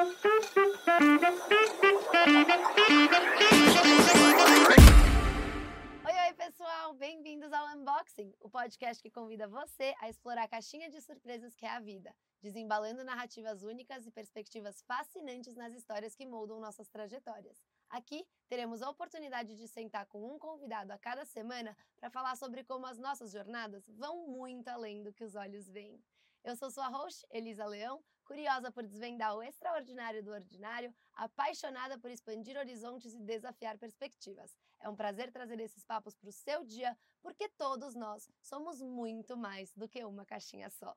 Oi, 0.00 0.06
oi, 6.06 6.32
pessoal! 6.38 6.94
Bem-vindos 6.94 7.52
ao 7.52 7.76
Unboxing, 7.76 8.34
o 8.40 8.48
podcast 8.48 9.02
que 9.02 9.10
convida 9.10 9.46
você 9.46 9.94
a 10.00 10.08
explorar 10.08 10.44
a 10.44 10.48
caixinha 10.48 10.88
de 10.88 11.02
surpresas 11.02 11.54
que 11.54 11.66
é 11.66 11.68
a 11.68 11.80
vida, 11.80 12.16
desembalando 12.40 13.04
narrativas 13.04 13.62
únicas 13.62 14.06
e 14.06 14.10
perspectivas 14.10 14.80
fascinantes 14.84 15.54
nas 15.54 15.74
histórias 15.74 16.14
que 16.14 16.24
moldam 16.24 16.58
nossas 16.58 16.88
trajetórias. 16.88 17.62
Aqui 17.90 18.26
teremos 18.48 18.80
a 18.80 18.88
oportunidade 18.88 19.54
de 19.54 19.68
sentar 19.68 20.06
com 20.06 20.34
um 20.34 20.38
convidado 20.38 20.94
a 20.94 20.98
cada 20.98 21.26
semana 21.26 21.76
para 21.98 22.08
falar 22.08 22.36
sobre 22.36 22.64
como 22.64 22.86
as 22.86 22.98
nossas 22.98 23.32
jornadas 23.32 23.86
vão 23.86 24.26
muito 24.28 24.68
além 24.68 25.02
do 25.02 25.12
que 25.12 25.24
os 25.24 25.34
olhos 25.34 25.68
veem. 25.68 26.02
Eu 26.42 26.56
sou 26.56 26.70
sua 26.70 26.88
host, 26.88 27.26
Elisa 27.30 27.66
Leão, 27.66 28.02
curiosa 28.30 28.70
por 28.70 28.86
desvendar 28.86 29.34
o 29.34 29.42
extraordinário 29.42 30.22
do 30.22 30.30
ordinário, 30.30 30.94
apaixonada 31.14 31.98
por 31.98 32.08
expandir 32.12 32.56
horizontes 32.56 33.12
e 33.12 33.18
desafiar 33.18 33.76
perspectivas. 33.76 34.56
É 34.78 34.88
um 34.88 34.94
prazer 34.94 35.32
trazer 35.32 35.58
esses 35.58 35.84
papos 35.84 36.14
para 36.14 36.28
o 36.28 36.32
seu 36.32 36.64
dia, 36.64 36.96
porque 37.20 37.48
todos 37.48 37.96
nós 37.96 38.30
somos 38.40 38.80
muito 38.80 39.36
mais 39.36 39.74
do 39.74 39.88
que 39.88 40.04
uma 40.04 40.24
caixinha 40.24 40.70
só. 40.70 40.96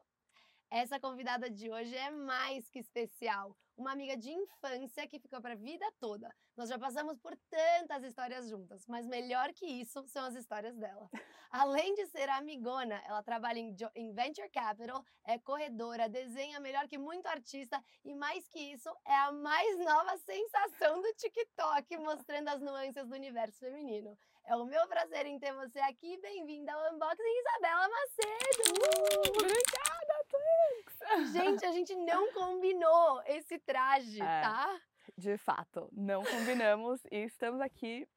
Essa 0.69 0.99
convidada 0.99 1.49
de 1.49 1.69
hoje 1.69 1.95
é 1.95 2.09
mais 2.09 2.69
que 2.69 2.79
especial, 2.79 3.55
uma 3.77 3.91
amiga 3.91 4.17
de 4.17 4.31
infância 4.31 5.07
que 5.07 5.19
ficou 5.19 5.41
para 5.41 5.53
a 5.53 5.57
vida 5.57 5.85
toda. 5.99 6.33
Nós 6.55 6.69
já 6.69 6.77
passamos 6.77 7.17
por 7.19 7.35
tantas 7.49 8.03
histórias 8.03 8.47
juntas, 8.47 8.85
mas 8.87 9.07
melhor 9.07 9.51
que 9.53 9.65
isso 9.65 10.03
são 10.07 10.25
as 10.25 10.35
histórias 10.35 10.75
dela. 10.77 11.09
Além 11.51 11.93
de 11.93 12.07
ser 12.07 12.29
amigona, 12.29 13.01
ela 13.05 13.21
trabalha 13.23 13.59
em, 13.59 14.13
Venture 14.13 14.49
Capital, 14.49 15.03
é 15.25 15.37
corredora, 15.39 16.09
desenha 16.09 16.59
melhor 16.59 16.87
que 16.87 16.97
muito 16.97 17.27
artista 17.27 17.83
e 18.03 18.15
mais 18.15 18.47
que 18.47 18.59
isso, 18.59 18.89
é 19.05 19.15
a 19.15 19.31
mais 19.31 19.77
nova 19.79 20.17
sensação 20.17 21.01
do 21.01 21.13
TikTok, 21.13 21.97
mostrando 21.97 22.49
as 22.49 22.61
nuances 22.61 23.07
do 23.07 23.13
universo 23.15 23.59
feminino. 23.59 24.17
É 24.45 24.55
o 24.55 24.65
meu 24.65 24.87
prazer 24.87 25.25
em 25.25 25.39
ter 25.39 25.53
você 25.53 25.79
aqui. 25.79 26.17
Bem-vinda 26.17 26.73
ao 26.73 26.93
Unboxing, 26.93 27.23
Isabela 27.39 27.87
Macedo! 27.87 28.73
Uh, 28.73 29.29
obrigada, 29.29 29.92
Twix! 30.33 31.31
Gente, 31.31 31.65
a 31.65 31.71
gente 31.71 31.95
não 31.95 32.31
combinou 32.33 33.21
esse 33.25 33.59
traje, 33.59 34.21
É. 34.21 34.41
tá? 34.41 34.79
De 35.17 35.37
fato, 35.37 35.89
não 35.91 36.23
combinamos 36.23 37.01
e 37.11 37.17
estamos 37.25 37.59
aqui 37.61 38.07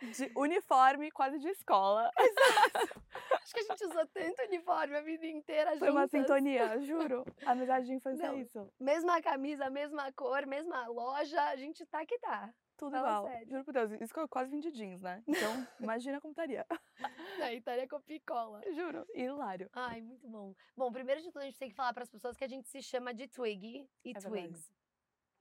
de 0.00 0.32
uniforme, 0.36 1.10
quase 1.10 1.38
de 1.38 1.48
escola. 1.48 2.10
Acho 3.42 3.52
que 3.54 3.60
a 3.60 3.62
gente 3.62 3.84
usou 3.84 4.06
tanto 4.06 4.42
uniforme 4.42 4.96
a 4.96 5.00
vida 5.00 5.26
inteira 5.26 5.76
Foi 5.76 5.90
uma 5.90 6.06
sintonia, 6.06 6.80
juro. 6.80 7.24
Amizade 7.44 7.86
de 7.86 7.94
infância 7.94 8.26
Não. 8.28 8.34
é 8.34 8.40
isso. 8.40 8.72
Mesma 8.80 9.20
camisa, 9.20 9.68
mesma 9.70 10.12
cor, 10.12 10.46
mesma 10.46 10.86
loja, 10.88 11.42
a 11.44 11.56
gente 11.56 11.84
tá 11.86 12.04
que 12.06 12.18
tá. 12.18 12.52
Tudo 12.78 12.92
Fala 12.92 13.08
igual. 13.08 13.26
sério. 13.26 13.48
Juro 13.48 13.64
por 13.64 13.74
Deus, 13.74 13.90
isso 14.00 14.14
que 14.14 14.20
eu 14.20 14.28
quase 14.28 14.50
vim 14.52 14.60
de 14.60 14.70
jeans, 14.70 15.02
né? 15.02 15.22
Então, 15.26 15.66
imagina 15.80 16.20
como 16.20 16.30
estaria. 16.30 16.64
Na 17.38 17.52
Itália 17.52 17.88
com 17.88 18.00
picola. 18.00 18.62
Juro, 18.72 19.04
hilário. 19.12 19.68
Ai, 19.72 20.00
muito 20.00 20.28
bom. 20.28 20.54
Bom, 20.76 20.92
primeiro 20.92 21.20
de 21.20 21.26
tudo, 21.26 21.42
a 21.42 21.44
gente 21.44 21.58
tem 21.58 21.68
que 21.68 21.74
falar 21.74 21.92
para 21.92 22.04
as 22.04 22.10
pessoas 22.10 22.36
que 22.36 22.44
a 22.44 22.48
gente 22.48 22.68
se 22.68 22.80
chama 22.80 23.12
de 23.12 23.26
Twig 23.26 23.88
e 24.04 24.10
É 24.10 24.20
verdade. 24.20 24.64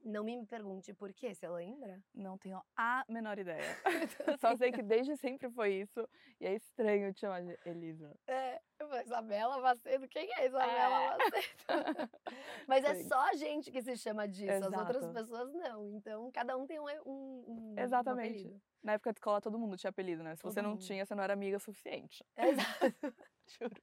Não 0.08 0.24
me 0.24 0.46
pergunte 0.46 0.94
por 0.94 1.14
quê, 1.14 1.36
você 1.36 1.50
lembra? 1.50 2.02
Não 2.16 2.38
tenho 2.38 2.62
a 2.78 3.04
menor 3.10 3.38
ideia. 3.38 3.62
Só 4.40 4.56
sei 4.56 4.72
que 4.72 4.82
desde 4.82 5.18
sempre 5.18 5.50
foi 5.50 5.74
isso. 5.82 6.08
E 6.40 6.46
é 6.46 6.56
estranho 6.56 7.14
te 7.14 7.20
chamar 7.20 7.42
de 7.44 7.60
Elisa. 7.66 8.18
É, 8.26 8.62
Isabela 9.04 9.60
Macedo, 9.60 10.08
quem 10.08 10.32
é 10.38 10.46
Isabela 10.46 10.96
É. 10.96 11.18
Macedo? 11.18 11.48
Mas 12.70 12.86
é 12.86 12.96
Sim. 12.96 13.10
só 13.10 13.20
a 13.20 13.34
gente 13.34 13.70
que 13.70 13.82
se 13.82 13.98
chama 13.98 14.26
disso, 14.30 14.50
as 14.52 14.74
outras 14.74 15.04
Exato. 15.04 15.14
pessoas 15.14 15.54
não. 15.54 15.90
Então, 15.90 16.32
cada 16.32 16.56
um 16.56 16.66
tem 16.66 16.80
um, 16.80 16.86
um, 17.06 17.44
um 17.46 17.74
um 17.74 17.76
Exatamente. 17.78 18.40
apelido. 18.40 18.62
Na 18.82 18.94
época 18.94 19.12
de 19.12 19.20
escola, 19.20 19.42
todo 19.42 19.60
mundo 19.60 19.76
tinha 19.76 19.90
apelido, 19.90 20.24
né? 20.24 20.38
Se 20.38 20.42
Todo 20.42 20.54
você 20.54 20.62
não 20.62 20.72
mundo. 20.72 20.82
tinha, 20.86 21.06
você 21.06 21.14
não 21.16 21.24
era 21.24 21.34
amiga 21.34 21.58
o 21.58 21.60
suficiente. 21.60 22.24
Exato. 22.38 23.14
Juro. 23.60 23.82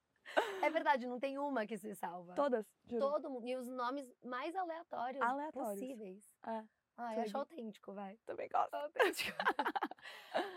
É 0.62 0.71
verdade, 0.71 1.06
não 1.06 1.21
tem 1.21 1.39
uma 1.39 1.67
que 1.67 1.77
se 1.77 1.95
salva. 1.95 2.34
Todas, 2.34 2.67
juro. 2.87 3.00
Todo 3.00 3.31
mundo. 3.31 3.47
E 3.47 3.56
os 3.56 3.67
nomes 3.69 4.11
mais 4.25 4.55
aleatórios, 4.56 5.22
Aleatórios. 5.22 5.72
possíveis. 5.81 6.37
É, 6.47 6.65
Ai, 6.97 7.15
Twig. 7.17 7.27
acho 7.28 7.37
autêntico, 7.39 7.93
vai. 7.93 8.17
também 8.25 8.49
gosto. 8.49 8.75
Autêntico. 8.75 9.37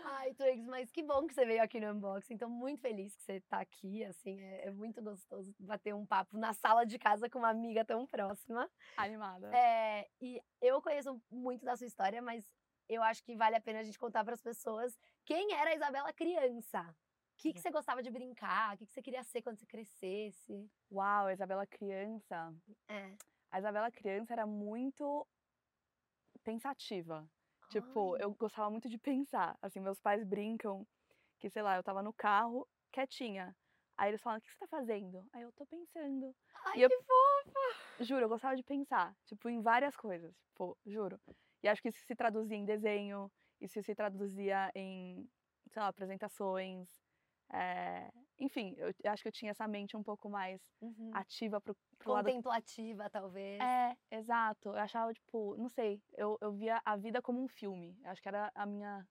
Ai, 0.04 0.34
Twigs, 0.34 0.66
mas 0.66 0.90
que 0.90 1.02
bom 1.02 1.26
que 1.26 1.34
você 1.34 1.44
veio 1.44 1.62
aqui 1.62 1.80
no 1.80 1.92
Unboxing. 1.92 2.34
Então, 2.34 2.48
muito 2.48 2.80
feliz 2.80 3.14
que 3.16 3.22
você 3.22 3.40
tá 3.42 3.60
aqui, 3.60 4.04
assim, 4.04 4.40
é, 4.40 4.66
é 4.66 4.70
muito 4.70 5.02
gostoso 5.02 5.54
bater 5.58 5.94
um 5.94 6.06
papo 6.06 6.36
na 6.38 6.52
sala 6.52 6.84
de 6.84 6.98
casa 6.98 7.28
com 7.28 7.38
uma 7.38 7.50
amiga 7.50 7.84
tão 7.84 8.06
próxima. 8.06 8.68
Animada. 8.96 9.54
É, 9.54 10.08
e 10.20 10.40
eu 10.60 10.80
conheço 10.82 11.20
muito 11.30 11.64
da 11.64 11.76
sua 11.76 11.86
história, 11.86 12.20
mas 12.22 12.44
eu 12.88 13.02
acho 13.02 13.22
que 13.22 13.36
vale 13.36 13.56
a 13.56 13.60
pena 13.60 13.80
a 13.80 13.84
gente 13.84 13.98
contar 13.98 14.24
para 14.24 14.34
as 14.34 14.42
pessoas 14.42 14.98
quem 15.24 15.52
era 15.52 15.70
a 15.70 15.74
Isabela 15.74 16.12
criança. 16.12 16.94
O 17.38 17.40
que, 17.40 17.52
que 17.52 17.60
você 17.60 17.70
gostava 17.70 18.02
de 18.02 18.10
brincar? 18.10 18.74
O 18.74 18.78
que, 18.78 18.84
que 18.84 18.92
você 18.92 19.00
queria 19.00 19.22
ser 19.22 19.42
quando 19.42 19.58
você 19.60 19.64
crescesse? 19.64 20.68
Uau, 20.90 21.26
a 21.26 21.32
Isabela 21.32 21.64
criança. 21.68 22.52
É. 22.88 23.14
A 23.48 23.60
Isabela 23.60 23.92
criança 23.92 24.32
era 24.32 24.44
muito 24.44 25.24
pensativa. 26.42 27.30
Tipo, 27.68 28.16
Ai, 28.16 28.22
eu 28.24 28.34
gostava 28.34 28.68
muito 28.68 28.88
de 28.88 28.98
pensar. 28.98 29.56
Assim, 29.62 29.78
meus 29.78 30.00
pais 30.00 30.24
brincam 30.24 30.84
que, 31.38 31.48
sei 31.48 31.62
lá, 31.62 31.76
eu 31.76 31.82
tava 31.84 32.02
no 32.02 32.12
carro, 32.12 32.66
quietinha. 32.90 33.56
Aí 33.96 34.10
eles 34.10 34.20
falam, 34.20 34.40
o 34.40 34.42
que 34.42 34.48
você 34.50 34.58
tá 34.58 34.66
fazendo? 34.66 35.24
Aí 35.32 35.42
eu 35.42 35.52
tô 35.52 35.64
pensando. 35.64 36.34
Ai, 36.64 36.82
eu- 36.82 36.88
que 36.88 36.96
fofa! 37.04 38.04
Juro, 38.04 38.24
eu 38.24 38.28
gostava 38.28 38.56
de 38.56 38.64
pensar, 38.64 39.14
tipo, 39.26 39.48
em 39.48 39.62
várias 39.62 39.96
coisas, 39.96 40.34
tipo, 40.48 40.76
juro. 40.84 41.20
E 41.62 41.68
acho 41.68 41.80
que 41.80 41.88
isso 41.88 42.04
se 42.04 42.16
traduzia 42.16 42.56
em 42.56 42.64
desenho, 42.64 43.30
isso 43.60 43.80
se 43.80 43.94
traduzia 43.94 44.72
em, 44.74 45.28
sei 45.70 45.80
lá, 45.82 45.86
apresentações. 45.88 46.88
Eh, 47.52 48.10
Enfim, 48.38 48.74
eu 48.78 48.92
acho 49.10 49.22
que 49.22 49.28
eu 49.28 49.32
tinha 49.32 49.50
essa 49.50 49.66
mente 49.66 49.96
um 49.96 50.02
pouco 50.02 50.28
mais 50.28 50.60
Uhum. 50.80 51.10
ativa 51.12 51.60
pro, 51.60 51.76
pro 51.98 52.12
lado 52.12 52.26
Contemplativa, 52.26 53.10
talvez. 53.10 53.60
É, 53.60 53.96
exato. 54.10 54.68
Eu 54.68 54.76
achava, 54.76 55.12
tipo, 55.12 55.56
não 55.56 55.68
sei, 55.68 56.00
eu, 56.16 56.38
eu 56.40 56.52
via 56.52 56.80
a 56.84 56.96
vida 56.96 57.20
como 57.20 57.42
um 57.42 57.48
filme. 57.48 57.96
Eu 58.04 58.10
acho 58.10 58.22
que 58.22 58.28
era 58.28 58.50
a 58.54 58.64
minha 58.66 59.04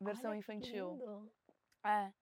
versão 0.00 0.30
Olha 0.30 0.38
infantil. 0.38 0.90
lindo. 0.90 1.32
É. 1.84 2.12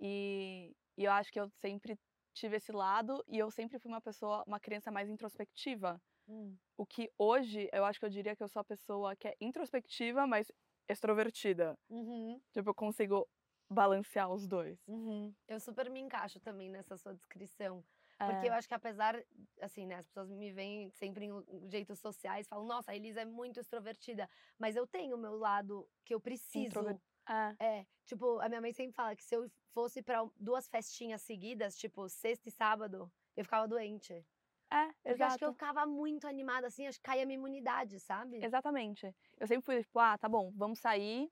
E, 0.00 0.72
e 0.96 1.04
eu 1.04 1.12
acho 1.12 1.30
que 1.32 1.40
eu 1.40 1.48
sempre 1.60 1.96
tive 2.34 2.56
esse 2.56 2.70
lado 2.72 3.22
e 3.26 3.38
eu 3.38 3.50
sempre 3.50 3.78
fui 3.78 3.90
uma 3.90 4.00
pessoa, 4.00 4.44
uma 4.46 4.60
criança 4.60 4.90
mais 4.90 5.08
introspectiva. 5.08 6.00
Hum. 6.28 6.56
O 6.76 6.84
que 6.84 7.10
hoje 7.18 7.68
eu 7.72 7.84
acho 7.84 7.98
que 7.98 8.04
eu 8.04 8.10
diria 8.10 8.36
que 8.36 8.42
eu 8.42 8.48
sou 8.48 8.60
a 8.60 8.64
pessoa 8.64 9.16
que 9.16 9.28
é 9.28 9.34
introspectiva, 9.40 10.26
mas 10.26 10.52
extrovertida. 10.88 11.74
Uhum, 11.88 12.40
Tipo, 12.52 12.70
eu 12.70 12.74
consigo 12.74 13.26
balancear 13.70 14.30
os 14.32 14.46
dois. 14.46 14.78
uhum. 14.86 15.34
Eu 15.48 15.60
super 15.60 15.90
me 15.90 16.00
encaixo 16.00 16.40
também 16.40 16.68
nessa 16.70 16.96
sua 16.96 17.14
descrição. 17.14 17.84
Porque 18.24 18.46
É, 18.46 18.48
eu 18.48 18.54
acho 18.54 18.66
que 18.66 18.74
apesar, 18.74 19.22
assim, 19.60 19.86
né, 19.86 19.96
as 19.96 20.06
pessoas 20.06 20.30
me 20.30 20.50
veem 20.52 20.90
sempre 20.90 21.26
em 21.26 21.70
jeitos 21.70 21.98
sociais, 22.00 22.48
falam, 22.48 22.66
nossa, 22.66 22.90
a 22.90 22.96
Elisa 22.96 23.20
é 23.20 23.24
muito 23.24 23.60
extrovertida. 23.60 24.28
Mas 24.58 24.74
eu 24.74 24.86
tenho 24.86 25.16
o 25.16 25.18
meu 25.20 25.36
lado 25.36 25.88
que 26.04 26.14
eu 26.14 26.20
preciso. 26.20 26.66
Introver- 26.66 27.00
é, 27.28 27.56
É, 27.60 27.86
tipo, 28.04 28.38
a 28.40 28.48
minha 28.48 28.60
mãe 28.60 28.72
sempre 28.72 28.94
fala 28.94 29.14
que 29.16 29.24
se 29.24 29.34
eu 29.34 29.50
fosse 29.72 30.02
pra 30.02 30.24
duas 30.36 30.68
festinhas 30.68 31.22
seguidas, 31.22 31.76
tipo, 31.78 32.08
sexta 32.08 32.48
e 32.48 32.52
sábado, 32.52 33.10
eu 33.36 33.44
ficava 33.44 33.68
doente. 33.68 34.24
é, 34.70 34.92
Porque 35.04 35.22
eu 35.22 35.26
acho 35.26 35.36
exato. 35.36 35.38
que 35.38 35.44
eu 35.44 35.52
ficava 35.52 35.86
muito 35.86 36.26
animada, 36.26 36.66
assim, 36.66 36.86
acho 36.86 36.98
que 36.98 37.04
caía 37.04 37.22
a 37.22 37.26
minha 37.26 37.38
imunidade, 37.38 38.00
sabe? 38.00 38.38
Exatamente. 38.44 39.14
Eu 39.38 39.46
sempre 39.46 39.64
fui, 39.64 39.82
tipo, 39.82 39.98
ah, 39.98 40.18
tá 40.18 40.28
bom, 40.28 40.52
vamos 40.54 40.78
sair. 40.80 41.30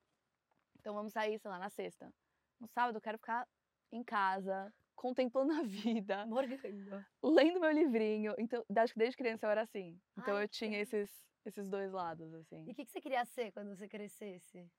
Então 0.79 0.93
vamos 0.95 1.13
sair, 1.13 1.39
sei 1.39 1.49
lá, 1.51 1.59
na 1.59 1.69
sexta. 1.69 2.13
No 2.59 2.67
sábado 2.67 2.97
eu 2.97 3.01
quero 3.01 3.17
ficar 3.17 3.47
em 3.91 4.03
casa, 4.03 4.73
contemplando 4.95 5.53
a 5.53 5.63
vida, 5.63 6.25
Morgando. 6.27 7.05
lendo 7.23 7.59
meu 7.59 7.71
livrinho. 7.71 8.33
Então, 8.37 8.63
acho 8.77 8.93
que 8.93 8.99
desde 8.99 9.17
criança 9.17 9.45
eu 9.45 9.49
era 9.51 9.61
assim. 9.61 9.99
Então 10.17 10.35
Ai, 10.35 10.43
eu 10.43 10.47
tinha 10.47 10.79
esses, 10.79 11.09
esses 11.45 11.67
dois 11.67 11.91
lados, 11.91 12.33
assim. 12.33 12.65
E 12.67 12.71
o 12.71 12.75
que, 12.75 12.85
que 12.85 12.91
você 12.91 13.01
queria 13.01 13.25
ser 13.25 13.51
quando 13.51 13.75
você 13.75 13.87
crescesse? 13.87 14.69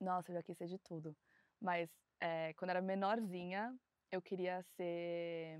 Nossa, 0.00 0.30
eu 0.30 0.36
já 0.36 0.42
quis 0.42 0.56
ser 0.56 0.66
de 0.66 0.78
tudo. 0.78 1.16
Mas 1.60 1.90
eh, 2.20 2.52
quando 2.54 2.70
eu 2.70 2.76
era 2.76 2.82
menorzinha, 2.82 3.74
eu 4.10 4.20
queria 4.22 4.62
ser. 4.76 5.58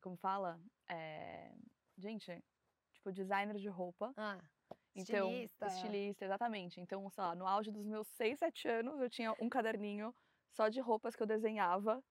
Como 0.00 0.16
fala? 0.16 0.60
Eh, 0.90 1.52
gente, 1.98 2.42
tipo, 2.92 3.12
designer 3.12 3.56
de 3.56 3.68
roupa. 3.68 4.12
Ah, 4.16 4.38
Então, 4.94 5.30
estilista. 5.30 5.66
estilista, 5.66 6.24
exatamente. 6.24 6.80
Então, 6.80 7.08
sei 7.10 7.22
lá, 7.24 7.34
no 7.34 7.46
auge 7.46 7.70
dos 7.70 7.84
meus 7.86 8.08
6, 8.08 8.38
7 8.38 8.68
anos, 8.68 9.00
eu 9.00 9.08
tinha 9.10 9.34
um 9.40 9.48
caderninho 9.48 10.14
só 10.52 10.68
de 10.68 10.80
roupas 10.80 11.16
que 11.16 11.22
eu 11.22 11.26
desenhava. 11.26 12.02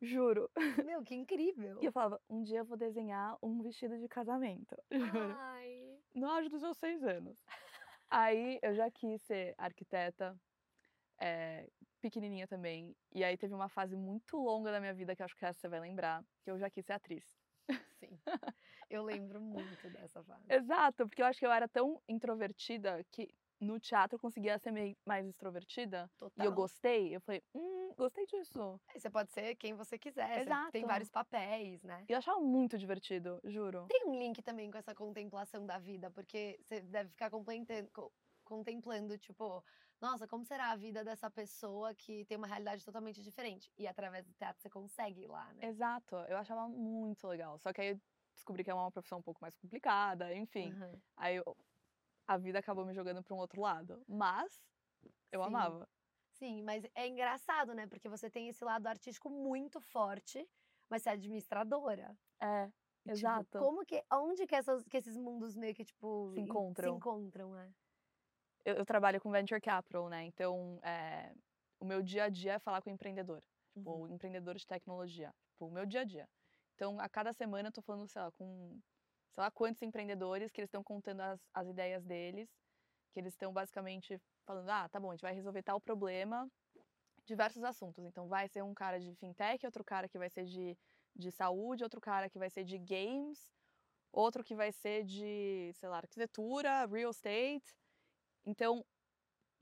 Juro. 0.00 0.50
Meu, 0.84 1.02
que 1.02 1.14
incrível. 1.14 1.78
E 1.82 1.86
eu 1.86 1.92
falava, 1.92 2.20
um 2.28 2.42
dia 2.42 2.58
eu 2.58 2.64
vou 2.64 2.76
desenhar 2.76 3.36
um 3.42 3.62
vestido 3.62 3.98
de 3.98 4.08
casamento. 4.08 4.76
Juro. 4.90 5.34
Ai. 5.38 5.98
No 6.14 6.28
auge 6.28 6.48
dos 6.48 6.62
meus 6.62 6.76
6 6.78 7.02
anos. 7.02 7.44
Aí 8.10 8.58
eu 8.62 8.74
já 8.74 8.90
quis 8.90 9.20
ser 9.22 9.54
arquiteta, 9.58 10.38
eh, 11.20 11.68
pequenininha 12.00 12.46
também. 12.46 12.94
E 13.14 13.24
aí 13.24 13.36
teve 13.36 13.54
uma 13.54 13.68
fase 13.68 13.96
muito 13.96 14.36
longa 14.36 14.70
da 14.70 14.80
minha 14.80 14.94
vida, 14.94 15.14
que 15.14 15.22
eu 15.22 15.24
acho 15.24 15.36
que 15.36 15.44
essa 15.44 15.60
você 15.60 15.68
vai 15.68 15.80
lembrar, 15.80 16.24
que 16.42 16.50
eu 16.50 16.58
já 16.58 16.70
quis 16.70 16.84
ser 16.84 16.92
atriz. 16.92 17.24
Sim. 17.98 18.18
Eu 18.88 19.02
lembro 19.02 19.40
muito 19.40 19.90
dessa 19.90 20.22
fase. 20.24 20.44
Exato, 20.48 21.08
porque 21.08 21.20
eu 21.20 21.26
acho 21.26 21.38
que 21.38 21.46
eu 21.46 21.50
era 21.50 21.68
tão 21.68 22.00
introvertida 22.08 23.04
que 23.10 23.28
no 23.60 23.78
teatro 23.80 24.16
eu 24.16 24.20
conseguia 24.20 24.58
ser 24.58 24.70
meio 24.70 24.96
mais 25.06 25.26
extrovertida. 25.26 26.10
Total. 26.18 26.44
E 26.44 26.46
eu 26.48 26.52
gostei. 26.52 27.14
Eu 27.16 27.20
falei, 27.20 27.42
hum, 27.54 27.92
gostei 27.96 28.26
disso. 28.26 28.80
Você 28.94 29.08
pode 29.10 29.30
ser 29.32 29.54
quem 29.56 29.74
você 29.74 29.98
quiser. 29.98 30.28
você 30.28 30.44
Tem 30.44 30.82
Exato. 30.82 30.86
vários 30.86 31.10
papéis, 31.10 31.82
né? 31.82 32.04
E 32.08 32.12
eu 32.12 32.18
achava 32.18 32.40
muito 32.40 32.76
divertido, 32.78 33.40
juro. 33.44 33.86
Tem 33.88 34.04
um 34.06 34.18
link 34.18 34.42
também 34.42 34.70
com 34.70 34.78
essa 34.78 34.94
contemplação 34.94 35.64
da 35.66 35.78
vida, 35.78 36.10
porque 36.10 36.58
você 36.62 36.80
deve 36.82 37.10
ficar 37.10 37.30
complementando- 37.30 37.90
co- 37.92 38.12
contemplando, 38.44 39.18
tipo, 39.18 39.64
nossa, 40.00 40.28
como 40.28 40.44
será 40.44 40.70
a 40.70 40.76
vida 40.76 41.02
dessa 41.02 41.30
pessoa 41.30 41.94
que 41.94 42.24
tem 42.26 42.36
uma 42.36 42.46
realidade 42.46 42.84
totalmente 42.84 43.22
diferente? 43.22 43.72
E 43.78 43.86
através 43.86 44.24
do 44.26 44.32
teatro 44.34 44.60
você 44.62 44.70
consegue 44.70 45.22
ir 45.22 45.26
lá, 45.28 45.52
né? 45.54 45.66
Exato, 45.66 46.14
eu 46.28 46.36
achava 46.36 46.68
muito 46.68 47.26
legal. 47.26 47.58
Só 47.58 47.72
que 47.72 47.80
aí 47.80 47.88
eu 47.88 48.00
descobri 48.34 48.62
que 48.62 48.70
é 48.70 48.74
uma 48.74 48.90
profissão 48.92 49.18
um 49.18 49.22
pouco 49.22 49.40
mais 49.40 49.56
complicada, 49.56 50.32
enfim. 50.34 50.72
Uhum. 50.74 51.00
Aí 51.16 51.36
eu- 51.36 51.56
a 52.26 52.36
vida 52.36 52.58
acabou 52.58 52.84
me 52.86 52.94
jogando 52.94 53.22
para 53.22 53.34
um 53.34 53.38
outro 53.38 53.60
lado. 53.60 54.02
Mas 54.08 54.60
eu 55.32 55.42
Sim. 55.42 55.48
amava. 55.48 55.88
Sim, 56.32 56.62
mas 56.62 56.84
é 56.94 57.06
engraçado, 57.08 57.74
né? 57.74 57.86
Porque 57.86 58.08
você 58.08 58.30
tem 58.30 58.48
esse 58.48 58.64
lado 58.64 58.86
artístico 58.86 59.30
muito 59.30 59.80
forte, 59.80 60.46
mas 60.90 61.02
você 61.02 61.10
é 61.10 61.12
administradora. 61.12 62.18
É, 62.40 62.70
E, 63.06 63.10
tipo, 63.10 63.12
exato. 63.12 63.58
como 63.58 63.84
que. 63.86 64.04
Onde 64.12 64.46
que, 64.46 64.54
essas, 64.54 64.84
que 64.84 64.96
esses 64.98 65.16
mundos 65.16 65.56
meio 65.56 65.74
que, 65.74 65.84
tipo. 65.84 66.32
Se 66.34 66.40
encontram. 66.40 66.92
Se 66.92 66.96
encontram, 66.96 67.52
né? 67.52 67.74
Eu, 68.64 68.74
eu 68.76 68.86
trabalho 68.86 69.20
com 69.20 69.30
venture 69.30 69.60
capital, 69.60 70.08
né? 70.08 70.24
Então, 70.24 70.78
é, 70.82 71.32
o 71.80 71.84
meu 71.84 72.02
dia 72.02 72.24
a 72.24 72.28
dia 72.28 72.54
é 72.54 72.58
falar 72.58 72.82
com 72.82 72.90
empreendedor. 72.90 73.42
Tipo, 73.74 73.90
Uhum. 73.90 74.02
o 74.02 74.08
empreendedor 74.08 74.54
de 74.56 74.66
tecnologia. 74.66 75.30
Tipo, 75.52 75.66
o 75.66 75.70
meu 75.70 75.86
dia 75.86 76.00
a 76.00 76.04
dia. 76.04 76.28
Então, 76.74 76.98
a 77.00 77.08
cada 77.08 77.32
semana 77.32 77.68
eu 77.68 77.72
tô 77.72 77.82
falando, 77.82 78.08
sei 78.08 78.20
lá, 78.22 78.30
com 78.32 78.80
sei 79.36 79.42
lá 79.42 79.50
quantos 79.50 79.82
empreendedores 79.82 80.50
que 80.50 80.62
eles 80.62 80.68
estão 80.68 80.82
contando 80.82 81.20
as, 81.20 81.38
as 81.52 81.68
ideias 81.68 82.02
deles, 82.02 82.48
que 83.12 83.20
eles 83.20 83.34
estão 83.34 83.52
basicamente 83.52 84.18
falando, 84.46 84.70
ah, 84.70 84.88
tá 84.88 84.98
bom, 84.98 85.10
a 85.10 85.14
gente 85.14 85.20
vai 85.20 85.34
resolver 85.34 85.62
tal 85.62 85.78
problema, 85.78 86.50
diversos 87.26 87.62
assuntos. 87.62 88.02
Então, 88.06 88.28
vai 88.28 88.48
ser 88.48 88.62
um 88.64 88.72
cara 88.72 88.98
de 88.98 89.14
fintech, 89.16 89.66
outro 89.66 89.84
cara 89.84 90.08
que 90.08 90.16
vai 90.18 90.30
ser 90.30 90.46
de, 90.46 90.74
de 91.14 91.30
saúde, 91.30 91.84
outro 91.84 92.00
cara 92.00 92.30
que 92.30 92.38
vai 92.38 92.48
ser 92.48 92.64
de 92.64 92.78
games, 92.78 93.46
outro 94.10 94.42
que 94.42 94.56
vai 94.56 94.72
ser 94.72 95.04
de, 95.04 95.70
sei 95.74 95.88
lá, 95.90 95.98
arquitetura, 95.98 96.86
real 96.86 97.10
estate. 97.10 97.74
Então, 98.46 98.82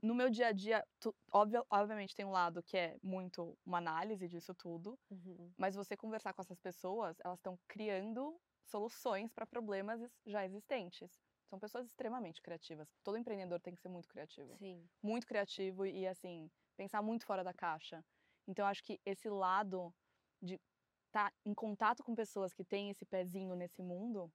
no 0.00 0.14
meu 0.14 0.30
dia 0.30 0.48
a 0.48 0.52
dia, 0.52 0.86
tu, 1.00 1.12
obvia- 1.32 1.64
obviamente 1.68 2.14
tem 2.14 2.24
um 2.24 2.30
lado 2.30 2.62
que 2.62 2.76
é 2.76 2.96
muito 3.02 3.58
uma 3.66 3.78
análise 3.78 4.28
disso 4.28 4.54
tudo, 4.54 4.96
Uhum. 5.10 5.50
mas 5.58 5.74
você 5.74 5.96
conversar 5.96 6.32
com 6.32 6.42
essas 6.42 6.60
pessoas, 6.60 7.16
elas 7.24 7.38
estão 7.40 7.58
criando 7.66 8.38
soluções 8.64 9.32
para 9.32 9.46
problemas 9.46 10.00
já 10.26 10.44
existentes. 10.44 11.22
São 11.48 11.58
pessoas 11.58 11.86
extremamente 11.86 12.42
criativas. 12.42 12.88
Todo 13.02 13.18
empreendedor 13.18 13.60
tem 13.60 13.74
que 13.74 13.80
ser 13.80 13.88
muito 13.88 14.08
criativo. 14.08 14.56
Sim. 14.56 14.88
Muito 15.02 15.26
criativo 15.26 15.86
e, 15.86 16.06
assim, 16.06 16.50
pensar 16.76 17.02
muito 17.02 17.24
fora 17.26 17.44
da 17.44 17.52
caixa. 17.52 18.04
Então, 18.46 18.66
acho 18.66 18.82
que 18.82 19.00
esse 19.04 19.28
lado 19.28 19.94
de 20.42 20.60
estar 21.06 21.32
em 21.44 21.54
contato 21.54 22.02
com 22.02 22.14
pessoas 22.14 22.52
que 22.52 22.64
têm 22.64 22.90
esse 22.90 23.04
pezinho 23.04 23.54
nesse 23.54 23.82
mundo 23.82 24.32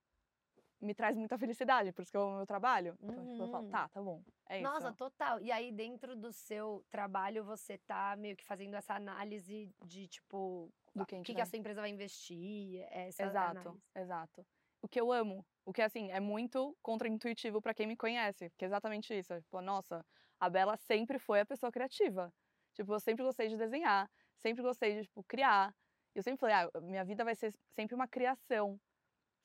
me 0.81 0.93
traz 0.95 1.15
muita 1.17 1.37
felicidade, 1.37 1.91
por 1.93 2.01
isso 2.03 2.11
que 2.11 2.17
eu 2.17 2.23
amo 2.23 2.37
meu 2.37 2.45
trabalho. 2.45 2.97
Então, 3.01 3.25
tipo, 3.27 3.43
eu 3.43 3.47
falo, 3.47 3.65
Uhum. 3.65 3.69
tá, 3.69 3.89
tá 3.89 4.01
bom. 4.01 4.23
É 4.49 4.63
isso. 4.63 4.73
Nossa, 4.73 4.93
total. 4.93 5.41
E 5.41 5.51
aí, 5.51 5.71
dentro 5.71 6.15
do 6.15 6.31
seu 6.33 6.85
trabalho, 6.91 7.43
você 7.45 7.77
tá 7.77 8.15
meio 8.17 8.35
que 8.35 8.45
fazendo 8.45 8.75
essa 8.75 8.93
análise 8.95 9.73
de, 9.85 10.07
tipo, 10.07 10.73
Do 10.95 11.05
que 11.05 11.15
o 11.15 11.23
que, 11.23 11.35
que 11.35 11.41
a 11.41 11.45
sua 11.45 11.57
empresa 11.59 11.81
vai 11.81 11.89
investir. 11.89 12.85
Essa 12.91 13.23
Exato, 13.23 13.49
análise. 13.49 13.83
exato. 13.95 14.45
O 14.81 14.87
que 14.87 14.99
eu 14.99 15.11
amo, 15.11 15.45
o 15.65 15.73
que 15.73 15.81
assim 15.81 16.11
é 16.11 16.19
muito 16.19 16.75
contraintuitivo 16.81 17.61
pra 17.61 17.73
quem 17.73 17.85
me 17.87 17.97
conhece, 17.97 18.49
que 18.57 18.65
é 18.65 18.67
exatamente 18.67 19.13
isso. 19.17 19.39
Tipo, 19.41 19.61
nossa, 19.61 20.05
a 20.39 20.49
Bela 20.49 20.77
sempre 20.77 21.19
foi 21.19 21.41
a 21.41 21.45
pessoa 21.45 21.71
criativa. 21.71 22.33
Tipo, 22.73 22.93
eu 22.93 22.99
sempre 22.99 23.23
gostei 23.25 23.49
de 23.49 23.57
desenhar, 23.57 24.09
sempre 24.37 24.63
gostei 24.63 24.95
de 24.95 25.01
tipo 25.03 25.23
criar. 25.25 25.73
Eu 26.15 26.23
sempre 26.23 26.39
falei, 26.39 26.55
ah, 26.55 26.81
minha 26.81 27.03
vida 27.05 27.23
vai 27.25 27.35
ser 27.35 27.53
sempre 27.75 27.93
uma 27.95 28.07
criação. 28.07 28.79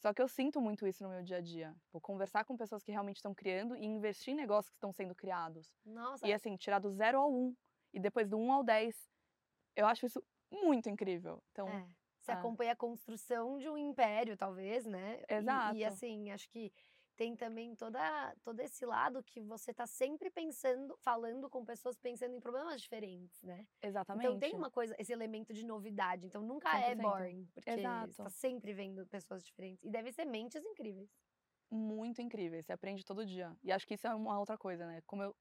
Só 0.05 0.13
que 0.13 0.21
eu 0.21 0.29
sinto 0.29 0.61
muito 0.61 0.87
isso 0.87 1.03
no 1.03 1.09
meu 1.09 1.23
dia 1.23 1.39
a 1.39 1.41
dia. 1.41 1.75
Tipo, 1.81 1.99
conversar 1.99 2.45
com 2.45 2.59
pessoas 2.59 2.83
que 2.83 2.93
realmente 2.93 3.17
estão 3.17 3.35
criando 3.35 3.75
e 3.75 3.87
investir 3.87 4.35
em 4.35 4.37
negócios 4.37 4.69
que 4.69 4.77
estão 4.77 4.93
sendo 4.93 5.15
criados. 5.15 5.73
Nossa, 5.83 6.27
E 6.27 6.33
assim, 6.35 6.59
tirar 6.59 6.79
do 6.79 6.91
zero 6.91 7.19
ao 7.19 7.33
um 7.33 7.57
e 7.91 7.99
depois 7.99 8.29
do 8.29 8.37
um 8.37 8.53
ao 8.53 8.63
dez. 8.63 8.95
Eu 9.75 9.87
acho 9.87 10.05
isso 10.05 10.23
muito 10.53 10.91
incrível. 10.91 11.43
Então, 11.53 11.67
é. 11.67 11.89
Você 12.21 12.33
ah. 12.33 12.35
acompanha 12.35 12.73
a 12.73 12.77
construção 12.77 13.57
de 13.57 13.67
um 13.67 13.79
império, 13.79 14.37
talvez, 14.37 14.85
né? 14.85 15.23
E- 15.27 15.35
E, 15.35 15.37
Exato. 15.37 15.85
assim, 15.87 16.31
acho 16.33 16.51
que 16.51 16.71
tem 17.17 17.37
também 17.37 17.75
toda, 17.77 18.35
todo 18.43 18.61
esse 18.61 18.85
lado 18.85 19.23
que 19.23 19.41
você 19.41 19.73
tá 19.73 19.87
sempre 19.87 20.31
pensando, 20.31 20.97
falando 20.99 21.49
com 21.49 21.65
pessoas 21.65 21.97
pensando 21.99 22.35
em 22.35 22.41
problemas 22.41 22.81
diferentes, 22.83 23.43
né? 23.43 23.67
exatamente. 23.83 24.27
Então 24.27 24.39
tem 24.41 24.55
uma 24.57 24.71
coisa, 24.71 24.95
esse 24.99 25.13
elemento 25.13 25.53
de 25.53 25.65
novidade. 25.65 26.27
Então 26.27 26.43
nunca 26.43 26.69
é 26.79 26.95
100%. 26.95 27.03
boring, 27.03 27.47
porque 27.55 27.71
você 27.71 27.81
Exato. 27.81 28.15
tá 28.17 28.31
sempre 28.31 28.73
vendo 28.75 29.07
pessoas 29.07 29.45
diferentes. 29.45 29.83
E 29.85 29.91
deve 29.91 30.13
ser 30.13 30.25
mentes 30.25 30.65
incríveis. 30.65 31.11
muito 31.71 32.23
incríveis, 32.23 32.67
você 32.67 32.73
aprende 32.73 33.05
todo 33.05 33.27
dia. 33.27 33.57
E 33.63 33.73
acho 33.73 33.87
que 33.87 33.95
isso 33.95 34.07
é 34.07 34.15
uma 34.15 34.39
outra 34.39 34.57
coisa, 34.57 34.87
né? 34.87 35.01
Como 35.07 35.23
eu, 35.23 35.35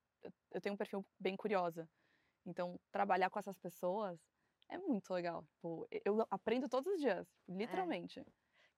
eu- 0.51 0.61
tenho 0.61 0.73
um 0.75 0.77
perfil 0.77 1.05
bem 1.19 1.35
curiosa, 1.35 1.87
então 2.45 2.79
trabalhar 2.91 3.29
com 3.29 3.39
essas 3.39 3.57
pessoas 3.57 4.19
é 4.69 4.77
muito 4.77 5.13
legal. 5.13 5.45
Tipo, 5.55 5.87
eu 6.05 6.25
aprendo 6.31 6.69
todos 6.69 6.91
os 6.93 6.99
dias, 7.01 7.27
tipo, 7.29 7.53
literalmente. 7.57 8.19
O 8.21 8.25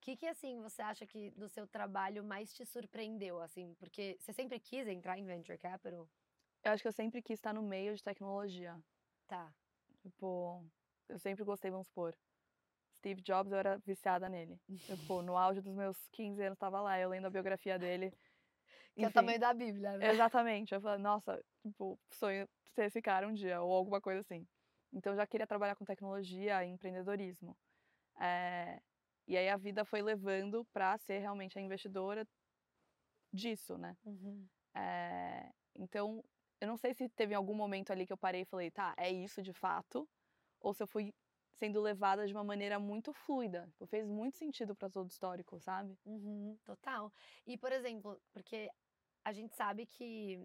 que, 0.06 0.16
que, 0.16 0.28
assim, 0.28 0.62
você 0.62 0.84
acha 0.84 1.04
que 1.08 1.32
do 1.32 1.50
seu 1.50 1.66
trabalho 1.66 2.24
mais 2.24 2.54
te 2.54 2.64
surpreendeu, 2.64 3.42
assim? 3.42 3.74
Porque 3.80 4.16
você 4.20 4.32
sempre 4.32 4.60
quis 4.60 4.88
entrar 4.88 5.18
em 5.18 5.26
Venture 5.26 5.58
Capital? 5.58 6.08
Eu 6.64 6.72
acho 6.72 6.84
que 6.84 6.88
eu 6.88 6.94
sempre 6.94 7.24
quis 7.24 7.40
estar 7.40 7.52
no 7.52 7.64
meio 7.64 7.96
de 7.96 8.04
tecnologia. 8.04 8.80
Tá. 9.28 9.52
Tipo, 10.04 10.64
eu 11.10 11.18
sempre 11.18 11.44
gostei, 11.44 11.72
vamos 11.72 11.88
supor. 11.88 12.16
Steve 12.98 13.20
Jobs, 13.24 13.52
eu 13.52 13.58
era 13.58 13.80
viciada 13.80 14.30
nele. 14.30 14.62
Pô, 15.12 15.24
no 15.24 15.36
auge 15.36 15.60
dos 15.60 15.74
meus 15.74 15.98
15 16.12 16.40
anos, 16.44 16.60
tava 16.60 16.80
lá, 16.82 17.00
eu 17.00 17.10
lendo 17.10 17.26
a 17.26 17.32
biografia 17.32 17.80
dele. 17.80 18.14
Que 18.96 19.04
é 19.04 19.08
o 19.08 19.10
Enfim, 19.10 19.14
tamanho 19.14 19.40
da 19.42 19.54
Bíblia, 19.54 19.98
né? 19.98 20.10
Exatamente. 20.12 20.74
Eu 20.74 20.80
falei, 20.80 21.02
nossa, 21.02 21.44
tipo, 21.62 22.00
sonho 22.12 22.48
ser 22.74 22.86
esse 22.86 23.02
cara 23.02 23.28
um 23.28 23.34
dia, 23.34 23.60
ou 23.60 23.74
alguma 23.74 24.00
coisa 24.00 24.22
assim. 24.22 24.48
Então, 24.94 25.12
eu 25.12 25.18
já 25.18 25.28
queria 25.28 25.46
trabalhar 25.46 25.76
com 25.76 25.84
tecnologia 25.84 26.64
e 26.64 26.70
empreendedorismo. 26.70 27.58
Eh, 28.22 28.80
e 29.28 29.38
aí 29.38 29.50
a 29.50 29.58
vida 29.58 29.84
foi 29.86 30.02
levando 30.02 30.66
para 30.74 30.98
ser 30.98 31.20
realmente 31.20 31.58
a 31.58 31.62
investidora 31.62 32.28
disso, 33.34 33.78
né? 33.78 33.98
Uhum. 34.06 34.48
Eh, 34.76 35.50
então, 35.76 36.24
eu 36.62 36.68
não 36.68 36.78
sei 36.78 36.94
se 36.94 37.10
teve 37.10 37.34
algum 37.34 37.54
momento 37.56 37.92
ali 37.92 38.06
que 38.06 38.14
eu 38.14 38.18
parei 38.18 38.42
e 38.42 38.46
falei, 38.46 38.72
tá, 38.72 38.94
é 38.98 39.12
isso 39.12 39.42
de 39.42 39.54
fato, 39.54 40.08
ou 40.60 40.74
se 40.74 40.84
eu 40.84 40.88
fui 40.88 41.14
sendo 41.58 41.82
levada 41.82 42.28
de 42.28 42.34
uma 42.34 42.44
maneira 42.44 42.80
muito 42.80 43.14
fluida. 43.14 43.68
Tipo, 43.72 43.86
fez 43.86 44.08
muito 44.08 44.38
sentido 44.38 44.76
para 44.76 44.90
todo 44.90 45.10
histórico, 45.10 45.60
sabe? 45.60 45.98
Uhum, 46.06 46.58
total. 46.66 47.12
E, 47.46 47.58
por 47.58 47.72
exemplo, 47.72 48.20
porque 48.34 48.70
a 49.24 49.32
gente 49.32 49.56
sabe 49.56 49.86
que, 49.86 50.40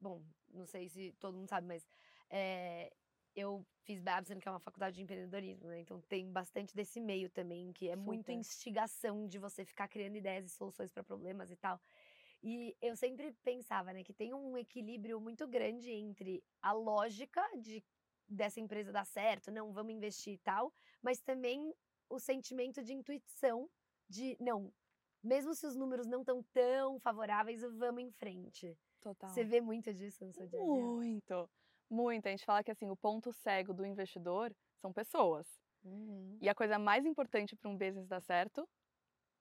bom, 0.00 0.22
não 0.48 0.66
sei 0.66 0.88
se 0.88 1.12
todo 1.18 1.36
mundo 1.36 1.48
sabe, 1.48 1.66
mas 1.66 1.86
eh, 2.30 2.92
eu 3.34 3.64
fiz 3.82 4.00
Babson, 4.00 4.38
que 4.38 4.48
é 4.48 4.50
uma 4.50 4.60
faculdade 4.60 4.96
de 4.96 5.02
empreendedorismo, 5.02 5.68
né? 5.68 5.80
Então 5.80 6.00
tem 6.02 6.30
bastante 6.30 6.74
desse 6.74 7.00
meio 7.00 7.30
também, 7.30 7.72
que 7.72 7.88
é 7.88 7.96
muito 7.96 8.26
Super. 8.26 8.32
instigação 8.32 9.26
de 9.26 9.38
você 9.38 9.64
ficar 9.64 9.88
criando 9.88 10.16
ideias 10.16 10.46
e 10.46 10.50
soluções 10.50 10.90
para 10.92 11.04
problemas 11.04 11.50
e 11.50 11.56
tal. 11.56 11.80
E 12.42 12.76
eu 12.80 12.96
sempre 12.96 13.32
pensava, 13.42 13.92
né, 13.92 14.02
que 14.02 14.14
tem 14.14 14.32
um 14.32 14.56
equilíbrio 14.56 15.20
muito 15.20 15.46
grande 15.46 15.90
entre 15.90 16.42
a 16.62 16.72
lógica 16.72 17.42
de 17.58 17.84
dessa 18.26 18.60
empresa 18.60 18.92
dar 18.92 19.04
certo, 19.04 19.50
não, 19.50 19.72
vamos 19.72 19.92
investir 19.92 20.34
e 20.34 20.38
tal, 20.38 20.72
mas 21.02 21.20
também 21.20 21.74
o 22.08 22.20
sentimento 22.20 22.82
de 22.82 22.92
intuição 22.92 23.68
de, 24.08 24.36
não, 24.40 24.72
mesmo 25.22 25.52
se 25.54 25.66
os 25.66 25.76
números 25.76 26.06
não 26.06 26.20
estão 26.20 26.42
tão 26.52 26.98
favoráveis, 27.00 27.60
vamos 27.60 28.04
em 28.04 28.10
frente. 28.12 28.78
Total. 29.00 29.30
Você 29.30 29.44
vê 29.44 29.60
muito 29.60 29.92
disso 29.92 30.24
no 30.24 30.32
seu 30.32 30.46
dia 30.46 30.60
a 30.60 30.62
dia? 30.62 30.72
Muito, 30.72 31.50
muito. 31.90 32.26
A 32.26 32.30
gente 32.30 32.44
fala 32.44 32.62
que 32.62 32.70
assim, 32.70 32.90
o 32.90 32.96
ponto 32.96 33.32
cego 33.32 33.74
do 33.74 33.84
investidor 33.84 34.54
são 34.80 34.92
pessoas. 34.92 35.46
Uhum. 35.84 36.38
E 36.40 36.48
a 36.48 36.54
coisa 36.54 36.78
mais 36.78 37.04
importante 37.04 37.56
para 37.56 37.70
um 37.70 37.76
business 37.76 38.06
dar 38.06 38.20
certo 38.20 38.68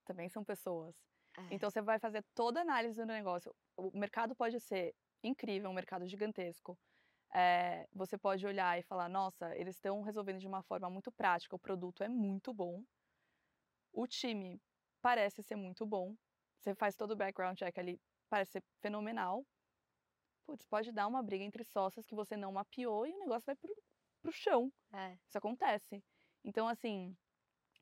também 0.05 0.29
são 0.29 0.43
pessoas. 0.43 0.95
É. 1.37 1.41
Então 1.51 1.69
você 1.69 1.81
vai 1.81 1.99
fazer 1.99 2.23
toda 2.33 2.59
a 2.59 2.63
análise 2.63 2.99
do 2.99 3.05
negócio. 3.05 3.53
O 3.77 3.97
mercado 3.97 4.35
pode 4.35 4.59
ser 4.59 4.95
incrível, 5.23 5.69
um 5.69 5.73
mercado 5.73 6.07
gigantesco. 6.07 6.77
É, 7.31 7.87
você 7.93 8.17
pode 8.17 8.45
olhar 8.45 8.79
e 8.79 8.83
falar, 8.83 9.07
nossa, 9.07 9.55
eles 9.55 9.75
estão 9.75 10.01
resolvendo 10.01 10.39
de 10.39 10.47
uma 10.47 10.63
forma 10.63 10.89
muito 10.89 11.11
prática, 11.11 11.55
o 11.55 11.59
produto 11.59 12.03
é 12.03 12.09
muito 12.09 12.51
bom, 12.51 12.83
o 13.93 14.07
time 14.07 14.59
parece 14.99 15.43
ser 15.43 15.55
muito 15.55 15.85
bom, 15.85 16.15
você 16.59 16.73
faz 16.73 16.95
todo 16.95 17.11
o 17.11 17.15
background 17.15 17.55
check 17.55 17.77
ali, 17.77 18.01
parece 18.29 18.53
ser 18.53 18.63
fenomenal. 18.81 19.45
Putz, 20.49 20.65
pode 20.65 20.91
dar 20.91 21.05
uma 21.05 21.21
briga 21.21 21.43
entre 21.43 21.63
sócios 21.63 22.07
que 22.07 22.15
você 22.15 22.35
não 22.35 22.51
mapeou 22.51 23.05
e 23.05 23.13
o 23.13 23.19
negócio 23.19 23.45
vai 23.45 23.55
pro, 23.55 23.71
pro 24.19 24.31
chão. 24.31 24.73
É. 24.91 25.15
Isso 25.27 25.37
acontece. 25.37 26.03
Então, 26.43 26.67
assim, 26.67 27.15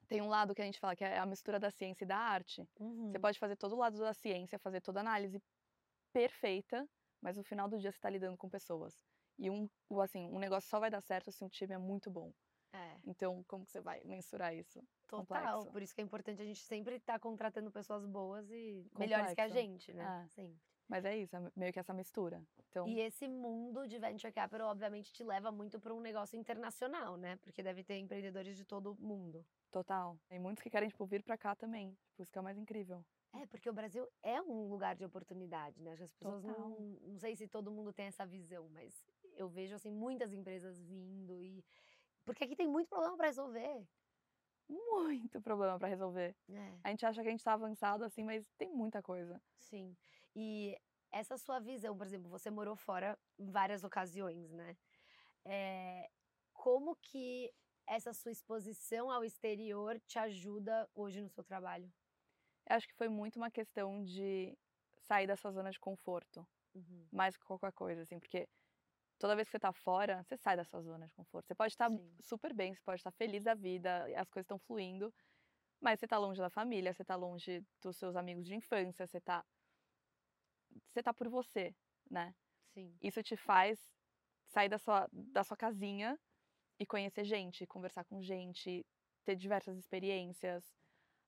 tem 0.10 0.22
um 0.22 0.28
lado 0.28 0.54
que 0.54 0.62
a 0.62 0.66
gente 0.66 0.78
fala 0.78 0.94
que 0.94 1.04
é 1.04 1.18
a 1.18 1.26
mistura 1.26 1.62
da 1.62 1.72
ciência 1.72 2.04
e 2.04 2.08
da 2.08 2.18
arte. 2.18 2.68
Uhum. 2.78 3.10
Você 3.10 3.20
pode 3.20 3.40
fazer 3.40 3.56
todo 3.56 3.74
o 3.74 3.80
lado 3.80 3.98
da 3.98 4.14
ciência, 4.14 4.60
fazer 4.60 4.82
toda 4.82 5.00
a 5.00 5.02
análise 5.02 5.42
perfeita, 6.12 6.86
mas 7.22 7.38
no 7.38 7.44
final 7.44 7.70
do 7.70 7.80
dia 7.80 7.90
você 7.90 7.98
está 7.98 8.10
lidando 8.10 8.38
com 8.38 8.50
pessoas. 8.50 9.06
E 9.40 9.50
um, 9.50 9.70
assim, 10.02 10.28
um 10.30 10.40
negócio 10.40 10.70
só 10.70 10.78
vai 10.78 10.90
dar 10.90 11.00
certo 11.00 11.32
se 11.32 11.46
um 11.46 11.50
time 11.50 11.74
é 11.74 11.78
muito 11.78 12.12
bom. 12.12 12.34
É, 12.74 12.98
Então, 13.06 13.46
como 13.48 13.66
que 13.66 13.72
você 13.72 13.80
vai 13.80 14.04
mensurar 14.04 14.54
isso? 14.54 14.82
total. 15.08 15.26
complexo. 15.26 15.72
Por 15.72 15.82
isso 15.82 15.96
que 15.96 16.02
é 16.02 16.04
importante 16.04 16.42
a 16.42 16.46
gente 16.46 16.60
sempre 16.60 16.96
estar 16.96 17.18
contratando 17.18 17.72
pessoas 17.72 18.06
boas 18.06 18.50
e 18.52 18.86
melhores 18.98 19.34
que 19.34 19.40
a 19.40 19.46
Complexo. 19.46 19.54
gente, 19.54 19.94
né? 19.94 20.26
É. 20.26 20.28
Sempre. 20.28 20.60
Mas 20.88 21.04
é 21.04 21.18
isso, 21.18 21.36
é 21.36 21.52
meio 21.56 21.74
que 21.74 21.80
essa 21.80 21.94
mistura. 21.94 22.42
Então, 22.70 22.88
E 22.88 23.00
esse 23.02 23.28
mundo 23.28 23.88
de 23.88 24.00
venture 24.00 24.32
capital, 24.32 24.70
obviamente, 24.70 25.12
te 25.12 25.24
leva 25.24 25.52
muito 25.52 25.80
para 25.80 25.94
um 25.94 26.00
negócio 26.00 26.40
internacional, 26.40 27.18
né? 27.18 27.36
Porque 27.38 27.62
deve 27.62 27.84
ter 27.84 27.98
empreendedores 27.98 28.56
de 28.56 28.64
todo 28.64 28.96
mundo. 28.96 29.46
total. 29.72 30.18
Tem 30.30 30.40
muitos 30.40 30.64
que 30.64 30.70
querem, 30.70 30.88
tipo, 30.90 31.06
vir 31.06 31.24
pra 31.24 31.38
cá 31.38 31.56
também. 31.56 31.94
Tipo, 32.10 32.24
isso 32.24 32.32
que 32.32 32.38
é 32.38 32.42
o 32.42 32.44
mais 32.44 32.58
incrível. 32.58 33.04
É, 33.34 33.46
porque 33.46 33.70
o 33.70 33.74
Brasil 33.74 34.08
é 34.24 34.42
um 34.42 34.68
lugar 34.70 34.96
de 34.96 35.04
oportunidade, 35.06 35.82
né? 35.82 35.92
Acho 35.92 36.00
que 36.00 36.04
as 36.06 36.14
pessoas 36.14 36.44
Total. 36.44 36.70
não. 36.70 36.80
Não 37.02 37.18
sei 37.20 37.36
se 37.36 37.48
todo 37.48 37.70
mundo 37.72 37.92
tem 37.94 38.06
essa 38.08 38.26
visão, 38.26 38.70
mas 38.70 38.94
eu 39.36 39.50
vejo, 39.50 39.76
assim, 39.76 39.92
muitas 39.92 40.32
empresas 40.34 40.80
vindo 40.82 41.44
e. 41.44 41.64
Porque 42.26 42.44
aqui 42.46 42.56
tem 42.56 42.68
muito 42.68 42.88
problema 42.88 43.16
para 43.18 43.28
resolver. 43.28 43.86
Muito 44.70 45.42
problema 45.42 45.78
pra 45.80 45.88
resolver. 45.88 46.36
É, 46.50 46.74
A 46.84 46.90
gente 46.90 47.06
acha 47.06 47.22
que 47.22 47.28
a 47.28 47.32
gente 47.32 47.44
tá 47.44 47.54
avançado, 47.54 48.04
assim, 48.04 48.24
mas 48.24 48.50
tem 48.58 48.70
muita 48.72 49.02
coisa. 49.02 49.42
sim. 49.60 49.96
E 50.38 50.78
essa 51.12 51.36
sua 51.36 51.60
visão, 51.60 51.98
por 51.98 52.06
exemplo, 52.06 52.30
você 52.30 52.52
morou 52.52 52.76
fora 52.76 53.18
em 53.40 53.50
várias 53.50 53.84
ocasiões, 53.84 54.52
né? 54.52 54.78
É, 55.44 56.08
como 56.54 56.96
que 56.96 57.52
essa 57.88 58.14
sua 58.14 58.32
exposição 58.32 59.10
ao 59.10 59.24
exterior 59.26 60.00
te 60.02 60.20
ajuda 60.20 60.88
hoje 60.94 61.22
no 61.22 61.30
seu 61.30 61.44
trabalho? 61.44 61.92
Eu 62.70 62.76
acho 62.76 62.88
que 62.88 62.94
foi 62.94 63.10
muito 63.10 63.38
uma 63.38 63.50
questão 63.50 64.04
de 64.04 64.56
sair 65.00 65.26
da 65.26 65.36
sua 65.36 65.52
zona 65.52 65.72
de 65.72 65.80
conforto. 65.80 66.46
Uhum. 66.76 67.08
mais 67.12 67.36
que 67.36 67.44
qualquer 67.44 67.72
coisa, 67.74 68.04
assim, 68.04 68.20
porque 68.20 68.48
toda 69.18 69.36
vez 69.36 69.48
que 69.48 69.54
você 69.54 69.60
tá 69.60 69.74
fora, 69.74 70.24
você 70.24 70.38
sai 70.38 70.56
da 70.56 70.64
sua 70.64 70.82
zona 70.82 71.08
de 71.08 71.14
conforto. 71.16 71.48
Você 71.48 71.56
pode 71.56 71.74
estar 71.74 71.90
Sim. 71.90 72.16
super 72.22 72.54
bem, 72.54 72.76
você 72.76 72.82
pode 72.84 73.00
estar 73.00 73.12
feliz 73.12 73.44
da 73.44 73.56
vida, 73.56 74.06
as 74.16 74.30
coisas 74.30 74.46
estão 74.46 74.60
fluindo, 74.60 75.12
mas 75.82 76.00
você 76.00 76.08
tá 76.08 76.18
longe 76.18 76.40
da 76.42 76.50
família, 76.50 76.94
você 76.94 77.06
tá 77.06 77.16
longe 77.16 77.64
dos 77.82 77.98
seus 77.98 78.16
amigos 78.16 78.46
de 78.46 78.56
infância, 78.56 79.08
você 79.08 79.20
tá 79.22 79.44
você 80.90 81.04
tá 81.04 81.14
por 81.14 81.30
você, 81.30 81.76
né? 82.10 82.36
Sim. 82.74 83.00
Isso 83.02 83.24
te 83.24 83.38
faz 83.38 83.80
sair 84.48 84.70
da 84.70 84.78
sua 84.80 85.08
da 85.14 85.44
sua 85.44 85.58
casinha 85.58 86.20
e 86.80 86.86
conhecer 86.86 87.26
gente, 87.26 87.68
conversar 87.68 88.06
com 88.06 88.22
gente, 88.22 88.86
ter 89.26 89.36
diversas 89.36 89.78
experiências. 89.78 90.66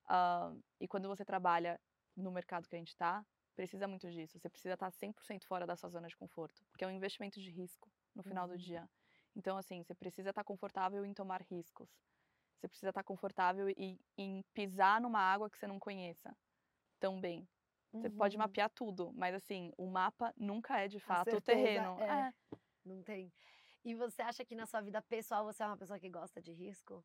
Ah, 0.08 0.54
e 0.80 0.88
quando 0.88 1.08
você 1.08 1.26
trabalha 1.26 1.80
no 2.16 2.32
mercado 2.32 2.68
que 2.68 2.76
a 2.76 2.80
gente 2.80 2.96
tá, 2.98 3.26
precisa 3.56 3.88
muito 3.88 4.10
disso. 4.12 4.40
Você 4.40 4.50
precisa 4.50 4.74
estar 4.76 4.92
100% 4.92 5.46
fora 5.48 5.66
da 5.68 5.76
sua 5.76 5.90
zona 5.90 6.08
de 6.08 6.18
conforto, 6.18 6.64
porque 6.72 6.84
é 6.84 6.88
um 6.88 6.92
investimento 6.92 7.40
de 7.42 7.50
risco 7.52 7.92
no 8.16 8.24
final 8.24 8.48
do 8.48 8.54
Uhum. 8.54 8.58
dia. 8.58 8.90
Então, 9.36 9.58
assim, 9.58 9.84
você 9.84 9.96
precisa 9.96 10.30
estar 10.32 10.44
confortável 10.44 11.06
em 11.06 11.14
tomar 11.14 11.42
riscos. 11.44 11.90
Você 12.58 12.68
precisa 12.68 12.90
estar 12.90 13.04
confortável 13.04 13.70
em, 13.78 14.00
em 14.18 14.44
pisar 14.54 15.02
numa 15.02 15.20
água 15.22 15.50
que 15.50 15.58
você 15.58 15.68
não 15.68 15.80
conheça 15.80 16.36
tão 17.00 17.20
bem. 17.22 17.48
Você 17.94 18.10
pode 18.10 18.36
Uhum. 18.36 18.44
mapear 18.44 18.70
tudo, 18.70 19.12
mas 19.14 19.34
assim, 19.36 19.72
o 19.78 19.88
mapa 19.88 20.34
nunca 20.38 20.80
é 20.80 20.88
de 20.88 21.00
fato 21.00 21.36
o 21.36 21.42
terreno. 21.42 22.00
é. 22.02 22.30
É. 22.30 22.34
Não 22.86 23.04
tem. 23.04 23.32
E 23.84 23.96
você 23.96 24.22
acha 24.22 24.46
que 24.46 24.56
na 24.56 24.66
sua 24.66 24.82
vida 24.82 25.02
pessoal 25.02 25.44
você 25.46 25.64
é 25.64 25.66
uma 25.66 25.78
pessoa 25.78 26.00
que 26.00 26.10
gosta 26.10 26.42
de 26.42 26.52
risco? 26.54 27.04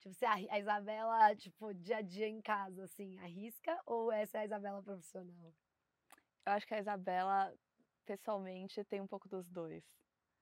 Tipo, 0.00 0.14
você, 0.14 0.26
a 0.26 0.58
Isabela, 0.58 1.34
tipo, 1.34 1.72
dia 1.74 1.96
a 1.98 2.02
dia 2.02 2.28
em 2.28 2.40
casa, 2.42 2.84
assim, 2.84 3.18
arrisca? 3.18 3.80
Ou 3.86 4.12
essa 4.12 4.38
é 4.38 4.40
a 4.42 4.44
Isabela 4.44 4.82
profissional? 4.82 5.52
Eu 6.46 6.52
acho 6.52 6.66
que 6.66 6.74
a 6.74 6.78
Isabela, 6.78 7.54
pessoalmente, 8.04 8.84
tem 8.84 9.00
um 9.00 9.06
pouco 9.06 9.28
dos 9.28 9.48
dois. 9.48 9.82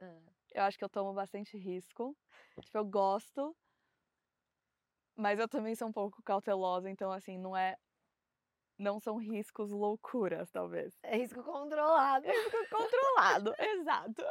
Ah, 0.01 0.21
Eu 0.53 0.63
acho 0.65 0.77
que 0.77 0.85
eu 0.85 0.89
tomo 0.89 1.13
bastante 1.15 1.57
risco. 1.57 2.17
Tipo, 2.61 2.79
eu 2.79 2.85
gosto, 2.85 3.57
mas 5.17 5.39
eu 5.39 5.49
também 5.49 5.75
sou 5.75 5.89
um 5.89 5.93
pouco 5.93 6.23
cautelosa, 6.23 6.91
então 6.91 7.13
assim, 7.13 7.39
não 7.39 7.57
é 7.57 7.77
não 8.79 8.99
são 8.99 9.17
riscos 9.17 9.71
loucuras, 9.71 10.51
talvez. 10.51 10.99
É 11.03 11.17
risco 11.17 11.43
controlado. 11.43 12.27
Controlado, 12.71 13.55
exato. 13.59 14.23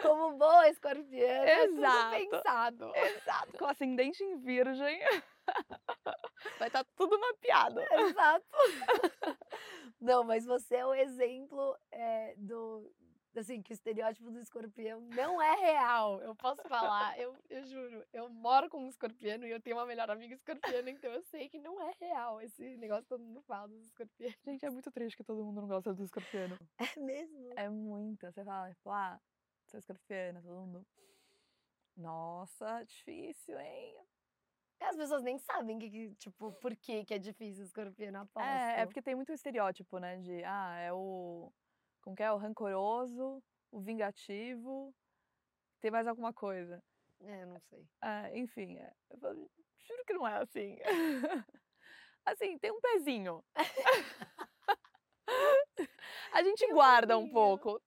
Como 0.00 0.36
boa 0.36 0.68
escorpiana, 0.68 1.44
é 1.44 1.66
tudo 1.66 1.78
Exato. 1.78 2.10
pensado. 2.10 2.92
Exato. 2.96 3.58
Com 3.58 3.66
ascendente 3.66 4.22
em 4.22 4.36
virgem. 4.38 5.00
Vai 6.58 6.68
estar 6.68 6.84
tudo 6.96 7.18
mapeado. 7.18 7.80
Exato. 7.80 8.46
Não, 10.00 10.24
mas 10.24 10.46
você 10.46 10.76
é 10.76 10.86
o 10.86 10.94
exemplo 10.94 11.76
é, 11.90 12.34
do. 12.36 12.90
Assim, 13.36 13.62
que 13.62 13.72
o 13.72 13.74
estereótipo 13.74 14.28
do 14.30 14.40
escorpião 14.40 15.00
não 15.00 15.40
é 15.40 15.54
real. 15.54 16.20
Eu 16.20 16.34
posso 16.34 16.62
falar, 16.68 17.16
eu, 17.18 17.36
eu 17.48 17.64
juro. 17.64 18.04
Eu 18.12 18.28
moro 18.28 18.68
com 18.68 18.84
um 18.84 18.88
escorpiano 18.88 19.46
e 19.46 19.50
eu 19.50 19.60
tenho 19.60 19.76
uma 19.76 19.86
melhor 19.86 20.10
amiga 20.10 20.34
escorpiana, 20.34 20.90
então 20.90 21.10
eu 21.12 21.22
sei 21.22 21.48
que 21.48 21.58
não 21.58 21.80
é 21.80 21.94
real 22.00 22.40
esse 22.40 22.76
negócio 22.76 23.04
que 23.04 23.08
todo 23.08 23.22
mundo 23.22 23.40
fala 23.42 23.68
dos 23.68 23.84
escorpianos. 23.84 24.36
Gente, 24.44 24.66
é 24.66 24.70
muito 24.70 24.90
triste 24.90 25.16
que 25.16 25.24
todo 25.24 25.44
mundo 25.44 25.60
não 25.60 25.68
gosta 25.68 25.94
do 25.94 26.02
escorpiano. 26.02 26.58
É 26.96 27.00
mesmo? 27.00 27.52
É 27.56 27.68
muito. 27.68 28.26
Você 28.26 28.44
fala, 28.44 28.72
tipo, 28.72 28.90
ah, 28.90 29.20
sou 29.68 29.78
escorpiana, 29.78 30.42
todo 30.42 30.54
mundo. 30.54 30.86
Nossa, 31.96 32.82
difícil, 32.84 33.58
hein? 33.60 33.96
As 34.80 34.96
pessoas 34.96 35.22
nem 35.22 35.38
sabem 35.38 35.78
que, 35.78 35.90
que, 35.90 36.14
tipo, 36.14 36.52
por 36.52 36.74
que, 36.74 37.04
que 37.04 37.14
é 37.14 37.18
difícil 37.18 37.62
o 37.62 37.66
escorpiano, 37.66 38.20
aposto. 38.20 38.48
É, 38.48 38.80
é 38.80 38.86
porque 38.86 39.02
tem 39.02 39.14
muito 39.14 39.32
estereótipo, 39.32 39.98
né? 39.98 40.16
De, 40.16 40.42
ah, 40.44 40.78
é 40.78 40.92
o. 40.92 41.52
Como 42.02 42.16
que 42.16 42.22
é? 42.22 42.32
O 42.32 42.36
rancoroso, 42.36 43.42
o 43.70 43.80
vingativo. 43.80 44.94
Tem 45.80 45.90
mais 45.90 46.06
alguma 46.06 46.32
coisa. 46.32 46.82
É, 47.22 47.44
não 47.46 47.58
sei. 47.60 47.86
É, 48.02 48.38
enfim, 48.38 48.76
é, 48.78 48.92
eu 49.10 49.18
falo, 49.18 49.50
juro 49.78 50.04
que 50.06 50.12
não 50.12 50.26
é 50.26 50.36
assim. 50.38 50.78
assim, 52.24 52.58
tem 52.58 52.70
um 52.70 52.80
pezinho. 52.80 53.44
A 56.32 56.42
gente 56.42 56.58
Tem 56.60 56.70
um 56.70 56.74
guarda 56.74 57.16
um 57.18 57.22
pezinho. 57.22 57.34
pouco. 57.34 57.82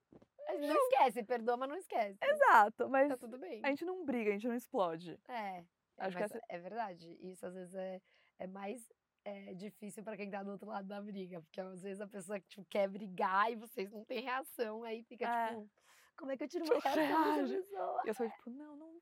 Mas 0.46 0.60
Não 0.62 0.76
esquece, 0.76 1.24
perdoa, 1.24 1.58
mas 1.58 1.70
não 1.70 1.78
esquece. 1.78 2.18
Exato, 2.22 2.90
mas 2.90 3.08
Tá 3.10 3.18
tudo 3.18 3.38
bem. 3.38 3.62
a 3.64 3.70
gente 3.70 3.86
não 3.86 4.04
briga, 4.06 4.30
a 4.30 4.34
gente 4.34 4.48
não 4.48 4.56
explode. 4.56 5.18
É, 5.28 5.60
é, 5.60 5.66
Acho 5.98 6.18
que 6.18 6.24
essa- 6.24 6.42
é 6.50 6.58
verdade. 6.60 7.18
Isso 7.22 7.46
às 7.46 7.54
vezes 7.54 7.74
é, 7.74 8.02
é 8.40 8.48
mais 8.48 8.92
é, 9.26 9.54
difícil 9.54 10.04
pra 10.04 10.18
quem 10.18 10.30
tá 10.30 10.44
do 10.44 10.52
outro 10.52 10.68
lado 10.68 10.88
da 10.88 11.02
briga. 11.02 11.42
Porque 11.42 11.60
às 11.62 11.82
vezes 11.82 12.02
a 12.02 12.08
pessoa 12.08 12.40
tipo, 12.40 12.66
quer 12.66 12.88
brigar 12.90 13.52
e 13.52 13.56
vocês 13.56 13.92
não 13.92 14.04
têm 14.04 14.22
reação. 14.22 14.84
Aí 14.84 15.04
fica 15.04 15.26
É. 15.26 15.48
tipo, 15.50 15.72
como 16.18 16.32
é 16.32 16.38
que 16.38 16.44
eu 16.44 16.48
tiro 16.48 16.66
uma 16.74 16.80
reação 16.82 17.36
dessa 17.36 17.62
pessoa? 17.62 18.04
Eu 18.06 18.14
sou 18.14 18.30
tipo, 18.30 18.50
não, 18.50 18.76
não, 18.76 19.02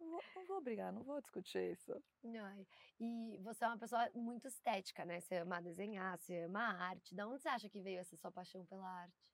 não, 0.00 0.10
vou, 0.10 0.22
não 0.34 0.46
vou 0.46 0.60
brigar, 0.60 0.92
não 0.92 1.02
vou 1.02 1.20
discutir 1.20 1.72
isso. 1.72 1.92
Ai, 2.24 2.66
E 3.00 3.38
você 3.42 3.64
é 3.64 3.68
uma 3.68 3.78
pessoa 3.78 4.10
muito 4.14 4.46
estética, 4.46 5.04
né? 5.04 5.20
Você 5.20 5.36
ama 5.36 5.60
desenhar, 5.62 6.18
você 6.18 6.42
ama 6.42 6.60
a 6.60 6.88
arte. 6.88 7.14
Da 7.14 7.26
onde 7.26 7.42
você 7.42 7.48
acha 7.48 7.68
que 7.68 7.80
veio 7.80 8.00
essa 8.00 8.16
sua 8.16 8.30
paixão 8.30 8.64
pela 8.66 8.88
arte? 8.88 9.26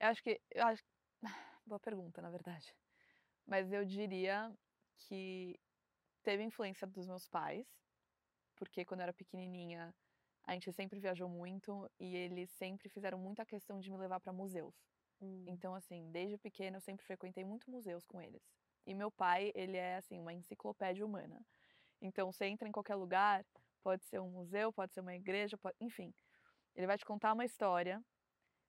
Eu 0.00 0.08
acho 0.08 0.22
que. 0.22 0.40
Eu 0.50 0.66
acho... 0.66 0.84
Boa 1.66 1.80
pergunta, 1.80 2.22
na 2.22 2.30
verdade. 2.30 2.72
Mas 3.44 3.72
eu 3.72 3.84
diria 3.84 4.56
que 4.98 5.58
teve 6.22 6.42
influência 6.42 6.86
dos 6.86 7.06
meus 7.06 7.28
pais, 7.28 7.66
porque 8.56 8.84
quando 8.84 9.00
eu 9.00 9.04
era 9.04 9.12
pequenininha, 9.12 9.94
a 10.44 10.52
gente 10.52 10.72
sempre 10.72 10.98
viajou 11.00 11.28
muito 11.28 11.90
e 11.98 12.14
eles 12.16 12.50
sempre 12.52 12.88
fizeram 12.88 13.18
muita 13.18 13.44
questão 13.44 13.78
de 13.80 13.90
me 13.90 13.96
levar 13.96 14.20
para 14.20 14.32
museus. 14.32 14.74
Hum, 15.20 15.44
Então, 15.46 15.74
assim, 15.74 16.10
desde 16.10 16.38
pequena 16.38 16.76
eu 16.76 16.80
sempre 16.80 17.04
frequentei 17.04 17.44
muito 17.44 17.70
museus 17.70 18.04
com 18.04 18.20
eles. 18.20 18.42
E 18.86 18.94
meu 18.94 19.10
pai, 19.10 19.50
ele 19.54 19.76
é, 19.76 19.96
assim, 19.96 20.20
uma 20.20 20.32
enciclopédia 20.32 21.04
humana. 21.04 21.44
Então, 22.00 22.30
você 22.30 22.46
entra 22.46 22.68
em 22.68 22.72
qualquer 22.72 22.94
lugar, 22.94 23.44
pode 23.82 24.04
ser 24.04 24.20
um 24.20 24.30
museu, 24.30 24.72
pode 24.72 24.92
ser 24.92 25.00
uma 25.00 25.14
igreja, 25.14 25.56
pode... 25.58 25.76
enfim. 25.80 26.12
Ele 26.74 26.86
vai 26.86 26.96
te 26.96 27.04
contar 27.04 27.32
uma 27.32 27.44
história 27.44 28.00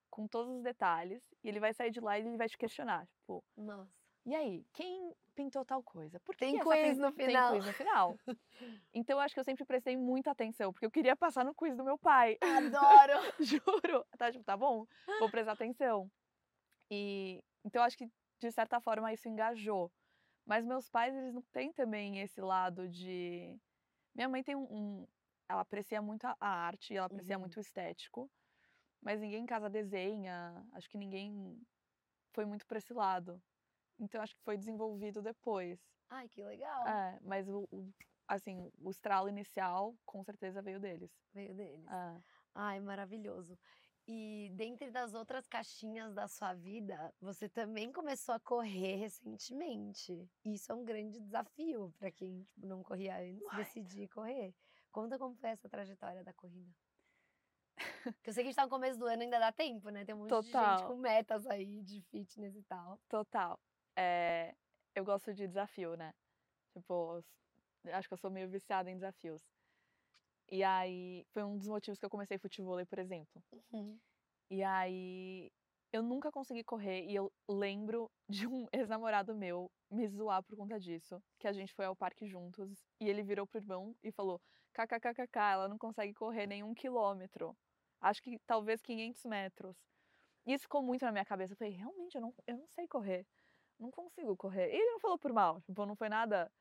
com 0.10 0.28
todos 0.28 0.56
os 0.56 0.64
detalhes 0.64 1.22
e 1.44 1.50
ele 1.50 1.60
vai 1.60 1.74
sair 1.74 1.92
de 1.92 2.00
lá 2.00 2.18
e 2.18 2.22
ele 2.22 2.38
vai 2.38 2.48
te 2.48 2.58
questionar, 2.58 3.06
tipo, 3.08 3.44
Nossa. 3.56 3.92
e 4.26 4.34
aí, 4.34 4.66
quem 4.74 5.14
pintou 5.38 5.64
tal 5.66 5.84
coisa? 5.84 6.20
Por 6.22 6.36
que 6.36 6.46
Tem 6.46 6.54
que 6.54 6.66
quiz 6.66 6.98
no 6.98 7.12
Tem 7.14 7.26
final. 7.28 7.54
quiz 7.54 7.66
no 7.66 7.74
final. 7.74 8.18
então, 8.94 9.18
eu 9.18 9.22
acho 9.22 9.34
que 9.36 9.40
eu 9.40 9.44
sempre 9.44 9.66
prestei 9.66 9.98
muita 9.98 10.32
atenção, 10.32 10.72
porque 10.74 10.86
eu 10.86 10.92
queria 10.92 11.16
passar 11.16 11.46
no 11.46 11.56
quiz 11.56 11.78
do 11.78 11.84
meu 11.86 11.98
pai. 11.98 12.38
Adoro! 12.42 13.14
Juro. 13.40 14.06
Tá, 14.18 14.32
tipo, 14.32 14.44
tá 14.44 14.58
bom, 14.58 14.86
vou 15.20 15.30
prestar 15.30 15.54
atenção. 15.54 16.10
E 16.92 17.42
então 17.66 17.84
acho 17.84 17.98
que 17.98 18.08
de 18.42 18.52
certa 18.52 18.80
forma 18.82 19.14
isso 19.14 19.28
engajou. 19.30 19.92
Mas 20.46 20.66
meus 20.66 20.90
pais, 20.90 21.16
eles 21.16 21.34
não 21.34 21.44
têm 21.54 21.74
também 21.74 22.20
esse 22.22 22.42
lado 22.42 22.90
de 22.90 23.58
Minha 24.16 24.30
mãe 24.30 24.44
tem 24.44 24.56
um, 24.58 24.68
um- 25.04 25.08
ela 25.50 25.62
aprecia 25.62 26.02
muito 26.02 26.26
a 26.26 26.36
a 26.42 26.50
arte, 26.50 26.96
ela 26.96 27.08
aprecia 27.08 27.38
Uhum. 27.38 27.42
muito 27.42 27.58
o 27.58 27.62
estético, 27.62 28.32
mas 29.02 29.22
ninguém 29.22 29.44
em 29.44 29.48
casa 29.48 29.70
desenha, 29.70 30.66
acho 30.74 30.90
que 30.90 30.98
ninguém 31.00 31.62
foi 32.34 32.46
muito 32.46 32.66
para 32.68 32.80
esse 32.80 32.94
lado. 32.94 33.42
Então 34.00 34.22
acho 34.22 34.36
que 34.36 34.44
foi 34.44 34.58
desenvolvido 34.58 35.22
depois. 35.22 35.80
Ai, 36.10 36.28
que 36.30 36.44
legal. 36.44 36.88
É, 36.88 37.20
mas 37.22 37.48
o, 37.50 37.68
o- 37.72 37.94
assim, 38.28 38.72
o 38.80 38.90
estralo 38.90 39.30
inicial 39.30 39.96
com 40.06 40.24
certeza 40.24 40.62
veio 40.62 40.80
deles. 40.80 41.12
Veio 41.34 41.54
deles. 41.56 41.86
É. 41.88 42.22
Ai, 42.56 42.80
maravilhoso. 42.80 43.58
E 44.08 44.50
dentre 44.56 44.90
das 44.90 45.14
outras 45.14 45.46
caixinhas 45.48 46.14
da 46.14 46.30
sua 46.30 46.54
vida, 46.54 47.14
você 47.20 47.50
também 47.50 47.92
começou 47.92 48.34
a 48.36 48.40
correr 48.40 48.96
recentemente. 48.96 50.30
Isso 50.46 50.72
é 50.72 50.76
um 50.76 50.86
grande 50.86 51.20
desafio 51.20 51.94
para 52.00 52.10
quem 52.10 52.44
tipo, 52.46 52.66
não 52.66 52.82
corria 52.82 53.18
antes, 53.18 53.46
decidir 53.56 54.08
correr. 54.08 54.56
Conta 54.92 55.20
como 55.20 55.36
foi 55.36 55.50
essa 55.50 55.68
trajetória 55.68 56.24
da 56.24 56.34
corrida. 56.34 56.74
Porque 58.16 58.30
eu 58.30 58.34
sei 58.34 58.44
que 58.44 58.48
a 58.48 58.52
gente 58.52 58.56
tá 58.56 58.64
no 58.64 58.70
começo 58.70 58.98
do 58.98 59.06
ano, 59.06 59.22
ainda 59.24 59.40
dá 59.40 59.52
tempo, 59.52 59.90
né? 59.90 60.06
Tem 60.06 60.16
um 60.16 60.20
monte 60.20 60.30
de 60.30 60.36
gente 60.36 60.54
Total. 60.54 60.88
com 60.88 60.96
metas 60.96 61.46
aí 61.46 61.82
de 61.82 62.02
fitness 62.04 62.56
e 62.56 62.64
tal. 62.64 62.98
Total. 63.10 63.60
É, 63.98 64.54
eu 64.96 65.04
gosto 65.04 65.34
de 65.34 65.48
desafio, 65.48 65.98
né? 65.98 66.14
Tipo, 66.74 67.24
acho 67.86 68.08
que 68.08 68.14
eu 68.14 68.18
sou 68.18 68.30
meio 68.30 68.48
viciada 68.48 68.92
em 68.92 68.96
desafios. 68.96 69.42
E 70.50 70.64
aí, 70.64 71.26
foi 71.34 71.44
um 71.44 71.58
dos 71.58 71.68
motivos 71.68 72.00
que 72.00 72.06
eu 72.06 72.10
comecei 72.10 72.38
futebol, 72.38 72.84
por 72.86 73.00
exemplo. 73.00 73.44
Uhum. 73.74 74.00
E 74.50 74.64
aí, 74.64 75.52
eu 75.92 76.04
nunca 76.04 76.32
consegui 76.32 76.64
correr 76.64 77.06
e 77.06 77.16
eu 77.16 77.32
lembro 77.50 78.10
de 78.30 78.48
um 78.48 78.68
ex-namorado 78.72 79.36
meu 79.36 79.70
me 79.90 80.08
zoar 80.08 80.44
por 80.44 80.56
conta 80.56 80.80
disso. 80.80 81.22
Que 81.40 81.48
a 81.48 81.54
gente 81.54 81.74
foi 81.74 81.86
ao 81.86 81.96
parque 81.96 82.28
juntos 82.28 82.86
e 83.02 83.10
ele 83.10 83.24
virou 83.24 83.48
pro 83.48 83.60
irmão 83.60 83.96
e 84.04 84.12
falou: 84.12 84.40
kkkk, 84.74 85.40
ela 85.40 85.68
não 85.68 85.78
consegue 85.78 86.14
correr 86.14 86.48
nenhum 86.48 86.74
quilômetro. 86.74 87.58
Acho 88.00 88.22
que 88.22 88.40
talvez 88.46 88.82
500 88.82 89.26
metros. 89.26 89.76
E 90.46 90.54
isso 90.54 90.64
ficou 90.64 90.82
muito 90.84 91.04
na 91.04 91.12
minha 91.12 91.26
cabeça. 91.26 91.54
Eu 91.54 91.58
falei: 91.58 91.74
realmente, 91.74 92.16
eu 92.16 92.22
não, 92.22 92.34
eu 92.46 92.58
não 92.58 92.68
sei 92.70 92.88
correr. 92.88 93.26
Não 93.80 93.92
consigo 93.92 94.36
correr. 94.36 94.70
E 94.70 94.76
ele 94.76 94.92
não 94.92 95.00
falou 95.00 95.18
por 95.18 95.32
mal, 95.32 95.62
tipo, 95.62 95.86
não 95.86 95.96
foi 95.96 96.10
nada. 96.10 96.52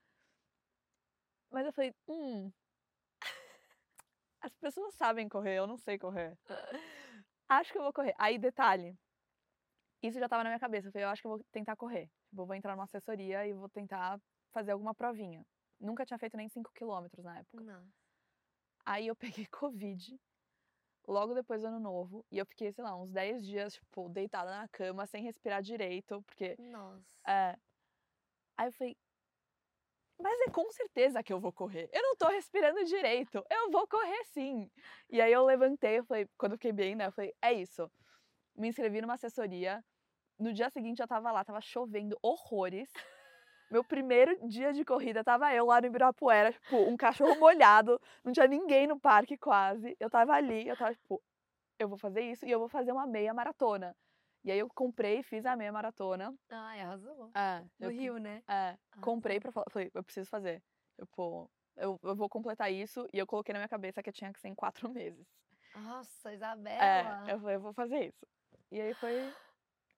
Mas 1.50 1.66
eu 1.66 1.72
falei: 1.72 1.94
hum. 2.08 2.52
As 4.40 4.54
pessoas 4.58 4.94
sabem 4.94 5.28
correr, 5.28 5.56
eu 5.58 5.66
não 5.66 5.76
sei 5.76 5.98
correr. 5.98 6.38
Acho 7.48 7.72
que 7.72 7.78
eu 7.78 7.82
vou 7.82 7.92
correr. 7.92 8.14
Aí, 8.18 8.38
detalhe. 8.38 8.96
Isso 10.02 10.18
já 10.18 10.28
tava 10.28 10.44
na 10.44 10.50
minha 10.50 10.60
cabeça. 10.60 10.88
Eu 10.88 10.92
falei, 10.92 11.04
eu 11.04 11.08
acho 11.10 11.22
que 11.22 11.26
eu 11.26 11.32
vou 11.32 11.44
tentar 11.50 11.76
correr. 11.76 12.08
Tipo, 12.28 12.42
eu 12.42 12.46
vou 12.46 12.54
entrar 12.54 12.74
numa 12.74 12.84
assessoria 12.84 13.46
e 13.46 13.52
vou 13.52 13.68
tentar 13.68 14.20
fazer 14.52 14.72
alguma 14.72 14.94
provinha. 14.94 15.44
Nunca 15.80 16.06
tinha 16.06 16.18
feito 16.18 16.36
nem 16.36 16.48
5 16.48 16.70
quilômetros 16.74 17.24
na 17.24 17.38
época. 17.38 17.62
Não. 17.62 17.88
Aí 18.84 19.08
eu 19.08 19.16
peguei 19.16 19.46
Covid, 19.50 20.18
logo 21.06 21.34
depois 21.34 21.60
do 21.60 21.68
ano 21.68 21.80
novo. 21.80 22.24
E 22.30 22.38
eu 22.38 22.46
fiquei, 22.46 22.72
sei 22.72 22.82
lá, 22.82 22.96
uns 22.96 23.10
10 23.10 23.44
dias, 23.44 23.74
tipo, 23.74 24.08
deitada 24.08 24.50
na 24.50 24.68
cama, 24.68 25.06
sem 25.06 25.22
respirar 25.22 25.62
direito. 25.62 26.22
Porque, 26.22 26.56
Nossa. 26.58 27.04
é... 27.26 27.56
Aí 28.58 28.68
eu 28.68 28.72
falei, 28.72 28.96
mas 30.18 30.40
é 30.40 30.50
com 30.50 30.70
certeza 30.70 31.22
que 31.22 31.32
eu 31.32 31.38
vou 31.38 31.52
correr. 31.52 31.90
Eu 31.92 32.02
não 32.02 32.16
tô 32.16 32.26
respirando 32.28 32.84
direito. 32.84 33.44
Eu 33.50 33.70
vou 33.70 33.86
correr 33.86 34.24
sim. 34.24 34.70
E 35.10 35.20
aí 35.20 35.32
eu 35.32 35.44
levantei, 35.44 35.98
eu 35.98 36.04
falei, 36.04 36.26
quando 36.38 36.52
eu 36.52 36.58
fiquei 36.58 36.72
bem, 36.72 36.94
né? 36.94 37.06
Eu 37.06 37.12
falei, 37.12 37.34
é 37.42 37.52
isso. 37.52 37.90
Me 38.54 38.68
inscrevi 38.68 39.00
numa 39.00 39.14
assessoria. 39.14 39.84
No 40.38 40.52
dia 40.52 40.70
seguinte 40.70 40.98
já 40.98 41.06
tava 41.06 41.30
lá, 41.30 41.44
tava 41.44 41.60
chovendo 41.60 42.18
horrores. 42.22 42.90
Meu 43.70 43.82
primeiro 43.84 44.36
dia 44.48 44.72
de 44.72 44.84
corrida 44.84 45.24
tava 45.24 45.52
eu 45.52 45.66
lá 45.66 45.80
no 45.80 45.86
Ibirapuera, 45.88 46.52
tipo, 46.52 46.88
um 46.88 46.96
cachorro 46.96 47.34
molhado, 47.38 48.00
não 48.24 48.32
tinha 48.32 48.46
ninguém 48.46 48.86
no 48.86 48.98
parque 48.98 49.36
quase. 49.36 49.96
Eu 49.98 50.08
tava 50.08 50.32
ali, 50.34 50.68
eu 50.68 50.76
tava 50.76 50.94
tipo, 50.94 51.20
eu 51.78 51.88
vou 51.88 51.98
fazer 51.98 52.20
isso 52.22 52.46
e 52.46 52.50
eu 52.50 52.58
vou 52.60 52.68
fazer 52.68 52.92
uma 52.92 53.06
meia 53.06 53.34
maratona. 53.34 53.94
E 54.44 54.52
aí 54.52 54.58
eu 54.58 54.68
comprei 54.68 55.18
e 55.18 55.22
fiz 55.24 55.44
a 55.44 55.56
meia 55.56 55.72
maratona. 55.72 56.32
Ai, 56.48 56.80
arrasou. 56.80 57.30
É, 57.34 57.64
No 57.80 57.86
eu, 57.86 57.90
Rio, 57.90 58.18
né? 58.18 58.42
é, 58.48 58.76
Ah, 58.92 59.00
comprei 59.00 59.40
pra 59.40 59.50
falar, 59.50 59.66
falei, 59.70 59.90
eu 59.92 60.04
preciso 60.04 60.30
fazer. 60.30 60.62
Tipo, 61.00 61.50
eu, 61.76 61.98
eu 62.04 62.14
vou 62.14 62.28
completar 62.28 62.72
isso 62.72 63.08
e 63.12 63.18
eu 63.18 63.26
coloquei 63.26 63.52
na 63.52 63.58
minha 63.58 63.68
cabeça 63.68 64.02
que 64.02 64.12
tinha 64.12 64.32
que 64.32 64.38
ser 64.38 64.48
em 64.48 64.54
quatro 64.54 64.88
meses. 64.94 65.26
Nossa, 65.74 66.30
É, 66.30 66.34
Isabela. 66.34 67.32
eu 67.32 67.40
falei, 67.40 67.56
eu 67.56 67.60
vou 67.60 67.72
fazer 67.72 68.06
isso. 68.06 68.26
E 68.70 68.80
aí 68.80 68.94
foi. 68.94 69.34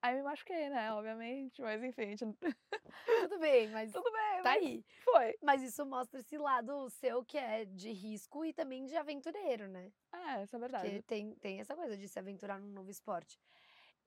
Aí 0.00 0.14
me 0.14 0.22
machuquei, 0.22 0.68
né? 0.68 0.92
Obviamente, 0.92 1.60
mas 1.60 1.82
enfim, 1.82 2.16
gente... 2.16 2.38
Tudo 3.28 3.38
bem, 3.38 3.68
mas 3.70 3.92
tudo 3.92 4.10
bem, 4.10 4.42
tá 4.42 4.50
aí. 4.50 4.84
foi. 5.02 5.36
Mas 5.42 5.62
isso 5.62 5.84
mostra 5.84 6.20
esse 6.20 6.38
lado 6.38 6.88
seu 6.90 7.24
que 7.24 7.36
é 7.36 7.64
de 7.64 7.90
risco 7.90 8.44
e 8.44 8.52
também 8.52 8.84
de 8.84 8.96
aventureiro, 8.96 9.66
né? 9.68 9.92
É, 10.12 10.42
isso 10.44 10.56
é 10.56 10.58
Porque 10.58 10.58
verdade. 10.58 11.02
tem, 11.02 11.34
tem 11.36 11.60
essa 11.60 11.74
coisa 11.74 11.96
de 11.96 12.08
se 12.08 12.18
aventurar 12.18 12.60
num 12.60 12.72
novo 12.72 12.90
esporte. 12.90 13.38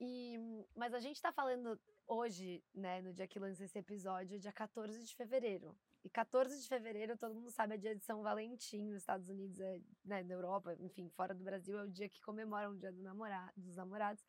E, 0.00 0.38
mas 0.74 0.94
a 0.94 0.98
gente 0.98 1.20
tá 1.20 1.30
falando 1.30 1.78
hoje, 2.06 2.62
né, 2.74 3.00
no 3.00 3.12
dia 3.12 3.26
que 3.26 3.38
lança 3.38 3.64
esse 3.64 3.78
episódio, 3.78 4.38
dia 4.38 4.52
14 4.52 5.04
de 5.04 5.14
fevereiro. 5.14 5.76
E 6.04 6.10
14 6.10 6.60
de 6.60 6.68
fevereiro, 6.68 7.16
todo 7.16 7.34
mundo 7.34 7.50
sabe, 7.50 7.74
é 7.74 7.78
dia 7.78 7.94
de 7.94 8.04
São 8.04 8.22
Valentim 8.22 8.82
nos 8.82 8.96
Estados 8.96 9.28
Unidos, 9.28 9.60
é, 9.60 9.80
né, 10.04 10.22
na 10.22 10.34
Europa, 10.34 10.74
enfim, 10.80 11.08
fora 11.10 11.32
do 11.32 11.44
Brasil, 11.44 11.78
é 11.78 11.84
o 11.84 11.88
dia 11.88 12.08
que 12.08 12.20
comemoram 12.20 12.72
o 12.72 12.76
dia 12.76 12.92
do 12.92 13.02
namora 13.02 13.52
dos 13.56 13.76
namorados. 13.76 14.24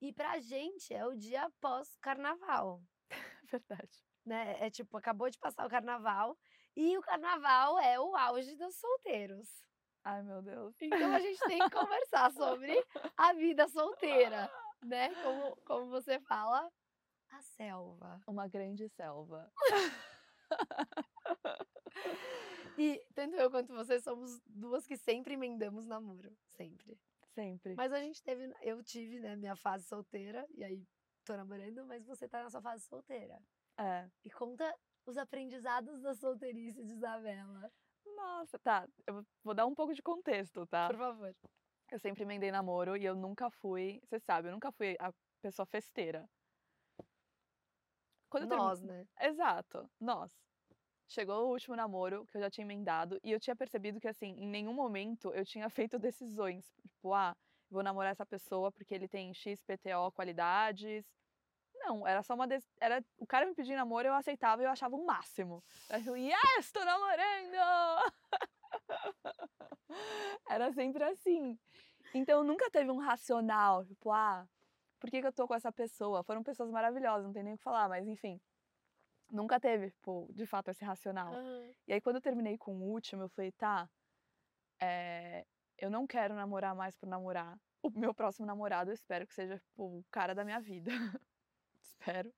E 0.00 0.12
pra 0.12 0.38
gente 0.40 0.92
é 0.92 1.06
o 1.06 1.16
dia 1.16 1.50
pós-carnaval 1.60 2.82
Verdade. 3.50 4.04
né? 4.24 4.56
É 4.60 4.70
tipo, 4.70 4.96
acabou 4.96 5.30
de 5.30 5.38
passar 5.38 5.66
o 5.66 5.70
carnaval 5.70 6.36
e 6.76 6.96
o 6.98 7.02
carnaval 7.02 7.78
é 7.78 7.98
o 8.00 8.16
auge 8.16 8.56
dos 8.56 8.74
solteiros. 8.76 9.48
Ai, 10.02 10.22
meu 10.22 10.42
Deus. 10.42 10.74
Então 10.80 11.14
a 11.14 11.20
gente 11.20 11.40
tem 11.46 11.58
que 11.58 11.70
conversar 11.70 12.30
sobre 12.32 12.74
a 13.16 13.32
vida 13.32 13.66
solteira, 13.68 14.50
né? 14.82 15.14
Como, 15.22 15.56
como 15.64 15.86
você 15.90 16.20
fala, 16.20 16.70
a 17.30 17.40
selva. 17.42 18.20
Uma 18.26 18.46
grande 18.46 18.88
selva. 18.90 19.50
E 22.76 23.00
tanto 23.14 23.36
eu 23.36 23.50
quanto 23.50 23.72
você 23.72 24.00
somos 24.00 24.40
duas 24.46 24.86
que 24.86 24.96
sempre 24.96 25.34
emendamos 25.34 25.86
namoro, 25.86 26.36
sempre. 26.56 26.98
Sempre. 27.34 27.74
Mas 27.74 27.92
a 27.92 27.98
gente 27.98 28.22
teve, 28.22 28.52
eu 28.62 28.82
tive, 28.82 29.18
né, 29.18 29.34
minha 29.34 29.56
fase 29.56 29.84
solteira 29.84 30.46
e 30.54 30.62
aí 30.62 30.86
tô 31.24 31.36
namorando, 31.36 31.84
mas 31.86 32.04
você 32.06 32.28
tá 32.28 32.42
na 32.42 32.50
sua 32.50 32.62
fase 32.62 32.84
solteira. 32.84 33.40
É. 33.78 34.08
E 34.24 34.30
conta 34.30 34.72
os 35.04 35.18
aprendizados 35.18 36.00
da 36.00 36.14
solteirice 36.14 36.84
de 36.84 36.92
Isabela, 36.92 37.70
Nossa, 38.06 38.58
tá. 38.58 38.88
Eu 39.06 39.26
vou 39.42 39.54
dar 39.54 39.66
um 39.66 39.74
pouco 39.74 39.92
de 39.92 40.02
contexto, 40.02 40.66
tá? 40.66 40.88
por 40.88 40.96
favor. 40.96 41.34
Eu 41.90 41.98
sempre 41.98 42.22
emendei 42.22 42.50
namoro 42.50 42.96
e 42.96 43.04
eu 43.04 43.14
nunca 43.14 43.50
fui. 43.50 44.00
Você 44.04 44.18
sabe, 44.20 44.48
eu 44.48 44.52
nunca 44.52 44.72
fui 44.72 44.96
a 44.98 45.12
pessoa 45.42 45.66
festeira. 45.66 46.28
Quando 48.30 48.48
Nós, 48.48 48.82
né? 48.82 49.06
Exato, 49.20 49.88
nós. 50.00 50.32
Chegou 51.06 51.46
o 51.46 51.50
último 51.50 51.76
namoro 51.76 52.26
que 52.26 52.36
eu 52.36 52.40
já 52.40 52.50
tinha 52.50 52.64
emendado 52.64 53.20
e 53.22 53.30
eu 53.30 53.38
tinha 53.38 53.54
percebido 53.54 54.00
que, 54.00 54.08
assim, 54.08 54.34
em 54.38 54.48
nenhum 54.48 54.72
momento 54.72 55.32
eu 55.32 55.44
tinha 55.44 55.68
feito 55.70 55.98
decisões. 55.98 56.64
Tipo, 56.88 57.12
ah, 57.12 57.36
vou 57.70 57.82
namorar 57.82 58.12
essa 58.12 58.26
pessoa 58.26 58.72
porque 58.72 58.94
ele 58.94 59.08
tem 59.08 59.32
XPTO 59.34 60.12
qualidades. 60.14 61.04
Não, 61.74 62.06
era 62.06 62.22
só 62.22 62.34
uma. 62.34 62.46
Era... 62.80 63.04
O 63.18 63.26
cara 63.26 63.46
me 63.46 63.54
pedia 63.54 63.76
namoro, 63.76 64.08
eu 64.08 64.14
aceitava 64.14 64.62
e 64.62 64.64
eu 64.64 64.70
achava 64.70 64.96
o 64.96 65.04
máximo. 65.04 65.62
Eu 65.90 66.16
yes, 66.16 66.72
tô 66.72 66.84
namorando! 66.84 68.12
era 70.48 70.72
sempre 70.72 71.04
assim. 71.04 71.58
Então 72.14 72.44
nunca 72.44 72.70
teve 72.70 72.90
um 72.90 72.98
racional, 72.98 73.84
tipo, 73.84 74.10
ah, 74.10 74.46
por 75.00 75.10
que, 75.10 75.20
que 75.20 75.26
eu 75.26 75.32
tô 75.32 75.46
com 75.46 75.54
essa 75.54 75.72
pessoa? 75.72 76.22
Foram 76.22 76.42
pessoas 76.42 76.70
maravilhosas, 76.70 77.26
não 77.26 77.32
tem 77.32 77.42
nem 77.42 77.54
o 77.54 77.58
que 77.58 77.62
falar, 77.62 77.88
mas 77.88 78.06
enfim. 78.06 78.40
Nunca 79.30 79.58
teve, 79.58 79.90
tipo, 79.90 80.28
de 80.32 80.46
fato, 80.46 80.70
esse 80.70 80.84
racional. 80.84 81.32
Aham. 81.34 81.74
E 81.86 81.92
aí, 81.92 82.00
quando 82.00 82.16
eu 82.16 82.22
terminei 82.22 82.56
com 82.58 82.74
o 82.76 82.92
último, 82.92 83.22
eu 83.22 83.28
falei, 83.28 83.52
tá, 83.52 83.88
é, 84.80 85.46
eu 85.78 85.90
não 85.90 86.06
quero 86.06 86.34
namorar 86.34 86.74
mais 86.74 86.96
por 86.96 87.08
namorar. 87.08 87.58
O 87.82 87.90
meu 87.90 88.14
próximo 88.14 88.46
namorado, 88.46 88.90
eu 88.90 88.94
espero 88.94 89.26
que 89.26 89.34
seja, 89.34 89.58
tipo, 89.58 89.98
o 89.98 90.04
cara 90.10 90.34
da 90.34 90.44
minha 90.44 90.60
vida. 90.60 90.90
espero. 91.80 92.32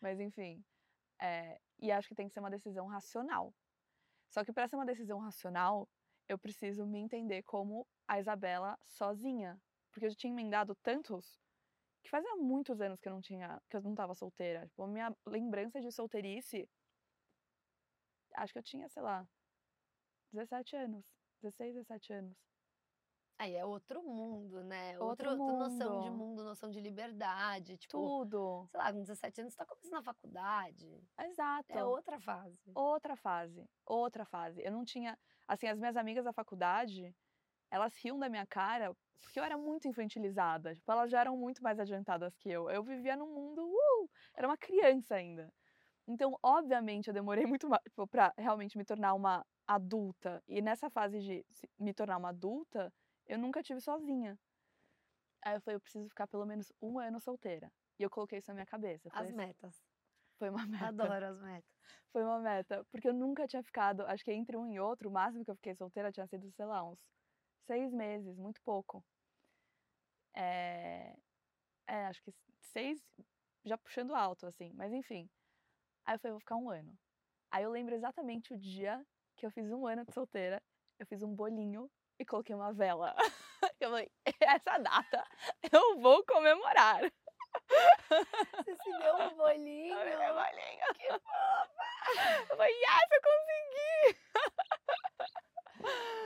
Mas, 0.00 0.18
enfim. 0.20 0.64
é, 1.20 1.60
e 1.78 1.92
acho 1.92 2.08
que 2.08 2.14
tem 2.14 2.26
que 2.28 2.34
ser 2.34 2.40
uma 2.40 2.50
decisão 2.50 2.86
racional. 2.86 3.54
Só 4.28 4.44
que 4.44 4.52
para 4.52 4.68
ser 4.68 4.76
uma 4.76 4.86
decisão 4.86 5.18
racional, 5.18 5.88
eu 6.28 6.38
preciso 6.38 6.86
me 6.86 6.98
entender 6.98 7.42
como 7.42 7.86
a 8.06 8.18
Isabela 8.18 8.78
sozinha. 8.84 9.60
Porque 9.90 10.06
eu 10.06 10.10
já 10.10 10.16
tinha 10.16 10.32
emendado 10.32 10.74
tantos 10.76 11.40
que 12.08 12.10
fazia 12.10 12.34
muitos 12.36 12.80
anos 12.80 12.98
que 12.98 13.06
eu 13.06 13.12
não 13.12 13.20
tinha, 13.20 13.60
que 13.68 13.76
eu 13.76 13.82
não 13.82 13.94
tava 13.94 14.14
solteira. 14.14 14.66
Tipo, 14.66 14.82
a 14.82 14.88
minha 14.88 15.14
lembrança 15.26 15.78
de 15.78 15.92
solteirice, 15.92 16.66
acho 18.34 18.52
que 18.52 18.58
eu 18.58 18.62
tinha, 18.62 18.88
sei 18.88 19.02
lá, 19.02 19.28
17 20.32 20.74
anos, 20.76 21.06
16, 21.42 21.74
17 21.74 22.12
anos. 22.14 22.36
Aí 23.38 23.54
é 23.54 23.64
outro 23.64 24.02
mundo, 24.02 24.64
né? 24.64 24.98
Outro 24.98 25.30
outra 25.30 25.36
noção 25.36 26.00
de 26.00 26.10
mundo. 26.10 26.18
mundo, 26.18 26.44
noção 26.44 26.70
de 26.70 26.80
liberdade. 26.80 27.76
Tipo, 27.76 28.24
Tudo. 28.24 28.66
sei 28.70 28.80
lá, 28.80 28.92
com 28.92 29.00
17 29.00 29.42
anos 29.42 29.52
você 29.52 29.58
tá 29.58 29.66
começando 29.66 29.92
na 29.92 30.02
faculdade. 30.02 31.06
Exato. 31.20 31.70
É 31.72 31.84
outra 31.84 32.18
fase. 32.18 32.72
Outra 32.74 33.16
fase, 33.16 33.70
outra 33.84 34.24
fase. 34.24 34.60
Eu 34.64 34.72
não 34.72 34.84
tinha, 34.84 35.16
assim, 35.46 35.68
as 35.68 35.78
minhas 35.78 35.96
amigas 35.96 36.24
da 36.24 36.32
faculdade, 36.32 37.14
elas 37.70 37.96
riam 37.96 38.18
da 38.18 38.28
minha 38.28 38.46
cara 38.46 38.94
porque 39.22 39.38
eu 39.38 39.44
era 39.44 39.56
muito 39.56 39.88
infantilizada. 39.88 40.74
Tipo, 40.74 40.90
elas 40.90 41.10
já 41.10 41.20
eram 41.20 41.36
muito 41.36 41.62
mais 41.62 41.78
adiantadas 41.78 42.36
que 42.36 42.48
eu. 42.48 42.70
Eu 42.70 42.82
vivia 42.82 43.16
num 43.16 43.32
mundo, 43.32 43.66
uh, 43.66 44.10
era 44.34 44.46
uma 44.46 44.56
criança 44.56 45.16
ainda. 45.16 45.52
Então, 46.06 46.38
obviamente, 46.42 47.08
eu 47.08 47.14
demorei 47.14 47.44
muito 47.46 47.68
mais 47.68 47.82
tipo, 47.82 48.06
pra 48.06 48.32
realmente 48.36 48.78
me 48.78 48.84
tornar 48.84 49.14
uma 49.14 49.44
adulta. 49.66 50.42
E 50.48 50.62
nessa 50.62 50.88
fase 50.88 51.20
de 51.20 51.44
me 51.78 51.92
tornar 51.92 52.16
uma 52.16 52.30
adulta, 52.30 52.92
eu 53.26 53.38
nunca 53.38 53.62
tive 53.62 53.80
sozinha. 53.80 54.38
Aí 55.44 55.54
eu 55.54 55.60
falei, 55.60 55.76
eu 55.76 55.80
preciso 55.80 56.08
ficar 56.08 56.26
pelo 56.26 56.46
menos 56.46 56.72
um 56.80 56.98
ano 56.98 57.20
solteira. 57.20 57.70
E 57.98 58.02
eu 58.02 58.10
coloquei 58.10 58.38
isso 58.38 58.48
na 58.48 58.54
minha 58.54 58.66
cabeça. 58.66 59.08
As 59.12 59.30
metas. 59.32 59.84
Foi 60.38 60.48
uma 60.48 60.66
meta. 60.66 60.86
Adoro 60.86 61.26
as 61.26 61.40
metas. 61.40 61.70
Foi 62.12 62.24
uma 62.24 62.38
meta. 62.38 62.84
Porque 62.90 63.08
eu 63.08 63.14
nunca 63.14 63.46
tinha 63.46 63.62
ficado, 63.62 64.02
acho 64.06 64.24
que 64.24 64.32
entre 64.32 64.56
um 64.56 64.66
e 64.66 64.80
outro, 64.80 65.08
o 65.08 65.12
máximo 65.12 65.44
que 65.44 65.50
eu 65.50 65.56
fiquei 65.56 65.74
solteira 65.74 66.10
tinha 66.10 66.26
sido, 66.26 66.50
sei 66.52 66.64
lá, 66.64 66.82
uns 66.82 67.04
seis 67.68 67.92
meses, 67.92 68.38
muito 68.38 68.60
pouco. 68.62 69.04
É, 70.34 71.14
é 71.86 72.06
acho 72.06 72.22
que 72.22 72.32
seis, 72.72 72.98
já 73.64 73.76
puxando 73.76 74.14
alto, 74.14 74.46
assim. 74.46 74.72
Mas 74.74 74.92
enfim. 74.92 75.28
Aí 76.06 76.14
eu 76.14 76.18
falei, 76.18 76.32
vou 76.32 76.40
ficar 76.40 76.56
um 76.56 76.70
ano. 76.70 76.98
Aí 77.50 77.62
eu 77.62 77.70
lembro 77.70 77.94
exatamente 77.94 78.54
o 78.54 78.58
dia 78.58 79.04
que 79.36 79.44
eu 79.44 79.50
fiz 79.50 79.70
um 79.70 79.86
ano 79.86 80.04
de 80.04 80.12
solteira. 80.12 80.62
Eu 80.98 81.06
fiz 81.06 81.22
um 81.22 81.34
bolinho 81.34 81.90
e 82.18 82.24
coloquei 82.24 82.54
uma 82.54 82.72
vela. 82.72 83.14
Eu 83.80 83.90
falei, 83.90 84.10
essa 84.40 84.78
data 84.78 85.24
eu 85.72 86.00
vou 86.00 86.24
comemorar. 86.24 87.00
Você 88.56 88.76
se 88.76 88.98
deu 88.98 89.16
um 89.16 89.36
bolinho. 89.36 89.94
Eu 89.98 90.32
um 90.32 90.34
bolinho. 90.34 90.94
Que 90.94 91.08
fofa! 91.08 91.88
Eu 92.50 92.56
falei, 92.56 92.74
yes, 92.74 93.08
eu 93.12 93.20
consegui! 93.22 94.18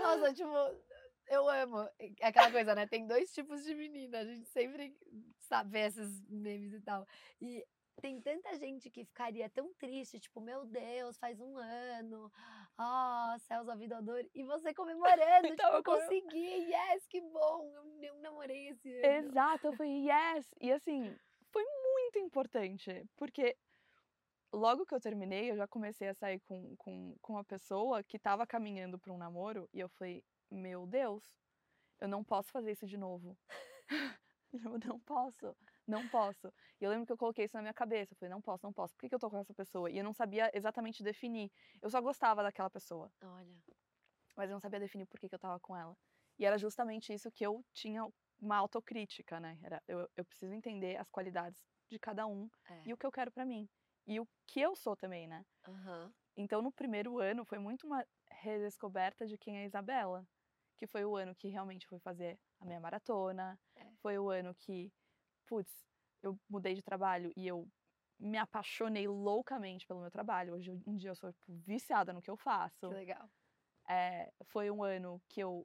Nossa, 0.03 0.35
tipo, 0.35 0.92
eu 1.33 1.49
amo. 1.49 1.89
É 1.99 2.27
aquela 2.29 2.51
coisa, 2.51 2.75
né? 2.75 2.87
Tem 2.87 3.07
dois 3.07 3.33
tipos 3.33 3.65
de 3.65 3.75
menina. 3.75 4.19
A 4.19 4.25
gente 4.25 4.49
sempre 4.49 4.95
sabe 5.39 5.79
esses 5.81 6.23
memes 6.29 6.73
e 6.75 6.81
tal. 6.81 7.07
E 7.41 7.65
tem 8.01 8.21
tanta 8.21 8.55
gente 8.57 8.91
que 8.91 9.05
ficaria 9.05 9.49
tão 9.51 9.73
triste, 9.75 10.19
tipo, 10.19 10.41
meu 10.41 10.65
Deus, 10.65 11.19
faz 11.19 11.41
um 11.41 11.57
ano, 11.59 12.33
ó, 12.79 13.35
oh, 13.35 13.39
céus, 13.41 13.69
a 13.69 13.75
vida 13.75 14.01
dor, 14.01 14.25
e 14.35 14.43
você 14.43 14.73
comemorando, 14.73 15.47
então, 15.47 15.77
tipo, 15.77 15.77
eu 15.77 15.83
consegui, 15.85 16.73
yes, 16.73 17.07
que 17.07 17.21
bom, 17.21 17.71
eu, 17.75 18.03
eu 18.03 18.19
namorei 18.21 18.69
esse 18.69 18.89
ano. 18.89 19.29
Exato, 19.29 19.67
eu 19.67 19.77
falei, 19.77 20.09
yes, 20.09 20.55
e 20.61 20.73
assim, 20.73 21.15
foi 21.53 21.65
muito 21.65 22.19
importante, 22.19 23.05
porque 23.17 23.57
logo 24.53 24.87
que 24.87 24.95
eu 24.95 25.01
terminei, 25.01 25.51
eu 25.51 25.57
já 25.57 25.69
comecei 25.69 26.09
a 26.09 26.15
sair 26.15 26.41
com, 26.41 26.75
com, 26.77 27.15
com 27.21 27.35
uma 27.35 27.45
pessoa 27.45 28.03
que 28.03 28.19
tava 28.19 28.47
caminhando 28.47 28.99
para 28.99 29.13
um 29.13 29.19
namoro, 29.19 29.69
e 29.73 29.81
eu 29.81 29.89
falei, 29.91 30.25
meu 30.53 30.87
Deus, 30.87 31.25
eu 32.01 32.09
não 32.09 32.23
posso 32.23 32.51
fazer 32.51 32.73
isso 32.73 32.87
de 32.87 32.97
novo. 32.97 33.37
eu 34.53 34.79
não 34.87 35.01
posso 35.01 35.57
não 35.87 36.09
posso. 36.09 36.53
E 36.81 36.85
eu 36.85 36.91
lembro 36.91 37.07
que 37.07 37.13
eu 37.13 37.17
coloquei 37.17 37.45
isso 37.45 37.57
na 37.57 37.63
minha 37.63 37.75
cabeça. 37.75 38.13
Eu 38.13 38.17
falei, 38.17 38.31
não 38.31 38.41
posso, 38.41 38.65
não 38.65 38.73
posso. 38.73 38.95
Por 38.95 39.03
que, 39.03 39.09
que 39.09 39.15
eu 39.15 39.19
tô 39.19 39.31
com 39.31 39.39
essa 39.39 39.55
pessoa? 39.55 39.91
E 39.91 39.99
eu 39.99 40.05
não 40.05 40.13
sabia 40.13 40.51
exatamente 40.55 41.03
definir. 41.03 41.51
Eu 41.81 41.91
só 41.91 42.01
gostava 42.01 42.43
daquela 42.43 42.71
pessoa. 42.71 43.13
Olha. 43.23 43.55
Mas 44.37 44.49
eu 44.49 44.55
não 44.55 44.61
sabia 44.61 44.81
definir 44.81 45.07
por 45.07 45.21
que, 45.21 45.29
que 45.29 45.35
eu 45.35 45.39
tava 45.39 45.59
com 45.61 45.77
ela. 45.77 45.97
E 46.39 46.45
era 46.45 46.57
justamente 46.57 47.13
isso 47.13 47.31
que 47.31 47.45
eu 47.45 47.65
tinha 47.73 48.07
uma 48.41 48.57
autocrítica, 48.57 49.39
né? 49.39 49.59
Era, 49.63 49.83
eu, 49.87 50.09
eu 50.17 50.25
preciso 50.25 50.53
entender 50.55 50.97
as 50.97 51.09
qualidades 51.11 51.63
de 51.91 51.99
cada 51.99 52.27
um 52.27 52.49
é. 52.69 52.83
e 52.87 52.93
o 52.93 52.97
que 52.97 53.07
eu 53.07 53.13
quero 53.13 53.31
para 53.31 53.45
mim. 53.45 53.69
E 54.07 54.19
o 54.19 54.27
que 54.47 54.61
eu 54.61 54.75
sou 54.75 54.97
também, 54.97 55.29
né? 55.29 55.45
Uhum. 55.69 56.13
Então, 56.37 56.63
no 56.63 56.73
primeiro 56.73 57.19
ano, 57.19 57.45
foi 57.45 57.59
muito 57.59 57.87
uma 57.87 58.05
redescoberta 58.31 59.27
de 59.27 59.37
quem 59.37 59.59
é 59.59 59.63
a 59.63 59.67
Isabela. 59.67 60.27
Que 60.83 60.87
foi 60.89 61.05
o 61.05 61.15
ano 61.15 61.33
que 61.33 61.47
realmente 61.47 61.87
fui 61.87 62.01
fazer 62.01 62.37
a 62.59 62.65
minha 62.65 62.81
maratona. 62.81 63.57
É. 63.77 63.87
Foi 64.03 64.19
o 64.19 64.31
ano 64.31 64.53
que 64.53 64.93
putz, 65.47 65.73
eu 66.21 66.37
mudei 66.51 66.75
de 66.75 66.83
trabalho 66.83 67.33
e 67.37 67.47
eu 67.47 67.71
me 68.19 68.37
apaixonei 68.37 69.07
loucamente 69.07 69.87
pelo 69.87 70.01
meu 70.01 70.11
trabalho. 70.11 70.55
Hoje 70.55 70.73
um 70.85 70.97
dia 70.97 71.11
eu 71.11 71.15
sou 71.15 71.33
tipo, 71.33 71.53
viciada 71.59 72.13
no 72.13 72.21
que 72.21 72.29
eu 72.29 72.37
faço. 72.37 72.89
Que 72.89 72.95
legal. 72.95 73.31
É, 73.89 74.33
foi 74.47 74.73
um 74.73 74.83
ano 74.83 75.23
que 75.29 75.41
eu 75.41 75.65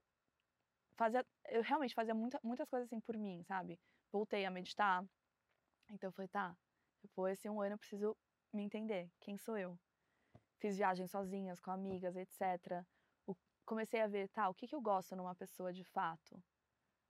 fazia, 0.95 1.25
eu 1.49 1.63
realmente 1.63 1.95
fazia 1.95 2.13
muita, 2.13 2.39
muitas 2.43 2.69
coisas 2.69 2.86
assim 2.88 2.99
por 2.99 3.17
mim, 3.17 3.43
sabe? 3.43 3.80
Voltei 4.12 4.45
a 4.45 4.51
meditar. 4.51 5.03
Então 5.89 6.12
foi 6.12 6.27
tá, 6.27 6.56
depois 7.01 7.39
esse 7.39 7.49
um 7.49 7.60
ano 7.60 7.73
eu 7.73 7.80
preciso 7.80 8.15
me 8.53 8.62
entender, 8.62 9.10
quem 9.19 9.36
sou 9.36 9.58
eu? 9.58 9.80
Fiz 10.60 10.77
viagens 10.77 11.10
sozinhas, 11.10 11.60
com 11.60 11.71
amigas, 11.71 12.15
etc. 12.15 12.86
Comecei 13.67 14.01
a 14.01 14.08
ver, 14.08 14.27
tá, 14.30 14.49
o 14.49 14.53
que, 14.56 14.67
que 14.67 14.73
eu 14.73 14.82
gosto 14.82 15.15
numa 15.15 15.36
pessoa 15.36 15.71
de 15.71 15.84
fato? 15.84 16.41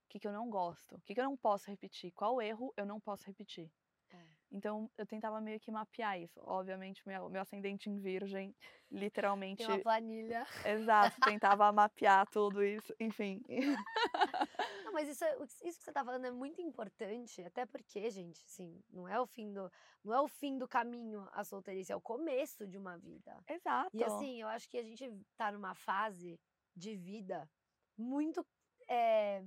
o 0.08 0.10
que, 0.10 0.18
que 0.18 0.26
eu 0.26 0.32
não 0.32 0.48
gosto, 0.48 0.96
o 0.96 1.00
que, 1.02 1.14
que 1.14 1.20
eu 1.20 1.24
não 1.24 1.36
posso 1.36 1.70
repetir, 1.70 2.10
qual 2.12 2.40
erro 2.40 2.72
eu 2.78 2.86
não 2.86 2.98
posso 2.98 3.26
repetir. 3.26 3.70
É. 4.10 4.16
Então 4.50 4.90
eu 4.96 5.04
tentava 5.04 5.38
meio 5.38 5.60
que 5.60 5.70
mapear 5.70 6.18
isso. 6.18 6.40
Obviamente, 6.44 7.06
meu, 7.06 7.28
meu 7.28 7.42
ascendente 7.42 7.90
em 7.90 7.98
virgem, 7.98 8.56
literalmente. 8.90 9.58
Tem 9.58 9.66
uma 9.66 9.82
planilha. 9.82 10.46
Exato, 10.64 11.20
tentava 11.20 11.70
mapear 11.70 12.26
tudo 12.30 12.64
isso, 12.64 12.94
enfim. 12.98 13.42
Não, 14.82 14.94
mas 14.94 15.10
isso, 15.10 15.24
isso 15.62 15.78
que 15.78 15.84
você 15.84 15.92
tá 15.92 16.02
falando 16.02 16.24
é 16.24 16.30
muito 16.30 16.62
importante, 16.62 17.42
até 17.42 17.66
porque, 17.66 18.08
gente, 18.08 18.42
assim, 18.46 18.82
não 18.88 19.06
é 19.06 19.20
o 19.20 19.26
fim 19.26 19.52
do, 19.52 19.70
não 20.02 20.14
é 20.14 20.20
o 20.22 20.26
fim 20.26 20.56
do 20.56 20.66
caminho 20.66 21.28
a 21.32 21.44
solteirice, 21.44 21.92
é 21.92 21.96
o 21.96 22.00
começo 22.00 22.66
de 22.66 22.78
uma 22.78 22.96
vida. 22.96 23.36
Exato. 23.46 23.94
E 23.94 24.02
assim, 24.02 24.40
eu 24.40 24.48
acho 24.48 24.66
que 24.70 24.78
a 24.78 24.82
gente 24.82 25.12
tá 25.36 25.52
numa 25.52 25.74
fase 25.74 26.40
de 26.78 26.96
vida 26.96 27.50
muito 27.96 28.46
é, 28.88 29.42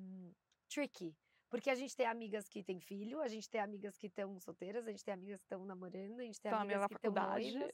tricky. 0.70 1.16
Porque 1.50 1.70
a 1.70 1.76
gente 1.76 1.96
tem 1.96 2.06
amigas 2.06 2.48
que 2.48 2.64
têm 2.64 2.80
filho, 2.80 3.20
a 3.20 3.28
gente 3.28 3.50
tem 3.50 3.60
amigas 3.60 3.98
que 3.98 4.08
estão 4.08 4.40
solteiras, 4.40 4.88
a 4.88 4.92
gente 4.92 5.04
tem 5.04 5.14
amigas 5.14 5.42
que 5.42 5.46
estão 5.46 5.66
namorando, 5.66 6.20
a 6.20 6.24
gente 6.24 6.40
tem 6.40 6.50
então, 6.50 6.62
amigas 6.62 6.88
que 6.88 6.94
estão 6.94 7.12
noivas. 7.12 7.72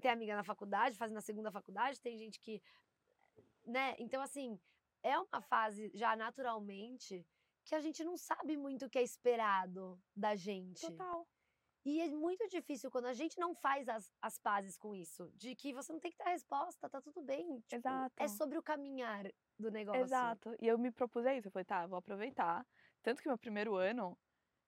Tem 0.00 0.10
amiga 0.12 0.36
na 0.36 0.44
faculdade, 0.44 0.96
fazendo 0.96 1.16
a 1.16 1.20
segunda 1.20 1.50
faculdade, 1.50 2.00
tem 2.00 2.16
gente 2.16 2.38
que. 2.38 2.62
Né? 3.66 3.96
Então, 3.98 4.22
assim, 4.22 4.60
é 5.02 5.18
uma 5.18 5.40
fase 5.40 5.90
já 5.92 6.14
naturalmente 6.14 7.26
que 7.64 7.74
a 7.74 7.80
gente 7.80 8.04
não 8.04 8.16
sabe 8.16 8.56
muito 8.56 8.86
o 8.86 8.90
que 8.90 8.98
é 8.98 9.02
esperado 9.02 10.00
da 10.14 10.36
gente. 10.36 10.80
Total. 10.80 11.26
E 11.84 12.00
é 12.00 12.08
muito 12.08 12.46
difícil 12.48 12.90
quando 12.90 13.06
a 13.06 13.14
gente 13.14 13.38
não 13.38 13.54
faz 13.54 13.88
as, 13.88 14.12
as 14.20 14.38
pazes 14.38 14.76
com 14.76 14.94
isso, 14.94 15.30
de 15.34 15.54
que 15.54 15.72
você 15.72 15.92
não 15.92 16.00
tem 16.00 16.10
que 16.10 16.18
dar 16.18 16.30
resposta, 16.30 16.90
tá 16.90 17.00
tudo 17.00 17.22
bem. 17.22 17.60
Tipo, 17.60 17.76
Exato. 17.76 18.14
É 18.18 18.28
sobre 18.28 18.58
o 18.58 18.62
caminhar 18.62 19.24
do 19.58 19.70
negócio. 19.70 20.02
Exato. 20.02 20.54
E 20.60 20.66
eu 20.66 20.78
me 20.78 20.90
propus 20.90 21.24
isso. 21.24 21.48
Eu 21.48 21.52
falei, 21.52 21.64
tá, 21.64 21.86
vou 21.86 21.98
aproveitar. 21.98 22.66
Tanto 23.02 23.22
que 23.22 23.28
meu 23.28 23.38
primeiro 23.38 23.76
ano, 23.76 24.16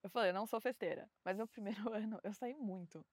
eu 0.02 0.08
falei, 0.08 0.30
eu 0.30 0.34
não 0.34 0.46
sou 0.46 0.60
festeira. 0.60 1.10
Mas 1.22 1.36
meu 1.36 1.46
primeiro 1.46 1.82
ano, 1.92 2.18
eu 2.22 2.32
saí 2.32 2.54
muito. 2.54 3.04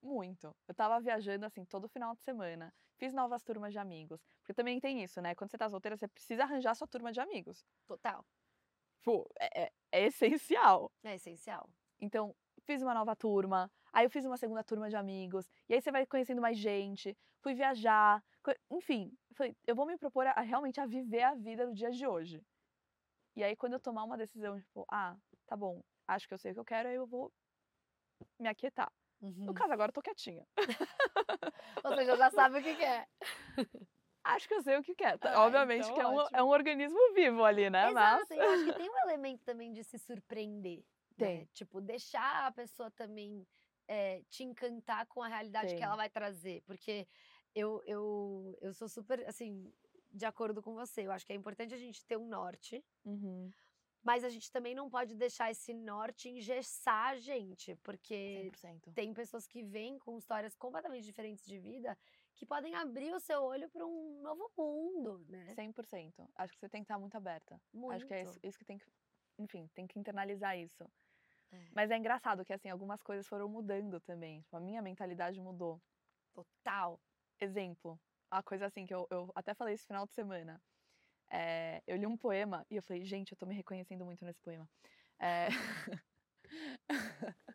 Muito. 0.00 0.54
Eu 0.68 0.74
tava 0.74 1.00
viajando, 1.00 1.44
assim, 1.44 1.64
todo 1.64 1.88
final 1.88 2.14
de 2.14 2.22
semana. 2.22 2.72
Fiz 2.96 3.12
novas 3.12 3.42
turmas 3.42 3.72
de 3.72 3.78
amigos. 3.78 4.24
Porque 4.38 4.54
também 4.54 4.78
tem 4.78 5.02
isso, 5.02 5.20
né? 5.20 5.34
Quando 5.34 5.50
você 5.50 5.58
tá 5.58 5.68
solteira, 5.68 5.96
você 5.96 6.06
precisa 6.06 6.44
arranjar 6.44 6.74
sua 6.76 6.86
turma 6.86 7.12
de 7.12 7.20
amigos. 7.20 7.64
Total. 7.86 8.24
Pô, 9.02 9.28
é, 9.38 9.64
é, 9.64 9.72
é 9.90 10.06
essencial. 10.06 10.92
É 11.02 11.16
essencial. 11.16 11.68
Então, 12.00 12.34
fiz 12.64 12.82
uma 12.82 12.94
nova 12.94 13.14
turma. 13.16 13.70
Aí 13.92 14.06
eu 14.06 14.10
fiz 14.10 14.24
uma 14.24 14.36
segunda 14.36 14.64
turma 14.64 14.88
de 14.88 14.96
amigos. 14.96 15.48
E 15.68 15.74
aí 15.74 15.80
você 15.80 15.90
vai 15.90 16.06
conhecendo 16.06 16.40
mais 16.40 16.56
gente. 16.58 17.16
Fui 17.40 17.54
viajar. 17.54 18.22
Enfim, 18.70 19.12
falei, 19.34 19.56
eu 19.66 19.74
vou 19.74 19.86
me 19.86 19.96
propor 19.96 20.26
a, 20.26 20.32
a, 20.32 20.40
realmente 20.40 20.80
a 20.80 20.86
viver 20.86 21.22
a 21.22 21.34
vida 21.34 21.66
do 21.66 21.74
dia 21.74 21.90
de 21.90 22.06
hoje. 22.06 22.42
E 23.36 23.42
aí, 23.42 23.56
quando 23.56 23.74
eu 23.74 23.80
tomar 23.80 24.04
uma 24.04 24.16
decisão, 24.16 24.60
tipo, 24.60 24.84
ah, 24.90 25.16
tá 25.46 25.56
bom, 25.56 25.82
acho 26.06 26.28
que 26.28 26.34
eu 26.34 26.38
sei 26.38 26.50
o 26.50 26.54
que 26.54 26.60
eu 26.60 26.64
quero, 26.64 26.88
aí 26.88 26.94
eu 26.94 27.06
vou 27.06 27.32
me 28.38 28.48
aquietar. 28.48 28.92
Uhum. 29.22 29.46
No 29.46 29.54
caso, 29.54 29.72
agora 29.72 29.90
eu 29.90 29.94
tô 29.94 30.02
quietinha. 30.02 30.46
Ou 31.84 31.94
seja, 31.94 32.16
já 32.16 32.30
sabe 32.30 32.58
o 32.58 32.62
que 32.62 32.74
quer. 32.74 33.08
Acho 34.24 34.46
que 34.46 34.54
eu 34.54 34.62
sei 34.62 34.76
o 34.76 34.82
que 34.82 34.94
quer. 34.94 35.18
Ah, 35.20 35.44
Obviamente 35.44 35.84
então 35.84 35.94
que 35.94 36.00
é 36.00 36.06
um, 36.06 36.20
é 36.34 36.42
um, 36.44 36.48
organismo 36.48 36.98
vivo 37.12 37.44
ali, 37.44 37.68
né? 37.68 37.90
Exato, 37.90 38.26
Mas... 38.30 38.38
eu 38.38 38.50
acho 38.50 38.64
que 38.66 38.72
tem 38.74 38.88
um 38.88 38.98
elemento 38.98 39.44
também 39.44 39.72
de 39.72 39.82
se 39.82 39.98
surpreender. 39.98 40.84
Né? 41.22 41.28
Tem. 41.28 41.40
Né? 41.40 41.48
Tipo, 41.52 41.80
deixar 41.80 42.46
a 42.46 42.52
pessoa 42.52 42.90
também 42.90 43.46
é, 43.88 44.22
te 44.28 44.44
encantar 44.44 45.06
com 45.06 45.22
a 45.22 45.28
realidade 45.28 45.68
tem. 45.68 45.78
que 45.78 45.84
ela 45.84 45.96
vai 45.96 46.10
trazer. 46.10 46.62
Porque 46.62 47.06
eu, 47.54 47.82
eu, 47.86 48.56
eu 48.60 48.72
sou 48.72 48.88
super, 48.88 49.26
assim, 49.28 49.72
de 50.10 50.24
acordo 50.24 50.62
com 50.62 50.74
você. 50.74 51.06
Eu 51.06 51.12
acho 51.12 51.26
que 51.26 51.32
é 51.32 51.36
importante 51.36 51.74
a 51.74 51.78
gente 51.78 52.04
ter 52.04 52.16
um 52.16 52.26
norte. 52.26 52.84
Uhum. 53.04 53.50
Mas 54.02 54.24
a 54.24 54.28
gente 54.28 54.50
também 54.50 54.74
não 54.74 54.90
pode 54.90 55.14
deixar 55.14 55.50
esse 55.50 55.72
norte 55.72 56.28
engessar 56.28 57.10
a 57.10 57.18
gente, 57.18 57.76
porque 57.84 58.50
100%. 58.60 58.92
tem 58.94 59.14
pessoas 59.14 59.46
que 59.46 59.62
vêm 59.62 59.96
com 59.96 60.18
histórias 60.18 60.56
completamente 60.56 61.04
diferentes 61.04 61.44
de 61.46 61.56
vida 61.60 61.96
que 62.34 62.44
podem 62.44 62.74
abrir 62.74 63.14
o 63.14 63.20
seu 63.20 63.40
olho 63.42 63.68
para 63.70 63.86
um 63.86 64.20
novo 64.20 64.50
mundo, 64.58 65.24
né? 65.28 65.54
100%. 65.54 66.28
Acho 66.34 66.52
que 66.52 66.58
você 66.58 66.68
tem 66.68 66.82
que 66.82 66.86
estar 66.86 66.98
muito 66.98 67.16
aberta. 67.16 67.60
Muito. 67.72 67.94
Acho 67.94 68.06
que 68.06 68.14
é 68.14 68.22
isso, 68.22 68.40
isso 68.42 68.58
que 68.58 68.64
tem 68.64 68.78
que, 68.78 68.86
enfim, 69.38 69.70
tem 69.72 69.86
que 69.86 69.98
internalizar 69.98 70.58
isso. 70.58 70.84
É. 71.52 71.56
Mas 71.74 71.90
é 71.90 71.96
engraçado 71.96 72.44
que, 72.44 72.52
assim, 72.52 72.68
algumas 72.70 73.02
coisas 73.02 73.26
foram 73.26 73.48
mudando 73.48 74.00
também. 74.00 74.40
Tipo, 74.42 74.56
a 74.56 74.60
minha 74.60 74.82
mentalidade 74.82 75.40
mudou. 75.40 75.80
Total. 76.32 76.98
Exemplo, 77.40 78.00
uma 78.32 78.42
coisa 78.42 78.66
assim 78.66 78.86
que 78.86 78.94
eu, 78.94 79.06
eu 79.10 79.30
até 79.34 79.52
falei 79.54 79.74
esse 79.74 79.86
final 79.86 80.06
de 80.06 80.12
semana. 80.12 80.60
É, 81.30 81.82
eu 81.86 81.96
li 81.96 82.06
um 82.06 82.16
poema 82.16 82.64
e 82.70 82.76
eu 82.76 82.82
falei, 82.82 83.04
gente, 83.04 83.32
eu 83.32 83.38
tô 83.38 83.46
me 83.46 83.54
reconhecendo 83.54 84.04
muito 84.04 84.24
nesse 84.24 84.40
poema. 84.40 84.68
É... 85.18 85.48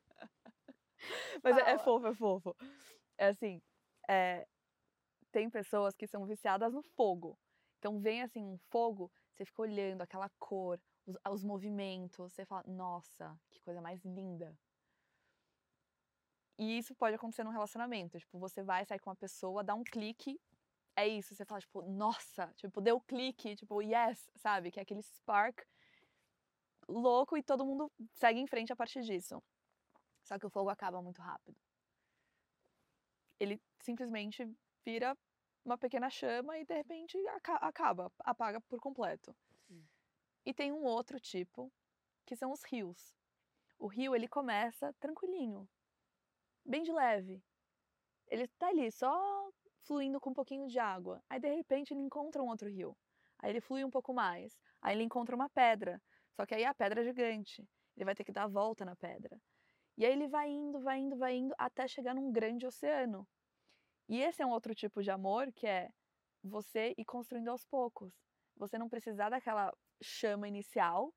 Mas 1.43 1.57
é, 1.57 1.71
é, 1.71 1.77
fofo, 1.79 2.07
é 2.07 2.13
fofo. 2.13 2.55
É 3.17 3.27
assim, 3.27 3.62
é, 4.10 4.47
tem 5.31 5.49
pessoas 5.49 5.95
que 5.95 6.07
são 6.07 6.25
viciadas 6.25 6.73
no 6.73 6.81
fogo. 6.95 7.38
Então 7.79 7.99
vem 7.99 8.21
assim 8.21 8.43
um 8.43 8.57
fogo, 8.69 9.12
você 9.33 9.45
fica 9.45 9.62
olhando 9.62 10.01
aquela 10.01 10.29
cor, 10.39 10.79
os, 11.08 11.15
os 11.32 11.43
movimentos, 11.43 12.17
você 12.17 12.46
fala, 12.46 12.63
nossa, 12.67 13.39
que 13.50 13.62
coisa 13.62 13.82
mais 13.82 14.04
linda. 14.04 14.56
E 16.60 16.78
isso 16.78 16.93
pode 16.96 17.15
acontecer 17.15 17.43
num 17.43 17.52
relacionamento. 17.52 18.20
Tipo, 18.20 18.38
você 18.39 18.62
vai 18.62 18.86
sair 18.86 19.00
com 19.00 19.10
uma 19.10 19.15
pessoa, 19.15 19.63
dá 19.63 19.74
um 19.74 19.84
clique, 19.84 20.39
é 20.96 21.08
isso. 21.08 21.34
Você 21.34 21.46
fala, 21.46 21.62
tipo, 21.62 21.82
nossa, 21.84 22.52
tipo, 22.56 22.82
deu 22.82 23.00
clique, 23.02 23.56
tipo, 23.56 23.82
yes, 23.82 24.30
sabe? 24.36 24.72
Que 24.72 24.80
é 24.80 24.84
aquele 24.84 25.02
spark 25.02 25.63
louco 26.88 27.38
e 27.38 27.43
todo 27.43 27.65
mundo 27.65 27.91
segue 28.13 28.39
em 28.39 28.48
frente 28.48 28.74
a 28.74 28.76
partir 28.76 29.02
disso. 29.02 29.41
Só 30.24 30.38
que 30.39 30.46
o 30.46 30.50
fogo 30.50 30.70
acaba 30.70 31.02
muito 31.02 31.22
rápido. 31.22 31.58
Ele 33.39 33.62
simplesmente 33.80 34.50
vira 34.84 35.15
uma 35.63 35.78
pequena 35.78 36.10
chama 36.10 36.58
e 36.58 36.65
de 36.65 36.74
repente 36.74 37.17
acaba, 37.62 38.12
apaga 38.20 38.60
por 38.62 38.80
completo. 38.80 39.36
E 40.47 40.53
tem 40.53 40.71
um 40.71 40.86
outro 40.86 41.19
tipo, 41.19 41.69
que 42.25 42.33
são 42.33 42.53
os 42.53 42.63
rios. 42.63 43.13
O 43.77 43.86
rio 43.86 44.15
ele 44.15 44.29
começa 44.29 44.93
tranquilinho, 44.93 45.67
bem 46.63 46.83
de 46.83 46.91
leve. 46.93 47.43
Ele 48.29 48.47
tá 48.57 48.69
ali 48.69 48.89
só 48.89 49.51
fluindo 49.81 50.21
com 50.21 50.29
um 50.29 50.33
pouquinho 50.33 50.65
de 50.69 50.79
água. 50.79 51.21
Aí 51.29 51.38
de 51.38 51.53
repente 51.53 51.93
ele 51.93 51.99
encontra 51.99 52.41
um 52.41 52.47
outro 52.47 52.69
rio. 52.69 52.97
Aí 53.39 53.49
ele 53.49 53.60
flui 53.60 53.83
um 53.83 53.91
pouco 53.91 54.13
mais. 54.13 54.57
Aí 54.81 54.95
ele 54.95 55.03
encontra 55.03 55.36
uma 55.36 55.49
pedra. 55.49 56.01
Só 56.31 56.45
que 56.45 56.55
aí 56.55 56.63
a 56.63 56.73
pedra 56.73 57.01
é 57.01 57.03
gigante. 57.03 57.67
Ele 57.97 58.05
vai 58.05 58.15
ter 58.15 58.23
que 58.23 58.31
dar 58.31 58.43
a 58.43 58.47
volta 58.47 58.86
na 58.86 58.95
pedra. 58.95 59.38
E 59.97 60.05
aí 60.05 60.13
ele 60.13 60.29
vai 60.29 60.49
indo, 60.49 60.79
vai 60.79 60.97
indo, 60.97 61.17
vai 61.17 61.36
indo 61.36 61.53
até 61.57 61.89
chegar 61.89 62.15
num 62.15 62.31
grande 62.31 62.65
oceano. 62.65 63.27
E 64.07 64.21
esse 64.21 64.41
é 64.41 64.45
um 64.45 64.51
outro 64.51 64.73
tipo 64.73 65.03
de 65.03 65.12
amor 65.12 65.51
que 65.51 65.67
é 65.67 65.89
você 66.41 66.95
ir 66.97 67.03
construindo 67.03 67.49
aos 67.49 67.65
poucos. 67.65 68.13
Você 68.55 68.77
não 68.77 68.88
precisar 68.88 69.29
daquela 69.29 69.73
chama 70.01 70.47
inicial, 70.47 71.13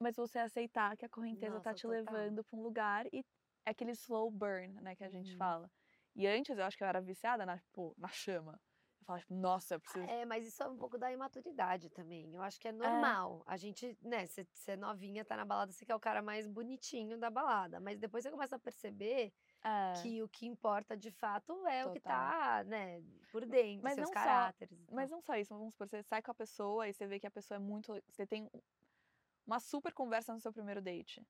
mas 0.00 0.16
você 0.16 0.38
aceitar 0.38 0.96
que 0.96 1.04
a 1.04 1.08
correnteza 1.08 1.54
Nossa, 1.54 1.64
tá 1.64 1.74
te 1.74 1.82
total. 1.82 1.98
levando 1.98 2.44
para 2.44 2.58
um 2.58 2.62
lugar 2.62 3.06
e 3.12 3.24
é 3.66 3.70
aquele 3.70 3.92
slow 3.92 4.30
burn, 4.30 4.80
né, 4.80 4.94
que 4.94 5.04
a 5.04 5.08
gente 5.08 5.32
uhum. 5.32 5.38
fala. 5.38 5.70
E 6.14 6.26
antes 6.26 6.56
eu 6.56 6.64
acho 6.64 6.76
que 6.76 6.82
eu 6.82 6.88
era 6.88 7.00
viciada 7.00 7.44
na, 7.44 7.58
tipo, 7.58 7.94
na 7.98 8.08
chama. 8.08 8.60
Eu 9.00 9.06
falava, 9.06 9.20
tipo, 9.20 9.34
nossa, 9.34 9.74
eu 9.74 9.80
preciso. 9.80 10.04
É, 10.06 10.24
mas 10.24 10.46
isso 10.46 10.62
é 10.62 10.68
um 10.68 10.76
pouco 10.76 10.98
da 10.98 11.12
imaturidade 11.12 11.90
também. 11.90 12.34
Eu 12.34 12.42
acho 12.42 12.58
que 12.58 12.68
é, 12.68 12.70
é. 12.70 12.74
normal. 12.74 13.44
É. 13.46 13.52
A 13.52 13.56
gente, 13.56 13.96
né, 14.02 14.26
você 14.26 14.46
é 14.66 14.76
novinha, 14.76 15.24
tá 15.24 15.36
na 15.36 15.44
balada, 15.44 15.72
você 15.72 15.84
quer 15.84 15.94
o 15.94 16.00
cara 16.00 16.22
mais 16.22 16.46
bonitinho 16.46 17.18
da 17.18 17.30
balada. 17.30 17.80
Mas 17.80 17.98
depois 17.98 18.24
você 18.24 18.30
começa 18.30 18.56
a 18.56 18.58
perceber 18.58 19.32
é. 19.64 19.92
que 20.02 20.22
o 20.22 20.28
que 20.28 20.46
importa 20.46 20.96
de 20.96 21.10
fato 21.10 21.52
é 21.66 21.82
Total. 21.82 21.90
o 21.90 21.94
que 21.94 22.00
tá, 22.00 22.64
né, 22.64 23.02
por 23.32 23.44
dentro, 23.44 23.82
mas 23.82 23.94
seus 23.94 24.10
caráteres. 24.10 24.78
Só, 24.86 24.94
mas 24.94 25.10
não 25.10 25.20
só 25.20 25.36
isso, 25.36 25.54
vamos 25.54 25.74
supor, 25.74 25.88
você 25.88 26.02
sai 26.02 26.22
com 26.22 26.30
a 26.30 26.34
pessoa 26.34 26.88
e 26.88 26.92
você 26.92 27.06
vê 27.06 27.18
que 27.18 27.26
a 27.26 27.30
pessoa 27.30 27.56
é 27.56 27.58
muito. 27.58 28.00
Você 28.08 28.26
tem 28.26 28.50
uma 29.46 29.60
super 29.60 29.92
conversa 29.92 30.32
no 30.32 30.40
seu 30.40 30.52
primeiro 30.52 30.82
date. 30.82 31.26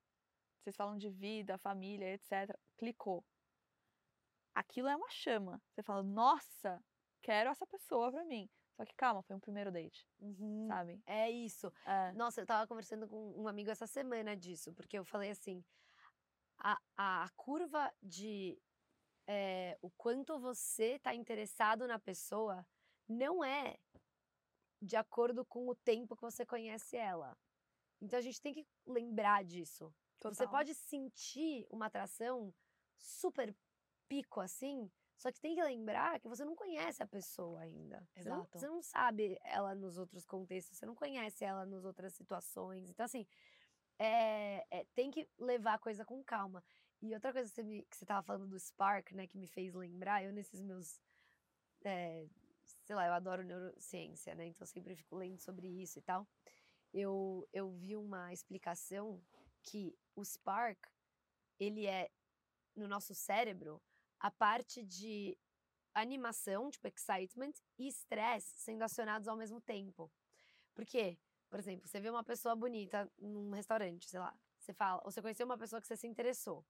Vocês 0.61 0.77
falam 0.77 0.99
de 0.99 1.09
vida, 1.09 1.57
família, 1.57 2.13
etc. 2.15 2.55
Clicou. 2.77 3.25
Aquilo 4.55 4.89
é 4.89 4.97
uma 4.97 5.09
chama. 5.09 5.63
Você 5.71 5.83
fala, 5.83 6.03
nossa, 6.03 6.83
quero 7.23 7.49
essa 7.49 7.67
pessoa 7.67 8.11
pra 8.11 8.25
mim. 8.25 8.51
Só 8.77 8.85
que 8.85 8.95
calma, 8.95 9.23
foi 9.23 9.35
um 9.35 9.41
primeiro 9.41 9.73
date, 9.73 10.07
uhum, 10.21 10.69
sabe? 10.69 11.03
É 11.05 11.29
isso. 11.29 11.73
É. 11.85 12.13
Nossa, 12.13 12.41
eu 12.41 12.47
tava 12.47 12.65
conversando 12.65 13.09
com 13.09 13.33
um 13.37 13.49
amigo 13.49 13.71
essa 13.73 13.89
semana 13.89 14.37
disso, 14.37 14.73
porque 14.73 14.97
eu 14.97 15.05
falei 15.05 15.31
assim: 15.31 15.65
a, 16.59 16.79
a 16.97 17.29
curva 17.37 17.93
de 18.03 18.61
é, 19.27 19.79
o 19.83 19.91
quanto 19.91 20.39
você 20.39 20.99
tá 20.99 21.15
interessado 21.15 21.87
na 21.87 21.99
pessoa 21.99 22.67
não 23.09 23.45
é 23.45 23.79
de 24.81 24.97
acordo 24.97 25.45
com 25.45 25.69
o 25.69 25.75
tempo 25.75 26.17
que 26.17 26.23
você 26.23 26.47
conhece 26.47 26.97
ela. 26.97 27.37
Então 28.01 28.19
a 28.19 28.23
gente 28.23 28.41
tem 28.41 28.55
que 28.55 28.67
lembrar 28.87 29.45
disso. 29.45 29.93
Total. 30.21 30.35
Você 30.35 30.49
pode 30.49 30.75
sentir 30.75 31.67
uma 31.71 31.87
atração 31.87 32.55
super 32.97 33.55
pico 34.09 34.41
assim, 34.41 34.91
só 35.17 35.33
que 35.33 35.41
tem 35.41 35.55
que 35.55 35.63
lembrar 35.63 36.21
que 36.21 36.29
você 36.29 36.45
não 36.45 36.55
conhece 36.55 37.03
a 37.03 37.07
pessoa 37.07 37.61
ainda. 37.61 38.07
Exato. 38.15 38.23
Você 38.23 38.29
não, 38.29 38.45
você 38.45 38.69
não 38.69 38.83
sabe 38.83 39.39
ela 39.45 39.75
nos 39.75 39.99
outros 39.99 40.25
contextos, 40.25 40.79
você 40.79 40.87
não 40.87 40.95
conhece 40.95 41.45
ela 41.45 41.67
nas 41.67 41.85
outras 41.85 42.15
situações. 42.15 42.89
Então, 42.89 43.05
assim, 43.05 43.27
é, 43.99 44.65
é, 44.71 44.85
tem 44.95 45.11
que 45.11 45.29
levar 45.39 45.75
a 45.75 45.79
coisa 45.79 46.05
com 46.05 46.23
calma. 46.23 46.63
E 47.01 47.15
outra 47.15 47.33
coisa 47.33 47.49
que 47.49 47.55
você, 47.55 47.63
me, 47.63 47.83
que 47.83 47.97
você 47.97 48.07
tava 48.07 48.23
falando 48.23 48.49
do 48.49 48.59
Spark, 48.59 49.13
né, 49.13 49.27
que 49.27 49.39
me 49.39 49.47
fez 49.47 49.75
lembrar, 49.75 50.23
eu 50.25 50.33
nesses 50.33 50.61
meus. 50.61 51.01
É, 51.85 52.27
sei 52.85 52.97
lá, 52.97 53.07
eu 53.07 53.13
adoro 53.13 53.45
neurociência, 53.45 54.35
né? 54.35 54.47
Então 54.47 54.67
sempre 54.67 54.97
fico 54.97 55.17
lendo 55.17 55.41
sobre 55.41 55.69
isso 55.69 55.99
e 55.99 56.03
tal. 56.03 56.27
Eu, 56.93 57.49
eu 57.53 57.71
vi 57.71 57.97
uma 57.97 58.33
explicação 58.33 59.23
que 59.63 59.97
o 60.17 60.25
spark, 60.25 60.79
ele 61.59 61.87
é, 61.87 62.11
no 62.75 62.89
nosso 62.89 63.15
cérebro, 63.15 63.81
a 64.19 64.31
parte 64.31 64.83
de 64.83 65.37
animação, 65.95 66.71
tipo 66.71 66.89
excitement, 66.89 67.53
e 67.79 67.89
estresse 67.89 68.55
sendo 68.57 68.83
acionados 68.83 69.29
ao 69.29 69.37
mesmo 69.37 69.61
tempo. 69.61 70.11
Por 70.75 70.87
quê? 70.87 71.19
Por 71.49 71.59
exemplo, 71.59 71.87
você 71.87 72.01
vê 72.01 72.11
uma 72.11 72.25
pessoa 72.25 72.55
bonita 72.55 73.11
num 73.19 73.51
restaurante, 73.51 74.09
sei 74.09 74.21
lá, 74.21 74.35
você 74.59 74.73
fala, 74.73 75.01
ou 75.05 75.11
você 75.11 75.23
conheceu 75.23 75.47
uma 75.47 75.57
pessoa 75.57 75.81
que 75.81 75.87
você 75.87 75.97
se 75.97 76.07
interessou. 76.07 76.65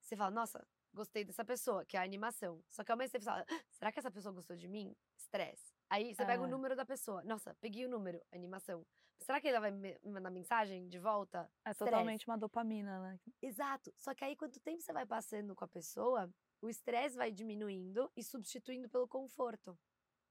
Você 0.00 0.16
fala, 0.16 0.30
nossa, 0.30 0.66
gostei 0.92 1.24
dessa 1.24 1.44
pessoa, 1.44 1.84
que 1.84 1.96
é 1.96 2.00
a 2.00 2.02
animação. 2.02 2.62
Só 2.70 2.84
que 2.84 2.92
ao 2.92 2.98
mesmo 2.98 3.12
tempo 3.12 3.24
você 3.24 3.30
fala, 3.30 3.46
ah, 3.48 3.64
será 3.70 3.92
que 3.92 3.98
essa 3.98 4.10
pessoa 4.10 4.34
gostou 4.34 4.56
de 4.56 4.68
mim? 4.68 4.94
Estresse. 5.16 5.74
Aí 5.88 6.14
você 6.14 6.24
pega 6.26 6.42
o 6.42 6.46
número 6.46 6.74
da 6.74 6.84
pessoa. 6.84 7.22
Nossa, 7.24 7.54
peguei 7.60 7.86
o 7.86 7.88
número, 7.88 8.20
animação. 8.32 8.84
Será 9.20 9.40
que 9.40 9.48
ela 9.48 9.60
vai 9.60 9.70
me 9.70 9.98
mandar 10.04 10.30
mensagem 10.30 10.88
de 10.88 10.98
volta? 10.98 11.50
É 11.64 11.70
Stress. 11.70 11.90
totalmente 11.90 12.26
uma 12.26 12.36
dopamina, 12.36 13.00
né? 13.00 13.20
Exato. 13.40 13.92
Só 13.96 14.12
que 14.14 14.24
aí, 14.24 14.36
quanto 14.36 14.60
tempo 14.60 14.82
você 14.82 14.92
vai 14.92 15.06
passando 15.06 15.54
com 15.54 15.64
a 15.64 15.68
pessoa, 15.68 16.28
o 16.60 16.68
estresse 16.68 17.16
vai 17.16 17.30
diminuindo 17.30 18.10
e 18.16 18.22
substituindo 18.22 18.88
pelo 18.88 19.08
conforto. 19.08 19.78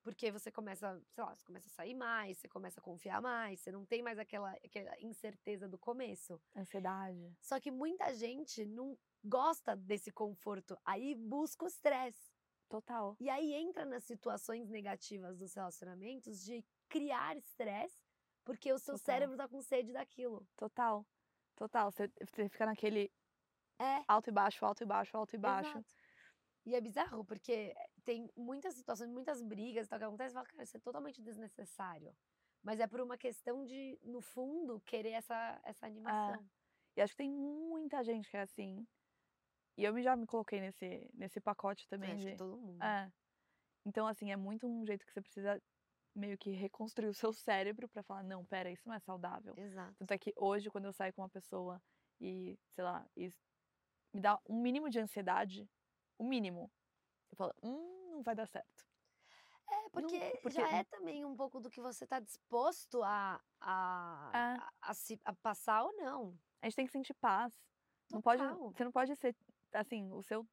Porque 0.03 0.31
você 0.31 0.51
começa, 0.51 1.01
sei 1.11 1.23
lá, 1.23 1.33
você 1.33 1.45
começa 1.45 1.67
a 1.67 1.71
sair 1.71 1.95
mais, 1.95 2.37
você 2.37 2.47
começa 2.49 2.79
a 2.79 2.83
confiar 2.83 3.21
mais, 3.21 3.61
você 3.61 3.71
não 3.71 3.85
tem 3.85 4.03
mais 4.03 4.19
aquela, 4.19 4.51
aquela 4.63 4.99
incerteza 5.01 5.67
do 5.67 5.77
começo. 5.77 6.41
Ansiedade. 6.55 7.33
Só 7.41 7.59
que 7.59 7.71
muita 7.71 8.13
gente 8.13 8.65
não 8.65 8.97
gosta 9.23 9.75
desse 9.75 10.11
conforto, 10.11 10.77
aí 10.83 11.15
busca 11.15 11.63
o 11.63 11.67
estresse. 11.67 12.33
Total. 12.67 13.15
E 13.19 13.29
aí 13.29 13.53
entra 13.53 13.85
nas 13.85 14.03
situações 14.03 14.69
negativas 14.69 15.37
dos 15.37 15.53
relacionamentos 15.53 16.43
de 16.43 16.65
criar 16.89 17.37
estresse 17.37 18.03
porque 18.43 18.71
o 18.71 18.79
seu 18.79 18.95
Total. 18.95 19.05
cérebro 19.05 19.37
tá 19.37 19.47
com 19.47 19.61
sede 19.61 19.91
daquilo. 19.91 20.45
Total. 20.57 21.05
Total. 21.55 21.91
Você, 21.91 22.11
você 22.19 22.49
fica 22.49 22.65
naquele 22.65 23.11
é. 23.79 24.03
alto 24.07 24.29
e 24.29 24.33
baixo, 24.33 24.65
alto 24.65 24.83
e 24.83 24.85
baixo, 24.85 25.15
alto 25.15 25.35
e 25.35 25.39
baixo. 25.39 25.69
Exato. 25.69 25.85
E 26.65 26.75
é 26.75 26.81
bizarro, 26.81 27.25
porque 27.25 27.75
tem 28.03 28.29
muitas 28.35 28.75
situações, 28.75 29.09
muitas 29.09 29.41
brigas 29.41 29.87
tal, 29.87 29.99
que 29.99 30.05
acontecem 30.05 30.31
e 30.31 30.33
fala, 30.33 30.45
cara, 30.47 30.63
isso 30.63 30.77
é 30.77 30.79
totalmente 30.79 31.21
desnecessário. 31.21 32.15
Mas 32.61 32.79
é 32.79 32.87
por 32.87 33.01
uma 33.01 33.17
questão 33.17 33.65
de, 33.65 33.99
no 34.03 34.21
fundo, 34.21 34.79
querer 34.81 35.11
essa, 35.11 35.59
essa 35.63 35.85
animação. 35.85 36.41
É. 36.41 36.45
E 36.97 37.01
acho 37.01 37.13
que 37.13 37.17
tem 37.17 37.29
muita 37.29 38.03
gente 38.03 38.29
que 38.29 38.37
é 38.37 38.41
assim. 38.41 38.87
E 39.77 39.83
eu 39.83 40.01
já 40.01 40.15
me 40.15 40.25
coloquei 40.25 40.61
nesse, 40.61 41.09
nesse 41.13 41.41
pacote 41.41 41.87
também. 41.87 42.11
acho 42.11 42.21
de... 42.21 42.31
que 42.31 42.37
todo 42.37 42.57
mundo. 42.57 42.81
É. 42.81 43.11
Então, 43.85 44.07
assim, 44.07 44.31
é 44.31 44.35
muito 44.37 44.65
um 44.65 44.85
jeito 44.85 45.05
que 45.05 45.11
você 45.11 45.21
precisa 45.21 45.61
meio 46.15 46.37
que 46.37 46.51
reconstruir 46.51 47.09
o 47.09 47.13
seu 47.13 47.33
cérebro 47.33 47.89
para 47.89 48.03
falar, 48.03 48.23
não, 48.23 48.45
pera, 48.45 48.71
isso 48.71 48.87
não 48.87 48.95
é 48.95 48.99
saudável. 48.99 49.53
Exato. 49.57 49.95
Tanto 49.97 50.11
é 50.11 50.17
que 50.17 50.31
hoje, 50.37 50.69
quando 50.69 50.85
eu 50.85 50.93
saio 50.93 51.13
com 51.13 51.21
uma 51.21 51.29
pessoa 51.29 51.81
e, 52.21 52.57
sei 52.69 52.83
lá, 52.83 53.05
e 53.17 53.33
me 54.13 54.21
dá 54.21 54.39
um 54.47 54.61
mínimo 54.61 54.89
de 54.89 54.99
ansiedade, 54.99 55.67
o 56.17 56.23
mínimo, 56.23 56.71
eu 57.33 57.37
falo, 57.37 57.53
hum, 57.61 58.11
não 58.11 58.23
vai 58.23 58.35
dar 58.35 58.47
certo. 58.47 58.85
É, 59.69 59.89
porque, 59.89 60.19
não, 60.19 60.31
porque, 60.41 60.61
já 60.61 60.69
é 60.71 60.83
também 60.83 61.25
um 61.25 61.35
pouco 61.35 61.59
do 61.59 61.69
que 61.69 61.81
você 61.81 62.03
está 62.03 62.19
disposto 62.19 63.01
a, 63.03 63.41
a, 63.59 64.31
é. 64.33 64.37
a, 64.37 64.73
a, 64.81 64.93
se, 64.93 65.19
a 65.25 65.33
passar 65.33 65.83
ou 65.83 65.93
não. 65.93 66.37
A 66.61 66.67
gente 66.67 66.75
tem 66.75 66.85
que 66.85 66.91
sentir 66.91 67.13
paz. 67.15 67.53
Não 68.11 68.21
pode, 68.21 68.43
você 68.43 68.83
não 68.83 68.91
pode 68.91 69.15
ser, 69.15 69.35
assim, 69.71 70.11
o 70.11 70.21
seu, 70.21 70.47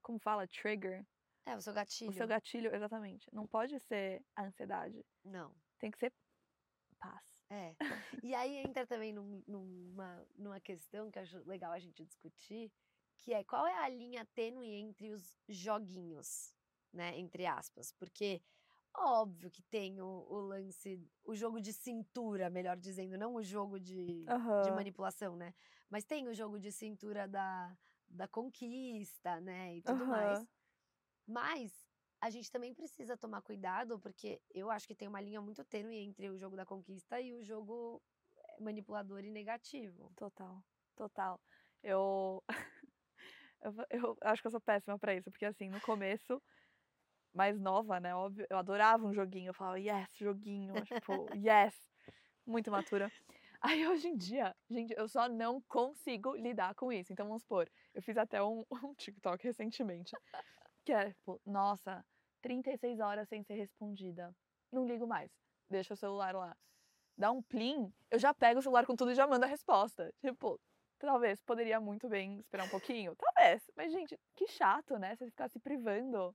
como 0.00 0.18
fala, 0.18 0.46
trigger, 0.46 1.04
é, 1.44 1.56
o 1.56 1.60
seu 1.60 1.72
gatilho. 1.72 2.10
O 2.10 2.14
seu 2.14 2.26
gatilho, 2.26 2.74
exatamente. 2.74 3.28
Não 3.32 3.46
pode 3.46 3.78
ser 3.80 4.24
a 4.36 4.44
ansiedade. 4.44 5.04
Não. 5.24 5.54
Tem 5.78 5.90
que 5.90 5.98
ser 5.98 6.12
paz. 6.98 7.42
É. 7.50 7.74
E 8.22 8.34
aí 8.34 8.58
entra 8.58 8.86
também 8.86 9.12
num, 9.12 9.42
numa, 9.46 10.26
numa 10.36 10.60
questão 10.60 11.10
que 11.10 11.18
eu 11.18 11.22
acho 11.22 11.38
legal 11.44 11.72
a 11.72 11.78
gente 11.78 12.04
discutir, 12.04 12.72
que 13.22 13.32
é 13.32 13.44
qual 13.44 13.66
é 13.66 13.78
a 13.78 13.88
linha 13.88 14.26
tênue 14.34 14.68
entre 14.68 15.12
os 15.12 15.38
joguinhos, 15.48 16.54
né? 16.92 17.16
Entre 17.18 17.46
aspas. 17.46 17.92
Porque 17.92 18.42
óbvio 18.94 19.50
que 19.50 19.62
tem 19.62 20.00
o, 20.00 20.26
o 20.28 20.40
lance, 20.40 21.00
o 21.24 21.34
jogo 21.34 21.60
de 21.60 21.72
cintura, 21.72 22.50
melhor 22.50 22.76
dizendo, 22.76 23.16
não 23.16 23.34
o 23.34 23.42
jogo 23.42 23.78
de, 23.78 24.26
uhum. 24.28 24.62
de 24.62 24.70
manipulação, 24.72 25.36
né? 25.36 25.54
Mas 25.88 26.04
tem 26.04 26.28
o 26.28 26.34
jogo 26.34 26.58
de 26.58 26.70
cintura 26.70 27.26
da 27.26 27.74
da 28.12 28.28
conquista, 28.28 29.40
né? 29.40 29.76
E 29.76 29.82
tudo 29.82 30.06
mais. 30.06 30.38
Aham. 30.38 30.48
Mas 31.26 31.72
a 32.20 32.30
gente 32.30 32.50
também 32.50 32.74
precisa 32.74 33.16
tomar 33.16 33.42
cuidado, 33.42 33.98
porque 33.98 34.40
eu 34.50 34.70
acho 34.70 34.86
que 34.86 34.94
tem 34.94 35.08
uma 35.08 35.20
linha 35.20 35.40
muito 35.40 35.64
tênue 35.64 35.96
entre 35.96 36.28
o 36.28 36.36
jogo 36.36 36.56
da 36.56 36.66
conquista 36.66 37.20
e 37.20 37.32
o 37.32 37.42
jogo 37.42 38.02
eh, 38.36 38.60
manipulador 38.60 39.24
e 39.24 39.30
negativo. 39.30 40.12
Total, 40.16 40.62
total. 40.94 41.40
Eu, 41.82 42.44
eu, 43.62 43.74
eu 43.90 44.18
acho 44.22 44.42
que 44.42 44.46
eu 44.46 44.50
sou 44.50 44.60
péssima 44.60 44.98
pra 44.98 45.14
isso, 45.14 45.30
porque 45.30 45.44
assim, 45.44 45.68
no 45.68 45.80
começo, 45.80 46.42
mais 47.32 47.58
nova, 47.58 47.98
né, 48.00 48.14
óbvio, 48.14 48.46
eu 48.50 48.58
adorava 48.58 49.06
um 49.06 49.14
joguinho, 49.14 49.50
eu 49.50 49.54
falava, 49.54 49.80
yes, 49.80 50.14
joguinho, 50.16 50.74
tipo, 50.84 51.26
yes, 51.36 51.74
muito 52.46 52.70
matura. 52.70 53.10
Aí 53.60 53.86
hoje 53.86 54.08
em 54.08 54.16
dia, 54.16 54.54
gente, 54.68 54.92
eu 54.96 55.08
só 55.08 55.28
não 55.28 55.60
consigo 55.62 56.34
lidar 56.34 56.74
com 56.74 56.92
isso. 56.92 57.12
Então 57.12 57.26
vamos 57.26 57.42
supor, 57.42 57.70
eu 57.94 58.02
fiz 58.02 58.16
até 58.16 58.42
um, 58.42 58.64
um 58.84 58.94
TikTok 58.94 59.42
recentemente, 59.44 60.12
que 60.84 60.92
é, 60.92 61.12
tipo, 61.12 61.40
nossa, 61.46 62.04
36 62.42 62.98
horas 62.98 63.28
sem 63.28 63.42
ser 63.44 63.54
respondida. 63.54 64.34
Não 64.70 64.84
ligo 64.84 65.06
mais, 65.06 65.30
deixa 65.70 65.94
o 65.94 65.96
celular 65.96 66.34
lá. 66.34 66.56
Dá 67.16 67.30
um 67.30 67.42
plim, 67.42 67.92
eu 68.10 68.18
já 68.18 68.34
pego 68.34 68.58
o 68.58 68.62
celular 68.62 68.84
com 68.84 68.96
tudo 68.96 69.12
e 69.12 69.14
já 69.14 69.26
mando 69.26 69.44
a 69.44 69.48
resposta. 69.48 70.12
Tipo, 70.20 70.58
talvez 71.06 71.40
poderia 71.40 71.80
muito 71.80 72.08
bem 72.08 72.38
esperar 72.38 72.64
um 72.64 72.68
pouquinho, 72.68 73.14
talvez. 73.16 73.62
Mas, 73.76 73.92
gente, 73.92 74.18
que 74.34 74.46
chato, 74.46 74.98
né? 74.98 75.14
Você 75.16 75.26
ficar 75.26 75.48
se 75.48 75.58
privando. 75.58 76.34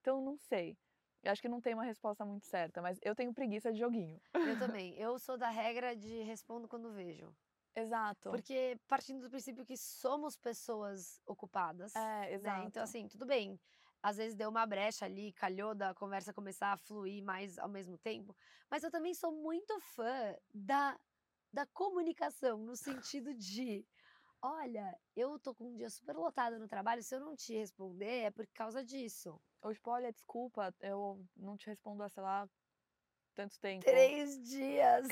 Então, 0.00 0.20
não 0.20 0.36
sei. 0.36 0.76
Eu 1.22 1.32
acho 1.32 1.40
que 1.40 1.48
não 1.48 1.60
tem 1.60 1.72
uma 1.72 1.84
resposta 1.84 2.24
muito 2.24 2.46
certa, 2.46 2.82
mas 2.82 2.98
eu 3.02 3.14
tenho 3.14 3.32
preguiça 3.32 3.72
de 3.72 3.78
joguinho. 3.78 4.20
Eu 4.34 4.58
também. 4.58 4.94
Eu 4.98 5.18
sou 5.18 5.38
da 5.38 5.48
regra 5.48 5.96
de 5.96 6.22
respondo 6.22 6.68
quando 6.68 6.92
vejo. 6.92 7.34
Exato. 7.74 8.30
Porque 8.30 8.78
partindo 8.86 9.22
do 9.22 9.30
princípio 9.30 9.64
que 9.64 9.76
somos 9.76 10.36
pessoas 10.36 11.20
ocupadas. 11.26 11.94
É, 11.96 11.98
né? 11.98 12.32
exato. 12.34 12.66
Então, 12.66 12.82
assim, 12.82 13.08
tudo 13.08 13.24
bem. 13.24 13.58
Às 14.02 14.18
vezes 14.18 14.36
deu 14.36 14.50
uma 14.50 14.66
brecha 14.66 15.06
ali, 15.06 15.32
calhou 15.32 15.74
da 15.74 15.94
conversa 15.94 16.34
começar 16.34 16.72
a 16.72 16.76
fluir 16.76 17.24
mais 17.24 17.58
ao 17.58 17.68
mesmo 17.68 17.96
tempo. 17.96 18.36
Mas 18.70 18.82
eu 18.82 18.90
também 18.90 19.14
sou 19.14 19.32
muito 19.32 19.80
fã 19.80 20.36
da, 20.52 20.94
da 21.54 21.64
comunicação, 21.66 22.58
no 22.58 22.76
sentido 22.76 23.32
de. 23.32 23.86
Olha, 24.42 24.98
eu 25.16 25.38
tô 25.38 25.54
com 25.54 25.70
um 25.70 25.74
dia 25.74 25.88
super 25.88 26.14
lotado 26.14 26.58
no 26.58 26.68
trabalho, 26.68 27.02
se 27.02 27.14
eu 27.14 27.20
não 27.20 27.34
te 27.34 27.54
responder 27.54 28.24
é 28.24 28.30
por 28.30 28.46
causa 28.48 28.84
disso. 28.84 29.40
Ou 29.62 29.72
tipo, 29.72 29.90
olha, 29.90 30.12
desculpa, 30.12 30.74
eu 30.80 31.24
não 31.34 31.56
te 31.56 31.66
respondo 31.66 32.02
há, 32.02 32.10
sei 32.10 32.22
lá, 32.22 32.46
tanto 33.34 33.58
tempo. 33.58 33.84
Três 33.84 34.42
dias. 34.42 35.08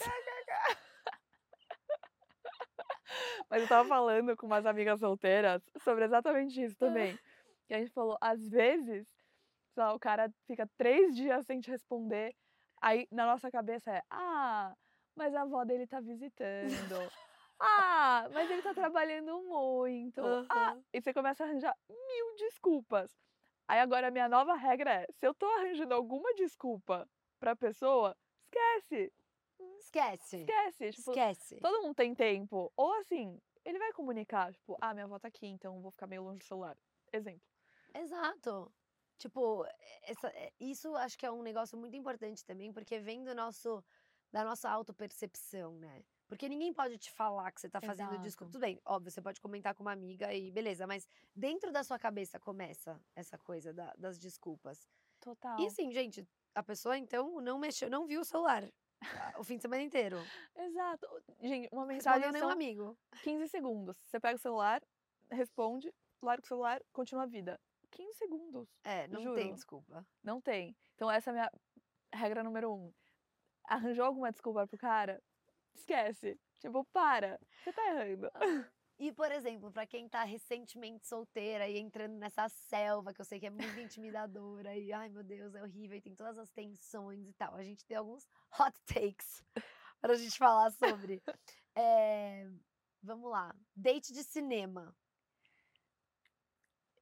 Mas 3.48 3.62
eu 3.62 3.68
tava 3.68 3.88
falando 3.88 4.36
com 4.36 4.46
umas 4.46 4.66
amigas 4.66 5.00
solteiras 5.00 5.62
sobre 5.82 6.04
exatamente 6.04 6.62
isso 6.62 6.76
também. 6.76 7.18
Que 7.66 7.74
a 7.74 7.78
gente 7.78 7.92
falou, 7.92 8.18
às 8.20 8.46
vezes, 8.48 9.06
lá, 9.76 9.94
o 9.94 9.98
cara 9.98 10.30
fica 10.46 10.68
três 10.76 11.14
dias 11.14 11.46
sem 11.46 11.60
te 11.60 11.70
responder, 11.70 12.34
aí 12.82 13.06
na 13.10 13.24
nossa 13.26 13.50
cabeça 13.50 13.90
é, 13.90 14.02
ah, 14.10 14.74
mas 15.16 15.34
a 15.34 15.42
avó 15.42 15.64
dele 15.64 15.86
tá 15.86 16.00
visitando. 16.00 16.42
ah, 17.60 18.28
mas 18.32 18.50
ele 18.50 18.62
tá 18.62 18.74
trabalhando 18.74 19.42
muito. 19.42 20.20
Ah, 20.48 20.72
Aham. 20.72 20.84
e 20.92 21.00
você 21.00 21.12
começa 21.12 21.44
a 21.44 21.46
arranjar 21.46 21.76
mil 21.88 22.36
desculpas. 22.36 23.10
Aí 23.68 23.78
agora 23.80 24.08
a 24.08 24.10
minha 24.10 24.28
nova 24.28 24.54
regra 24.54 24.90
é, 25.02 25.06
se 25.12 25.26
eu 25.26 25.32
tô 25.34 25.46
arranjando 25.46 25.94
alguma 25.94 26.34
desculpa 26.34 27.08
pra 27.38 27.54
pessoa, 27.56 28.16
esquece, 28.44 29.12
Esquece. 29.78 30.36
esquece. 30.38 30.90
Tipo, 30.92 31.10
Esquece. 31.12 31.56
todo 31.60 31.82
mundo 31.82 31.94
tem 31.94 32.14
tempo. 32.14 32.72
Ou 32.76 32.94
assim, 32.94 33.40
ele 33.64 33.78
vai 33.78 33.92
comunicar, 33.92 34.52
tipo, 34.52 34.76
ah, 34.80 34.92
minha 34.92 35.04
avó 35.06 35.18
tá 35.18 35.28
aqui, 35.28 35.46
então 35.46 35.80
vou 35.80 35.90
ficar 35.90 36.06
meio 36.06 36.22
longe 36.22 36.38
do 36.38 36.44
celular. 36.44 36.76
Exemplo. 37.12 37.42
Exato. 37.94 38.72
Tipo, 39.18 39.64
essa, 40.02 40.28
é- 40.28 40.52
isso 40.58 40.94
acho 40.96 41.16
que 41.16 41.24
é 41.24 41.30
um 41.30 41.42
negócio 41.42 41.78
muito 41.78 41.96
importante 41.96 42.44
também, 42.44 42.72
porque 42.72 42.98
vem 42.98 43.22
do 43.22 43.34
nosso, 43.34 43.84
da 44.32 44.42
nossa 44.44 44.70
autopercepção, 44.70 45.78
né? 45.78 46.02
Porque 46.26 46.48
ninguém 46.48 46.72
pode 46.72 46.96
te 46.96 47.10
falar 47.12 47.52
que 47.52 47.60
você 47.60 47.68
tá 47.68 47.80
fazendo 47.80 48.16
desculpa. 48.18 48.50
Exato. 48.50 48.52
Tudo 48.52 48.60
bem, 48.60 48.80
óbvio, 48.86 49.10
você 49.10 49.20
pode 49.20 49.40
comentar 49.40 49.74
com 49.74 49.82
uma 49.82 49.92
amiga 49.92 50.32
e 50.32 50.50
beleza, 50.50 50.86
mas 50.86 51.06
dentro 51.36 51.70
da 51.70 51.84
sua 51.84 51.98
cabeça 51.98 52.40
começa 52.40 52.98
essa 53.14 53.36
coisa 53.36 53.72
da- 53.72 53.92
das 53.98 54.18
desculpas. 54.18 54.88
Total. 55.20 55.60
E 55.60 55.66
assim, 55.66 55.92
gente, 55.92 56.26
a 56.54 56.62
pessoa 56.62 56.96
então 56.96 57.40
não 57.40 57.58
mexeu, 57.58 57.90
não 57.90 58.06
viu 58.06 58.22
o 58.22 58.24
celular 58.24 58.64
o 59.38 59.44
fim 59.44 59.56
de 59.56 59.62
semana 59.62 59.82
inteiro. 59.82 60.16
Exato. 60.56 61.06
Gente, 61.40 61.68
uma 61.72 61.84
mensagem 61.84 62.20
respondeu 62.22 62.40
são 62.40 62.50
amigo. 62.50 62.96
15 63.22 63.48
segundos. 63.48 63.96
Você 63.98 64.18
pega 64.18 64.36
o 64.36 64.40
celular, 64.40 64.80
responde, 65.30 65.92
larga 66.22 66.42
o 66.44 66.46
celular, 66.46 66.80
continua 66.92 67.24
a 67.24 67.26
vida. 67.26 67.60
15 67.90 68.14
segundos. 68.14 68.68
É, 68.84 69.06
não 69.08 69.20
Juro. 69.20 69.34
tem 69.34 69.52
desculpa. 69.52 70.06
Não 70.22 70.40
tem. 70.40 70.74
Então 70.94 71.10
essa 71.10 71.28
é 71.28 71.32
a 71.32 71.34
minha 71.34 71.52
regra 72.14 72.42
número 72.42 72.72
um. 72.72 72.92
Arranjou 73.64 74.04
alguma 74.04 74.32
desculpa 74.32 74.66
pro 74.66 74.78
cara? 74.78 75.22
Esquece. 75.74 76.38
Tipo, 76.60 76.84
para. 76.92 77.40
Você 77.62 77.72
tá 77.72 77.82
errando. 77.88 78.30
E, 78.98 79.10
por 79.10 79.32
exemplo, 79.32 79.72
pra 79.72 79.84
quem 79.84 80.08
tá 80.08 80.22
recentemente 80.22 81.08
solteira 81.08 81.66
e 81.68 81.76
entrando 81.76 82.14
nessa 82.18 82.48
selva, 82.48 83.12
que 83.12 83.20
eu 83.20 83.24
sei 83.24 83.40
que 83.40 83.46
é 83.46 83.50
muito 83.50 83.80
intimidadora, 83.80 84.76
e 84.76 84.92
ai 84.92 85.08
meu 85.08 85.24
Deus, 85.24 85.56
é 85.56 85.62
horrível, 85.62 85.96
e 85.96 86.00
tem 86.00 86.14
todas 86.14 86.38
as 86.38 86.50
tensões 86.52 87.26
e 87.26 87.32
tal. 87.32 87.54
A 87.56 87.64
gente 87.64 87.84
tem 87.84 87.96
alguns 87.96 88.28
hot 88.56 88.78
takes 88.86 89.44
pra 90.00 90.14
gente 90.14 90.38
falar 90.38 90.70
sobre. 90.70 91.20
É, 91.74 92.50
vamos 93.02 93.30
lá. 93.30 93.56
Date 93.74 94.12
de 94.12 94.22
cinema. 94.22 94.94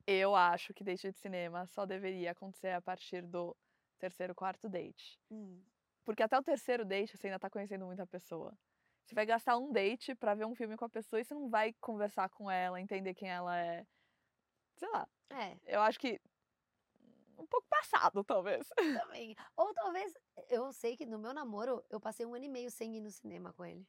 Eu 0.07 0.37
acho 0.37 0.73
que 0.73 0.85
date 0.85 1.11
de 1.11 1.19
cinema 1.19 1.67
só 1.67 1.85
deveria 1.85 2.31
acontecer 2.31 2.69
a 2.69 2.81
partir 2.81 3.21
do 3.23 3.57
terceiro, 3.99 4.33
quarto 4.33 4.69
date. 4.69 5.19
Hum, 5.29 5.61
Porque 6.05 6.23
até 6.23 6.39
o 6.39 6.43
terceiro 6.43 6.85
date 6.85 7.17
você 7.17 7.29
ainda 7.29 7.39
tá 7.39 7.51
conhecendo 7.51 7.87
muita 7.87 8.07
pessoa. 8.07 8.57
Você 9.05 9.15
vai 9.15 9.27
gastar 9.27 9.57
um 9.59 9.73
date 9.73 10.15
pra 10.15 10.35
ver 10.35 10.47
um 10.47 10.55
filme 10.55 10.77
com 10.77 10.85
a 10.85 10.89
pessoa 10.89 11.21
e 11.21 11.25
você 11.25 11.35
não 11.35 11.49
vai 11.49 11.73
conversar 11.81 12.29
com 12.31 12.51
ela, 12.51 12.81
entender 12.81 13.15
quem 13.15 13.29
ela 13.29 13.59
é. 13.59 13.85
Sei 14.77 14.89
lá. 14.89 15.09
É, 15.31 15.57
Eu 15.67 15.81
acho 15.83 15.99
que 15.99 16.21
um 17.41 17.47
pouco 17.47 17.67
passado, 17.69 18.23
talvez. 18.23 18.69
também. 19.09 19.35
Ou 19.57 19.73
talvez, 19.75 20.13
eu 20.49 20.73
sei 20.73 20.97
que 20.97 21.07
no 21.07 21.19
meu 21.19 21.33
namoro, 21.33 21.85
eu 21.91 22.01
passei 22.01 22.27
um 22.27 22.35
ano 22.35 22.45
e 22.45 22.49
meio 22.49 22.71
sem 22.71 22.97
ir 22.97 23.01
no 23.01 23.11
cinema 23.11 23.53
com 23.53 23.65
ele. 23.65 23.87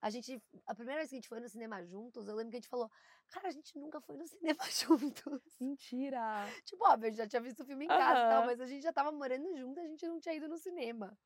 A 0.00 0.10
gente, 0.10 0.42
a 0.66 0.74
primeira 0.74 1.00
vez 1.00 1.10
que 1.10 1.16
a 1.16 1.18
gente 1.18 1.28
foi 1.28 1.38
no 1.38 1.48
cinema 1.48 1.84
juntos, 1.84 2.26
eu 2.26 2.34
lembro 2.34 2.50
que 2.50 2.56
a 2.56 2.60
gente 2.60 2.68
falou, 2.68 2.90
cara, 3.28 3.48
a 3.48 3.52
gente 3.52 3.78
nunca 3.78 4.00
foi 4.00 4.16
no 4.16 4.26
cinema 4.58 4.64
juntos. 4.70 5.56
Mentira. 5.60 6.48
Tipo, 6.64 6.84
óbvio, 6.84 7.06
a 7.06 7.10
gente 7.10 7.18
já 7.18 7.28
tinha 7.28 7.42
visto 7.42 7.60
o 7.60 7.64
filme 7.64 7.84
em 7.84 7.88
casa 7.88 8.20
e 8.20 8.28
tal, 8.28 8.46
mas 8.46 8.60
a 8.60 8.66
gente 8.66 8.82
já 8.82 8.92
tava 8.92 9.12
morando 9.12 9.56
junto, 9.56 9.78
a 9.78 9.86
gente 9.86 10.06
não 10.08 10.18
tinha 10.18 10.34
ido 10.34 10.48
no 10.48 10.58
cinema. 10.58 11.16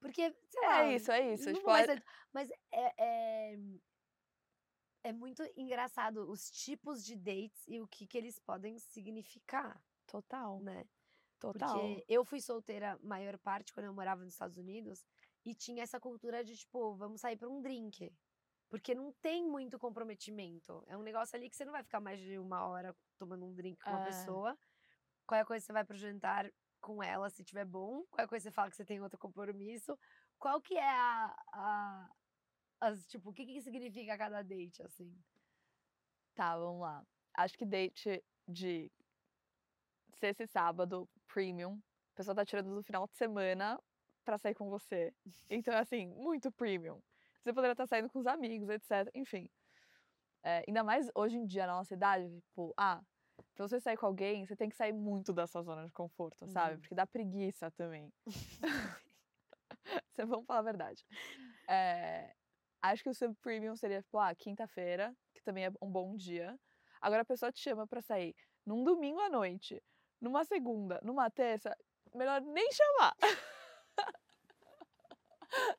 Porque, 0.00 0.34
sei 0.48 0.60
lá. 0.62 0.84
É 0.84 0.94
isso, 0.94 1.10
é 1.10 1.32
isso. 1.34 1.52
Tipo, 1.52 1.66
vai 1.66 1.84
é- 1.84 2.02
Mas 2.32 2.50
é, 2.70 2.94
é. 2.98 3.58
é 5.04 5.12
muito 5.12 5.42
engraçado 5.56 6.30
os 6.30 6.50
tipos 6.50 7.04
de 7.04 7.16
dates 7.16 7.64
e 7.66 7.80
o 7.80 7.86
que, 7.88 8.06
que 8.06 8.18
eles 8.18 8.38
podem 8.38 8.78
significar, 8.78 9.82
Total. 10.06 10.60
né? 10.60 10.84
Total. 11.38 11.78
Porque 11.78 12.04
eu 12.08 12.24
fui 12.24 12.40
solteira 12.40 12.98
maior 13.02 13.38
parte 13.38 13.72
quando 13.72 13.86
eu 13.86 13.94
morava 13.94 14.22
nos 14.24 14.32
Estados 14.32 14.56
Unidos 14.56 15.04
e 15.44 15.54
tinha 15.54 15.82
essa 15.82 16.00
cultura 16.00 16.42
de, 16.42 16.56
tipo, 16.56 16.94
vamos 16.94 17.20
sair 17.20 17.36
pra 17.36 17.48
um 17.48 17.60
drink. 17.60 18.12
Porque 18.68 18.94
não 18.94 19.12
tem 19.22 19.44
muito 19.46 19.78
comprometimento. 19.78 20.82
É 20.88 20.96
um 20.96 21.02
negócio 21.02 21.36
ali 21.36 21.48
que 21.48 21.54
você 21.56 21.64
não 21.64 21.72
vai 21.72 21.84
ficar 21.84 22.00
mais 22.00 22.18
de 22.18 22.36
uma 22.38 22.66
hora 22.66 22.96
tomando 23.16 23.46
um 23.46 23.54
drink 23.54 23.80
com 23.82 23.90
uma 23.90 24.02
É. 24.02 24.06
pessoa. 24.06 24.58
Qualquer 25.26 25.44
coisa 25.44 25.64
você 25.64 25.72
vai 25.72 25.84
pro 25.84 25.96
jantar 25.96 26.50
com 26.86 27.02
ela, 27.02 27.28
se 27.28 27.42
tiver 27.42 27.64
bom. 27.64 28.04
Qualquer 28.04 28.28
coisa 28.28 28.44
você 28.44 28.52
fala 28.52 28.70
que 28.70 28.76
você 28.76 28.84
tem 28.84 29.00
outro 29.00 29.18
compromisso. 29.18 29.98
Qual 30.38 30.60
que 30.60 30.76
é 30.76 30.88
a. 30.88 31.36
a 31.52 32.10
as, 32.78 33.06
tipo, 33.06 33.30
o 33.30 33.32
que, 33.32 33.46
que 33.46 33.60
significa 33.62 34.18
cada 34.18 34.42
date, 34.42 34.82
assim? 34.82 35.10
Tá, 36.34 36.56
vamos 36.56 36.82
lá. 36.82 37.04
Acho 37.34 37.56
que 37.56 37.64
date 37.64 38.22
de 38.46 38.92
sexta 40.14 40.44
e 40.44 40.46
sábado, 40.46 41.08
premium. 41.26 41.80
A 42.12 42.16
pessoa 42.16 42.34
tá 42.34 42.44
tirando 42.44 42.74
do 42.74 42.82
final 42.82 43.06
de 43.08 43.16
semana 43.16 43.82
pra 44.24 44.36
sair 44.38 44.54
com 44.54 44.68
você. 44.68 45.12
Então, 45.48 45.72
é 45.72 45.78
assim, 45.78 46.06
muito 46.08 46.52
premium. 46.52 47.00
Você 47.42 47.52
poderia 47.52 47.72
estar 47.72 47.86
saindo 47.86 48.10
com 48.10 48.18
os 48.18 48.26
amigos, 48.26 48.68
etc. 48.68 49.10
Enfim. 49.14 49.48
É, 50.42 50.62
ainda 50.68 50.84
mais 50.84 51.10
hoje 51.14 51.38
em 51.38 51.46
dia, 51.46 51.66
na 51.66 51.76
nossa 51.78 51.94
idade, 51.94 52.28
tipo, 52.42 52.74
ah, 52.76 53.02
pra 53.56 53.66
você 53.66 53.80
sair 53.80 53.96
com 53.96 54.06
alguém, 54.06 54.46
você 54.46 54.54
tem 54.54 54.68
que 54.68 54.76
sair 54.76 54.92
muito 54.92 55.32
da 55.32 55.46
sua 55.46 55.62
zona 55.62 55.84
de 55.86 55.92
conforto, 55.92 56.46
sabe? 56.46 56.74
Uhum. 56.74 56.80
Porque 56.80 56.94
dá 56.94 57.06
preguiça 57.06 57.70
também. 57.72 58.12
Vamos 60.26 60.46
falar 60.46 60.60
a 60.60 60.62
verdade. 60.62 61.04
É, 61.68 62.32
acho 62.82 63.02
que 63.02 63.08
o 63.08 63.14
sub 63.14 63.34
premium 63.42 63.76
seria, 63.76 64.02
tipo, 64.02 64.18
ah, 64.18 64.34
quinta-feira, 64.34 65.14
que 65.34 65.42
também 65.42 65.66
é 65.66 65.72
um 65.80 65.90
bom 65.90 66.16
dia. 66.16 66.58
Agora 67.00 67.22
a 67.22 67.26
pessoa 67.26 67.52
te 67.52 67.60
chama 67.60 67.86
pra 67.86 68.02
sair 68.02 68.34
num 68.64 68.82
domingo 68.84 69.20
à 69.20 69.28
noite, 69.28 69.82
numa 70.20 70.44
segunda, 70.44 71.00
numa 71.02 71.30
terça, 71.30 71.76
melhor 72.14 72.40
nem 72.40 72.70
chamar. 72.72 73.14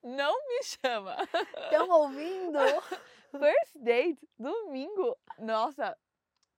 Não 0.02 0.48
me 0.48 0.64
chama. 0.64 1.16
Estão 1.64 1.90
ouvindo? 1.90 2.58
First 3.32 3.78
date, 3.84 4.28
domingo. 4.40 5.18
Nossa, 5.38 5.98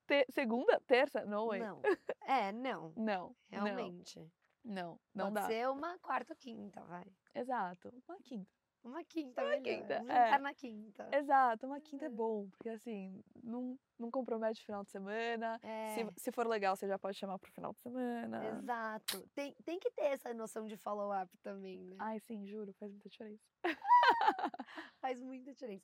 Te- 0.09 0.25
segunda, 0.31 0.79
terça, 0.87 1.23
no 1.25 1.47
way. 1.47 1.59
Não. 1.61 1.81
É, 2.23 2.51
não. 2.51 2.91
Não, 2.97 3.35
Realmente. 3.49 4.19
não, 4.65 4.99
não 5.13 5.25
Pode 5.31 5.35
dá. 5.35 5.47
ser 5.47 5.69
uma 5.69 5.99
quarta 5.99 6.33
ou 6.33 6.37
quinta, 6.37 6.81
vai. 6.85 7.05
Exato, 7.35 7.93
uma 8.07 8.17
quinta. 8.23 8.49
Uma 8.81 9.03
quinta, 9.03 9.41
Uma 9.41 9.49
melhor. 9.49 9.61
quinta, 9.63 9.93
é. 9.93 10.37
na 10.39 10.53
quinta. 10.53 11.09
Exato, 11.11 11.67
uma 11.67 11.81
quinta 11.81 12.05
é 12.05 12.07
É. 12.07 12.09
bom, 12.09 12.47
porque 12.49 12.69
assim, 12.69 13.21
não, 13.43 13.77
não 13.99 14.09
compromete 14.09 14.61
o 14.61 14.65
final 14.65 14.83
de 14.85 14.89
semana. 14.89 15.59
É, 15.61 15.95
Se, 15.95 16.07
se 16.23 16.31
for 16.31 16.47
legal, 16.47 16.77
você 16.77 16.87
já 16.87 16.97
pode 16.97 17.17
chamar 17.17 17.37
pro 17.39 17.51
final 17.51 17.73
de 17.73 17.79
semana. 17.81 18.57
exato. 18.57 19.27
Tem, 19.35 19.53
tem 19.65 19.77
que 19.79 19.91
ter 19.91 20.05
essa 20.05 20.33
noção 20.33 20.65
de 20.65 20.77
follow-up 20.77 21.29
também, 21.39 21.83
né? 21.83 21.95
Ai, 21.99 22.19
sim, 22.21 22.47
juro, 22.47 22.73
faz 22.79 22.89
muita 22.91 23.09
diferença. 23.09 23.43
Faz 25.01 25.21
muita 25.21 25.51
diferença. 25.53 25.83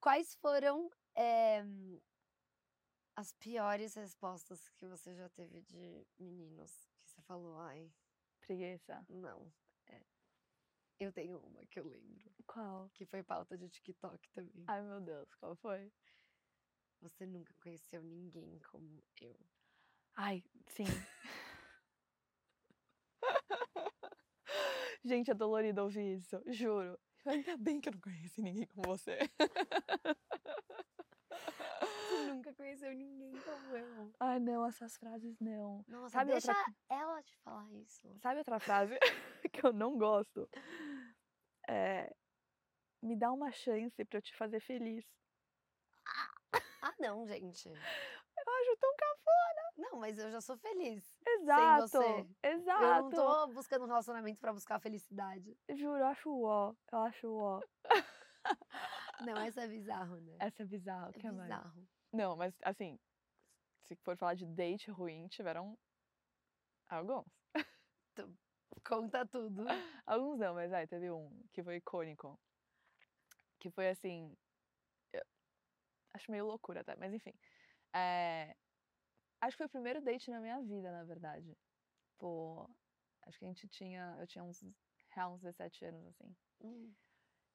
Quais 0.00 0.34
foram 0.36 0.88
eh, 1.16 1.64
as 3.18 3.32
piores 3.32 3.94
respostas 3.94 4.68
que 4.76 4.86
você 4.86 5.12
já 5.12 5.28
teve 5.30 5.60
de 5.62 6.06
meninos? 6.20 6.88
Que 7.02 7.10
você 7.10 7.20
falou, 7.22 7.58
ai, 7.58 7.90
Preguiça. 8.40 9.04
não. 9.08 9.52
É. 9.88 10.00
Eu 11.00 11.12
tenho 11.12 11.40
uma 11.40 11.66
que 11.66 11.80
eu 11.80 11.84
lembro, 11.88 12.30
Qual? 12.46 12.88
que 12.94 13.04
foi 13.04 13.24
pauta 13.24 13.58
de 13.58 13.68
TikTok 13.68 14.30
também. 14.30 14.64
Ai, 14.68 14.82
meu 14.82 15.00
Deus, 15.00 15.34
qual 15.34 15.56
foi? 15.56 15.92
Você 17.00 17.26
nunca 17.26 17.52
conheceu 17.54 18.04
ninguém 18.04 18.60
como 18.70 19.02
eu. 19.20 19.36
Ai, 20.14 20.44
sim. 20.68 20.84
Gente, 25.04 25.32
é 25.32 25.34
dolorido 25.34 25.82
ouvir 25.82 26.18
isso, 26.18 26.40
juro. 26.46 26.96
Ainda 27.26 27.56
bem 27.56 27.80
que 27.80 27.88
eu 27.88 27.94
não 27.94 28.00
conheci 28.00 28.40
ninguém 28.40 28.66
como 28.68 28.96
você. 28.96 29.18
Nunca 32.42 32.54
conheceu 32.54 32.94
ninguém 32.94 33.32
como 33.40 33.76
eu. 33.76 34.12
Ai, 34.20 34.38
não, 34.38 34.66
essas 34.66 34.96
frases 34.96 35.38
não. 35.40 35.84
Nossa, 35.86 36.10
Sabe 36.10 36.32
deixa 36.32 36.52
outra 36.52 36.74
ela 36.88 37.22
te 37.22 37.36
falar 37.38 37.72
isso. 37.74 38.18
Sabe 38.20 38.38
outra 38.38 38.58
frase 38.60 38.98
que 39.52 39.64
eu 39.64 39.72
não 39.72 39.96
gosto? 39.98 40.48
É. 41.68 42.14
Me 43.02 43.16
dá 43.16 43.30
uma 43.32 43.52
chance 43.52 44.04
pra 44.04 44.18
eu 44.18 44.22
te 44.22 44.34
fazer 44.36 44.60
feliz. 44.60 45.04
Ah, 46.82 46.94
não, 46.98 47.26
gente. 47.26 47.68
Eu 47.68 48.52
acho 48.54 48.76
tão 48.80 48.94
cafona. 48.96 49.72
Não, 49.76 50.00
mas 50.00 50.18
eu 50.18 50.30
já 50.30 50.40
sou 50.40 50.56
feliz. 50.56 51.16
Exato. 51.26 51.88
você. 51.88 52.26
Exato. 52.42 52.82
Eu 52.82 53.02
não 53.02 53.10
tô 53.10 53.46
buscando 53.48 53.84
um 53.84 53.88
relacionamento 53.88 54.40
pra 54.40 54.52
buscar 54.52 54.80
felicidade. 54.80 55.56
Juro, 55.70 55.98
eu 55.98 56.06
acho 56.06 56.42
ó. 56.42 56.74
Eu 56.92 56.98
acho 57.00 57.32
ó. 57.32 57.60
Não, 59.20 59.36
essa 59.36 59.62
é 59.62 59.68
bizarro, 59.68 60.20
né? 60.20 60.36
Essa 60.38 60.62
é 60.62 60.66
bizarro. 60.66 61.10
É 61.14 61.18
que 61.18 61.30
mais? 61.30 61.50
Não, 62.12 62.36
mas 62.36 62.54
assim, 62.62 62.98
se 63.84 63.96
for 63.96 64.16
falar 64.16 64.34
de 64.34 64.46
date 64.46 64.90
ruim, 64.90 65.28
tiveram 65.28 65.78
alguns. 66.88 67.24
Conta 68.84 69.24
tudo. 69.26 69.64
Alguns 70.06 70.38
não, 70.38 70.54
mas 70.54 70.72
ai, 70.72 70.86
teve 70.86 71.10
um 71.10 71.30
que 71.52 71.62
foi 71.62 71.76
icônico. 71.76 72.38
Que 73.60 73.70
foi 73.70 73.88
assim. 73.88 74.36
acho 76.12 76.30
meio 76.30 76.46
loucura 76.46 76.80
até, 76.80 76.96
mas 76.96 77.12
enfim. 77.12 77.32
É, 77.94 78.54
acho 79.40 79.56
que 79.56 79.58
foi 79.58 79.66
o 79.66 79.70
primeiro 79.70 80.00
date 80.02 80.30
na 80.30 80.40
minha 80.40 80.60
vida, 80.62 80.90
na 80.92 81.04
verdade. 81.04 81.56
Pô, 82.18 82.68
acho 83.26 83.38
que 83.38 83.44
a 83.44 83.48
gente 83.48 83.68
tinha. 83.68 84.16
Eu 84.20 84.26
tinha 84.26 84.44
uns, 84.44 84.64
real, 85.10 85.34
uns 85.34 85.40
17 85.42 85.84
anos, 85.86 86.06
assim. 86.08 86.36
Hum, 86.62 86.94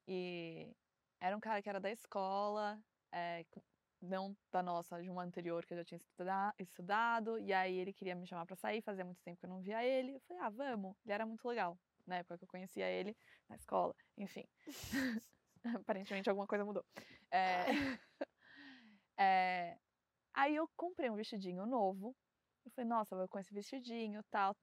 E 0.08 0.76
era 1.22 1.38
um 1.38 1.40
cara 1.40 1.62
que 1.62 1.70
era 1.70 1.80
da 1.80 1.92
escola, 1.92 2.80
é, 3.12 3.46
não 4.04 4.36
da 4.52 4.62
nossa, 4.62 5.02
de 5.02 5.10
uma 5.10 5.24
anterior 5.24 5.66
que 5.66 5.74
eu 5.74 5.78
já 5.78 5.86
tinha 5.86 5.98
estuda- 5.98 6.54
estudado. 6.60 7.40
E 7.40 7.54
aí 7.54 7.76
ele 7.78 7.94
queria 7.94 8.16
me 8.16 8.28
chamar 8.28 8.46
pra 8.46 8.56
sair, 8.56 8.82
fazia 8.82 9.06
muito 9.06 9.22
tempo 9.24 9.40
que 9.40 9.46
eu 9.46 9.50
não 9.50 9.62
via 9.62 9.84
ele. 9.84 10.16
Eu 10.16 10.20
falei, 10.22 10.44
ah, 10.44 10.50
vamos. 10.50 10.96
Ele 11.06 11.14
era 11.14 11.26
muito 11.26 11.48
legal, 11.48 11.78
na 12.06 12.18
época 12.18 12.38
que 12.38 12.44
eu 12.44 12.48
conhecia 12.48 12.90
ele, 12.90 13.16
na 13.50 13.56
escola, 13.56 13.96
enfim. 14.18 14.46
Aparentemente 15.76 16.30
alguma 16.30 16.46
coisa 16.46 16.66
mudou. 16.66 16.86
É, 17.32 17.66
é, 19.18 19.78
aí 20.34 20.56
eu 20.56 20.70
comprei 20.76 21.10
um 21.10 21.16
vestidinho 21.16 21.66
novo. 21.66 22.16
Eu 22.66 22.72
falei, 22.72 22.90
nossa, 22.90 23.16
vou 23.16 23.28
com 23.28 23.40
esse 23.40 23.54
vestidinho 23.54 24.24
tal. 24.30 24.56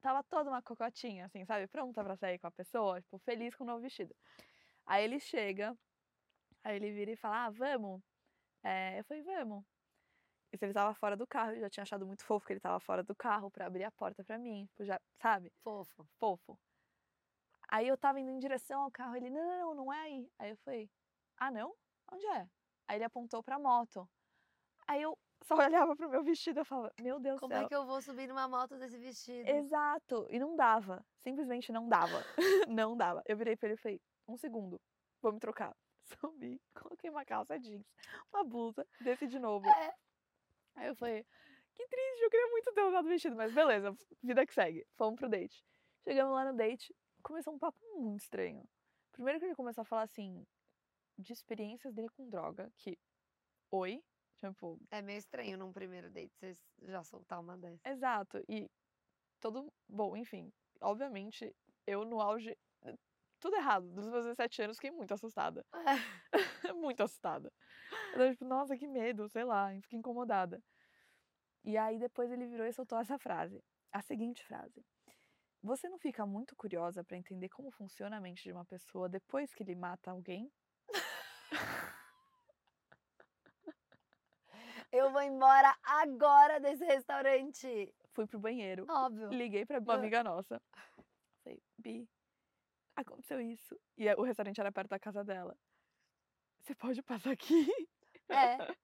Tava 0.00 0.22
toda 0.24 0.50
uma 0.50 0.62
cocotinha, 0.62 1.26
assim, 1.26 1.44
sabe? 1.44 1.66
Pronta 1.66 2.04
pra 2.04 2.16
sair 2.16 2.38
com 2.38 2.46
a 2.46 2.52
pessoa, 2.52 3.00
tipo, 3.00 3.18
feliz 3.18 3.54
com 3.54 3.64
o 3.64 3.66
novo 3.66 3.80
vestido. 3.80 4.14
Aí 4.84 5.04
ele 5.04 5.18
chega, 5.18 5.76
aí 6.62 6.76
ele 6.76 6.92
vira 6.92 7.10
e 7.10 7.16
fala, 7.16 7.46
ah, 7.46 7.50
vamos? 7.50 8.00
É, 8.62 8.98
eu 8.98 9.04
falei, 9.04 9.22
vamos. 9.22 9.64
E 10.52 10.58
ele 10.64 10.72
tava 10.72 10.94
fora 10.94 11.16
do 11.16 11.26
carro, 11.26 11.52
eu 11.52 11.60
já 11.60 11.70
tinha 11.70 11.82
achado 11.82 12.06
muito 12.06 12.24
fofo 12.24 12.46
que 12.46 12.52
ele 12.52 12.60
tava 12.60 12.80
fora 12.80 13.02
do 13.02 13.14
carro 13.14 13.50
pra 13.50 13.66
abrir 13.66 13.84
a 13.84 13.90
porta 13.90 14.24
pra 14.24 14.38
mim, 14.38 14.68
já, 14.80 15.00
sabe? 15.20 15.52
fofo. 15.62 16.06
Fofo. 16.18 16.58
Aí 17.68 17.88
eu 17.88 17.96
tava 17.98 18.20
indo 18.20 18.30
em 18.30 18.38
direção 18.38 18.82
ao 18.82 18.90
carro, 18.90 19.16
ele, 19.16 19.28
não, 19.28 19.44
não, 19.44 19.58
não, 19.58 19.74
não 19.74 19.92
é 19.92 20.00
aí. 20.02 20.30
Aí 20.38 20.50
eu 20.50 20.56
falei, 20.58 20.88
ah, 21.36 21.50
não? 21.50 21.74
Onde 22.12 22.26
é? 22.26 22.48
Aí 22.88 22.96
ele 22.96 23.04
apontou 23.04 23.42
pra 23.42 23.58
moto. 23.58 24.08
Aí 24.86 25.02
eu 25.02 25.18
só 25.42 25.56
olhava 25.84 25.96
pro 25.96 26.08
meu 26.08 26.22
vestido 26.22 26.58
e 26.58 26.60
eu 26.60 26.64
falava, 26.64 26.92
meu 27.00 27.18
Deus 27.18 27.36
do 27.36 27.40
Como 27.40 27.52
céu. 27.52 27.62
é 27.62 27.68
que 27.68 27.74
eu 27.74 27.84
vou 27.84 28.00
subir 28.00 28.28
numa 28.28 28.48
moto 28.48 28.78
desse 28.78 28.96
vestido? 28.98 29.48
Exato. 29.48 30.26
E 30.30 30.38
não 30.38 30.54
dava. 30.54 31.04
Simplesmente 31.18 31.72
não 31.72 31.88
dava. 31.88 32.22
não 32.70 32.96
dava. 32.96 33.22
Eu 33.26 33.36
virei 33.36 33.56
pra 33.56 33.68
ele 33.68 33.74
e 33.74 33.82
falei, 33.82 34.00
um 34.28 34.36
segundo, 34.36 34.80
vou 35.20 35.32
me 35.32 35.40
trocar. 35.40 35.74
Subi, 36.06 36.60
coloquei 36.74 37.10
uma 37.10 37.24
calça 37.24 37.58
jeans, 37.58 37.86
uma 38.32 38.44
blusa, 38.44 38.86
desci 39.00 39.26
de 39.26 39.38
novo. 39.38 39.68
É. 39.68 39.94
Aí 40.76 40.88
eu 40.88 40.96
falei, 40.96 41.24
que 41.74 41.86
triste, 41.88 42.22
eu 42.22 42.30
queria 42.30 42.50
muito 42.50 42.72
ter 42.72 42.82
usado 42.82 43.06
o 43.06 43.08
vestido, 43.08 43.36
mas 43.36 43.52
beleza, 43.52 43.96
vida 44.22 44.46
que 44.46 44.54
segue. 44.54 44.86
Fomos 44.96 45.18
pro 45.18 45.28
date. 45.28 45.64
Chegamos 46.04 46.34
lá 46.34 46.50
no 46.50 46.56
date, 46.56 46.94
começou 47.22 47.54
um 47.54 47.58
papo 47.58 47.78
muito 47.94 48.22
estranho. 48.22 48.62
Primeiro 49.12 49.40
que 49.40 49.46
ele 49.46 49.54
começou 49.54 49.82
a 49.82 49.84
falar 49.84 50.02
assim, 50.02 50.46
de 51.18 51.32
experiências 51.32 51.94
dele 51.94 52.08
com 52.10 52.28
droga, 52.28 52.70
que, 52.76 52.98
oi? 53.70 54.02
Tipo, 54.36 54.78
É 54.90 55.00
meio 55.00 55.18
estranho 55.18 55.56
num 55.56 55.72
primeiro 55.72 56.10
date 56.10 56.34
você 56.36 56.54
já 56.82 57.02
soltar 57.02 57.40
uma 57.40 57.56
dessa. 57.56 57.88
Exato. 57.88 58.38
E 58.48 58.70
todo. 59.40 59.72
Bom, 59.88 60.16
enfim, 60.16 60.52
obviamente, 60.80 61.54
eu 61.86 62.04
no 62.04 62.20
auge. 62.20 62.56
Tudo 63.40 63.56
errado. 63.56 63.88
Dos 63.92 64.06
meus 64.06 64.24
17 64.24 64.62
anos, 64.62 64.76
fiquei 64.76 64.90
muito 64.90 65.12
assustada. 65.12 65.64
muito 66.76 67.02
assustada. 67.02 67.52
Eu 68.12 68.18
tava 68.18 68.30
tipo, 68.30 68.44
nossa, 68.44 68.76
que 68.76 68.86
medo, 68.86 69.28
sei 69.28 69.44
lá, 69.44 69.70
fiquei 69.82 69.98
incomodada. 69.98 70.62
E 71.64 71.76
aí 71.76 71.98
depois 71.98 72.30
ele 72.30 72.46
virou 72.46 72.66
e 72.66 72.72
soltou 72.72 72.98
essa 72.98 73.18
frase. 73.18 73.62
A 73.92 74.00
seguinte 74.02 74.44
frase. 74.44 74.84
Você 75.62 75.88
não 75.88 75.98
fica 75.98 76.24
muito 76.24 76.54
curiosa 76.54 77.02
pra 77.02 77.16
entender 77.16 77.48
como 77.48 77.70
funciona 77.70 78.18
a 78.18 78.20
mente 78.20 78.44
de 78.44 78.52
uma 78.52 78.64
pessoa 78.64 79.08
depois 79.08 79.52
que 79.52 79.62
ele 79.62 79.74
mata 79.74 80.10
alguém? 80.10 80.50
Eu 84.92 85.10
vou 85.10 85.22
embora 85.22 85.76
agora 85.82 86.60
desse 86.60 86.84
restaurante. 86.84 87.92
Fui 88.12 88.26
pro 88.26 88.38
banheiro. 88.38 88.86
Óbvio. 88.88 89.28
Liguei 89.30 89.66
pra 89.66 89.80
uma 89.80 89.94
amiga 89.94 90.22
nossa. 90.22 90.62
Falei, 91.42 91.60
Bi, 91.76 92.08
aconteceu 92.96 93.40
isso. 93.40 93.78
E 93.96 94.12
o 94.14 94.22
restaurante 94.22 94.60
era 94.60 94.72
perto 94.72 94.90
da 94.90 94.98
casa 94.98 95.22
dela. 95.22 95.56
Você 96.62 96.74
pode 96.74 97.02
passar 97.02 97.32
aqui? 97.32 97.68
É. 98.28 98.56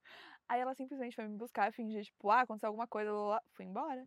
Aí 0.48 0.60
ela 0.60 0.74
simplesmente 0.74 1.16
foi 1.16 1.26
me 1.26 1.36
buscar 1.36 1.70
e 1.70 1.72
fingir, 1.72 2.04
tipo, 2.04 2.30
ah, 2.30 2.42
aconteceu 2.42 2.68
alguma 2.68 2.86
coisa, 2.86 3.10
blá, 3.10 3.24
blá. 3.24 3.42
fui 3.52 3.64
embora. 3.64 4.06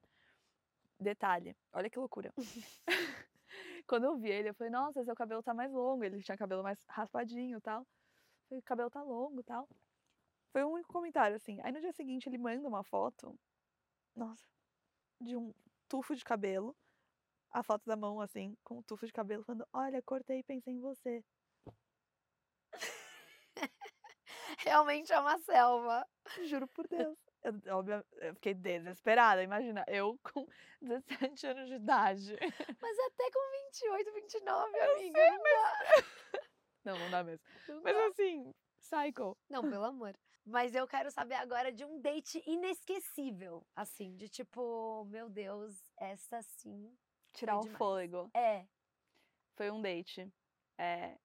Detalhe, 0.99 1.55
olha 1.73 1.89
que 1.89 1.99
loucura. 1.99 2.31
Quando 3.87 4.05
eu 4.05 4.17
vi 4.17 4.29
ele, 4.29 4.49
eu 4.49 4.53
falei, 4.53 4.71
nossa, 4.71 5.03
seu 5.03 5.15
cabelo 5.15 5.43
tá 5.43 5.53
mais 5.53 5.71
longo. 5.71 6.03
Ele 6.03 6.21
tinha 6.21 6.37
cabelo 6.37 6.63
mais 6.63 6.79
raspadinho 6.87 7.57
e 7.57 7.61
tal. 7.61 7.85
Falei, 8.47 8.59
o 8.59 8.63
cabelo 8.63 8.89
tá 8.89 9.01
longo 9.01 9.39
e 9.39 9.43
tal. 9.43 9.67
Foi 10.51 10.63
o 10.63 10.69
único 10.69 10.91
comentário, 10.91 11.35
assim. 11.35 11.59
Aí 11.63 11.71
no 11.71 11.81
dia 11.81 11.91
seguinte 11.91 12.29
ele 12.29 12.37
manda 12.37 12.67
uma 12.67 12.83
foto, 12.83 13.37
nossa, 14.15 14.47
de 15.19 15.35
um 15.35 15.53
tufo 15.87 16.15
de 16.15 16.23
cabelo. 16.23 16.75
A 17.55 17.63
foto 17.63 17.85
da 17.85 17.95
mão, 17.95 18.19
assim, 18.19 18.53
com 18.65 18.79
um 18.79 18.83
tufo 18.83 19.05
de 19.05 19.13
cabelo, 19.13 19.41
falando, 19.45 19.65
olha, 19.71 20.01
cortei 20.01 20.39
e 20.39 20.43
pensei 20.43 20.73
em 20.73 20.81
você. 20.81 21.23
Realmente 24.59 25.13
é 25.13 25.17
uma 25.19 25.37
selva. 25.39 26.05
Juro 26.43 26.67
por 26.67 26.85
Deus. 26.91 27.17
Eu, 27.41 27.53
óbvio, 27.77 28.03
eu 28.13 28.33
fiquei 28.35 28.53
desesperada. 28.53 29.41
Imagina, 29.41 29.85
eu 29.87 30.19
com 30.33 30.45
17 30.81 31.47
anos 31.47 31.69
de 31.69 31.75
idade. 31.75 32.35
Mas 32.81 32.99
até 33.07 33.31
com 33.31 33.51
28, 33.71 34.13
29, 34.15 34.77
Eu 34.77 34.91
amiga. 34.95 35.17
sei, 35.21 35.31
não 35.31 35.43
dá, 35.43 36.03
Não, 36.83 36.99
não 36.99 37.09
dá 37.09 37.23
mesmo. 37.23 37.45
não 37.69 37.81
Mas 37.83 37.95
dá. 37.95 38.05
assim, 38.07 38.53
psycho. 38.81 39.37
Não, 39.49 39.61
pelo 39.61 39.85
amor. 39.85 40.13
Mas 40.45 40.75
eu 40.75 40.85
quero 40.85 41.09
saber 41.09 41.35
agora 41.35 41.71
de 41.71 41.85
um 41.85 42.01
date 42.01 42.43
inesquecível. 42.45 43.65
Assim, 43.73 44.13
de 44.17 44.27
tipo, 44.27 45.05
meu 45.05 45.29
Deus, 45.29 45.73
essa 45.97 46.41
sim. 46.41 46.93
Tirar 47.35 47.59
o 47.59 47.67
fôlego. 47.77 48.29
É. 48.33 48.65
Foi 49.55 49.69
um 49.69 49.81
date. 49.81 50.31
É. 50.77 51.17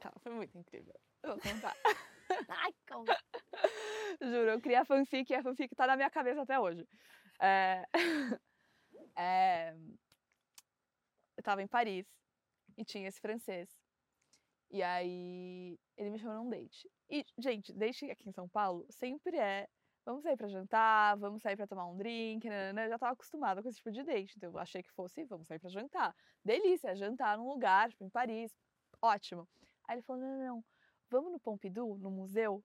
Tá, 0.00 0.12
foi 0.20 0.32
muito 0.32 0.56
incrível. 0.56 0.94
Eu 1.22 1.30
vou 1.30 1.40
contar. 1.40 1.76
Ai, 2.48 2.72
como. 2.88 3.04
Juro, 4.20 4.50
eu 4.50 4.60
criei 4.60 4.78
a 4.78 4.84
fanfic 4.84 5.30
e 5.30 5.34
a 5.34 5.42
fanfic 5.42 5.74
tá 5.74 5.86
na 5.86 5.96
minha 5.96 6.10
cabeça 6.10 6.42
até 6.42 6.58
hoje. 6.58 6.86
É... 7.40 7.84
é... 9.16 9.76
Eu 11.36 11.42
tava 11.42 11.62
em 11.62 11.66
Paris 11.66 12.06
e 12.76 12.84
tinha 12.84 13.08
esse 13.08 13.20
francês. 13.20 13.68
E 14.70 14.82
aí 14.82 15.78
ele 15.96 16.10
me 16.10 16.18
chamou 16.18 16.44
num 16.44 16.50
date. 16.50 16.88
E, 17.10 17.26
gente, 17.38 17.72
date 17.72 18.10
aqui 18.10 18.28
em 18.28 18.32
São 18.32 18.48
Paulo 18.48 18.86
sempre 18.90 19.36
é 19.36 19.68
vamos 20.04 20.22
sair 20.22 20.36
pra 20.36 20.48
jantar, 20.48 21.16
vamos 21.16 21.42
sair 21.42 21.56
pra 21.56 21.66
tomar 21.66 21.86
um 21.86 21.96
drink, 21.96 22.48
né? 22.48 22.70
Eu 22.70 22.90
já 22.90 22.98
tava 22.98 23.12
acostumada 23.12 23.62
com 23.62 23.68
esse 23.68 23.78
tipo 23.78 23.92
de 23.92 24.02
date, 24.02 24.34
então 24.36 24.50
eu 24.50 24.58
achei 24.58 24.82
que 24.82 24.90
fosse, 24.92 25.24
vamos 25.24 25.46
sair 25.46 25.58
pra 25.58 25.70
jantar. 25.70 26.14
Delícia, 26.44 26.94
jantar 26.96 27.38
num 27.38 27.48
lugar, 27.48 27.90
tipo, 27.90 28.04
em 28.04 28.10
Paris, 28.10 28.52
ótimo. 29.00 29.48
Aí 29.88 29.96
ele 29.96 30.02
falou, 30.02 30.22
não, 30.22 30.38
não, 30.38 30.46
não, 30.46 30.64
vamos 31.10 31.32
no 31.32 31.40
Pompidou, 31.40 31.98
no 31.98 32.10
museu? 32.10 32.64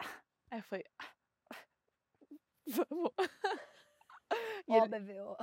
Aí 0.50 0.58
eu 0.58 0.64
falei, 0.64 0.84
vamos. 2.66 3.12
Óbvio. 4.68 5.36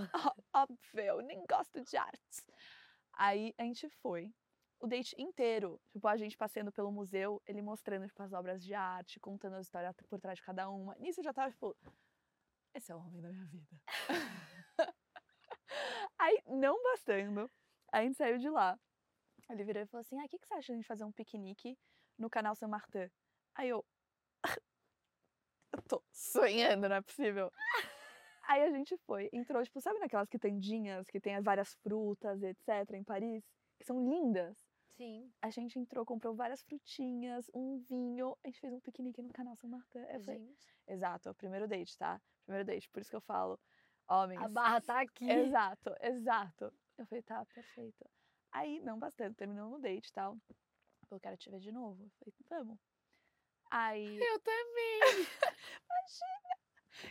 Óbvio, 0.54 1.22
nem 1.22 1.46
gosto 1.46 1.82
de 1.82 1.96
artes. 1.96 2.46
Aí 3.14 3.54
a 3.58 3.64
gente 3.64 3.90
foi 4.02 4.34
o 4.84 4.88
date 4.88 5.16
inteiro. 5.18 5.80
Tipo, 5.94 6.06
a 6.10 6.18
gente 6.18 6.38
passeando 6.38 6.70
pelo 6.70 6.92
museu, 6.92 7.42
ele 7.48 7.62
mostrando, 7.62 8.06
tipo, 8.06 8.22
as 8.22 8.34
obras 8.34 8.62
de 8.62 8.74
arte, 8.74 9.18
contando 9.18 9.56
a 9.56 9.62
história 9.62 9.96
por 10.10 10.20
trás 10.20 10.38
de 10.38 10.44
cada 10.44 10.70
uma. 10.70 10.94
Nisso 10.96 11.22
eu 11.22 11.24
já 11.24 11.34
tava, 11.34 11.50
tipo, 11.52 11.74
esse 12.76 12.92
é 12.92 12.96
o 12.96 13.00
homem 13.00 13.22
da 13.22 13.30
minha 13.30 13.46
vida. 13.46 13.66
Aí, 16.20 16.38
não 16.48 16.84
bastando, 16.84 17.50
a 17.94 18.04
gente 18.04 18.18
saiu 18.18 18.38
de 18.38 18.50
lá. 18.50 18.78
Ele 19.50 19.64
virou 19.64 19.84
e 19.84 19.86
falou 19.86 20.02
assim, 20.02 20.20
ah, 20.20 20.26
o 20.26 20.28
que, 20.28 20.38
que 20.38 20.46
você 20.46 20.54
acha 20.54 20.66
de 20.66 20.72
a 20.74 20.76
gente 20.76 20.88
fazer 20.88 21.06
um 21.06 21.12
piquenique 21.14 21.78
no 22.18 22.30
canal 22.30 22.54
Saint 22.54 22.70
Martin? 22.70 23.10
Aí 23.56 23.70
eu... 23.70 23.86
eu 25.72 25.82
tô 25.84 26.04
sonhando, 26.12 26.90
não 26.90 26.98
é 26.98 27.02
possível. 27.02 27.50
Aí 28.50 28.62
a 28.64 28.70
gente 28.70 28.98
foi, 29.06 29.30
entrou, 29.32 29.64
tipo, 29.64 29.80
sabe 29.80 30.00
naquelas 30.00 30.28
quitandinhas 30.28 31.10
que 31.10 31.22
tem 31.22 31.40
várias 31.42 31.74
frutas, 31.76 32.44
etc, 32.44 32.92
em 32.94 33.04
Paris? 33.04 33.42
Que 33.78 33.86
são 33.86 34.04
lindas. 34.04 34.58
Sim. 34.96 35.32
A 35.42 35.50
gente 35.50 35.80
entrou, 35.80 36.06
comprou 36.06 36.36
várias 36.36 36.62
frutinhas, 36.62 37.50
um 37.54 37.80
vinho, 37.80 38.38
a 38.44 38.48
gente 38.48 38.60
fez 38.60 38.74
um 38.74 38.80
piquenique 38.80 39.22
no 39.22 39.34
canal 39.34 39.56
São 39.56 39.70
falei, 39.92 40.20
Gente, 40.20 40.68
Exato, 40.88 41.30
é 41.30 41.32
o 41.32 41.36
primeiro 41.36 41.68
date, 41.68 41.98
tá? 41.98 42.22
Primeiro 42.46 42.66
date, 42.66 42.90
por 42.90 43.02
isso 43.02 43.10
que 43.10 43.16
eu 43.16 43.22
falo, 43.22 43.60
homens. 44.08 44.42
a 44.42 44.48
barra 44.48 44.82
tá 44.82 45.02
aqui. 45.02 45.30
Exato, 45.30 45.96
exato. 46.02 46.74
Eu 46.98 47.06
falei, 47.08 47.24
tá, 47.24 47.46
perfeito. 47.46 48.06
Aí, 48.52 48.80
não 48.82 49.00
bastante, 49.00 49.36
terminou 49.36 49.70
no 49.70 49.80
date 49.80 50.08
e 50.08 50.14
tal. 50.14 50.38
Eu 51.10 51.20
quero 51.20 51.38
te 51.38 51.50
ver 51.50 51.60
de 51.60 51.72
novo. 51.72 52.04
Eu 52.04 52.32
falei, 52.34 52.34
vamos. 52.50 52.80
Aí. 53.72 54.06
Eu 54.22 54.40
também. 54.40 55.00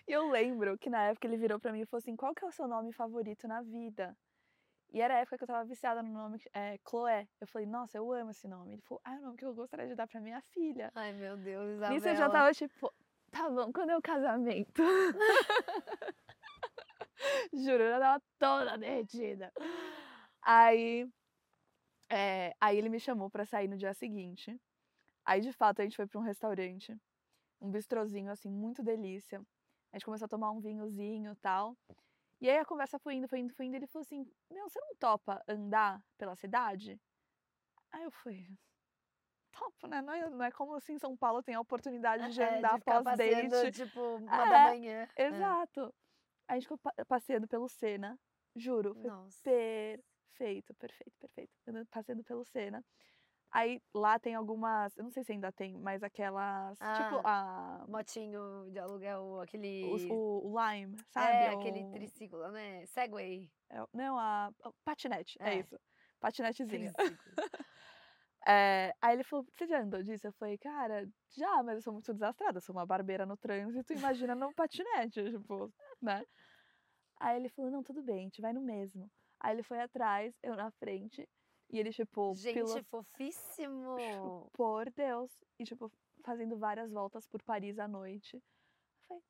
E 0.06 0.12
eu 0.12 0.28
lembro 0.28 0.78
que 0.78 0.88
na 0.88 1.02
época 1.04 1.26
ele 1.26 1.36
virou 1.36 1.58
pra 1.58 1.72
mim 1.72 1.80
e 1.80 1.86
falou 1.86 1.98
assim: 1.98 2.16
qual 2.16 2.34
que 2.34 2.44
é 2.44 2.48
o 2.48 2.52
seu 2.52 2.66
nome 2.66 2.92
favorito 2.92 3.46
na 3.46 3.62
vida? 3.62 4.16
E 4.92 5.00
era 5.00 5.14
a 5.14 5.18
época 5.20 5.38
que 5.38 5.44
eu 5.44 5.48
tava 5.48 5.64
viciada 5.64 6.02
no 6.02 6.12
nome 6.12 6.38
é, 6.52 6.78
Chloé. 6.86 7.26
Eu 7.40 7.46
falei, 7.46 7.66
nossa, 7.66 7.96
eu 7.96 8.12
amo 8.12 8.30
esse 8.30 8.46
nome. 8.46 8.74
Ele 8.74 8.82
falou, 8.82 9.00
ah, 9.04 9.14
é 9.14 9.18
o 9.18 9.22
nome 9.22 9.38
que 9.38 9.44
eu 9.44 9.54
gostaria 9.54 9.88
de 9.88 9.94
dar 9.94 10.06
pra 10.06 10.20
minha 10.20 10.42
filha. 10.52 10.92
Ai, 10.94 11.14
meu 11.14 11.34
Deus, 11.38 11.66
Isabela. 11.66 11.94
Nisso 11.94 12.08
eu 12.08 12.16
já 12.16 12.28
tava 12.28 12.52
tipo, 12.52 12.92
tá 13.30 13.48
bom, 13.48 13.72
quando 13.72 13.88
é 13.88 13.96
o 13.96 14.02
casamento? 14.02 14.82
Juro, 17.54 17.82
eu 17.82 17.90
já 17.92 18.00
tava 18.00 18.22
toda 18.38 18.76
derretida. 18.76 19.50
Aí, 20.42 21.08
é, 22.10 22.54
aí 22.60 22.76
ele 22.76 22.90
me 22.90 23.00
chamou 23.00 23.30
pra 23.30 23.46
sair 23.46 23.68
no 23.68 23.78
dia 23.78 23.94
seguinte. 23.94 24.60
Aí, 25.24 25.40
de 25.40 25.52
fato, 25.52 25.80
a 25.80 25.84
gente 25.84 25.96
foi 25.96 26.06
pra 26.06 26.20
um 26.20 26.24
restaurante, 26.24 26.94
um 27.62 27.70
bistrozinho, 27.70 28.30
assim, 28.30 28.50
muito 28.50 28.82
delícia. 28.82 29.40
A 29.90 29.96
gente 29.96 30.04
começou 30.04 30.26
a 30.26 30.28
tomar 30.28 30.50
um 30.50 30.60
vinhozinho 30.60 31.32
e 31.32 31.36
tal. 31.36 31.74
E 32.42 32.50
aí 32.50 32.58
a 32.58 32.64
conversa 32.64 32.98
foi 32.98 33.14
indo, 33.14 33.28
foi 33.28 33.38
indo, 33.38 33.54
foi 33.54 33.66
indo. 33.66 33.76
Ele 33.76 33.86
falou 33.86 34.02
assim: 34.02 34.26
Meu, 34.50 34.68
você 34.68 34.80
não 34.80 34.96
topa 34.96 35.40
andar 35.46 36.02
pela 36.18 36.34
cidade? 36.34 37.00
Aí 37.92 38.02
eu 38.02 38.10
fui. 38.10 38.48
Topo, 39.52 39.86
né? 39.86 40.02
Não 40.02 40.12
é, 40.12 40.28
não 40.28 40.44
é 40.44 40.50
como 40.50 40.74
assim 40.74 40.98
São 40.98 41.16
Paulo 41.16 41.40
tem 41.40 41.54
a 41.54 41.60
oportunidade 41.60 42.32
de 42.34 42.42
É, 42.42 42.58
andar 42.58 42.80
pós-date. 42.80 43.70
tipo, 43.70 44.16
uma 44.16 44.46
É, 44.46 44.50
da 44.50 44.68
manhã. 44.70 45.08
É. 45.14 45.26
Exato. 45.28 45.94
A 46.48 46.54
gente 46.54 46.64
ficou 46.64 46.78
pa- 46.78 47.04
passeando 47.06 47.46
pelo 47.46 47.68
Sena, 47.68 48.18
juro, 48.56 48.92
foi 48.94 49.08
Nossa. 49.08 49.40
perfeito, 49.44 50.74
perfeito, 50.74 51.12
perfeito. 51.20 51.52
Andando- 51.68 51.86
Passeando 51.86 52.24
pelo 52.24 52.44
Sena. 52.44 52.84
Aí 53.52 53.82
lá 53.94 54.18
tem 54.18 54.34
algumas, 54.34 54.96
eu 54.96 55.04
não 55.04 55.10
sei 55.10 55.22
se 55.24 55.32
ainda 55.32 55.52
tem, 55.52 55.76
mas 55.78 56.02
aquelas, 56.02 56.78
tipo 56.78 57.20
a 57.22 57.84
Motinho 57.86 58.70
de 58.70 58.78
aluguel, 58.78 59.40
aquele. 59.42 60.08
o, 60.10 60.50
o 60.50 60.58
Lime, 60.58 60.96
sabe? 61.10 61.44
é, 61.44 61.48
aquele 61.50 61.84
O- 61.84 61.90
triciclo, 61.92 62.50
né? 62.50 62.86
Segway. 62.86 63.50
é 63.70 63.84
não, 63.92 64.18
a, 64.18 64.46
a 64.62 64.72
patinete, 64.84 65.36
é, 65.40 65.56
É. 65.56 65.58
isso. 65.60 65.78
Patinetezinho. 66.18 66.92
Triciclo. 66.94 67.32
É, 68.44 68.92
aí 69.00 69.14
ele 69.14 69.22
falou, 69.22 69.46
você 69.54 69.68
já 69.68 69.80
andou 69.80 70.02
disso? 70.02 70.26
Eu 70.26 70.32
falei, 70.32 70.58
cara, 70.58 71.08
já, 71.30 71.62
mas 71.62 71.76
eu 71.76 71.80
sou 71.82 71.92
muito 71.92 72.12
desastrada, 72.12 72.56
eu 72.58 72.60
sou 72.60 72.74
uma 72.74 72.84
barbeira 72.84 73.24
no 73.24 73.36
trânsito, 73.36 73.92
imagina 73.92 74.34
no 74.34 74.52
patinete, 74.52 75.22
tipo, 75.30 75.72
né? 76.00 76.24
Aí 77.20 77.36
ele 77.36 77.48
falou, 77.50 77.70
não, 77.70 77.84
tudo 77.84 78.02
bem, 78.02 78.18
a 78.18 78.22
gente 78.22 78.40
vai 78.40 78.52
no 78.52 78.60
mesmo. 78.60 79.08
Aí 79.38 79.54
ele 79.54 79.62
foi 79.62 79.80
atrás, 79.80 80.34
eu 80.42 80.56
na 80.56 80.72
frente, 80.72 81.24
e 81.72 81.78
ele, 81.78 81.90
tipo, 81.90 82.34
Gente, 82.34 82.54
pilo- 82.54 82.84
fofíssimo. 82.84 84.50
por 84.52 84.90
Deus, 84.90 85.30
e, 85.58 85.64
tipo, 85.64 85.90
fazendo 86.24 86.56
várias 86.58 86.90
voltas 86.92 87.26
por 87.26 87.42
Paris 87.42 87.78
à 87.78 87.88
noite. 87.88 88.42
Falei, 89.08 89.22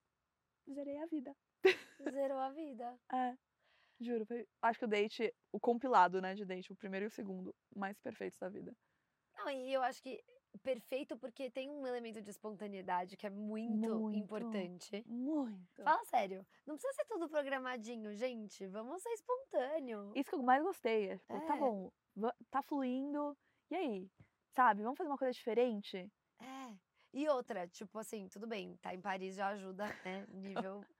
zerei 0.74 0.98
a 0.98 1.06
vida. 1.06 1.36
Zerou 2.12 2.38
a 2.38 2.50
vida. 2.50 2.98
É, 3.12 3.36
juro, 4.00 4.26
foi, 4.26 4.46
acho 4.60 4.78
que 4.80 4.84
o 4.84 4.88
date, 4.88 5.32
o 5.52 5.60
compilado, 5.60 6.20
né, 6.20 6.34
de 6.34 6.44
date, 6.44 6.72
o 6.72 6.76
primeiro 6.76 7.06
e 7.06 7.08
o 7.08 7.10
segundo, 7.10 7.54
mais 7.74 7.98
perfeitos 8.00 8.38
da 8.38 8.48
vida. 8.48 8.74
Não, 9.36 9.48
e 9.48 9.72
eu 9.72 9.82
acho 9.82 10.02
que 10.02 10.22
perfeito 10.58 11.16
porque 11.16 11.50
tem 11.50 11.70
um 11.70 11.86
elemento 11.86 12.20
de 12.22 12.30
espontaneidade 12.30 13.16
que 13.16 13.26
é 13.26 13.30
muito, 13.30 13.98
Muito. 13.98 14.18
importante. 14.18 15.04
Muito. 15.06 15.82
Fala 15.82 16.04
sério, 16.04 16.46
não 16.66 16.74
precisa 16.76 16.92
ser 16.94 17.04
tudo 17.06 17.28
programadinho, 17.28 18.14
gente. 18.14 18.66
Vamos 18.66 19.02
ser 19.02 19.10
espontâneo. 19.10 20.12
Isso 20.14 20.30
que 20.30 20.36
eu 20.36 20.42
mais 20.42 20.62
gostei. 20.62 21.10
É, 21.10 21.16
tipo, 21.18 21.46
tá 21.46 21.56
É. 21.56 21.58
bom, 21.58 21.90
va- 22.14 22.36
tá 22.50 22.62
fluindo. 22.62 23.36
E 23.70 23.74
aí? 23.76 24.10
Sabe? 24.50 24.82
Vamos 24.82 24.98
fazer 24.98 25.08
uma 25.10 25.18
coisa 25.18 25.32
diferente? 25.32 26.10
É. 26.40 26.76
E 27.14 27.28
outra, 27.28 27.66
tipo 27.68 27.98
assim, 27.98 28.28
tudo 28.28 28.46
bem, 28.46 28.76
tá 28.78 28.94
em 28.94 29.00
Paris 29.00 29.34
já 29.34 29.48
ajuda, 29.48 29.86
né? 30.04 30.26
Nível. 30.28 30.84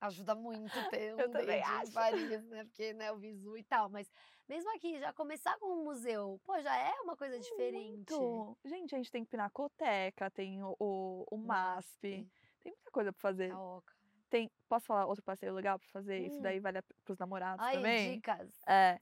ajuda 0.00 0.34
muito 0.34 0.72
ter 0.90 1.14
um 1.14 1.30
date 1.30 1.88
em. 1.88 1.92
Paris, 1.92 2.44
né? 2.48 2.64
Porque, 2.64 2.92
né, 2.92 3.12
o 3.12 3.18
visu 3.18 3.56
e 3.56 3.62
tal. 3.62 3.88
Mas 3.88 4.10
mesmo 4.48 4.70
aqui, 4.74 4.98
já 4.98 5.12
começar 5.12 5.58
com 5.58 5.66
um 5.66 5.84
museu, 5.84 6.40
pô, 6.44 6.60
já 6.60 6.76
é 6.76 6.92
uma 7.00 7.16
coisa 7.16 7.38
diferente. 7.38 8.12
Muito. 8.12 8.58
Gente, 8.64 8.94
a 8.94 8.98
gente 8.98 9.10
tem 9.10 9.24
Pinacoteca, 9.24 10.30
tem 10.30 10.62
o, 10.62 10.76
o, 10.78 11.24
o 11.30 11.36
MASP. 11.38 12.28
Tem 12.60 12.72
muita 12.72 12.90
coisa 12.90 13.12
pra 13.12 13.20
fazer. 13.20 13.50
A 13.52 13.58
Oca. 13.60 13.92
Tem, 14.30 14.50
posso 14.68 14.86
falar 14.86 15.06
outro 15.06 15.22
passeio 15.24 15.52
legal 15.54 15.78
pra 15.78 15.88
fazer? 15.88 16.18
Isso 16.26 16.38
Hum. 16.38 16.42
daí 16.42 16.58
vale 16.60 16.78
a- 16.78 16.84
pros 17.04 17.18
namorados 17.18 17.64
Ai, 17.64 17.74
também? 17.76 18.14
dicas. 18.14 18.50
É. 18.66 18.98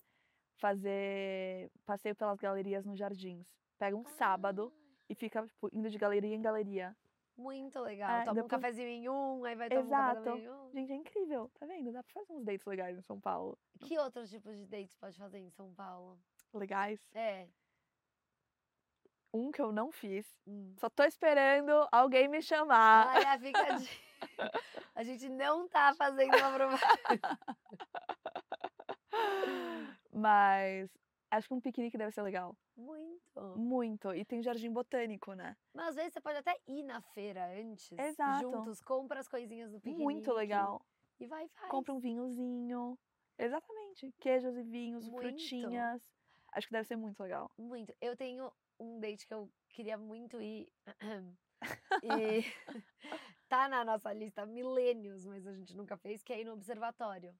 Fazer 0.58 1.70
passeio 1.86 2.14
pelas 2.14 2.38
galerias 2.38 2.84
nos 2.84 2.98
jardins. 2.98 3.48
Pega 3.78 3.96
um 3.96 4.04
sábado 4.04 4.72
Ah, 4.74 5.04
e 5.08 5.14
fica 5.14 5.46
tipo, 5.46 5.68
indo 5.72 5.88
de 5.88 5.96
galeria 5.98 6.34
em 6.34 6.42
galeria. 6.42 6.96
Muito 7.40 7.80
legal. 7.80 8.10
É, 8.10 8.24
Toma 8.24 8.32
um 8.32 8.34
depois- 8.34 8.50
cafezinho 8.50 8.88
em 8.88 9.08
um, 9.08 9.44
aí 9.44 9.54
vai 9.54 9.68
tomar 9.68 9.80
um 9.80 9.84
Exato. 9.86 10.30
manhã 10.30 10.44
em 10.44 10.50
um. 10.50 10.70
Gente, 10.72 10.92
é 10.92 10.94
incrível. 10.96 11.50
Tá 11.58 11.66
vendo? 11.66 11.92
Dá 11.92 12.02
pra 12.02 12.12
fazer 12.12 12.32
uns 12.34 12.44
dates 12.44 12.66
legais 12.66 12.98
em 12.98 13.02
São 13.02 13.20
Paulo. 13.20 13.58
Que 13.80 13.98
outros 13.98 14.28
tipos 14.30 14.56
de 14.56 14.66
dates 14.66 14.94
pode 14.96 15.16
fazer 15.18 15.38
em 15.38 15.50
São 15.50 15.72
Paulo? 15.74 16.18
Legais. 16.52 17.00
É. 17.14 17.48
Um 19.32 19.50
que 19.52 19.62
eu 19.62 19.70
não 19.72 19.90
fiz. 19.92 20.26
hum. 20.46 20.74
Só 20.78 20.90
tô 20.90 21.04
esperando 21.04 21.70
alguém 21.92 22.28
me 22.28 22.42
chamar. 22.42 23.14
Olha, 23.16 23.38
fica 23.38 23.74
de... 23.76 23.88
A 24.94 25.02
gente 25.04 25.28
não 25.28 25.68
tá 25.68 25.94
fazendo 25.94 26.36
uma 26.36 26.52
propaganda. 26.52 27.38
Mas 30.12 30.90
acho 31.30 31.48
que 31.48 31.54
um 31.54 31.60
piquenique 31.60 31.96
deve 31.96 32.12
ser 32.12 32.22
legal. 32.22 32.56
Muito. 32.76 33.56
Muito. 33.56 34.14
E 34.14 34.24
tem 34.24 34.42
jardim 34.42 34.70
botânico, 34.70 35.32
né? 35.34 35.56
Mas 35.72 35.88
às 35.88 35.94
vezes 35.96 36.12
você 36.12 36.20
pode 36.20 36.38
até 36.38 36.58
ir 36.66 36.82
na 36.82 37.00
feira 37.00 37.46
antes. 37.60 37.90
Exato. 37.92 38.40
Juntos, 38.40 38.80
compra 38.80 39.20
as 39.20 39.28
coisinhas 39.28 39.70
do 39.70 39.80
piquenique. 39.80 40.02
Muito 40.02 40.32
legal. 40.32 40.84
E 41.18 41.26
vai 41.26 41.44
e 41.44 41.48
faz. 41.48 41.70
Compra 41.70 41.94
um 41.94 41.98
vinhozinho. 41.98 42.98
Exatamente. 43.38 44.12
Queijos 44.18 44.56
e 44.56 44.62
vinhos, 44.62 45.08
Muito. 45.08 45.22
frutinhas. 45.22 46.02
Acho 46.52 46.66
que 46.66 46.72
deve 46.72 46.86
ser 46.86 46.96
muito 46.96 47.22
legal. 47.22 47.50
Muito. 47.56 47.94
Eu 48.00 48.16
tenho 48.16 48.52
um 48.78 48.98
date 48.98 49.26
que 49.26 49.32
eu 49.32 49.50
queria 49.68 49.96
muito 49.96 50.40
ir. 50.40 50.70
e 52.02 52.42
tá 53.48 53.68
na 53.68 53.84
nossa 53.84 54.12
lista 54.12 54.44
milênios, 54.46 55.26
mas 55.26 55.46
a 55.46 55.52
gente 55.52 55.76
nunca 55.76 55.96
fez, 55.96 56.22
que 56.22 56.32
é 56.32 56.40
ir 56.40 56.44
no 56.44 56.52
observatório. 56.52 57.34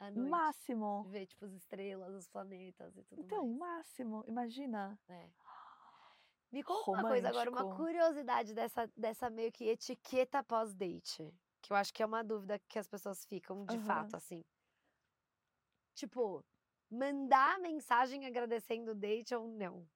À 0.00 0.10
noite. 0.10 0.28
Máximo. 0.30 1.04
Ver, 1.04 1.26
tipo, 1.26 1.44
as 1.44 1.52
estrelas, 1.52 2.14
os 2.14 2.26
planetas 2.26 2.96
e 2.96 3.04
tudo 3.04 3.20
Então, 3.20 3.46
mais. 3.46 3.58
máximo. 3.58 4.24
Imagina. 4.26 4.98
É. 5.08 5.30
Me 6.50 6.62
conta 6.64 6.90
uma 6.90 7.02
coisa 7.08 7.28
agora, 7.28 7.50
uma 7.50 7.60
Romântico. 7.60 7.84
curiosidade 7.84 8.54
dessa, 8.54 8.90
dessa 8.96 9.30
meio 9.30 9.52
que 9.52 9.64
etiqueta 9.68 10.42
pós-date. 10.42 11.32
Que 11.62 11.72
eu 11.72 11.76
acho 11.76 11.92
que 11.92 12.02
é 12.02 12.06
uma 12.06 12.24
dúvida 12.24 12.58
que 12.66 12.78
as 12.78 12.88
pessoas 12.88 13.24
ficam 13.24 13.64
de 13.66 13.76
Aham. 13.76 13.84
fato, 13.84 14.16
assim. 14.16 14.42
Tipo, 15.94 16.42
mandar 16.90 17.58
mensagem 17.60 18.26
agradecendo 18.26 18.92
o 18.92 18.94
date 18.94 19.34
ou 19.34 19.46
não? 19.46 19.86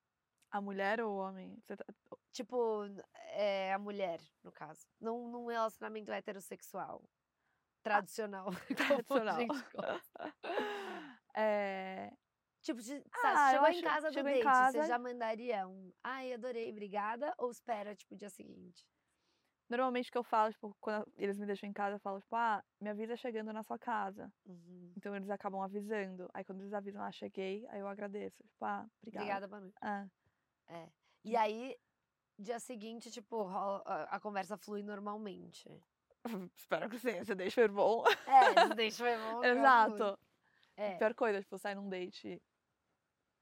A 0.51 0.61
mulher 0.61 1.01
ou 1.01 1.15
o 1.15 1.19
homem? 1.19 1.59
Tá- 1.67 1.77
Tipo, 2.31 2.85
é, 3.31 3.73
a 3.73 3.79
mulher, 3.79 4.21
no 4.43 4.53
caso. 4.53 4.87
Num, 5.01 5.29
num 5.31 5.47
relacionamento 5.47 6.13
heterossexual. 6.13 7.03
Tradicional. 7.85 8.49
a 8.73 8.75
Tradicional. 8.75 9.39
É, 11.37 12.13
Tipo, 12.63 12.81
se 12.81 13.05
Ah, 13.23 13.51
chegou 13.51 13.69
em 13.69 13.83
casa 13.83 14.11
do 14.11 14.23
date, 14.23 14.43
casa- 14.43 14.81
você 14.83 14.89
já 14.89 14.99
mandaria 14.99 15.69
um 15.69 15.93
ai, 16.03 16.33
adorei, 16.33 16.71
obrigada? 16.71 17.35
Ou 17.37 17.51
espera, 17.51 17.95
tipo, 17.95 18.15
o 18.15 18.17
dia 18.19 18.31
seguinte? 18.31 18.87
Normalmente 19.69 20.09
o 20.09 20.13
que 20.13 20.17
eu 20.19 20.25
falo, 20.25 20.51
tipo, 20.51 20.75
quando 20.81 21.07
eles 21.17 21.39
me 21.39 21.45
deixam 21.47 21.69
em 21.69 21.73
casa, 21.75 21.97
eu 21.97 22.01
falo, 22.01 22.21
tipo, 22.21 22.35
ah, 22.35 22.65
me 22.81 22.89
avisa 22.89 23.17
chegando 23.17 23.53
na 23.53 23.63
sua 23.63 23.79
casa. 23.79 24.33
Uhum. 24.47 24.93
Então 24.97 25.15
eles 25.15 25.29
acabam 25.29 25.61
avisando. 25.61 26.29
Aí 26.33 26.43
quando 26.45 26.61
eles 26.61 26.73
avisam, 26.73 27.03
ah, 27.03 27.13
cheguei, 27.13 27.67
aí 27.69 27.81
eu 27.81 27.89
agradeço. 27.89 28.43
Tipo, 28.43 28.65
ah, 28.65 28.87
obrigada. 29.03 29.25
Obrigada, 29.25 29.49
boa 29.49 29.61
noite. 29.61 29.77
Ah, 29.83 30.07
É. 30.67 30.89
E 31.23 31.37
aí, 31.37 31.77
dia 32.39 32.59
seguinte, 32.61 33.11
tipo, 33.11 33.47
a 33.85 34.19
conversa 34.21 34.57
flui 34.57 34.83
normalmente. 34.83 35.69
espero 36.57 36.89
que 36.89 36.99
sim, 36.99 37.17
esse 37.19 37.35
date 37.35 37.55
foi 37.55 37.69
bom. 37.69 38.05
É, 38.27 38.55
foi 38.93 39.17
bom. 39.19 39.41
que 39.41 39.47
eu 39.47 39.57
Exato. 39.59 40.19
É. 40.77 40.97
Pior 40.97 41.15
coisa, 41.15 41.41
tipo, 41.41 41.57
sai 41.59 41.75
num 41.75 41.89
date, 41.89 42.43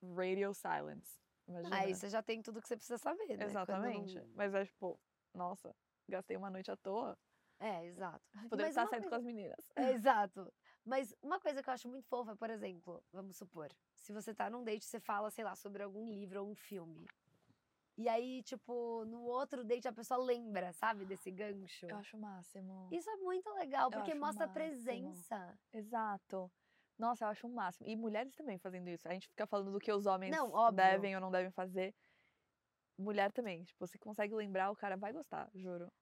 radio 0.02 0.52
silence. 0.52 1.20
Imagina. 1.48 1.76
Aí 1.76 1.94
você 1.94 2.08
já 2.08 2.22
tem 2.22 2.42
tudo 2.42 2.60
que 2.60 2.68
você 2.68 2.76
precisa 2.76 2.98
saber, 2.98 3.36
né? 3.36 3.46
Exatamente. 3.46 4.20
Mas 4.34 4.54
é 4.54 4.64
tipo, 4.64 4.98
nossa, 5.34 5.74
gastei 6.08 6.36
uma 6.36 6.50
noite 6.50 6.70
à 6.70 6.76
toa. 6.76 7.18
É, 7.58 7.86
exato. 7.86 8.22
Poderia 8.50 8.66
Mas 8.66 8.76
estar 8.76 8.86
saindo 8.88 9.04
com 9.04 9.10
coisa- 9.10 9.16
as 9.16 9.24
meninas. 9.24 9.72
É, 9.76 9.92
exato. 9.92 10.52
Mas 10.84 11.14
uma 11.22 11.38
coisa 11.38 11.62
que 11.62 11.68
eu 11.68 11.74
acho 11.74 11.88
muito 11.88 12.06
fofa, 12.08 12.36
por 12.36 12.50
exemplo, 12.50 13.02
vamos 13.12 13.36
supor, 13.36 13.70
se 13.96 14.12
você 14.12 14.34
tá 14.34 14.50
num 14.50 14.64
date, 14.64 14.84
você 14.84 14.98
fala, 14.98 15.30
sei 15.30 15.44
lá, 15.44 15.54
sobre 15.54 15.82
algum 15.82 16.08
livro 16.08 16.42
ou 16.42 16.50
um 16.50 16.54
filme. 16.56 17.06
E 17.96 18.08
aí, 18.08 18.42
tipo, 18.42 19.04
no 19.04 19.22
outro 19.22 19.62
date 19.64 19.86
a 19.86 19.92
pessoa 19.92 20.18
lembra, 20.18 20.72
sabe, 20.72 21.04
desse 21.04 21.30
gancho. 21.30 21.86
Eu 21.86 21.96
acho 21.96 22.16
o 22.16 22.20
máximo. 22.20 22.88
Isso 22.90 23.08
é 23.10 23.16
muito 23.16 23.50
legal, 23.50 23.90
Eu 23.92 23.98
porque 23.98 24.14
mostra 24.14 24.48
presença. 24.48 25.58
Exato. 25.72 26.50
Nossa, 26.98 27.24
eu 27.24 27.28
acho 27.28 27.46
o 27.46 27.50
máximo. 27.50 27.86
E 27.88 27.96
mulheres 27.96 28.34
também 28.34 28.58
fazendo 28.58 28.88
isso. 28.88 29.08
A 29.08 29.12
gente 29.12 29.28
fica 29.28 29.46
falando 29.46 29.72
do 29.72 29.78
que 29.78 29.92
os 29.92 30.06
homens 30.06 30.34
Não, 30.34 30.72
devem 30.72 31.14
ou 31.14 31.20
não 31.20 31.30
devem 31.30 31.50
fazer. 31.50 31.94
Mulher 32.98 33.32
também. 33.32 33.64
Tipo, 33.64 33.86
você 33.86 33.98
consegue 33.98 34.34
lembrar, 34.34 34.70
o 34.70 34.76
cara 34.76 34.96
vai 34.96 35.12
gostar, 35.12 35.50
juro. 35.54 35.92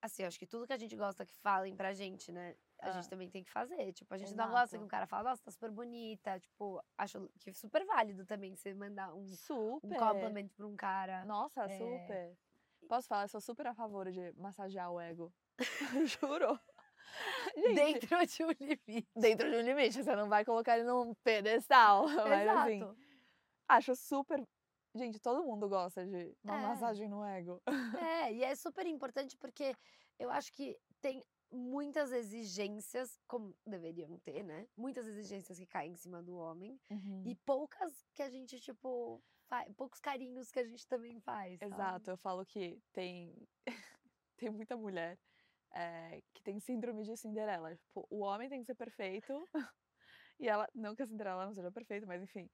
Assim, 0.00 0.22
eu 0.22 0.28
acho 0.28 0.38
que 0.38 0.46
tudo 0.46 0.66
que 0.66 0.72
a 0.72 0.78
gente 0.78 0.94
gosta 0.94 1.26
que 1.26 1.34
falem 1.34 1.74
pra 1.74 1.92
gente, 1.92 2.30
né? 2.30 2.54
A 2.80 2.88
Ah. 2.88 2.92
gente 2.92 3.08
também 3.08 3.30
tem 3.30 3.42
que 3.42 3.50
fazer. 3.50 3.92
Tipo, 3.92 4.12
a 4.14 4.18
gente 4.18 4.34
não 4.34 4.48
gosta 4.50 4.68
que 4.68 4.74
Exato. 4.76 4.84
um 4.84 4.88
cara 4.88 5.06
fala, 5.06 5.30
nossa, 5.30 5.42
tá 5.42 5.50
super 5.50 5.70
bonita. 5.70 6.38
Tipo, 6.40 6.82
acho 6.98 7.28
que 7.40 7.50
é 7.50 7.52
super 7.52 7.84
válido 7.86 8.24
também 8.26 8.54
você 8.54 8.74
mandar 8.74 9.14
um, 9.14 9.20
um 9.22 9.26
Super. 9.26 9.98
compliment 9.98 10.48
pra 10.54 10.66
um 10.66 10.76
cara. 10.76 11.24
Nossa, 11.24 11.62
É. 11.64 11.78
super. 11.78 12.38
Posso 12.88 13.08
falar, 13.08 13.24
eu 13.24 13.28
sou 13.28 13.40
super 13.40 13.66
a 13.66 13.74
favor 13.74 14.10
de 14.12 14.32
massagear 14.36 14.90
o 14.92 15.00
ego. 15.00 15.32
juro. 16.20 16.60
Gente, 17.56 18.06
Dentro 18.06 18.26
de 18.26 18.44
um 18.44 18.50
limite. 18.50 19.08
dentro 19.16 19.50
de 19.50 19.56
um 19.56 19.60
limite. 19.62 20.02
Você 20.02 20.14
não 20.16 20.28
vai 20.28 20.44
colocar 20.44 20.78
ele 20.78 20.86
num 20.86 21.14
pedestal. 21.24 22.04
Mas 22.44 22.48
assim, 22.48 22.76
Exato. 22.82 22.96
acho 23.68 23.96
super. 23.96 24.46
Gente, 24.94 25.18
todo 25.20 25.44
mundo 25.44 25.68
gosta 25.68 26.04
de 26.06 26.34
uma 26.44 26.58
É. 26.60 26.66
massagem 26.66 27.08
no 27.08 27.24
ego. 27.24 27.62
É, 27.98 28.32
e 28.32 28.44
é 28.44 28.54
super 28.54 28.86
importante 28.86 29.36
porque 29.36 29.74
eu 30.18 30.30
acho 30.30 30.52
que 30.52 30.76
tem 31.00 31.22
muitas 31.50 32.12
exigências, 32.12 33.18
como 33.26 33.54
deveriam 33.66 34.18
ter, 34.18 34.42
né? 34.42 34.66
Muitas 34.76 35.06
exigências 35.06 35.58
que 35.58 35.66
caem 35.66 35.92
em 35.92 35.96
cima 35.96 36.22
do 36.22 36.36
homem 36.36 36.78
e 37.24 37.34
poucas 37.34 38.04
que 38.14 38.22
a 38.22 38.28
gente, 38.28 38.60
tipo, 38.60 39.22
faz, 39.48 39.72
poucos 39.74 40.00
carinhos 40.00 40.50
que 40.50 40.58
a 40.58 40.64
gente 40.64 40.86
também 40.86 41.20
faz. 41.20 41.58
sabe? 41.58 41.72
Exato, 41.72 42.10
eu 42.10 42.16
falo 42.16 42.44
que 42.44 42.80
tem, 42.92 43.48
tem 44.36 44.50
muita 44.50 44.76
mulher 44.76 45.18
eh, 45.72 46.22
que 46.34 46.42
tem 46.42 46.58
síndrome 46.60 47.04
de 47.04 47.16
Cinderela. 47.16 47.74
Tipo, 47.76 48.06
o 48.10 48.20
homem 48.20 48.48
tem 48.48 48.60
que 48.60 48.66
ser 48.66 48.74
perfeito 48.74 49.32
e 50.38 50.48
ela, 50.48 50.68
não 50.74 50.94
que 50.94 51.02
a 51.02 51.06
Cinderela 51.06 51.46
não 51.46 51.54
seja 51.54 51.70
perfeita, 51.70 52.06
mas 52.06 52.22
enfim. 52.22 52.50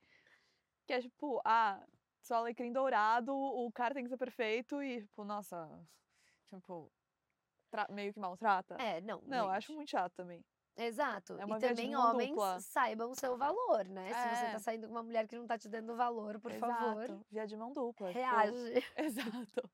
Que 0.87 0.95
é 0.95 1.01
tipo, 1.01 1.41
ah, 1.45 1.85
só 2.21 2.37
alecrim 2.37 2.73
dourado, 2.73 3.35
o 3.35 3.71
cara 3.73 3.95
tem 3.95 4.05
que 4.05 4.11
ser 4.11 4.17
perfeito 4.17 4.83
e, 4.83 5.03
tipo, 5.03 5.25
nossa, 5.25 5.69
tipo, 6.49 6.93
meio 7.91 8.13
que 8.13 8.21
maltrata. 8.21 8.75
É, 8.77 9.01
não. 9.01 9.21
não, 9.23 9.47
eu 9.47 9.51
acho 9.51 9.69
gente. 9.69 9.77
muito 9.77 9.91
chato 9.91 10.13
também. 10.15 10.45
Exato. 10.77 11.35
é 11.39 11.45
e 11.45 11.59
também 11.61 11.95
homens 11.95 12.31
dupla. 12.31 12.61
saibam 12.61 13.11
o 13.11 13.15
seu 13.15 13.37
valor, 13.37 13.85
né? 13.87 14.07
Se 14.09 14.37
você 14.37 14.45
É. 14.47 14.53
tá 14.53 14.59
saindo 14.59 14.87
com 14.87 14.95
uma 14.95 15.03
mulher 15.03 15.29
que 15.29 15.37
não 15.37 15.47
tá 15.47 15.59
te 15.59 15.69
dando 15.69 15.95
valor, 15.95 16.41
por 16.41 16.51
favor, 16.53 17.03
Exato, 17.03 17.27
via 17.31 17.47
de 17.47 17.57
mão 17.57 17.73
dupla. 17.75 18.09
tipo, 18.09 18.19
reage. 18.19 18.73
exato. 18.97 19.71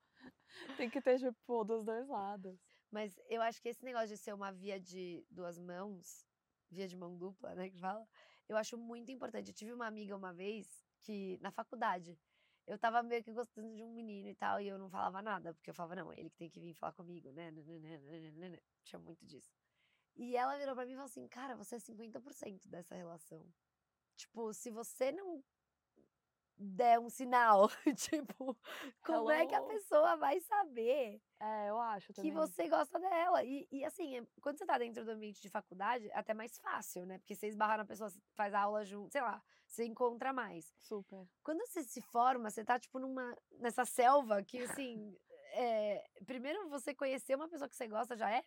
Tem 0.76 0.90
que 0.90 1.00
ter, 1.00 1.18
tipo, 1.18 1.64
dos 1.64 1.84
dois 1.84 2.08
lados. 2.08 2.58
Mas 2.90 3.16
eu 3.28 3.40
acho 3.42 3.60
que 3.62 3.68
esse 3.68 3.84
negócio 3.84 4.08
de 4.08 4.16
ser 4.16 4.32
uma 4.34 4.50
via 4.50 4.80
de 4.80 5.24
duas 5.30 5.58
mãos, 5.58 6.26
via 6.70 6.88
de 6.88 6.96
mão 6.96 7.16
dupla, 7.16 7.54
né, 7.54 7.70
que 7.70 7.78
fala, 7.78 8.04
eu 8.48 8.56
acho 8.56 8.76
muito 8.76 9.12
importante. 9.12 9.48
Eu 9.50 9.54
tive 9.54 9.72
uma 9.72 9.86
amiga 9.86 10.16
uma 10.16 10.32
vez 10.32 10.66
que, 11.02 11.38
na 11.40 11.50
faculdade, 11.52 12.18
eu 12.68 12.78
tava 12.78 13.02
meio 13.02 13.24
que 13.24 13.32
gostando 13.32 13.74
de 13.74 13.82
um 13.82 13.90
menino 13.92 14.28
e 14.28 14.34
tal, 14.34 14.60
e 14.60 14.68
eu 14.68 14.78
não 14.78 14.90
falava 14.90 15.22
nada, 15.22 15.54
porque 15.54 15.70
eu 15.70 15.74
falava, 15.74 15.96
não, 15.96 16.12
ele 16.12 16.28
que 16.28 16.36
tem 16.36 16.50
que 16.50 16.60
vir 16.60 16.74
falar 16.74 16.92
comigo, 16.92 17.32
né, 17.32 17.50
nananana, 17.50 18.60
tinha 18.84 18.98
muito 19.00 19.24
disso. 19.24 19.50
E 20.14 20.36
ela 20.36 20.58
virou 20.58 20.74
pra 20.74 20.84
mim 20.84 20.92
e 20.92 20.96
falou 20.96 21.06
assim, 21.06 21.26
cara, 21.28 21.56
você 21.56 21.76
é 21.76 21.78
50% 21.78 22.68
dessa 22.68 22.94
relação. 22.94 23.46
Tipo, 24.16 24.52
se 24.52 24.70
você 24.70 25.10
não 25.12 25.42
der 26.58 26.98
um 26.98 27.08
sinal, 27.08 27.68
tipo, 27.96 28.56
como 29.04 29.30
é 29.30 29.46
que 29.46 29.54
a 29.54 29.58
Hello? 29.58 29.68
pessoa 29.68 30.16
vai 30.16 30.40
saber 30.40 31.20
É, 31.40 31.68
eu 31.70 31.78
acho 31.78 32.12
que 32.12 32.14
também. 32.14 32.32
você 32.32 32.68
gosta 32.68 32.98
dela. 32.98 33.44
E, 33.44 33.66
e 33.70 33.84
assim, 33.84 34.18
é- 34.18 34.26
quando 34.40 34.58
você 34.58 34.66
tá 34.66 34.76
dentro 34.78 35.04
do 35.04 35.10
ambiente 35.12 35.40
de 35.40 35.48
faculdade, 35.48 36.08
é 36.10 36.18
até 36.18 36.34
mais 36.34 36.58
fácil, 36.58 37.06
né? 37.06 37.18
Porque 37.18 37.34
você 37.34 37.46
esbarra 37.46 37.78
na 37.78 37.84
pessoa, 37.84 38.10
faz 38.34 38.52
a 38.54 38.60
aula 38.62 38.84
junto, 38.84 39.12
sei 39.12 39.20
lá, 39.22 39.42
você 39.66 39.84
encontra 39.84 40.32
mais. 40.32 40.74
Super. 40.78 41.28
Quando 41.44 41.64
você 41.66 41.82
se 41.84 42.00
forma, 42.02 42.50
você 42.50 42.64
tá, 42.64 42.78
tipo, 42.78 42.98
numa, 42.98 43.36
nessa 43.52 43.84
selva 43.84 44.42
que, 44.42 44.62
assim, 44.62 45.16
é, 45.52 46.04
primeiro 46.26 46.68
você 46.68 46.94
conhecer 46.94 47.36
uma 47.36 47.48
pessoa 47.48 47.68
que 47.68 47.76
você 47.76 47.86
gosta 47.86 48.16
já 48.16 48.30
é 48.30 48.44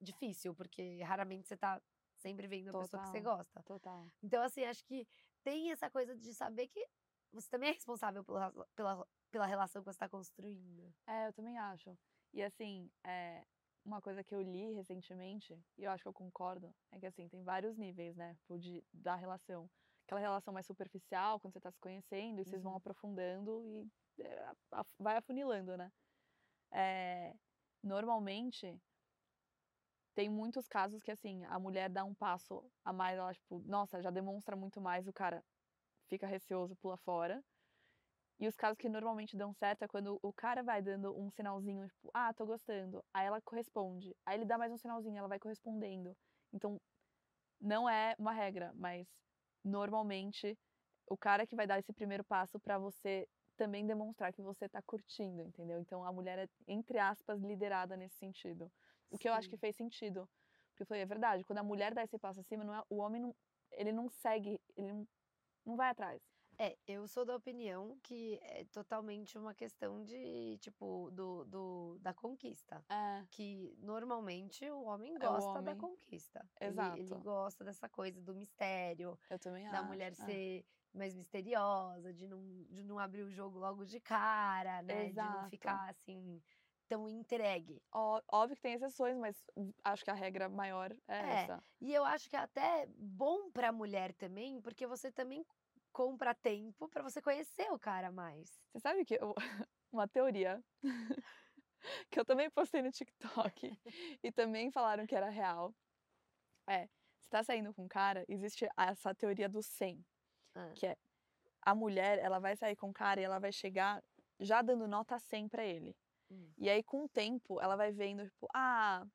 difícil, 0.00 0.54
porque 0.54 1.02
raramente 1.02 1.48
você 1.48 1.56
tá 1.56 1.80
sempre 2.16 2.46
vendo 2.46 2.68
a 2.68 2.72
pessoa 2.78 3.00
que 3.02 3.08
você 3.08 3.20
Total. 3.20 3.36
gosta. 3.36 3.62
Total. 3.62 4.06
Então, 4.22 4.42
assim, 4.42 4.64
acho 4.64 4.84
que 4.84 5.06
tem 5.42 5.70
essa 5.70 5.90
coisa 5.90 6.14
de 6.16 6.34
saber 6.34 6.68
que 6.68 6.86
você 7.32 7.48
também 7.48 7.70
é 7.70 7.72
responsável 7.72 8.24
pela, 8.24 8.52
pela, 8.74 9.06
pela 9.30 9.46
relação 9.46 9.82
que 9.82 9.92
você 9.92 9.98
tá 9.98 10.08
construindo. 10.08 10.92
É, 11.06 11.28
eu 11.28 11.32
também 11.32 11.58
acho. 11.58 11.96
E 12.32 12.42
assim, 12.42 12.90
é, 13.04 13.44
uma 13.84 14.00
coisa 14.00 14.22
que 14.24 14.34
eu 14.34 14.42
li 14.42 14.72
recentemente, 14.74 15.58
e 15.78 15.84
eu 15.84 15.90
acho 15.90 16.02
que 16.02 16.08
eu 16.08 16.12
concordo, 16.12 16.74
é 16.90 16.98
que 16.98 17.06
assim, 17.06 17.28
tem 17.28 17.42
vários 17.42 17.76
níveis, 17.76 18.16
né, 18.16 18.34
tipo, 18.34 18.58
de, 18.58 18.84
da 18.92 19.14
relação. 19.14 19.70
Aquela 20.06 20.20
relação 20.20 20.54
mais 20.54 20.66
superficial, 20.66 21.40
quando 21.40 21.52
você 21.54 21.60
tá 21.60 21.70
se 21.70 21.80
conhecendo, 21.80 22.40
e 22.40 22.44
vocês 22.44 22.62
vão 22.62 22.72
Uhum. 22.72 22.78
aprofundando 22.78 23.62
e 23.64 24.22
é, 24.22 24.52
vai 24.98 25.16
afunilando, 25.16 25.76
né? 25.76 25.90
É, 26.72 27.34
normalmente, 27.82 28.80
tem 30.14 30.28
muitos 30.28 30.66
casos 30.68 31.02
que, 31.02 31.10
assim, 31.10 31.44
a 31.44 31.58
mulher 31.58 31.90
dá 31.90 32.04
um 32.04 32.14
passo 32.14 32.64
a 32.84 32.92
mais, 32.92 33.18
ela, 33.18 33.32
tipo, 33.34 33.60
nossa, 33.66 34.00
já 34.02 34.10
demonstra 34.10 34.56
muito 34.56 34.80
mais, 34.80 35.06
o 35.06 35.12
cara 35.12 35.44
fica 36.08 36.26
receoso, 36.26 36.76
pula 36.76 36.96
fora. 36.98 37.42
E 38.38 38.46
os 38.46 38.54
casos 38.54 38.76
que 38.76 38.88
normalmente 38.88 39.36
dão 39.36 39.52
certo 39.54 39.82
é 39.82 39.88
quando 39.88 40.18
o 40.22 40.32
cara 40.32 40.62
vai 40.62 40.82
dando 40.82 41.18
um 41.18 41.30
sinalzinho, 41.30 41.86
tipo, 41.88 42.10
ah, 42.12 42.34
tô 42.34 42.44
gostando. 42.44 43.02
Aí 43.12 43.26
ela 43.26 43.40
corresponde. 43.40 44.14
Aí 44.26 44.36
ele 44.36 44.44
dá 44.44 44.58
mais 44.58 44.70
um 44.70 44.76
sinalzinho, 44.76 45.16
ela 45.18 45.28
vai 45.28 45.38
correspondendo. 45.38 46.14
Então, 46.52 46.78
não 47.60 47.88
é 47.88 48.14
uma 48.18 48.32
regra, 48.32 48.72
mas 48.74 49.08
normalmente 49.64 50.58
o 51.08 51.16
cara 51.16 51.46
que 51.46 51.56
vai 51.56 51.66
dar 51.66 51.78
esse 51.78 51.92
primeiro 51.92 52.24
passo 52.24 52.60
pra 52.60 52.78
você 52.78 53.26
também 53.56 53.86
demonstrar 53.86 54.32
que 54.32 54.42
você 54.42 54.68
tá 54.68 54.82
curtindo, 54.82 55.42
entendeu? 55.42 55.80
Então 55.80 56.04
a 56.04 56.12
mulher 56.12 56.38
é, 56.38 56.48
entre 56.68 56.98
aspas, 56.98 57.40
liderada 57.40 57.96
nesse 57.96 58.16
sentido. 58.16 58.70
O 59.10 59.16
que 59.16 59.28
eu 59.28 59.32
acho 59.32 59.48
que 59.48 59.56
Sim. 59.56 59.60
fez 59.60 59.76
sentido. 59.76 60.28
Porque 60.70 60.82
eu 60.82 60.86
falei, 60.86 61.02
é 61.02 61.06
verdade, 61.06 61.42
quando 61.44 61.60
a 61.60 61.62
mulher 61.62 61.94
dá 61.94 62.02
esse 62.04 62.18
passo 62.18 62.40
acima, 62.40 62.62
não 62.62 62.74
é, 62.74 62.82
o 62.90 62.96
homem 62.98 63.22
não, 63.22 63.34
ele 63.72 63.92
não 63.92 64.10
segue, 64.10 64.60
ele 64.76 64.92
não, 64.92 65.08
não 65.66 65.76
vai 65.76 65.90
atrás. 65.90 66.22
É, 66.58 66.78
eu 66.86 67.06
sou 67.06 67.22
da 67.26 67.36
opinião 67.36 67.98
que 68.02 68.38
é 68.40 68.64
totalmente 68.64 69.36
uma 69.36 69.52
questão 69.54 70.02
de, 70.02 70.56
tipo, 70.58 71.10
do, 71.10 71.44
do, 71.44 71.98
da 72.00 72.14
conquista. 72.14 72.82
É. 72.88 73.26
Que 73.30 73.76
normalmente 73.78 74.64
o 74.70 74.84
homem 74.84 75.12
É, 75.12 75.16
o 75.16 75.18
gosta 75.18 75.60
da 75.60 75.72
homem- 75.72 75.76
conquista. 75.76 76.48
Ele- 76.58 76.70
Ele, 76.80 77.00
Exato. 77.02 77.20
gosta 77.20 77.62
dessa 77.62 77.90
coisa 77.90 78.22
do 78.22 78.34
mistério, 78.34 79.18
Eu 79.28 79.38
também 79.38 79.68
da 79.70 79.80
acho. 79.80 79.86
mulher 79.88 80.12
é. 80.12 80.14
ser 80.14 80.64
mais 80.94 81.14
misteriosa, 81.14 82.10
de 82.14 82.26
não, 82.26 82.40
de 82.70 82.82
não 82.82 82.98
abrir 82.98 83.22
o 83.24 83.30
jogo 83.30 83.58
logo 83.58 83.84
de 83.84 84.00
cara, 84.00 84.80
né? 84.80 85.10
De 85.10 85.14
não 85.16 85.24
Exato. 85.26 85.50
ficar 85.50 85.90
assim 85.90 86.42
tão 86.88 87.08
entregue. 87.08 87.82
Ó- 87.92 88.20
Óbvio 88.30 88.56
que 88.56 88.62
tem 88.62 88.74
exceções, 88.74 89.16
mas 89.16 89.36
acho 89.84 90.04
que 90.04 90.10
a 90.10 90.14
regra 90.14 90.48
maior 90.48 90.92
é, 91.08 91.16
É. 91.16 91.42
essa. 91.42 91.62
E 91.80 91.92
eu 91.94 92.04
acho 92.04 92.28
que 92.30 92.36
é 92.36 92.40
até 92.40 92.86
bom 92.96 93.50
pra 93.50 93.72
mulher 93.72 94.12
também, 94.14 94.60
porque 94.60 94.86
você 94.86 95.10
também 95.12 95.44
compra 95.92 96.34
tempo 96.34 96.88
pra 96.88 97.02
você 97.02 97.20
conhecer 97.22 97.70
o 97.72 97.78
cara 97.78 98.10
mais. 98.12 98.50
Você 98.72 98.80
sabe 98.80 99.04
que 99.04 99.14
eu- 99.14 99.34
uma 99.92 100.06
teoria 100.08 100.62
que 102.10 102.18
eu 102.20 102.24
também 102.24 102.50
postei 102.50 102.82
no 102.82 102.90
TikTok 102.90 103.78
e 104.22 104.32
também 104.32 104.70
falaram 104.70 105.06
que 105.06 105.14
era 105.14 105.28
real. 105.28 105.74
É, 106.68 106.88
você 107.20 107.30
tá 107.30 107.42
saindo 107.42 107.72
com 107.72 107.84
um 107.84 107.88
cara, 107.88 108.24
existe 108.28 108.68
essa 108.76 109.14
teoria 109.14 109.48
do 109.48 109.62
100, 109.62 110.04
Ah. 110.54 110.72
que 110.74 110.86
é 110.86 110.96
a 111.62 111.74
mulher, 111.74 112.18
ela 112.18 112.38
vai 112.38 112.56
sair 112.56 112.76
com 112.76 112.90
o 112.90 112.92
cara 112.94 113.20
e 113.20 113.24
ela 113.24 113.38
vai 113.40 113.50
chegar 113.52 114.02
já 114.38 114.62
dando 114.62 114.86
nota 114.86 115.18
100 115.18 115.48
pra 115.48 115.64
ele. 115.64 115.96
Hum. 116.30 116.52
E 116.58 116.68
aí 116.68 116.82
com 116.82 117.04
o 117.04 117.08
tempo 117.08 117.60
ela 117.60 117.76
vai 117.76 117.92
vendo, 117.92 118.24
tipo, 118.24 118.48
ah, 118.54 119.06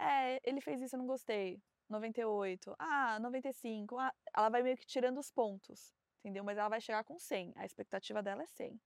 é, 0.00 0.40
ele 0.44 0.60
fez 0.60 0.80
isso, 0.80 0.96
eu 0.96 0.98
não 0.98 1.06
gostei. 1.06 1.60
98, 1.88 2.74
ah, 2.78 3.18
95, 3.20 3.98
ah, 3.98 4.12
ela 4.34 4.48
vai 4.48 4.62
meio 4.62 4.76
que 4.76 4.86
tirando 4.86 5.18
os 5.18 5.30
pontos, 5.30 5.92
entendeu? 6.20 6.42
Mas 6.42 6.56
ela 6.56 6.68
vai 6.68 6.80
chegar 6.80 7.04
com 7.04 7.18
100, 7.18 7.52
a 7.56 7.64
expectativa 7.66 8.22
dela 8.22 8.42
é 8.42 8.46
100. 8.46 8.80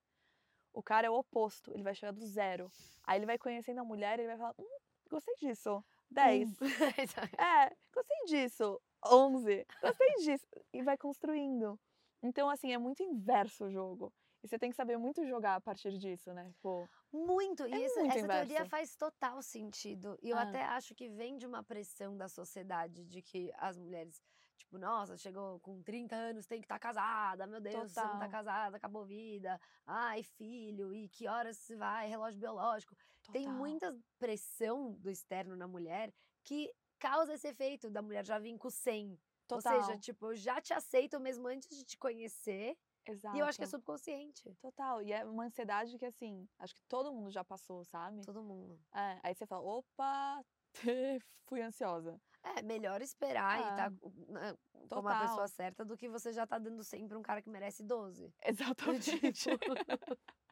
O 0.72 0.82
cara 0.82 1.07
é 1.07 1.11
o 1.11 1.14
oposto, 1.14 1.72
ele 1.72 1.82
vai 1.82 1.95
chegar 1.95 2.12
do 2.12 2.26
zero. 2.26 2.70
Aí 3.05 3.18
ele 3.18 3.26
vai 3.26 3.39
conhecendo 3.39 3.80
a 3.80 3.84
mulher 3.84 4.18
e 4.18 4.22
ele 4.22 4.28
vai 4.28 4.39
falar, 4.39 4.55
hum, 4.59 4.78
gostei 5.09 5.34
disso, 5.37 5.84
10. 6.11 6.51
Um. 6.61 6.66
É, 7.41 7.72
gostei 7.95 8.24
disso, 8.26 8.80
11, 9.07 9.66
gostei 9.80 10.14
disso. 10.16 10.47
E 10.72 10.82
vai 10.82 10.99
construindo. 10.99 11.78
Então, 12.22 12.51
assim, 12.51 12.72
é 12.72 12.78
muito 12.78 13.03
inverso 13.03 13.66
o 13.66 13.70
jogo. 13.70 14.12
E 14.43 14.49
você 14.49 14.59
tem 14.59 14.70
que 14.70 14.76
saber 14.76 14.97
muito 14.97 15.24
jogar 15.26 15.57
a 15.57 15.61
partir 15.61 15.97
disso, 15.99 16.32
né? 16.32 16.53
Pô, 16.61 16.87
Muito. 17.24 17.66
E 17.66 17.72
É 17.72 17.84
isso- 17.86 17.98
muito 18.00 18.16
essa 18.16 18.28
teoria 18.28 18.64
faz 18.66 18.94
total 18.96 19.40
sentido. 19.42 20.18
E 20.22 20.30
eu 20.30 20.36
Ah. 20.36 20.42
até 20.42 20.62
acho 20.64 20.94
que 20.94 21.08
vem 21.08 21.36
de 21.36 21.46
uma 21.46 21.62
pressão 21.62 22.16
da 22.16 22.28
sociedade 22.28 23.04
de 23.04 23.22
que 23.22 23.50
as 23.56 23.76
mulheres, 23.78 24.20
tipo, 24.56 24.76
nossa, 24.78 25.16
chegou 25.16 25.58
com 25.60 25.82
30 25.82 26.14
anos, 26.14 26.46
tem 26.46 26.60
que 26.60 26.66
estar 26.66 26.78
casada, 26.78 27.46
meu 27.46 27.60
Deus, 27.60 27.88
se 27.90 27.94
você 27.94 28.00
não 28.00 28.06
tá 28.08 28.12
Total. 28.14 28.30
casada, 28.30 28.76
acabou 28.76 29.02
a 29.02 29.06
vida. 29.06 29.60
Ai, 29.86 30.22
filho, 30.22 30.92
e 30.94 31.08
que 31.08 31.26
horas 31.26 31.56
se 31.58 31.74
vai, 31.76 32.08
relógio 32.08 32.38
biológico. 32.40 32.94
Tem 33.32 33.44
total. 33.44 33.58
muita 33.58 33.98
pressão 34.18 34.92
do 34.92 35.10
externo 35.10 35.56
na 35.56 35.66
mulher 35.66 36.12
que 36.44 36.72
causa 36.98 37.34
esse 37.34 37.48
efeito 37.48 37.90
da 37.90 38.02
mulher 38.02 38.24
já 38.24 38.38
vir 38.38 38.56
com 38.58 38.70
100. 38.70 39.18
Total. 39.48 39.76
Ou 39.76 39.84
seja, 39.84 39.98
tipo, 39.98 40.26
eu 40.32 40.34
já 40.36 40.60
te 40.60 40.72
aceito 40.74 41.20
mesmo 41.20 41.46
antes 41.46 41.68
de 41.76 41.84
te 41.84 41.96
conhecer. 41.96 42.76
Exato. 43.07 43.36
E 43.36 43.40
eu 43.40 43.46
acho 43.46 43.59
que 43.59 43.64
é 43.64 43.68
subconsciente. 43.68 44.54
Total. 44.61 45.00
E 45.02 45.12
é 45.12 45.24
uma 45.24 45.44
ansiedade 45.44 45.96
que, 45.98 46.04
assim, 46.04 46.48
acho 46.59 46.74
que 46.74 46.82
todo 46.88 47.12
mundo 47.12 47.30
já 47.30 47.44
passou, 47.44 47.84
sabe? 47.84 48.20
Todo 48.24 48.42
mundo. 48.42 48.78
É, 48.94 49.20
aí 49.22 49.34
você 49.34 49.46
fala, 49.46 49.62
opa, 49.62 50.44
fui 51.46 51.62
ansiosa. 51.62 52.20
É, 52.42 52.62
melhor 52.62 53.02
esperar 53.02 53.59
e 53.59 53.62
É. 53.64 53.76
tá 53.76 53.90
com 53.90 54.11
né, 54.32 54.57
com 54.72 55.00
uma 55.00 55.12
Total. 55.12 55.20
pessoa 55.20 55.48
certa 55.48 55.84
do 55.84 55.96
que 55.96 56.09
você 56.09 56.32
já 56.32 56.46
tá 56.46 56.59
dando 56.59 56.82
sempre 56.84 57.16
um 57.16 57.22
cara 57.22 57.42
que 57.42 57.50
merece 57.50 57.82
12. 57.82 58.32
Exatamente. 58.44 59.32
Tipo. 59.32 59.64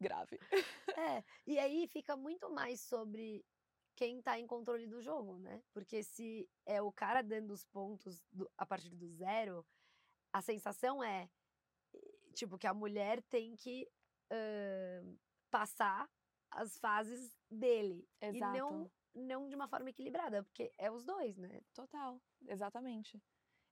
Grave. 0.00 0.38
É, 0.96 1.24
e 1.46 1.58
aí 1.58 1.86
fica 1.88 2.16
muito 2.16 2.50
mais 2.50 2.80
sobre 2.80 3.44
quem 3.96 4.20
tá 4.20 4.38
em 4.38 4.46
controle 4.46 4.86
do 4.86 5.00
jogo, 5.00 5.38
né? 5.38 5.62
Porque 5.72 6.02
se 6.02 6.48
é 6.66 6.82
o 6.82 6.92
cara 6.92 7.22
dando 7.22 7.52
os 7.52 7.64
pontos 7.64 8.20
do- 8.32 8.50
a 8.58 8.66
partir 8.66 8.90
do 8.90 9.06
zero, 9.08 9.64
a 10.34 10.42
sensação 10.42 11.02
é, 11.02 11.30
eh, 11.94 11.98
tipo, 12.34 12.58
que 12.58 12.66
a 12.66 12.74
mulher 12.74 13.22
tem 13.30 13.54
que 13.54 13.88
ahn, 14.28 15.16
passar 15.48 16.10
as 16.50 16.76
fases 16.78 17.38
dele. 17.48 18.04
Exato. 18.20 18.56
E 18.56 18.58
não, 18.58 18.90
não 19.14 19.48
de 19.48 19.54
uma 19.54 19.68
forma 19.68 19.90
equilibrada, 19.90 20.42
porque 20.42 20.72
é 20.76 20.90
os 20.90 21.04
dois, 21.04 21.36
né? 21.38 21.60
Total. 21.72 22.20
Exatamente. 22.48 23.22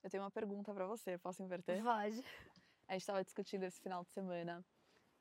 Eu 0.04 0.08
tenho 0.08 0.22
uma 0.22 0.30
pergunta 0.30 0.72
pra 0.72 0.86
você, 0.86 1.18
posso 1.18 1.42
inverter? 1.42 1.82
Pode. 1.82 2.22
A 2.86 2.92
gente 2.92 3.06
tava 3.06 3.24
discutindo 3.24 3.64
esse 3.64 3.80
final 3.80 4.04
de 4.04 4.10
semana. 4.10 4.64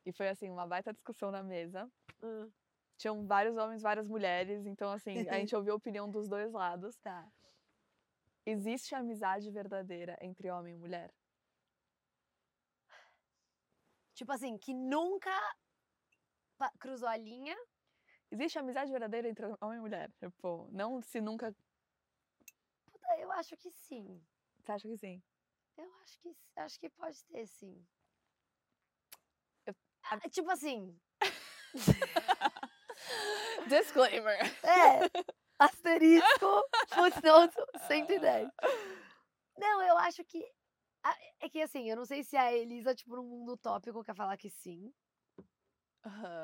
E 0.06 0.12
foi 0.12 0.28
assim, 0.30 0.50
uma 0.50 0.68
baita 0.68 0.94
discussão 0.94 1.32
na 1.32 1.42
mesa. 1.42 1.92
Hum, 2.22 2.52
Tinham 2.98 3.26
vários 3.26 3.58
homens, 3.58 3.82
várias 3.82 4.08
mulheres, 4.08 4.68
então 4.68 4.92
assim, 4.92 5.28
a 5.28 5.34
gente 5.40 5.56
ouviu 5.56 5.74
a 5.74 5.78
opinião 5.78 6.10
dos 6.10 6.28
dois 6.28 6.52
lados. 6.52 6.96
tá. 6.98 7.28
Existe 8.46 8.94
amizade 8.96 9.50
verdadeira 9.52 10.18
entre 10.22 10.50
homem 10.52 10.74
e 10.74 10.78
mulher? 10.78 11.14
Tipo 14.22 14.34
assim, 14.34 14.56
que 14.56 14.72
nunca 14.72 15.32
cruzou 16.78 17.10
a 17.10 17.18
linha. 17.18 17.58
Existe 18.30 18.60
amizade 18.60 18.92
verdadeira 18.92 19.28
entre 19.28 19.44
homem 19.60 19.80
e 19.80 19.82
mulher? 19.82 20.12
Tipo, 20.20 20.70
não 20.72 21.02
se 21.02 21.20
nunca. 21.20 21.52
Puta, 22.92 23.18
eu 23.18 23.32
acho 23.32 23.58
que 23.58 23.72
sim. 23.72 24.24
Você 24.60 24.72
acha 24.74 24.88
que 24.88 24.96
sim? 24.96 25.24
Eu 25.76 25.92
acho 26.04 26.20
que 26.20 26.38
acho 26.56 26.80
que 26.80 26.88
pode 26.92 27.26
ter, 27.26 27.48
sim. 27.48 27.84
Eu- 29.66 29.74
Ah, 30.04 30.20
tipo 30.30 30.52
assim. 30.52 30.96
Disclaimer! 33.68 34.38
É. 34.64 35.10
Asterisco, 35.58 36.64
footnote 36.94 37.56
110. 37.88 38.52
Não, 39.58 39.82
eu 39.82 39.98
acho 39.98 40.24
que. 40.26 40.48
A- 41.04 41.18
É 41.40 41.50
que 41.50 41.62
assim, 41.62 41.90
eu 41.90 41.96
não 41.96 42.06
sei 42.06 42.24
se 42.24 42.36
a 42.38 42.54
Elisa, 42.54 42.94
tipo, 42.96 43.16
no 43.16 43.24
mundo 43.24 43.54
utópico, 43.54 44.04
quer 44.04 44.16
falar 44.16 44.38
que 44.38 44.50
sim. 44.50 44.94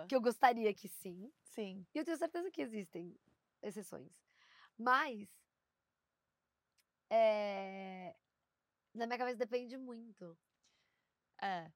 Que 0.08 0.16
eu 0.16 0.22
gostaria 0.22 0.74
que 0.74 0.88
sim. 0.88 1.32
Sim. 1.44 1.86
E 1.94 1.98
eu 2.00 2.06
tenho 2.06 2.18
certeza 2.18 2.52
que 2.52 2.62
existem 2.62 3.16
exceções. 3.62 4.24
Mas. 4.78 5.28
É... 7.10 8.16
Na 8.94 9.08
minha 9.08 9.18
cabeça 9.18 9.38
depende 9.38 9.78
muito. 9.78 10.38
É. 11.42 11.72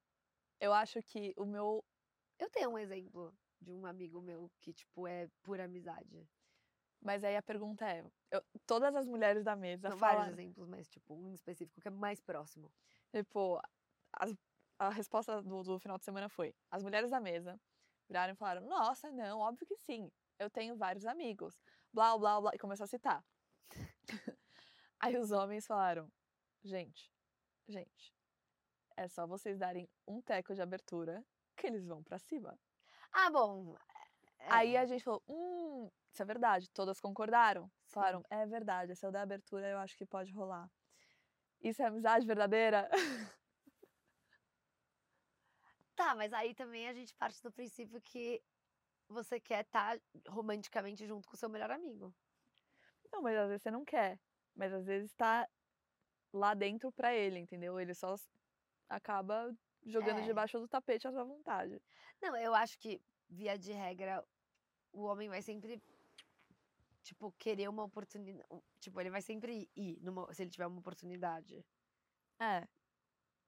Eu 0.59 0.73
acho 0.73 1.01
que 1.03 1.33
o 1.37 1.45
meu. 1.45 1.83
Eu 2.39 2.49
tenho 2.49 2.69
um 2.71 2.77
exemplo 2.77 3.35
de 3.59 3.71
um 3.71 3.85
amigo 3.85 4.21
meu 4.21 4.51
que, 4.59 4.73
tipo, 4.73 5.07
é 5.07 5.27
pura 5.43 5.65
amizade. 5.65 6.27
Mas 7.01 7.23
aí 7.23 7.35
a 7.35 7.41
pergunta 7.41 7.85
é: 7.89 8.05
eu- 8.29 8.43
todas 8.67 8.95
as 8.95 9.07
mulheres 9.07 9.43
da 9.43 9.55
mesa 9.55 9.89
São 9.89 9.97
vários 9.97 10.25
falam. 10.25 10.31
exemplos, 10.39 10.67
mas, 10.67 10.87
tipo, 10.87 11.15
um 11.15 11.33
específico 11.33 11.81
que 11.81 11.87
é 11.87 11.91
mais 11.91 12.21
próximo. 12.21 12.71
Tipo, 13.11 13.59
as- 14.13 14.35
a 14.77 14.89
resposta 14.89 15.41
do, 15.41 15.63
do 15.63 15.79
final 15.79 15.97
de 15.97 16.05
semana 16.05 16.29
foi: 16.29 16.53
as 16.69 16.83
mulheres 16.83 17.09
da 17.09 17.19
mesa 17.19 17.59
viraram 18.07 18.33
e 18.33 18.35
falaram: 18.37 18.61
Nossa, 18.67 19.11
não, 19.11 19.39
óbvio 19.39 19.65
que 19.67 19.75
sim. 19.77 20.11
Eu 20.37 20.49
tenho 20.49 20.75
vários 20.75 21.05
amigos. 21.05 21.59
Blá, 21.93 22.17
blá, 22.17 22.39
blá. 22.39 22.51
E 22.53 22.59
começou 22.59 22.83
a 22.83 22.87
citar. 22.87 23.23
Aí 24.99 25.17
os 25.17 25.31
homens 25.31 25.65
falaram: 25.65 26.07
Gente, 26.63 27.11
gente, 27.67 28.13
é 28.95 29.07
só 29.07 29.25
vocês 29.25 29.57
darem 29.57 29.89
um 30.07 30.21
teco 30.21 30.53
de 30.53 30.61
abertura 30.61 31.25
que 31.57 31.65
eles 31.67 31.85
vão 31.87 32.03
pra 32.03 32.19
cima. 32.19 32.57
Ah, 33.11 33.29
bom. 33.29 33.75
é, 34.39 34.45
Aí 34.49 34.77
a 34.77 34.85
gente 34.85 35.03
falou: 35.03 35.23
Hum, 35.27 35.89
isso 36.11 36.21
é 36.21 36.25
verdade. 36.25 36.69
Todas 36.71 36.99
concordaram. 36.99 37.71
Falaram: 37.87 38.21
É 38.29 38.45
verdade, 38.45 38.95
se 38.95 39.05
eu 39.05 39.11
der 39.11 39.21
abertura, 39.21 39.67
eu 39.69 39.77
acho 39.79 39.97
que 39.97 40.05
pode 40.05 40.31
rolar. 40.33 40.69
Isso 41.61 41.81
é 41.81 41.85
amizade 41.85 42.25
verdadeira? 42.25 42.89
Tá, 45.95 46.15
mas 46.15 46.33
aí 46.33 46.55
também 46.55 46.87
a 46.87 46.93
gente 46.93 47.13
parte 47.15 47.41
do 47.43 47.51
princípio 47.51 48.01
que 48.01 48.41
você 49.07 49.39
quer 49.39 49.65
estar 49.65 49.99
romanticamente 50.27 51.05
junto 51.05 51.27
com 51.27 51.35
o 51.35 51.37
seu 51.37 51.49
melhor 51.49 51.69
amigo. 51.71 52.13
Não, 53.11 53.21
mas 53.21 53.37
às 53.37 53.47
vezes 53.49 53.63
você 53.63 53.71
não 53.71 53.83
quer. 53.83 54.19
Mas 54.55 54.73
às 54.73 54.85
vezes 54.85 55.13
tá 55.15 55.47
lá 56.33 56.53
dentro 56.53 56.91
pra 56.91 57.13
ele, 57.13 57.39
entendeu? 57.39 57.79
Ele 57.79 57.93
só 57.93 58.15
acaba 58.89 59.53
jogando 59.85 60.19
É. 60.19 60.23
debaixo 60.23 60.59
do 60.59 60.67
tapete 60.67 61.07
à 61.07 61.11
sua 61.11 61.23
vontade. 61.23 61.81
Não, 62.21 62.35
eu 62.37 62.53
acho 62.53 62.77
que, 62.79 63.01
via 63.29 63.57
de 63.57 63.71
regra, 63.71 64.25
o 64.93 65.03
homem 65.03 65.29
vai 65.29 65.41
sempre, 65.41 65.81
tipo, 67.03 67.31
querer 67.33 67.67
uma 67.69 67.83
oportunidade. 67.83 68.47
Tipo, 68.79 68.99
ele 69.01 69.09
vai 69.09 69.21
sempre 69.21 69.69
ir 69.75 69.99
numa- 70.01 70.33
se 70.33 70.43
ele 70.43 70.49
tiver 70.51 70.67
uma 70.67 70.79
oportunidade. 70.79 71.65
É, 72.39 72.67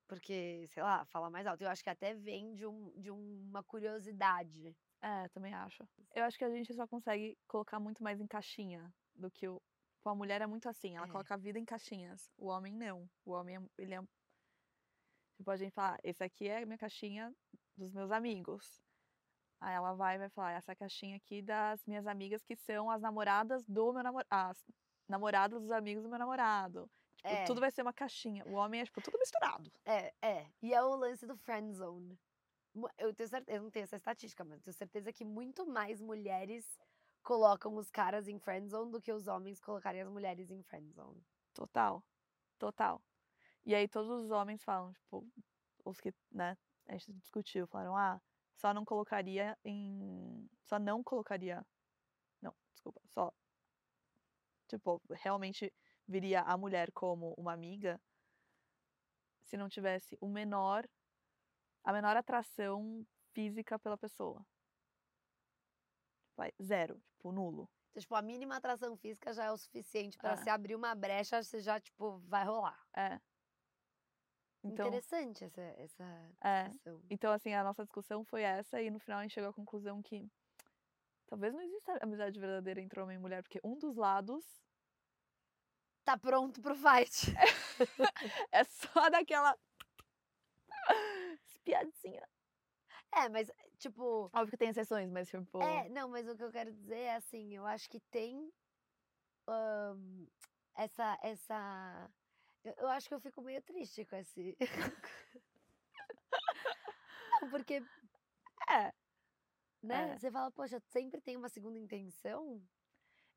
Porque, 0.08 0.68
sei 0.68 0.84
lá, 0.84 1.06
fala 1.06 1.30
mais 1.30 1.48
alto. 1.48 1.62
Eu 1.64 1.70
acho 1.70 1.82
que 1.84 1.90
até 1.90 2.14
vem 2.14 2.54
de, 2.54 2.68
um, 2.68 2.92
de 3.00 3.10
uma 3.10 3.64
curiosidade. 3.64 4.76
é, 5.02 5.28
também 5.30 5.54
acho. 5.54 5.84
Eu 6.16 6.24
acho 6.24 6.38
que 6.38 6.44
a 6.46 6.50
gente 6.50 6.74
só 6.74 6.88
consegue 6.88 7.38
colocar 7.48 7.80
muito 7.80 8.02
mais 8.04 8.20
em 8.22 8.28
caixinha 8.28 8.94
do 9.16 9.30
que 9.32 9.48
o. 9.48 9.62
A 10.06 10.14
mulher 10.16 10.42
é 10.42 10.46
muito 10.48 10.68
assim, 10.70 10.96
ela 10.98 11.08
É. 11.08 11.10
coloca 11.10 11.34
a 11.34 11.38
vida 11.38 11.58
em 11.60 11.66
caixinhas. 11.66 12.30
O 12.38 12.48
homem 12.48 12.74
não. 12.76 13.10
O 13.26 13.32
homem, 13.32 13.56
é- 13.58 13.82
ele 13.82 13.96
é. 13.96 14.02
Tipo, 15.38 15.50
a 15.52 15.56
gente 15.58 15.72
fala, 15.74 15.98
esse 16.04 16.24
aqui 16.24 16.48
é 16.48 16.62
a 16.62 16.66
minha 16.66 16.78
caixinha 16.78 17.34
dos 17.78 17.92
meus 17.92 18.12
amigos. 18.12 18.83
Aí 19.64 19.76
ela 19.76 19.94
vai 19.94 20.16
e 20.16 20.18
vai 20.18 20.30
falar, 20.30 20.52
essa 20.52 20.76
caixinha 20.76 21.16
aqui 21.16 21.42
das 21.42 21.86
minhas 21.86 22.06
amigas 22.06 22.44
que 22.44 22.54
são 22.54 22.92
as 22.92 23.02
namoradas 23.02 23.64
do 23.64 23.94
meu 23.94 24.04
namorado. 24.04 24.28
As 24.30 24.62
namoradas 25.08 25.62
dos 25.62 25.72
amigos 25.72 26.04
do 26.04 26.10
meu 26.10 26.20
namorado. 26.20 26.92
Tipo, 27.16 27.30
É. 27.30 27.46
tudo 27.46 27.62
vai 27.62 27.72
ser 27.72 27.82
uma 27.82 27.94
caixinha. 27.94 28.46
O 28.46 28.56
homem 28.56 28.82
é, 28.82 28.84
tipo, 28.84 29.02
tudo 29.02 29.18
misturado. 29.18 29.72
É, 29.86 30.14
é. 30.22 30.46
E 30.62 30.74
é 30.74 30.84
o 30.84 30.94
lance 30.98 31.26
do 31.26 31.38
friend 31.38 31.72
zone. 31.72 32.20
Eu 32.98 33.14
tenho 33.14 33.30
certeza, 33.30 33.58
eu 33.58 33.64
não 33.64 33.72
tenho 33.72 33.84
essa 33.86 33.96
estatística, 33.96 34.44
mas 34.44 34.58
eu 34.58 34.64
tenho 34.64 34.74
certeza 34.74 35.14
que 35.14 35.24
muito 35.24 35.66
mais 35.66 36.02
mulheres 36.02 36.78
colocam 37.22 37.74
os 37.78 37.90
caras 37.90 38.28
em 38.28 38.38
friend 38.40 38.68
zone 38.68 38.92
do 38.92 39.02
que 39.02 39.14
os 39.14 39.28
homens 39.28 39.62
colocarem 39.62 40.02
as 40.02 40.10
mulheres 40.10 40.52
em 40.52 40.62
friend 40.62 40.92
zone. 40.92 41.24
Total. 41.54 42.04
Total. 42.60 43.02
E 43.66 43.74
aí 43.74 43.88
todos 43.88 44.26
os 44.26 44.30
homens 44.30 44.62
falam, 44.62 44.92
tipo, 44.92 45.26
os 45.86 46.02
que, 46.02 46.14
né, 46.30 46.58
a 46.86 46.92
gente 46.98 47.14
discutiu, 47.14 47.66
falaram, 47.66 47.96
ah, 47.96 48.22
só 48.56 48.74
não 48.74 48.86
colocaria 48.86 49.58
em. 49.66 50.48
Só 50.64 50.80
não 50.80 51.04
colocaria. 51.04 51.66
Não, 52.42 52.54
desculpa, 52.74 53.02
só. 53.08 53.32
Tipo, 54.68 55.02
realmente 55.12 55.72
viria 56.08 56.42
a 56.42 56.58
mulher 56.58 56.92
como 56.94 57.34
uma 57.38 57.54
amiga 57.54 58.00
se 59.44 59.58
não 59.58 59.70
tivesse 59.70 60.18
o 60.22 60.28
menor. 60.28 60.88
a 61.86 61.92
menor 61.92 62.16
atração 62.16 63.06
física 63.34 63.78
pela 63.78 63.98
pessoa. 63.98 64.46
Zero, 66.62 67.02
tipo, 67.12 67.32
nulo. 67.32 67.70
Então, 67.90 68.02
tipo, 68.02 68.16
a 68.16 68.22
mínima 68.22 68.56
atração 68.56 68.98
física 68.98 69.34
já 69.34 69.46
é 69.46 69.52
o 69.52 69.58
suficiente 69.58 70.18
pra 70.18 70.32
É. 70.32 70.38
se 70.38 70.50
abrir 70.50 70.76
uma 70.76 70.96
brecha, 70.96 71.44
você 71.44 71.60
já, 71.60 71.80
tipo, 71.80 72.20
vai 72.20 72.46
rolar. 72.46 72.80
É. 72.96 73.20
Então, 74.64 74.88
Interessante 74.88 75.44
essa, 75.44 75.62
essa 75.62 76.32
É. 76.42 76.70
discussão. 76.70 77.02
Então, 77.10 77.32
assim, 77.32 77.54
a 77.54 77.64
nossa 77.64 77.84
discussão 77.84 78.24
foi 78.24 78.44
essa, 78.44 78.82
e 78.82 78.90
no 78.90 79.00
final 79.00 79.20
a 79.20 79.22
gente 79.24 79.34
chegou 79.34 79.50
à 79.50 79.54
conclusão 79.54 80.02
que 80.02 80.26
talvez 81.28 81.54
não 81.54 81.62
exista 81.62 81.98
amizade 82.02 82.40
verdadeira 82.40 82.80
entre 82.82 83.00
homem 83.00 83.18
e 83.18 83.20
mulher, 83.20 83.44
porque 83.44 83.60
um 83.64 83.78
dos 83.78 83.96
lados 83.96 84.46
Tá 86.06 86.18
pronto 86.18 86.62
pro 86.62 86.76
fight. 86.76 87.34
é 88.52 88.64
só 88.66 89.10
daquela 89.10 89.58
espiadinha. 91.46 92.28
É, 93.16 93.30
mas, 93.30 93.50
tipo. 93.78 94.30
Óbvio 94.34 94.52
que 94.52 94.58
tem 94.58 94.70
exceções, 94.70 95.10
mas 95.10 95.30
tipo. 95.30 95.62
É, 95.62 95.88
não, 95.90 96.10
mas 96.10 96.28
o 96.28 96.36
que 96.36 96.44
eu 96.44 96.52
quero 96.52 96.74
dizer 96.74 96.98
é 96.98 97.16
assim, 97.16 97.56
eu 97.56 97.66
acho 97.66 97.90
que 97.90 98.00
tem 98.12 98.52
ahn, 99.48 100.28
essa, 100.76 101.18
essa. 101.22 102.12
Eu, 102.64 102.74
eu 102.78 102.90
acho 102.90 103.08
que 103.08 103.14
eu 103.14 103.20
fico 103.20 103.42
meio 103.42 103.62
triste 103.62 104.06
com 104.06 104.16
esse. 104.16 104.58
não, 107.42 107.50
porque, 107.50 107.84
É. 108.70 108.94
né? 109.82 110.14
É. 110.14 110.18
Você 110.18 110.32
fala, 110.32 110.52
poxa, 110.52 110.80
sempre 110.80 111.22
tem 111.22 111.38
uma 111.38 111.50
segunda 111.50 111.78
intenção. 111.78 112.62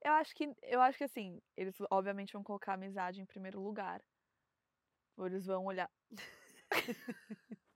Eu 0.03 0.12
acho 0.14 0.35
que. 0.35 0.55
Eu 0.62 0.81
acho 0.81 0.99
que 0.99 1.05
assim, 1.05 1.41
eles 1.57 1.77
obviamente 1.91 2.33
vão 2.33 2.43
colocar 2.45 2.72
a 2.72 2.74
amizade 2.74 3.20
em 3.20 3.27
primeiro 3.27 3.61
lugar. 3.61 4.03
Ou 5.16 5.27
eles 5.27 5.47
vão 5.47 5.64
olhar. 5.64 5.91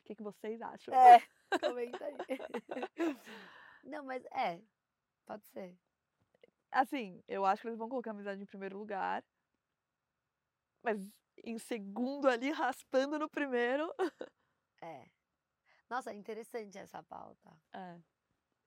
O 0.00 0.04
que, 0.04 0.16
que 0.16 0.22
vocês 0.22 0.60
acham? 0.60 0.94
É, 0.94 1.20
comenta 1.60 2.04
aí. 2.04 2.16
Não, 3.84 4.04
mas 4.04 4.24
é, 4.26 4.60
pode 5.24 5.46
ser. 5.46 5.76
Assim, 6.72 7.22
eu 7.28 7.44
acho 7.44 7.60
que 7.62 7.68
eles 7.68 7.78
vão 7.78 7.88
colocar 7.88 8.10
a 8.10 8.14
amizade 8.14 8.42
em 8.42 8.46
primeiro 8.46 8.78
lugar. 8.78 9.22
Mas 10.82 11.06
em 11.44 11.58
segundo 11.58 12.28
ali, 12.28 12.50
raspando 12.50 13.18
no 13.18 13.28
primeiro. 13.28 13.92
É. 14.80 15.06
Nossa, 15.88 16.10
é 16.10 16.14
interessante 16.14 16.78
essa 16.78 17.02
pauta. 17.02 17.54
É. 17.72 18.00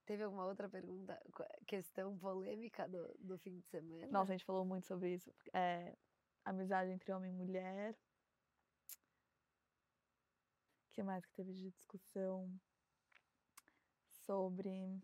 Teve 0.05 0.23
alguma 0.23 0.45
outra 0.45 0.69
pergunta, 0.69 1.19
qu- 1.33 1.65
questão 1.65 2.15
polêmica 2.19 2.87
do, 2.87 3.11
do 3.17 3.39
fim 3.39 3.57
de 3.57 3.63
semana? 3.63 4.05
Nossa, 4.11 4.33
a 4.33 4.37
gente 4.37 4.45
falou 4.45 4.63
muito 4.63 4.85
sobre 4.85 5.15
isso. 5.15 5.33
É, 5.51 5.97
amizade 6.45 6.91
entre 6.91 7.11
homem 7.11 7.31
e 7.31 7.35
mulher. 7.35 7.97
O 10.87 10.93
que 10.93 11.01
mais 11.01 11.25
que 11.25 11.33
teve 11.33 11.53
de 11.53 11.71
discussão? 11.71 12.53
Sobre. 14.25 15.01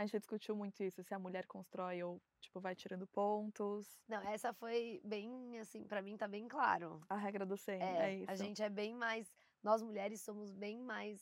A 0.00 0.06
gente 0.06 0.18
discutiu 0.18 0.56
muito 0.56 0.82
isso, 0.82 1.02
se 1.04 1.12
a 1.12 1.18
mulher 1.18 1.46
constrói 1.46 2.02
ou, 2.02 2.22
tipo, 2.40 2.58
vai 2.58 2.74
tirando 2.74 3.06
pontos. 3.06 4.00
Não, 4.08 4.22
essa 4.22 4.50
foi 4.54 4.98
bem, 5.04 5.58
assim, 5.58 5.84
pra 5.84 6.00
mim 6.00 6.16
tá 6.16 6.26
bem 6.26 6.48
claro. 6.48 7.02
A 7.06 7.16
regra 7.16 7.44
do 7.44 7.54
100, 7.54 7.82
É, 7.82 7.96
é, 7.98 8.14
isso. 8.14 8.30
a 8.30 8.34
gente 8.34 8.62
é 8.62 8.70
bem 8.70 8.94
mais, 8.94 9.30
nós 9.62 9.82
mulheres 9.82 10.22
somos 10.22 10.54
bem 10.54 10.80
mais 10.80 11.20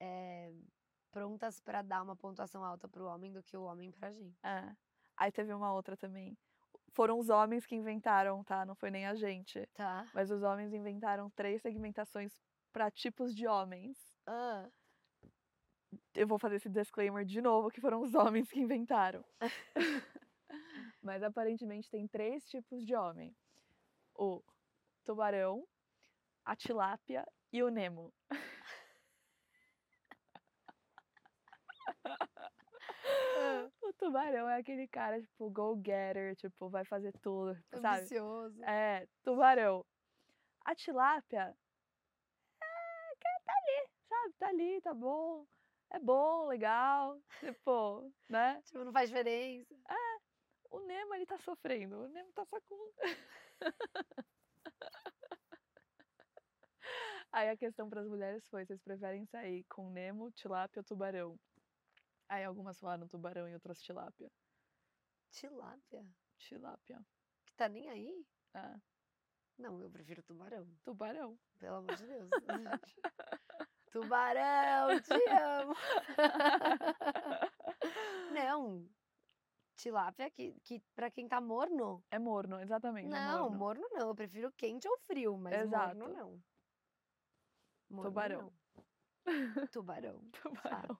é, 0.00 0.50
prontas 1.10 1.60
pra 1.60 1.82
dar 1.82 2.02
uma 2.02 2.16
pontuação 2.16 2.64
alta 2.64 2.88
pro 2.88 3.04
homem 3.04 3.30
do 3.30 3.42
que 3.42 3.58
o 3.58 3.64
homem 3.64 3.92
pra 3.92 4.10
gente. 4.10 4.38
É. 4.42 4.74
Aí 5.18 5.30
teve 5.30 5.52
uma 5.52 5.74
outra 5.74 5.94
também. 5.94 6.34
Foram 6.92 7.18
os 7.18 7.28
homens 7.28 7.66
que 7.66 7.74
inventaram, 7.76 8.42
tá? 8.42 8.64
Não 8.64 8.74
foi 8.74 8.90
nem 8.90 9.04
a 9.04 9.14
gente. 9.14 9.68
Tá? 9.74 10.08
Mas 10.14 10.30
os 10.30 10.42
homens 10.42 10.72
inventaram 10.72 11.28
três 11.28 11.60
segmentações 11.60 12.40
para 12.72 12.90
tipos 12.90 13.34
de 13.34 13.46
homens. 13.46 13.98
Ah, 14.26 14.66
Eu 16.14 16.28
vou 16.28 16.38
fazer 16.38 16.56
esse 16.56 16.68
disclaimer 16.68 17.24
de 17.24 17.40
novo, 17.40 17.70
que 17.70 17.80
foram 17.80 18.00
os 18.00 18.14
homens 18.14 18.48
que 18.50 18.60
inventaram. 18.60 19.24
Mas 21.02 21.22
aparentemente 21.22 21.90
tem 21.90 22.06
três 22.06 22.44
tipos 22.48 22.84
de 22.86 22.94
homem: 22.94 23.36
o 24.14 24.42
tubarão, 25.04 25.66
a 26.44 26.54
tilápia 26.54 27.26
e 27.52 27.62
o 27.62 27.68
Nemo. 27.68 28.12
O 33.82 33.92
tubarão 33.92 34.48
é 34.48 34.58
aquele 34.58 34.88
cara, 34.88 35.20
tipo, 35.20 35.50
go-getter, 35.50 36.34
tipo, 36.36 36.68
vai 36.68 36.84
fazer 36.84 37.12
tudo, 37.20 37.54
sabe? 37.70 37.98
ambicioso. 37.98 38.64
É, 38.64 39.06
tubarão. 39.22 39.84
A 40.64 40.74
tilápia 40.74 41.54
é, 42.62 43.14
tá 43.44 43.52
ali, 43.52 43.88
sabe? 44.08 44.34
Tá 44.38 44.48
ali, 44.48 44.80
tá 44.80 44.94
bom. 44.94 45.46
É 45.94 45.98
bom, 46.00 46.48
legal. 46.48 47.16
Tipo, 47.54 48.12
né? 48.28 48.60
Tipo, 48.62 48.84
não 48.84 48.92
faz 48.92 49.08
diferença. 49.08 49.72
O 50.68 50.80
Nemo, 50.80 51.14
ele 51.14 51.24
tá 51.24 51.38
sofrendo. 51.38 51.96
O 51.96 52.08
Nemo 52.08 52.32
tá 52.32 52.44
com. 52.46 52.60
Aí 57.30 57.48
a 57.48 57.56
questão 57.56 57.88
para 57.88 58.00
as 58.00 58.08
mulheres 58.08 58.44
foi: 58.48 58.66
vocês 58.66 58.82
preferem 58.82 59.24
sair 59.26 59.62
com 59.68 59.88
Nemo, 59.88 60.32
tilápia 60.32 60.80
ou 60.80 60.84
tubarão? 60.84 61.38
Aí 62.28 62.42
algumas 62.42 62.80
falaram 62.80 63.06
tubarão 63.06 63.48
e 63.48 63.54
outras 63.54 63.80
tilápia. 63.80 64.28
Tilápia. 65.30 66.04
Tilápia. 66.38 67.00
Que 67.46 67.54
tá 67.54 67.68
nem 67.68 67.88
aí? 67.88 68.26
Ah, 68.52 68.80
Não, 69.56 69.80
eu 69.80 69.88
prefiro 69.90 70.24
tubarão. 70.24 70.66
tubarão. 70.82 71.38
Pelo 71.60 71.76
amor 71.76 71.94
de 71.94 72.04
Deus. 72.04 72.30
tubarão, 73.94 75.00
te 75.00 75.14
amo. 75.30 75.74
não. 78.34 78.88
Tilápia 79.76 80.28
que, 80.30 80.58
que 80.64 80.80
pra 80.96 81.10
quem 81.10 81.28
tá 81.28 81.40
morno. 81.40 82.04
É 82.10 82.18
morno, 82.18 82.60
exatamente. 82.60 83.06
é 83.06 83.10
Não, 83.10 83.42
morno. 83.50 83.58
morno 83.58 83.88
não. 83.92 84.08
Eu 84.08 84.14
prefiro 84.14 84.50
quente 84.52 84.88
ou 84.88 84.98
frio, 84.98 85.38
mas 85.38 85.60
Exato. 85.60 85.96
morno 85.96 86.12
não. 86.12 86.42
Morno 87.88 88.10
Tubarão. 88.10 88.42
não. 88.42 88.52
Tubarão. 89.68 90.20
Tubarão. 90.32 90.56
Fato. 90.56 90.98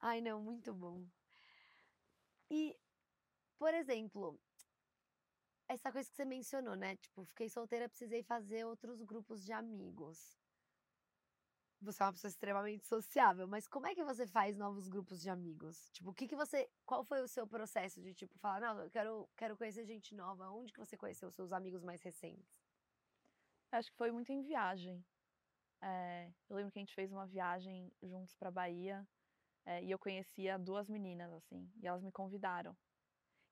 Ai, 0.00 0.20
não, 0.22 0.40
muito 0.40 0.72
bom. 0.72 1.06
E, 2.50 2.74
por 3.58 3.74
exemplo, 3.74 4.40
essa 5.68 5.92
coisa 5.92 6.08
que 6.08 6.16
você 6.16 6.24
mencionou, 6.24 6.74
né? 6.74 6.96
Tipo, 6.96 7.22
fiquei 7.24 7.50
solteira, 7.50 7.88
precisei 7.88 8.22
fazer 8.22 8.64
outros 8.64 9.02
grupos 9.02 9.44
de 9.44 9.52
amigos. 9.52 10.37
Você 11.80 12.02
é 12.02 12.06
uma 12.06 12.12
pessoa 12.12 12.28
extremamente 12.28 12.86
sociável, 12.86 13.46
mas 13.46 13.68
como 13.68 13.86
é 13.86 13.94
que 13.94 14.02
você 14.02 14.26
faz 14.26 14.56
novos 14.56 14.88
grupos 14.88 15.20
de 15.20 15.30
amigos? 15.30 15.88
Tipo, 15.92 16.10
o 16.10 16.14
que 16.14 16.26
que 16.26 16.34
você, 16.34 16.68
qual 16.84 17.04
foi 17.04 17.22
o 17.22 17.28
seu 17.28 17.46
processo 17.46 18.00
de 18.02 18.12
tipo 18.12 18.36
falar, 18.38 18.60
não, 18.60 18.82
eu 18.82 18.90
quero, 18.90 19.28
quero 19.36 19.56
conhecer 19.56 19.84
gente 19.84 20.14
nova. 20.14 20.50
Onde 20.50 20.72
que 20.72 20.80
você 20.80 20.96
conheceu 20.96 21.28
os 21.28 21.34
seus 21.36 21.52
amigos 21.52 21.84
mais 21.84 22.02
recentes? 22.02 22.60
Acho 23.70 23.90
que 23.90 23.96
foi 23.96 24.10
muito 24.10 24.32
em 24.32 24.42
viagem. 24.42 25.04
É, 25.80 26.32
eu 26.48 26.56
lembro 26.56 26.72
que 26.72 26.80
a 26.80 26.82
gente 26.82 26.94
fez 26.94 27.12
uma 27.12 27.26
viagem 27.26 27.92
juntos 28.02 28.34
pra 28.34 28.50
Bahia 28.50 29.06
é, 29.64 29.84
e 29.84 29.90
eu 29.90 29.98
conhecia 29.98 30.58
duas 30.58 30.88
meninas, 30.88 31.32
assim, 31.32 31.70
e 31.80 31.86
elas 31.86 32.02
me 32.02 32.10
convidaram. 32.10 32.76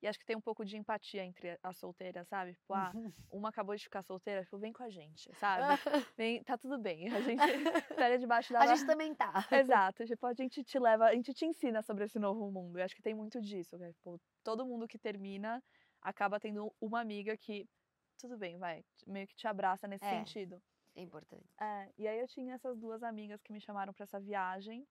E 0.06 0.08
acho 0.08 0.20
que 0.20 0.24
tem 0.24 0.36
um 0.36 0.40
pouco 0.40 0.64
de 0.64 0.76
empatia 0.76 1.24
entre 1.24 1.58
as 1.60 1.76
solteiras, 1.78 2.28
sabe? 2.28 2.54
Tipo, 2.54 2.74
ah, 2.74 2.92
uma 3.28 3.48
acabou 3.48 3.74
de 3.74 3.82
ficar 3.82 4.04
solteira, 4.04 4.44
tipo, 4.44 4.56
vem 4.56 4.72
com 4.72 4.84
a 4.84 4.88
gente, 4.88 5.34
sabe? 5.34 5.66
Vem, 6.16 6.44
tá 6.44 6.56
tudo 6.56 6.78
bem, 6.78 7.08
a 7.12 7.20
gente 7.20 7.42
estaria 7.90 8.16
debaixo 8.18 8.52
da 8.52 8.60
A 8.60 8.66
gente 8.68 8.86
também 8.86 9.12
tá. 9.16 9.44
Exato, 9.50 10.06
tipo, 10.06 10.24
a 10.24 10.32
gente 10.32 10.62
te 10.62 10.78
leva, 10.78 11.06
a 11.06 11.12
gente 11.14 11.34
te 11.34 11.44
ensina 11.44 11.82
sobre 11.82 12.04
esse 12.04 12.20
novo 12.20 12.48
mundo. 12.52 12.78
Eu 12.78 12.84
acho 12.84 12.94
que 12.94 13.02
tem 13.02 13.14
muito 13.14 13.40
disso, 13.40 13.76
né? 13.76 13.92
Tipo, 13.92 14.18
todo 14.44 14.64
mundo 14.64 14.86
que 14.86 14.96
termina 14.96 15.60
acaba 16.00 16.38
tendo 16.38 16.72
uma 16.80 17.00
amiga 17.00 17.36
que, 17.36 17.68
tudo 18.16 18.38
bem, 18.38 18.56
vai, 18.58 18.84
meio 19.08 19.26
que 19.26 19.34
te 19.34 19.48
abraça 19.48 19.88
nesse 19.88 20.04
É. 20.04 20.18
sentido. 20.18 20.62
É 20.94 21.02
importante. 21.02 21.52
É, 21.60 21.90
e 21.98 22.06
aí 22.06 22.20
eu 22.20 22.28
tinha 22.28 22.54
essas 22.54 22.78
duas 22.78 23.02
amigas 23.02 23.42
que 23.42 23.52
me 23.52 23.60
chamaram 23.60 23.92
pra 23.92 24.04
essa 24.04 24.20
viagem. 24.20 24.86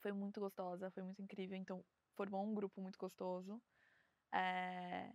Foi 0.00 0.12
muito 0.12 0.40
gostosa, 0.40 0.90
foi 0.90 1.02
muito 1.02 1.20
incrível, 1.20 1.56
então 1.58 1.84
formou 2.16 2.42
um 2.42 2.54
grupo 2.54 2.80
muito 2.80 2.98
gostoso. 2.98 3.60
É... 4.34 5.12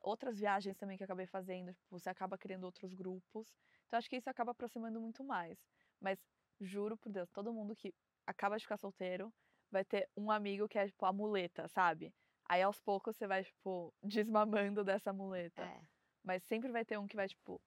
Outras 0.00 0.38
viagens 0.38 0.76
também 0.76 0.96
que 0.96 1.02
eu 1.02 1.06
acabei 1.06 1.26
fazendo, 1.26 1.74
tipo, 1.74 1.98
você 1.98 2.08
acaba 2.08 2.38
criando 2.38 2.64
outros 2.64 2.94
grupos. 2.94 3.54
Então 3.86 3.98
acho 3.98 4.08
que 4.08 4.16
isso 4.16 4.30
acaba 4.30 4.52
aproximando 4.52 5.00
muito 5.00 5.22
mais. 5.22 5.58
Mas 6.00 6.18
juro 6.60 6.96
por 6.96 7.12
Deus, 7.12 7.30
todo 7.30 7.52
mundo 7.52 7.76
que 7.76 7.94
acaba 8.26 8.56
de 8.56 8.64
ficar 8.64 8.78
solteiro 8.78 9.32
vai 9.70 9.84
ter 9.84 10.08
um 10.16 10.30
amigo 10.30 10.68
que 10.68 10.78
é, 10.78 10.86
tipo, 10.86 11.04
a 11.04 11.12
muleta, 11.12 11.68
sabe? 11.68 12.14
Aí 12.48 12.62
aos 12.62 12.80
poucos 12.80 13.16
você 13.16 13.26
vai, 13.26 13.44
tipo, 13.44 13.92
desmamando 14.02 14.82
dessa 14.82 15.12
muleta. 15.12 15.62
É. 15.62 15.80
Mas 16.24 16.42
sempre 16.44 16.70
vai 16.70 16.84
ter 16.84 16.98
um 16.98 17.06
que 17.06 17.16
vai, 17.16 17.28
tipo, 17.28 17.60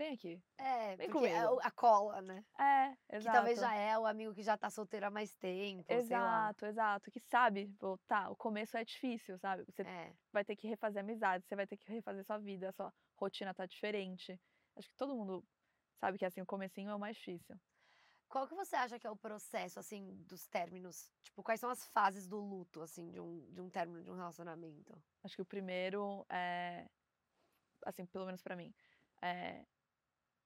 vem 0.00 0.14
aqui. 0.14 0.42
É, 0.56 0.96
Vem 0.96 1.10
porque 1.10 1.26
é 1.26 1.40
comigo. 1.42 1.54
o- 1.56 1.60
a 1.60 1.70
cola, 1.70 2.22
né? 2.22 2.44
É, 2.58 3.16
exato. 3.16 3.20
Que 3.20 3.30
talvez 3.32 3.60
já 3.60 3.74
é 3.74 3.98
o 3.98 4.06
amigo 4.06 4.34
que 4.34 4.42
já 4.42 4.56
tá 4.56 4.70
solteiro 4.70 5.06
há 5.06 5.10
mais 5.10 5.34
tempo. 5.36 5.92
Exato, 5.92 6.64
exato. 6.66 7.10
Que 7.10 7.20
sabe, 7.20 7.66
tipo, 7.68 7.98
tá, 8.06 8.30
o 8.30 8.36
começo 8.36 8.76
é 8.76 8.84
difícil, 8.84 9.38
sabe? 9.38 9.64
Você 9.64 9.82
É, 9.82 10.12
vai 10.32 10.44
ter 10.44 10.56
que 10.56 10.66
refazer 10.68 11.02
amizade, 11.02 11.44
você 11.46 11.54
vai 11.54 11.66
ter 11.66 11.76
que 11.76 11.90
refazer 11.92 12.24
sua 12.24 12.38
vida, 12.38 12.72
sua 12.72 12.92
rotina 13.16 13.52
tá 13.54 13.66
diferente. 13.66 14.40
Acho 14.76 14.88
que 14.88 14.96
todo 14.96 15.14
mundo 15.14 15.44
sabe 15.98 16.16
que 16.18 16.24
assim, 16.24 16.40
o 16.40 16.46
comecinho 16.46 16.90
é 16.90 16.94
o 16.94 16.98
mais 16.98 17.16
difícil. 17.16 17.56
Qual 18.28 18.46
que 18.48 18.54
você 18.54 18.76
acha 18.76 18.98
que 18.98 19.06
é 19.06 19.10
o 19.10 19.16
processo, 19.16 19.78
assim, 19.80 20.14
dos 20.28 20.46
términos? 20.46 21.12
Tipo, 21.24 21.42
quais 21.42 21.60
são 21.60 21.68
as 21.68 21.84
fases 21.88 22.26
do 22.28 22.38
luto, 22.38 22.80
assim, 22.80 23.10
de 23.10 23.18
um, 23.20 23.52
de 23.52 23.60
um 23.60 23.68
término 23.68 24.02
de 24.04 24.10
um 24.10 24.14
relacionamento? 24.14 24.96
Acho 25.24 25.34
que 25.36 25.42
o 25.42 25.46
primeiro 25.46 26.24
é, 26.30 26.86
assim, 27.84 28.06
pelo 28.06 28.26
menos 28.26 28.40
pra 28.40 28.54
mim, 28.54 28.72
é, 29.20 29.66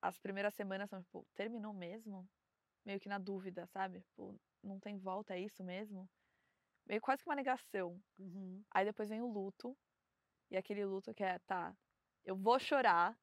as 0.04 0.18
primeiras 0.18 0.54
semanas 0.54 0.90
são, 0.90 1.02
tipo, 1.02 1.26
terminou 1.34 1.72
mesmo? 1.72 2.28
Meio 2.84 3.00
que 3.00 3.08
na 3.08 3.18
dúvida, 3.18 3.66
sabe? 3.68 4.02
Tipo, 4.02 4.38
não 4.62 4.78
tem 4.78 4.98
volta, 4.98 5.34
é 5.34 5.40
isso 5.40 5.64
mesmo? 5.64 6.06
Meio 6.84 7.00
quase 7.00 7.22
que 7.22 7.28
uma 7.30 7.34
negação. 7.34 7.98
Uhum. 8.18 8.62
Aí 8.70 8.84
depois 8.84 9.08
vem 9.08 9.22
o 9.22 9.26
luto, 9.26 9.74
e 10.50 10.58
aquele 10.58 10.84
luto 10.84 11.14
que 11.14 11.24
é, 11.24 11.38
tá, 11.40 11.74
eu 12.22 12.36
vou 12.36 12.58
chorar, 12.58 13.18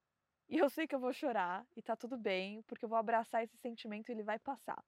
e 0.49 0.57
eu 0.57 0.71
sei 0.71 0.88
que 0.88 0.95
eu 0.95 0.99
vou 0.99 1.13
chorar, 1.13 1.67
e 1.75 1.84
tá 1.84 1.95
tudo 1.95 2.17
bem, 2.17 2.63
porque 2.63 2.84
eu 2.84 2.89
vou 2.89 2.97
abraçar 2.97 3.43
esse 3.43 3.57
sentimento 3.57 4.09
e 4.09 4.13
ele 4.13 4.23
vai 4.23 4.39
passar. 4.39 4.84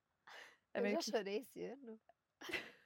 É 0.73 0.79
eu 0.79 0.89
já 0.89 0.97
que 0.97 1.11
chorei 1.11 1.37
esse 1.41 1.63
ano. 1.63 2.01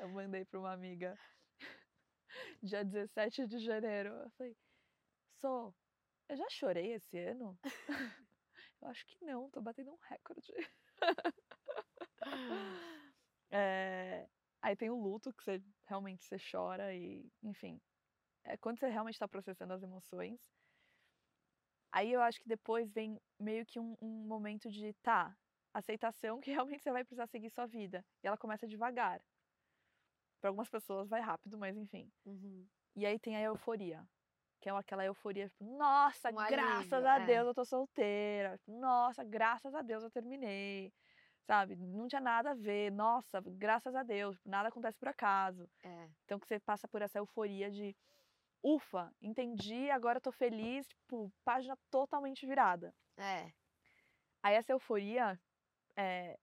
eu 0.00 0.08
mandei 0.08 0.44
pra 0.44 0.58
uma 0.58 0.72
amiga 0.72 1.16
dia 2.60 2.84
17 2.84 3.46
de 3.46 3.60
janeiro. 3.60 4.08
Eu 4.08 4.30
falei, 4.30 4.56
Sou, 5.36 5.72
eu 6.28 6.36
já 6.36 6.48
chorei 6.50 6.92
esse 6.92 7.18
ano? 7.18 7.58
eu 8.82 8.88
acho 8.88 9.04
que 9.06 9.24
não, 9.24 9.50
tô 9.50 9.60
batendo 9.60 9.92
um 9.92 9.98
recorde. 10.08 10.52
É, 13.50 14.28
aí 14.60 14.76
tem 14.76 14.90
o 14.90 15.00
luto, 15.00 15.32
que 15.32 15.42
você 15.42 15.62
realmente 15.86 16.22
você 16.22 16.36
chora 16.38 16.94
e, 16.94 17.26
enfim, 17.42 17.80
é 18.44 18.58
quando 18.58 18.78
você 18.78 18.88
realmente 18.88 19.14
está 19.14 19.26
processando 19.26 19.72
as 19.72 19.82
emoções. 19.82 20.38
Aí 21.90 22.12
eu 22.12 22.20
acho 22.20 22.40
que 22.40 22.48
depois 22.48 22.92
vem 22.92 23.18
meio 23.40 23.64
que 23.64 23.80
um, 23.80 23.96
um 24.02 24.26
momento 24.26 24.70
de, 24.70 24.92
tá, 25.02 25.34
aceitação 25.72 26.40
que 26.40 26.50
realmente 26.52 26.82
você 26.82 26.92
vai 26.92 27.04
precisar 27.04 27.26
seguir 27.28 27.50
sua 27.50 27.66
vida. 27.66 28.04
E 28.22 28.26
ela 28.26 28.36
começa 28.36 28.66
devagar. 28.66 29.22
Para 30.40 30.50
algumas 30.50 30.68
pessoas 30.68 31.08
vai 31.08 31.20
rápido, 31.20 31.58
mas 31.58 31.76
enfim. 31.76 32.12
Uhum. 32.24 32.66
E 32.94 33.06
aí 33.06 33.18
tem 33.18 33.36
a 33.36 33.42
euforia. 33.42 34.06
Que 34.60 34.68
é 34.68 34.72
aquela 34.76 35.04
euforia, 35.04 35.48
tipo, 35.48 35.64
nossa, 35.64 36.30
Um 36.30 36.34
graças 36.34 36.92
alívio, 36.92 37.08
a 37.08 37.20
é. 37.20 37.26
Deus 37.26 37.46
eu 37.48 37.54
tô 37.54 37.64
solteira. 37.64 38.58
Nossa, 38.66 39.22
graças 39.22 39.74
a 39.74 39.82
Deus 39.82 40.02
eu 40.02 40.10
terminei. 40.10 40.92
Sabe? 41.46 41.76
Não 41.76 42.06
tinha 42.08 42.20
nada 42.20 42.50
a 42.50 42.54
ver. 42.54 42.90
Nossa, 42.90 43.40
graças 43.46 43.94
a 43.94 44.02
Deus. 44.02 44.36
tipo, 44.36 44.48
Nada 44.50 44.68
acontece 44.68 44.98
por 44.98 45.08
acaso. 45.08 45.68
É. 45.82 46.08
Então 46.24 46.38
que 46.38 46.46
você 46.46 46.58
passa 46.58 46.86
por 46.88 47.00
essa 47.02 47.18
euforia 47.18 47.70
de 47.70 47.96
ufa, 48.62 49.12
entendi, 49.22 49.88
agora 49.90 50.18
eu 50.18 50.20
tô 50.22 50.32
feliz, 50.32 50.86
tipo, 50.88 51.32
página 51.44 51.78
totalmente 51.90 52.44
virada. 52.44 52.92
É. 53.16 53.52
Aí 54.42 54.54
essa 54.56 54.72
euforia, 54.72 55.40
é, 55.96 56.36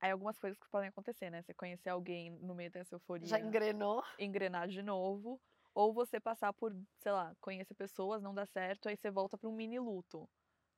aí 0.00 0.10
algumas 0.10 0.38
coisas 0.38 0.58
que 0.58 0.68
podem 0.70 0.88
acontecer, 0.88 1.30
né? 1.30 1.42
Você 1.42 1.52
conhecer 1.54 1.90
alguém 1.90 2.30
no 2.30 2.54
meio 2.54 2.70
dessa 2.70 2.94
euforia, 2.94 3.26
Já 3.26 3.38
engrenou. 3.38 4.02
engrenar 4.18 4.66
de 4.66 4.82
novo, 4.82 5.40
ou 5.78 5.92
você 5.94 6.18
passar 6.18 6.52
por, 6.52 6.74
sei 6.98 7.12
lá, 7.12 7.36
conhecer 7.40 7.72
pessoas, 7.72 8.20
não 8.20 8.34
dá 8.34 8.44
certo, 8.44 8.88
aí 8.88 8.96
você 8.96 9.12
volta 9.12 9.38
para 9.38 9.48
um 9.48 9.52
mini 9.54 9.78
luto. 9.78 10.28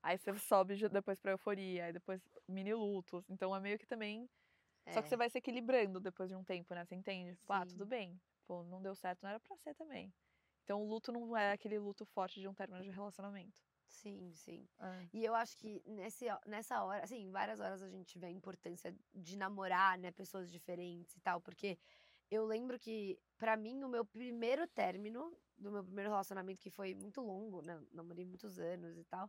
Aí 0.03 0.19
você 0.19 0.37
sobe 0.39 0.77
de- 0.77 0.91
depois 0.91 1.19
pra 1.19 1.31
euforia, 1.33 1.87
aí 1.87 1.93
depois 1.93 2.21
mini 2.47 2.75
lutos. 2.75 3.25
Então 3.31 3.57
é 3.57 3.61
meio 3.61 3.79
que 3.79 3.87
também. 3.87 4.29
Só 4.91 5.01
que 5.01 5.07
É. 5.07 5.09
você 5.09 5.17
vai 5.17 5.31
se 5.31 5.39
equilibrando 5.39 6.01
depois 6.01 6.29
de 6.29 6.37
um 6.37 6.45
tempo, 6.45 6.75
né? 6.75 6.85
Você 6.85 6.95
entende? 6.95 7.35
Tipo, 7.35 7.51
ah, 7.51 7.65
tudo 7.65 7.87
bem. 7.87 8.21
Pô, 8.47 8.63
não 8.65 8.83
deu 8.83 8.95
certo, 8.95 9.23
não 9.23 9.31
era 9.31 9.41
pra 9.41 9.57
ser 9.57 9.75
também. 9.75 10.13
Então 10.65 10.83
o 10.83 10.87
luto 10.87 11.11
não 11.11 11.35
é 11.35 11.53
aquele 11.53 11.79
luto 11.79 12.05
forte 12.05 12.39
de 12.39 12.47
um 12.47 12.53
término 12.55 12.83
de 12.85 12.91
relacionamento. 12.91 13.59
Sim, 13.89 14.33
sim. 14.35 14.69
É. 14.81 15.09
E 15.15 15.25
eu 15.25 15.35
acho 15.35 15.57
que 15.57 15.83
nesse, 15.87 16.27
nessa 16.47 16.83
hora, 16.85 17.03
assim, 17.03 17.31
várias 17.31 17.59
horas 17.59 17.83
a 17.83 17.89
gente 17.89 18.19
vê 18.19 18.27
a 18.27 18.31
importância 18.31 18.95
de 19.15 19.37
namorar, 19.37 19.99
né, 19.99 20.13
pessoas 20.13 20.51
diferentes 20.51 21.17
e 21.17 21.21
tal, 21.21 21.41
porque 21.41 21.79
eu 22.31 22.45
lembro 22.47 22.79
que, 22.79 23.19
pra 23.39 23.57
mim, 23.57 23.83
o 23.85 23.89
meu 23.89 24.05
primeiro 24.05 24.67
término 24.69 25.37
do 25.59 25.71
meu 25.73 25.85
primeiro 25.85 26.11
relacionamento, 26.11 26.61
que 26.63 26.71
foi 26.71 26.95
muito 26.95 27.21
longo, 27.21 27.61
né, 27.63 27.83
namorei 27.93 28.25
muitos 28.25 28.59
anos 28.59 28.97
e 28.97 29.05
tal, 29.05 29.29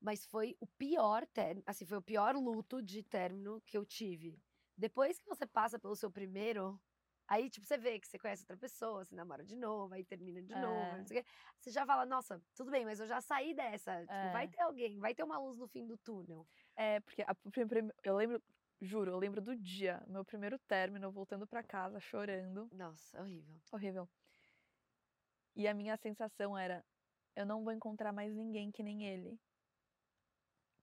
mas 0.00 0.26
foi 0.26 0.56
o 0.60 0.66
pior 0.66 1.26
término, 1.26 1.64
assim, 1.66 1.86
foi 1.86 1.98
o 1.98 2.02
pior 2.02 2.34
luto 2.36 2.82
de 2.82 3.02
término 3.02 3.62
que 3.66 3.76
eu 3.78 3.84
tive. 3.86 4.42
Depois 4.76 5.18
que 5.18 5.28
você 5.28 5.46
passa 5.46 5.78
pelo 5.78 5.96
seu 5.96 6.10
primeiro, 6.10 6.80
aí, 7.28 7.48
tipo, 7.50 7.66
você 7.66 7.78
vê 7.78 7.98
que 8.00 8.06
você 8.08 8.18
conhece 8.18 8.42
outra 8.42 8.56
pessoa, 8.58 9.04
se 9.04 9.14
namora 9.14 9.44
de 9.44 9.56
novo, 9.56 9.94
aí 9.94 10.04
termina 10.04 10.42
de 10.42 10.54
novo, 10.56 10.96
É. 10.96 10.98
não 10.98 11.06
sei 11.06 11.20
o 11.20 11.24
quê. 11.24 11.30
Você 11.58 11.70
já 11.70 11.86
fala, 11.86 12.04
nossa, 12.04 12.42
tudo 12.54 12.70
bem, 12.70 12.84
mas 12.84 13.00
eu 13.00 13.06
já 13.06 13.20
saí 13.20 13.54
dessa. 13.54 14.06
Tipo, 14.08 14.28
vai 14.28 14.46
É. 14.46 14.48
ter 14.48 14.60
alguém, 14.62 14.98
vai 14.98 15.14
ter 15.14 15.22
uma 15.24 15.38
luz 15.38 15.56
no 15.58 15.68
fim 15.68 15.86
do 15.86 15.96
túnel. 15.98 16.46
É, 16.76 17.00
porque 17.00 17.22
a 17.22 17.34
eu 18.04 18.16
lembro, 18.16 18.42
juro, 18.84 19.10
eu 19.10 19.18
lembro 19.18 19.40
do 19.40 19.56
dia, 19.56 20.02
meu 20.06 20.24
primeiro 20.24 20.58
término, 20.60 21.10
voltando 21.10 21.46
pra 21.46 21.62
casa, 21.62 21.98
chorando. 22.00 22.68
Nossa, 22.72 23.20
horrível. 23.20 23.60
Horrível. 23.72 24.08
E 25.56 25.66
a 25.66 25.74
minha 25.74 25.96
sensação 25.96 26.56
era: 26.56 26.84
eu 27.36 27.46
não 27.46 27.64
vou 27.64 27.72
encontrar 27.72 28.12
mais 28.12 28.34
ninguém 28.34 28.70
que 28.70 28.82
nem 28.82 29.04
ele. 29.06 29.38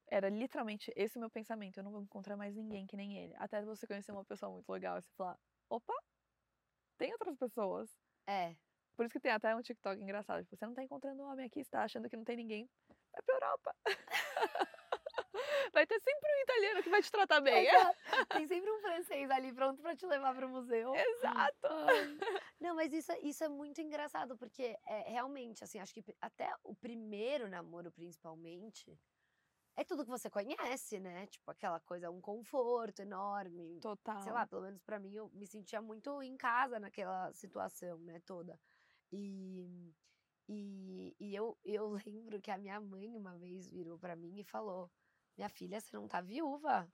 Era 0.08 0.30
literalmente 0.30 0.92
esse 0.96 1.18
o 1.18 1.22
meu 1.22 1.30
pensamento: 1.30 1.78
eu 1.78 1.84
não 1.84 1.92
vou 1.92 2.02
encontrar 2.02 2.36
mais 2.38 2.56
ninguém 2.56 2.86
que 2.86 2.96
nem 2.98 3.18
ele. 3.18 3.34
Até 3.38 3.64
você 3.64 3.88
conhecer 3.88 4.12
uma 4.12 4.26
pessoa 4.26 4.52
muito 4.52 4.70
legal 4.70 4.98
e 4.98 5.02
você 5.02 5.10
falar: 5.16 5.38
opa, 5.70 5.94
tem 6.98 7.12
outras 7.14 7.36
pessoas. 7.38 7.90
É, 8.28 8.56
Por 8.96 9.06
isso 9.06 9.14
que 9.14 9.20
tem 9.20 9.32
até 9.32 9.56
um 9.56 9.62
TikTok 9.62 10.02
engraçado. 10.02 10.44
Tipo, 10.44 10.56
você 10.56 10.66
não 10.66 10.74
tá 10.74 10.84
encontrando 10.84 11.24
um 11.24 11.32
homem 11.32 11.46
aqui, 11.48 11.64
você 11.64 11.70
tá 11.70 11.84
achando 11.84 12.10
que 12.10 12.18
não 12.18 12.24
tem 12.24 12.38
ninguém. 12.38 12.70
Vai 13.14 13.22
pra 13.24 13.36
Europa. 13.36 13.76
vai 15.72 15.86
ter 15.88 16.00
sempre 16.00 16.30
um 16.30 16.44
italiano 16.44 16.84
que 16.84 16.90
vai 16.90 17.02
te 17.02 17.12
tratar 17.12 17.42
bem. 17.42 17.66
Exato. 17.68 17.98
Tem 18.44 18.48
sempre 18.48 18.72
um 18.72 18.80
francês 18.80 19.30
ali 19.32 19.54
pronto 19.54 19.82
pra 19.82 19.96
te 19.96 20.06
levar 20.06 20.36
pro 20.36 20.50
museu. 20.50 20.94
Exato. 20.96 21.68
Não, 22.60 22.76
mas 22.76 22.94
isso, 22.94 23.12
é- 23.12 23.20
isso 23.22 23.44
é 23.44 23.50
muito 23.50 23.82
engraçado, 23.82 24.38
porque 24.38 24.78
é, 24.86 25.10
realmente, 25.10 25.64
assim, 25.64 25.80
acho 25.80 25.94
que 25.94 26.04
até 26.22 26.54
o 26.64 26.76
primeiro 26.76 27.48
namoro, 27.48 27.92
principalmente, 27.92 28.98
é 29.76 29.84
tudo 29.84 30.04
que 30.04 30.10
você 30.10 30.30
conhece, 30.30 31.00
né? 31.00 31.26
Tipo, 31.28 31.52
aquela 31.52 31.80
coisa, 31.80 32.12
um 32.12 32.22
conforto 32.22 33.02
enorme. 33.02 33.80
Total. 33.80 34.22
sei 34.22 34.32
lá, 34.32 34.46
pelo 34.46 34.62
menos 34.64 34.82
pra 34.84 35.00
mim, 35.00 35.14
eu 35.16 35.30
me 35.34 35.48
sentia 35.48 35.82
muito 35.82 36.22
em 36.22 36.36
casa 36.38 36.80
naquela 36.80 37.32
situação, 37.34 37.98
né, 38.00 38.20
toda. 38.26 38.60
E, 39.12 39.94
e, 40.48 41.16
e 41.20 41.36
eu, 41.36 41.58
eu 41.64 41.92
lembro 42.06 42.42
que 42.42 42.52
a 42.52 42.58
minha 42.58 42.80
mãe 42.80 43.16
uma 43.16 43.38
vez 43.38 43.70
virou 43.70 43.98
pra 43.98 44.16
mim 44.16 44.40
e 44.40 44.44
falou: 44.44 44.92
Minha 45.38 45.50
filha, 45.50 45.80
você 45.80 45.96
não 45.96 46.08
tá 46.08 46.22
viúva. 46.22 46.88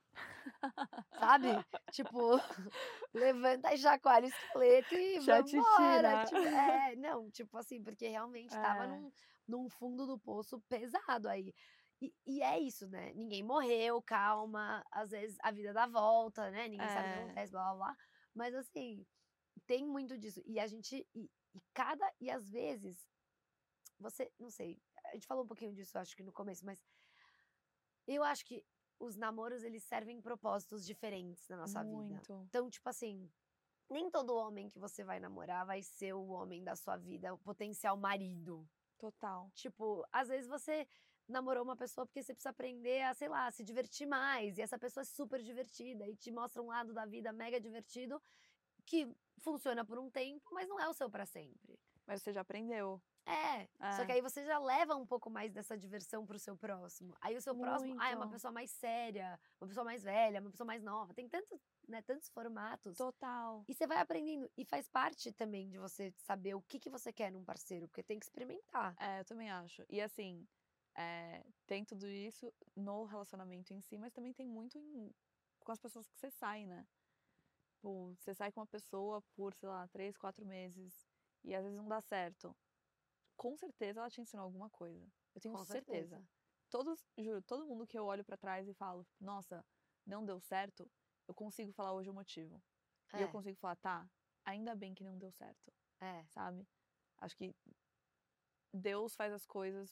Sabe? 1.19 1.47
Tipo, 1.91 2.31
levanta 3.13 3.73
e 3.73 3.77
chacoalha 3.77 4.25
o 4.25 4.29
esqueleto 4.29 4.95
e 4.95 5.19
Já 5.21 5.43
te 5.43 5.57
vambora. 5.57 6.25
Tipo, 6.25 6.38
é, 6.38 6.95
não, 6.95 7.29
tipo 7.31 7.57
assim, 7.57 7.83
porque 7.83 8.07
realmente 8.07 8.51
tava 8.51 8.85
É. 8.85 8.88
num, 8.88 9.11
num 9.47 9.69
fundo 9.69 10.05
do 10.05 10.17
poço 10.19 10.61
pesado 10.69 11.27
aí. 11.27 11.53
E, 12.01 12.13
e 12.27 12.41
é 12.43 12.59
isso, 12.59 12.88
né? 12.88 13.11
Ninguém 13.15 13.41
morreu, 13.43 14.01
calma. 14.01 14.85
Às 14.91 15.09
vezes 15.09 15.38
a 15.41 15.51
vida 15.51 15.73
dá 15.73 15.88
volta, 15.88 16.49
né? 16.51 16.67
Ninguém 16.67 16.88
sabe 16.89 17.09
o 17.09 17.11
que 17.13 17.17
É. 17.19 17.23
acontece, 17.23 17.51
blá 17.51 17.63
blá 17.63 17.75
blá. 17.75 17.97
Mas 18.35 18.53
assim, 18.53 19.05
tem 19.65 19.83
muito 19.85 20.17
disso. 20.17 20.41
E 20.45 20.59
a 20.59 20.67
gente. 20.67 21.07
E, 21.15 21.23
e 21.55 21.61
cada. 21.73 22.09
E 22.21 22.29
às 22.29 22.47
vezes, 22.51 23.09
você. 23.99 24.31
Não 24.39 24.51
sei. 24.51 24.79
A 25.07 25.13
gente 25.15 25.25
falou 25.25 25.43
um 25.43 25.47
pouquinho 25.47 25.73
disso, 25.73 25.97
acho 25.97 26.15
que 26.15 26.21
no 26.23 26.31
começo, 26.31 26.63
mas. 26.63 26.79
Eu 28.08 28.24
acho 28.24 28.45
que 28.45 28.64
os 28.99 29.16
namoros, 29.16 29.64
eles 29.64 29.84
servem 29.84 30.22
propósitos 30.22 30.86
diferentes 30.86 31.47
na 31.47 31.58
nossa 31.58 31.84
vida. 31.84 31.95
Muito. 31.95 32.34
Então, 32.47 32.70
tipo 32.70 32.88
assim, 32.89 33.30
nem 33.89 34.10
todo 34.10 34.36
homem 34.36 34.70
que 34.70 34.80
você 34.80 35.03
vai 35.03 35.20
namorar 35.20 35.66
vai 35.66 35.84
ser 35.84 36.14
o 36.14 36.28
homem 36.28 36.64
da 36.64 36.76
sua 36.76 36.97
vida, 36.97 37.34
o 37.34 37.38
potencial 37.38 37.95
marido. 37.97 38.68
Total. 38.97 39.51
Tipo, 39.53 40.05
às 40.12 40.28
vezes 40.28 40.47
você 40.47 40.88
namorou 41.28 41.64
uma 41.64 41.76
pessoa 41.76 42.05
porque 42.05 42.24
você 42.24 42.34
precisa 42.34 42.49
aprender 42.49 43.01
a, 43.03 43.14
sei 43.14 43.28
lá, 43.28 43.51
se 43.51 43.64
divertir 43.64 44.08
mais. 44.08 44.58
E 44.58 44.62
essa 44.62 44.80
pessoa 44.80 45.01
é 45.01 45.05
super 45.05 45.43
divertida 45.43 46.08
e 46.08 46.16
te 46.16 46.32
mostra 46.32 46.62
um 46.62 46.68
lado 46.68 46.93
da 46.93 47.05
vida 47.05 47.32
mega 47.32 47.60
divertido. 47.60 48.22
que 48.86 49.05
funciona 49.39 49.86
por 49.86 49.99
um 49.99 50.10
tempo, 50.10 50.49
mas 50.53 50.68
não 50.68 50.80
é 50.80 50.88
o 50.88 50.93
seu 50.93 51.10
para 51.10 51.26
sempre. 51.26 51.78
Mas 52.05 52.22
você 52.24 52.32
já 52.32 52.41
aprendeu. 52.41 53.01
É, 53.30 53.67
só 53.97 54.05
que 54.05 54.11
É. 54.13 54.15
aí 54.15 54.21
você 54.21 54.45
já 54.45 54.57
leva 54.57 54.95
um 54.95 55.05
pouco 55.05 55.30
mais 55.30 55.51
dessa 55.51 55.78
diversão 55.78 56.25
pro 56.25 56.39
seu 56.39 56.55
próximo. 56.55 57.13
Aí 57.19 57.36
o 57.36 57.41
seu 57.41 57.53
próximo, 57.53 57.97
ah, 57.99 58.09
é 58.09 58.15
uma 58.15 58.30
pessoa 58.30 58.51
mais 58.53 58.71
séria, 58.71 59.38
uma 59.59 59.67
pessoa 59.67 59.84
mais 59.84 60.01
velha, 60.01 60.39
uma 60.39 60.49
pessoa 60.49 60.65
mais 60.65 60.82
nova. 60.82 61.13
Tem 61.13 61.28
tantos, 61.28 61.59
né, 61.88 62.01
tantos 62.03 62.30
formatos. 62.30 62.97
Total. 62.97 63.65
E 63.67 63.73
você 63.73 63.86
vai 63.86 63.97
aprendendo. 63.97 64.49
E 64.55 64.63
faz 64.63 64.88
parte 64.88 65.32
também 65.34 65.69
de 65.69 65.78
você 65.78 66.11
saber 66.19 66.55
o 66.55 66.61
que, 66.61 66.80
que 66.80 66.89
você 66.89 67.11
quer 67.11 67.30
num 67.30 67.43
parceiro, 67.43 67.88
porque 67.89 68.01
tem 68.01 68.17
que 68.17 68.25
experimentar. 68.25 68.95
É, 68.97 69.19
eu 69.19 69.25
também 69.25 69.51
acho. 69.51 69.84
E 69.89 69.99
assim, 70.01 70.47
é, 70.95 71.43
tem 71.65 71.84
tudo 71.84 72.07
isso 72.07 72.53
no 72.75 73.03
relacionamento 73.03 73.73
em 73.73 73.82
si, 73.82 73.97
mas 73.97 74.13
também 74.13 74.32
tem 74.34 74.47
muito 74.47 74.78
em- 74.78 75.13
com 75.65 75.71
as 75.73 75.80
pessoas 75.82 76.07
que 76.07 76.15
você 76.17 76.32
sai, 76.32 76.65
né? 76.65 76.88
Tipo, 77.71 78.15
você 78.17 78.34
sai 78.34 78.53
com 78.53 78.61
uma 78.61 78.67
pessoa 78.67 79.21
por, 79.36 79.53
sei 79.53 79.67
lá, 79.67 79.86
três, 79.89 80.15
quatro 80.17 80.45
meses 80.45 81.05
e 81.43 81.53
às 81.53 81.63
vezes 81.63 81.78
não 81.78 81.88
dá 81.89 81.99
certo. 82.01 82.55
Com 83.38 83.55
certeza 83.55 83.99
ela 83.99 84.09
te 84.09 84.19
ensinou 84.19 84.43
alguma 84.43 84.69
coisa. 84.69 85.05
Eu 85.33 85.41
tenho 85.41 85.55
Com 85.55 85.63
certeza. 85.63 86.17
certeza. 86.17 86.29
Todos, 86.69 86.99
juro, 87.17 87.41
todo 87.41 87.65
mundo 87.65 87.88
que 87.88 87.97
eu 87.97 88.05
olho 88.05 88.25
pra 88.25 88.35
trás 88.35 88.67
e 88.67 88.73
falo, 88.73 89.05
nossa, 89.19 89.63
não 90.05 90.25
deu 90.25 90.39
certo, 90.39 90.89
eu 91.27 91.33
consigo 91.33 91.71
falar 91.71 91.93
hoje 91.93 92.09
o 92.09 92.13
motivo. 92.13 92.61
E 93.15 93.21
eu 93.21 93.27
É, 93.27 93.31
consigo 93.31 93.57
falar, 93.57 93.75
tá, 93.77 94.09
ainda 94.43 94.75
bem 94.75 94.93
que 94.93 95.03
não 95.03 95.17
deu 95.17 95.31
certo, 95.31 95.71
é. 96.01 96.25
sabe? 96.33 96.67
Acho 97.19 97.35
que 97.38 97.55
Deus 98.73 99.15
faz 99.15 99.31
as 99.33 99.45
coisas 99.45 99.89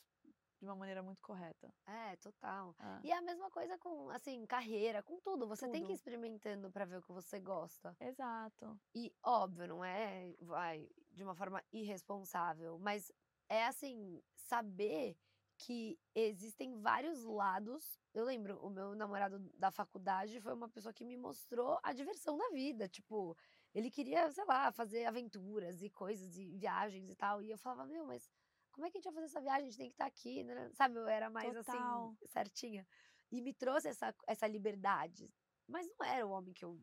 de 0.59 0.67
uma 0.67 0.75
maneira 0.75 1.01
muito 1.01 1.21
correta. 1.21 1.73
É, 1.87 2.15
total. 2.17 2.75
Ah, 2.79 2.99
E 3.03 3.11
é 3.11 3.17
a 3.17 3.21
mesma 3.21 3.49
coisa 3.51 3.77
com, 3.77 4.09
assim, 4.09 4.45
carreira, 4.45 5.03
com 5.03 5.19
tudo. 5.19 5.47
Você 5.47 5.67
tem 5.69 5.83
que 5.83 5.91
ir 5.91 5.95
Tudo. 5.95 5.95
experimentando 5.95 6.71
pra 6.71 6.85
ver 6.85 6.97
o 6.97 7.01
que 7.01 7.11
você 7.11 7.39
gosta. 7.39 7.95
Exato. 7.99 8.79
E, 8.95 9.13
óbvio, 9.23 9.67
não 9.67 9.83
é, 9.85 10.33
vai, 10.41 10.89
de 11.11 11.23
uma 11.23 11.35
forma 11.35 11.63
irresponsável, 11.71 12.79
mas 12.79 13.11
é 13.49 13.65
assim, 13.65 14.21
saber 14.35 15.17
que 15.57 15.97
existem 16.13 16.79
vários 16.81 17.23
lados. 17.23 17.97
Eu 18.13 18.25
lembro, 18.25 18.57
o 18.59 18.69
meu 18.69 18.93
namorado 18.95 19.39
da 19.57 19.71
faculdade 19.71 20.39
foi 20.41 20.53
uma 20.53 20.69
pessoa 20.69 20.93
que 20.93 21.05
me 21.05 21.15
mostrou 21.15 21.79
a 21.81 21.93
diversão 21.93 22.37
da 22.37 22.49
vida. 22.49 22.87
Tipo, 22.87 23.37
ele 23.73 23.89
queria, 23.89 24.29
sei 24.31 24.45
lá, 24.45 24.71
fazer 24.71 25.05
aventuras 25.05 25.81
e 25.81 25.89
coisas 25.89 26.37
e 26.37 26.57
viagens 26.57 27.09
e 27.09 27.15
tal. 27.15 27.41
E 27.41 27.49
eu 27.49 27.57
falava, 27.57 27.85
meu, 27.85 28.05
mas 28.05 28.29
como 28.71 28.85
é 28.85 28.91
que 28.91 28.97
a 28.97 28.99
gente 28.99 29.05
vai 29.05 29.13
fazer 29.13 29.25
essa 29.27 29.41
viagem? 29.41 29.67
A 29.67 29.69
gente 29.69 29.77
tem 29.77 29.89
que 29.89 29.93
estar 29.93 30.05
aqui, 30.05 30.43
né? 30.43 30.69
Sabe, 30.73 30.97
eu 30.97 31.07
era 31.07 31.29
mais 31.29 31.53
Total. 31.53 32.09
assim, 32.09 32.27
certinha. 32.27 32.85
E 33.31 33.41
me 33.41 33.53
trouxe 33.53 33.87
essa, 33.87 34.13
essa 34.27 34.47
liberdade. 34.47 35.33
Mas 35.67 35.87
não 35.87 36.05
era 36.05 36.27
o 36.27 36.31
homem 36.31 36.53
que 36.53 36.65
eu 36.65 36.79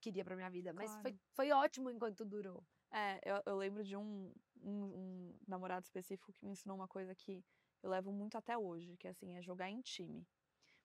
queria 0.00 0.24
pra 0.24 0.36
minha 0.36 0.48
vida. 0.48 0.72
Mas 0.72 0.92
foi, 1.02 1.12
Claro. 1.12 1.20
foi 1.34 1.50
ótimo 1.52 1.90
enquanto 1.90 2.24
durou. 2.24 2.64
É, 2.92 3.20
eu, 3.24 3.42
eu 3.46 3.56
lembro 3.56 3.82
de 3.82 3.96
um, 3.96 4.32
um, 4.62 4.84
um 4.84 5.38
namorado 5.46 5.84
específico 5.84 6.32
que 6.32 6.44
me 6.44 6.52
ensinou 6.52 6.76
uma 6.76 6.88
coisa 6.88 7.14
que 7.14 7.44
eu 7.82 7.90
levo 7.90 8.12
muito 8.12 8.36
até 8.36 8.56
hoje, 8.56 8.96
que 8.96 9.08
assim, 9.08 9.36
é 9.36 9.42
jogar 9.42 9.70
em 9.70 9.80
time. 9.80 10.26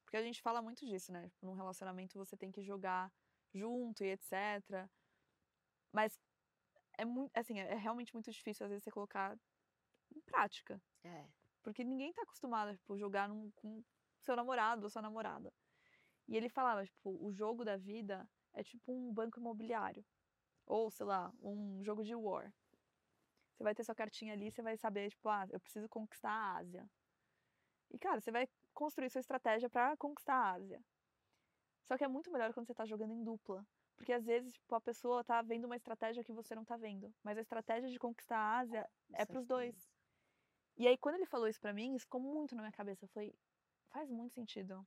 Porque 0.04 0.18
a 0.18 0.24
gente 0.24 0.42
fala 0.42 0.62
muito 0.62 0.86
disso, 0.86 1.12
né? 1.12 1.30
Tipo, 1.30 1.46
num 1.46 1.54
relacionamento 1.54 2.18
você 2.18 2.36
tem 2.36 2.52
que 2.52 2.62
jogar 2.62 3.12
junto 3.54 4.04
e 4.04 4.12
etc. 4.12 4.90
Mas 5.92 6.20
é 6.98 7.06
muito, 7.06 7.32
assim, 7.36 7.60
é 7.60 7.76
realmente 7.76 8.14
muito 8.14 8.32
difícil 8.32 8.66
às 8.66 8.70
vezes 8.70 8.84
você 8.84 8.92
colocar 8.92 9.38
em 10.16 10.22
prática. 10.22 10.82
É. 11.04 11.26
Porque 11.64 11.84
ninguém 11.84 12.14
tá 12.14 12.24
acostumado, 12.24 12.76
tipo, 12.76 12.98
jogar 12.98 13.30
num, 13.30 13.52
com 13.52 13.84
seu 14.20 14.36
namorado 14.36 14.84
ou 14.84 14.90
sua 14.90 15.02
namorada. 15.02 15.54
E 16.28 16.36
ele 16.36 16.50
falava, 16.50 16.86
tipo, 16.86 17.18
o 17.24 17.32
jogo 17.32 17.64
da 17.66 17.78
vida 17.78 18.28
é 18.54 18.64
tipo 18.64 18.92
um 18.92 19.14
banco 19.14 19.40
imobiliário. 19.40 20.06
Ou, 20.66 20.90
sei 20.92 21.06
lá, 21.06 21.32
um 21.42 21.84
jogo 21.84 22.04
de 22.04 22.16
war. 22.16 22.54
Você 23.62 23.64
vai 23.64 23.76
ter 23.76 23.84
sua 23.84 23.94
cartinha 23.94 24.34
ali, 24.34 24.50
você 24.50 24.64
vai 24.64 24.76
saber, 24.76 25.12
tipo, 25.12 25.30
ah, 25.30 25.46
eu 25.52 25.60
preciso 25.60 25.88
conquistar 25.88 26.32
a 26.32 26.58
Ásia. 26.58 26.90
E, 27.92 28.00
cara, 28.00 28.20
você 28.20 28.32
vai 28.32 28.50
construir 28.74 29.08
sua 29.12 29.20
estratégia 29.20 29.70
pra 29.70 29.96
conquistar 29.98 30.34
a 30.34 30.54
Ásia. 30.54 30.82
Só 31.86 31.96
que 31.96 32.04
é 32.04 32.08
muito 32.08 32.32
melhor 32.32 32.52
quando 32.56 32.66
você 32.66 32.74
tá 32.74 32.86
jogando 32.88 33.14
em 33.14 33.24
dupla. 33.24 33.64
Porque 33.96 34.14
às 34.14 34.26
vezes, 34.26 34.54
tipo, 34.54 34.74
a 34.74 34.82
pessoa 34.82 35.24
tá 35.24 35.44
vendo 35.44 35.66
uma 35.66 35.76
estratégia 35.76 36.24
que 36.24 36.34
você 36.34 36.56
não 36.56 36.66
tá 36.66 36.76
vendo. 36.76 37.14
Mas 37.24 37.38
a 37.38 37.42
estratégia 37.42 37.88
de 37.88 38.00
conquistar 38.00 38.40
a 38.40 38.60
Ásia 38.62 38.90
com 39.08 39.22
é 39.22 39.26
pros 39.28 39.46
dois. 39.46 39.76
E 40.78 40.88
aí, 40.88 40.98
quando 40.98 41.16
ele 41.16 41.28
falou 41.28 41.48
isso 41.48 41.62
pra 41.62 41.72
mim, 41.72 41.94
isso 41.94 42.06
ficou 42.06 42.20
muito 42.20 42.56
na 42.56 42.64
minha 42.64 42.72
cabeça. 42.72 43.08
Falei, 43.10 43.32
faz 43.92 44.10
muito 44.10 44.34
sentido. 44.34 44.84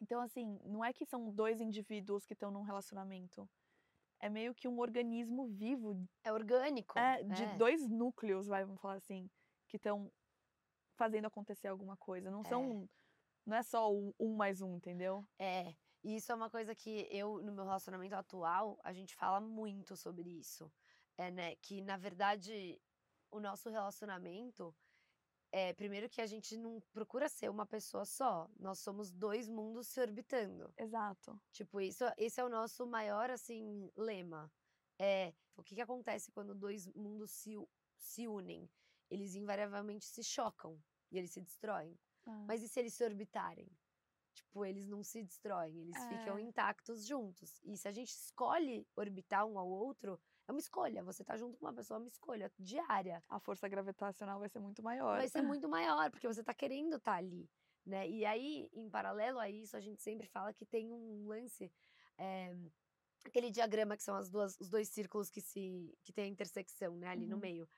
Então, 0.00 0.20
assim, 0.20 0.60
não 0.64 0.84
é 0.84 0.92
que 0.92 1.04
são 1.04 1.32
dois 1.32 1.60
indivíduos 1.60 2.24
que 2.24 2.34
estão 2.34 2.52
num 2.52 2.62
relacionamento. 2.62 3.50
É 4.20 4.28
meio 4.28 4.54
que 4.54 4.66
um 4.66 4.78
organismo 4.80 5.46
vivo 5.48 6.08
É 6.24 6.32
orgânico. 6.32 6.98
é, 6.98 7.22
de 7.22 7.44
é. 7.44 7.56
dois 7.56 7.88
núcleos, 7.88 8.46
vai, 8.46 8.64
vamos 8.64 8.80
falar 8.80 8.94
assim, 8.94 9.30
que 9.68 9.76
estão 9.76 10.10
fazendo 10.96 11.26
acontecer 11.26 11.68
alguma 11.68 11.96
coisa. 11.96 12.30
Não 12.30 12.42
são. 12.42 12.88
Não 13.46 13.56
é 13.56 13.62
só 13.62 13.92
um, 13.92 14.12
um 14.18 14.36
mais 14.36 14.60
um, 14.60 14.76
entendeu? 14.76 15.26
É, 15.38 15.74
e 16.04 16.16
isso 16.16 16.30
é 16.30 16.34
uma 16.34 16.50
coisa 16.50 16.74
que 16.74 17.08
eu, 17.10 17.42
no 17.42 17.52
meu 17.52 17.64
relacionamento 17.64 18.14
atual, 18.14 18.78
a 18.84 18.92
gente 18.92 19.14
fala 19.14 19.40
muito 19.40 19.96
sobre 19.96 20.28
isso. 20.28 20.70
É, 21.16 21.30
né? 21.30 21.56
Que, 21.56 21.80
na 21.80 21.96
verdade, 21.96 22.80
o 23.30 23.40
nosso 23.40 23.70
relacionamento 23.70 24.74
é, 25.50 25.72
primeiro 25.72 26.08
que 26.08 26.20
a 26.20 26.26
gente 26.26 26.56
não 26.56 26.80
procura 26.92 27.28
ser 27.28 27.48
uma 27.50 27.66
pessoa 27.66 28.04
só. 28.04 28.48
Nós 28.58 28.78
somos 28.80 29.10
dois 29.10 29.48
mundos 29.48 29.88
se 29.88 30.00
orbitando. 30.00 30.72
Exato. 30.76 31.40
Tipo, 31.52 31.80
isso, 31.80 32.04
esse 32.16 32.40
é 32.40 32.44
o 32.44 32.48
nosso 32.48 32.86
maior, 32.86 33.30
assim, 33.30 33.90
lema. 33.96 34.52
É, 34.98 35.32
o 35.56 35.62
que, 35.62 35.74
que 35.74 35.80
acontece 35.80 36.30
quando 36.32 36.54
dois 36.54 36.86
mundos 36.88 37.30
se, 37.30 37.54
se 37.96 38.26
unem? 38.28 38.68
Eles 39.10 39.34
invariavelmente 39.34 40.04
se 40.04 40.22
chocam 40.22 40.78
e 41.10 41.16
eles 41.18 41.30
se 41.30 41.40
destroem. 41.40 41.98
Ah, 42.26 42.44
Mas 42.46 42.62
e 42.62 42.68
se 42.68 42.78
eles 42.78 42.92
se 42.94 43.04
orbitarem? 43.04 43.70
Tipo, 44.34 44.64
eles 44.64 44.86
não 44.86 45.02
se 45.02 45.22
destroem, 45.22 45.80
eles 45.80 45.96
ficam 46.08 46.38
É. 46.38 46.42
intactos 46.42 47.04
juntos. 47.06 47.60
E 47.64 47.76
se 47.76 47.88
a 47.88 47.92
gente 47.92 48.10
escolhe 48.10 48.86
orbitar 48.94 49.44
um 49.46 49.58
ao 49.58 49.68
outro, 49.68 50.20
é 50.48 50.52
uma 50.52 50.58
escolha. 50.58 51.04
Você 51.04 51.22
tá 51.22 51.36
junto 51.36 51.58
com 51.58 51.66
uma 51.66 51.72
pessoa, 51.74 51.98
é 51.98 52.00
uma 52.00 52.08
escolha 52.08 52.50
diária. 52.58 53.22
a 53.28 53.38
força 53.38 53.68
gravitacional 53.68 54.40
vai 54.40 54.48
ser 54.48 54.58
muito 54.60 54.82
maior. 54.82 55.18
Vai 55.18 55.28
ser 55.28 55.42
muito 55.62 55.68
maior, 55.68 56.10
porque 56.10 56.26
você 56.26 56.42
tá 56.42 56.54
querendo 56.54 56.96
estar 56.96 57.14
ali. 57.14 57.48
Né? 57.86 58.08
E 58.08 58.24
aí, 58.24 58.68
em 58.72 58.90
paralelo 58.90 59.38
a 59.38 59.48
isso, 59.48 59.76
a 59.76 59.80
gente 59.80 60.02
sempre 60.02 60.26
fala 60.26 60.52
que 60.52 60.66
tem 60.66 60.90
um 60.92 61.26
lance. 61.26 61.70
eh, 62.18 62.54
aquele 63.24 63.50
diagrama 63.50 63.96
que 63.96 64.02
são 64.02 64.14
as 64.16 64.28
duas, 64.30 64.56
os 64.58 64.68
dois 64.70 64.88
círculos 64.88 65.30
que 65.30 65.40
se 65.40 65.94
que 66.02 66.12
tem 66.12 66.24
a 66.24 66.28
intersecção 66.28 66.96
né, 66.96 67.08
ali 67.08 67.26
no 67.26 67.34
Uhum. 67.36 67.40
meio. 67.40 67.68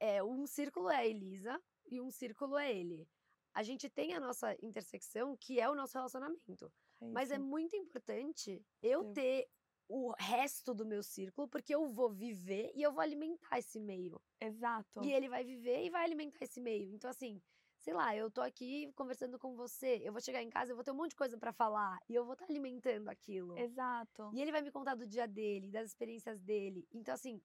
É, 0.00 0.22
um 0.22 0.46
círculo 0.46 0.88
é 0.90 0.96
a 0.96 1.06
Elisa 1.06 1.60
e 1.86 2.00
um 2.00 2.10
círculo 2.10 2.56
é 2.58 2.72
ele. 2.74 3.06
A 3.54 3.62
gente 3.62 3.88
tem 3.90 4.14
a 4.14 4.20
nossa 4.20 4.56
intersecção, 4.62 5.36
que 5.36 5.60
é 5.60 5.68
o 5.68 5.74
nosso 5.74 5.94
relacionamento. 5.94 6.72
Mas 7.00 7.30
é 7.30 7.38
muito 7.38 7.76
importante 7.76 8.64
eu 8.82 9.02
Eu- 9.04 9.12
ter 9.12 9.48
o 9.92 10.14
resto 10.18 10.72
do 10.72 10.86
meu 10.86 11.02
círculo, 11.02 11.46
porque 11.46 11.74
eu 11.74 11.86
vou 11.86 12.08
viver 12.08 12.72
e 12.74 12.82
eu 12.82 12.90
vou 12.90 13.02
alimentar 13.02 13.58
esse 13.58 13.78
meio. 13.78 14.18
Exato. 14.40 15.04
E 15.04 15.12
ele 15.12 15.28
vai 15.28 15.44
viver 15.44 15.84
e 15.84 15.90
vai 15.90 16.02
alimentar 16.02 16.42
esse 16.42 16.62
meio. 16.62 16.94
Então, 16.94 17.10
assim, 17.10 17.42
sei 17.78 17.92
lá, 17.92 18.16
eu 18.16 18.30
tô 18.30 18.40
aqui 18.40 18.90
conversando 18.94 19.38
com 19.38 19.54
você, 19.54 20.00
eu 20.02 20.10
vou 20.10 20.22
chegar 20.22 20.42
em 20.42 20.48
casa, 20.48 20.72
eu 20.72 20.76
vou 20.76 20.82
ter 20.82 20.92
um 20.92 20.94
monte 20.94 21.10
de 21.10 21.16
coisa 21.16 21.36
pra 21.36 21.52
falar 21.52 21.98
e 22.08 22.14
eu 22.14 22.24
vou 22.24 22.32
estar 22.32 22.46
alimentando 22.46 23.10
aquilo. 23.10 23.58
Exato. 23.58 24.30
E 24.32 24.40
ele 24.40 24.50
vai 24.50 24.62
me 24.62 24.70
contar 24.70 24.94
do 24.94 25.06
dia 25.06 25.28
dele, 25.28 25.70
das 25.70 25.88
experiências 25.88 26.40
dele. 26.40 26.88
Então, 26.90 27.12
assim, 27.12 27.42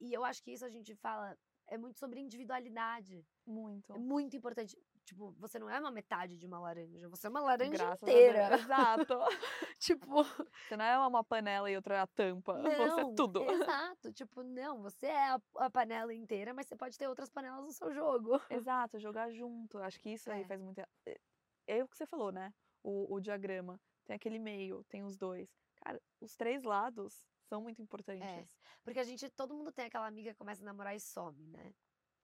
e 0.00 0.10
eu 0.14 0.24
acho 0.24 0.42
que 0.42 0.52
isso 0.52 0.64
a 0.64 0.70
gente 0.70 0.94
fala 0.94 1.36
é 1.66 1.76
muito 1.76 1.98
sobre 1.98 2.18
individualidade. 2.18 3.24
Muito. 3.46 3.92
É 3.94 3.98
muito 3.98 4.36
importante. 4.36 4.76
Tipo, 5.10 5.32
você 5.32 5.58
não 5.58 5.68
é 5.68 5.80
uma 5.80 5.90
metade 5.90 6.36
de 6.38 6.46
uma 6.46 6.60
laranja, 6.60 7.08
você 7.08 7.26
é 7.26 7.30
uma 7.30 7.40
laranja 7.40 7.72
Graças 7.72 8.00
inteira. 8.08 8.54
Exato. 8.54 9.18
tipo, 9.80 10.22
Você 10.22 10.76
não 10.76 10.84
é 10.84 10.96
uma 11.04 11.24
panela 11.24 11.68
e 11.68 11.74
outra 11.74 11.96
é 11.96 11.98
a 11.98 12.06
tampa. 12.06 12.54
você 12.62 12.86
não, 12.86 13.10
é 13.10 13.14
tudo. 13.16 13.42
Exato. 13.50 14.12
Tipo, 14.12 14.44
não, 14.44 14.80
você 14.80 15.06
é 15.06 15.30
a, 15.30 15.40
a 15.56 15.68
panela 15.68 16.14
inteira, 16.14 16.54
mas 16.54 16.68
você 16.68 16.76
pode 16.76 16.96
ter 16.96 17.08
outras 17.08 17.28
panelas 17.28 17.64
no 17.64 17.72
seu 17.72 17.92
jogo. 17.92 18.40
Exato, 18.48 19.00
jogar 19.00 19.32
junto. 19.32 19.78
Acho 19.78 19.98
que 19.98 20.10
isso 20.10 20.30
aí 20.30 20.42
É. 20.42 20.46
faz 20.46 20.60
muita. 20.60 20.88
É 21.04 21.18
é 21.66 21.82
o 21.82 21.88
que 21.88 21.96
você 21.96 22.06
falou, 22.06 22.30
né? 22.30 22.54
O, 22.80 23.12
o 23.14 23.20
diagrama. 23.20 23.80
Tem 24.06 24.14
aquele 24.14 24.38
meio, 24.38 24.84
tem 24.84 25.02
os 25.02 25.16
dois. 25.16 25.50
Cara, 25.82 26.00
os 26.20 26.36
três 26.36 26.62
lados 26.62 27.26
são 27.48 27.60
muito 27.60 27.82
importantes. 27.82 28.48
Porque 28.84 29.00
a 29.00 29.04
gente, 29.04 29.28
todo 29.30 29.54
mundo 29.54 29.72
tem 29.72 29.86
aquela 29.86 30.06
amiga 30.06 30.30
que 30.30 30.38
começa 30.38 30.62
a 30.62 30.66
namorar 30.66 30.94
e 30.94 31.00
some, 31.00 31.48
né? 31.48 31.72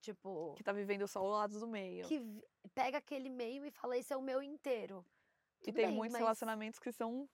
Tipo, 0.07 0.55
Que 0.55 0.63
tá 0.63 0.73
vivendo 0.73 1.09
só 1.09 1.21
os 1.21 1.33
lados 1.33 1.59
do 1.59 1.67
meio. 1.67 2.07
que 2.07 2.21
pega 2.73 2.99
aquele 2.99 3.29
meio 3.29 3.65
e 3.67 3.73
fala, 3.73 3.99
esse 3.99 4.13
é 4.13 4.17
o 4.17 4.23
meu 4.23 4.41
inteiro. 4.41 5.05
e 5.61 5.65
Tudo 5.65 5.75
tem 5.75 5.87
bem, 5.87 5.97
muitos 5.97 6.13
mas- 6.13 6.21
relacionamentos 6.21 6.79
que 6.79 6.93
são. 6.93 7.29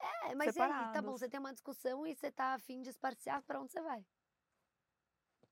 É, 0.00 0.34
mas 0.34 0.56
e 0.56 0.60
aí, 0.62 0.68
tá 0.68 0.78
bom, 0.78 0.92
separados. 0.92 1.20
você 1.20 1.28
tem 1.28 1.38
uma 1.38 1.52
discussão 1.52 2.06
e 2.06 2.14
você 2.14 2.30
tá 2.32 2.54
afim 2.54 2.80
de 2.80 2.88
esparciar, 2.88 3.42
pra 3.42 3.60
onde 3.60 3.70
você 3.72 3.82
vai? 3.82 4.02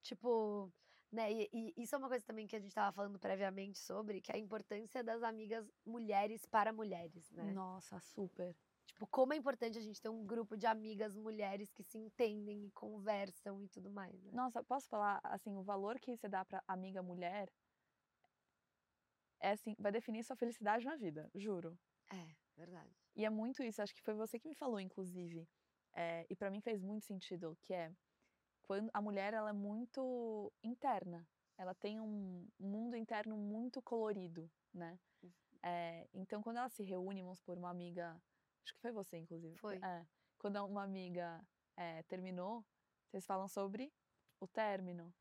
Tipo, 0.02 0.72
né, 1.12 1.30
e, 1.32 1.50
e 1.52 1.74
isso 1.82 1.94
é 1.94 1.98
uma 1.98 2.08
coisa 2.08 2.24
também 2.24 2.46
que 2.46 2.56
a 2.56 2.60
gente 2.60 2.74
tava 2.74 2.92
falando 2.92 3.18
previamente 3.18 3.78
sobre, 3.78 4.20
que 4.22 4.30
é 4.32 4.36
a 4.36 4.38
importância 4.38 5.04
das 5.04 5.22
amigas 5.22 5.70
mulheres 5.84 6.46
para 6.46 6.72
mulheres, 6.72 7.30
né? 7.32 7.50
Nossa, 7.52 8.00
super. 8.00 8.56
Tipo, 8.86 9.06
como 9.08 9.34
é 9.34 9.36
importante 9.36 9.78
a 9.78 9.82
gente 9.82 10.00
ter 10.00 10.08
um 10.08 10.24
grupo 10.24 10.56
de 10.56 10.66
amigas 10.66 11.14
mulheres 11.14 11.72
que 11.72 11.82
se 11.82 11.98
entendem 11.98 12.66
e 12.66 12.70
conversam 12.70 13.62
e 13.62 13.68
tudo 13.68 13.90
mais, 13.90 14.22
né? 14.22 14.30
Nossa, 14.32 14.62
posso 14.62 14.88
falar, 14.88 15.20
assim, 15.24 15.56
o 15.56 15.62
valor 15.62 15.98
que 15.98 16.16
você 16.16 16.28
dá 16.28 16.44
pra 16.44 16.62
amiga 16.66 17.02
mulher 17.02 17.52
é 19.40 19.50
assim, 19.50 19.74
vai 19.78 19.92
definir 19.92 20.24
sua 20.24 20.36
felicidade 20.36 20.84
na 20.84 20.96
vida, 20.96 21.30
juro. 21.34 21.78
É, 22.10 22.26
verdade. 22.56 22.90
E 23.14 23.24
é 23.24 23.30
muito 23.30 23.62
isso, 23.62 23.82
acho 23.82 23.94
que 23.94 24.02
foi 24.02 24.14
você 24.14 24.38
que 24.38 24.48
me 24.48 24.54
falou, 24.54 24.80
inclusive. 24.80 25.46
É, 25.92 26.26
e 26.28 26.36
pra 26.36 26.50
mim 26.50 26.60
fez 26.60 26.82
muito 26.82 27.04
sentido, 27.04 27.56
que 27.62 27.72
é 27.72 27.92
quando 28.62 28.90
a 28.92 29.00
mulher 29.00 29.32
ela 29.32 29.50
é 29.50 29.52
muito 29.52 30.52
interna, 30.62 31.26
ela 31.56 31.74
tem 31.74 32.00
um 32.00 32.46
mundo 32.58 32.96
interno 32.96 33.36
muito 33.36 33.80
colorido, 33.80 34.50
né? 34.74 34.98
É, 35.62 36.06
então 36.12 36.42
quando 36.42 36.58
ela 36.58 36.68
se 36.68 36.82
reúne, 36.82 37.22
vamos 37.22 37.40
por 37.40 37.56
uma 37.56 37.70
amiga, 37.70 38.20
acho 38.66 38.74
que 38.74 38.80
foi 38.80 38.90
você, 38.92 39.16
inclusive. 39.16 39.56
Foi. 39.58 39.76
É, 39.78 40.04
quando 40.38 40.56
uma 40.64 40.82
amiga 40.82 41.40
é, 41.76 42.02
terminou, 42.04 42.64
vocês 43.08 43.24
falam 43.24 43.46
sobre 43.48 43.92
o 44.40 44.46
término. 44.48 45.14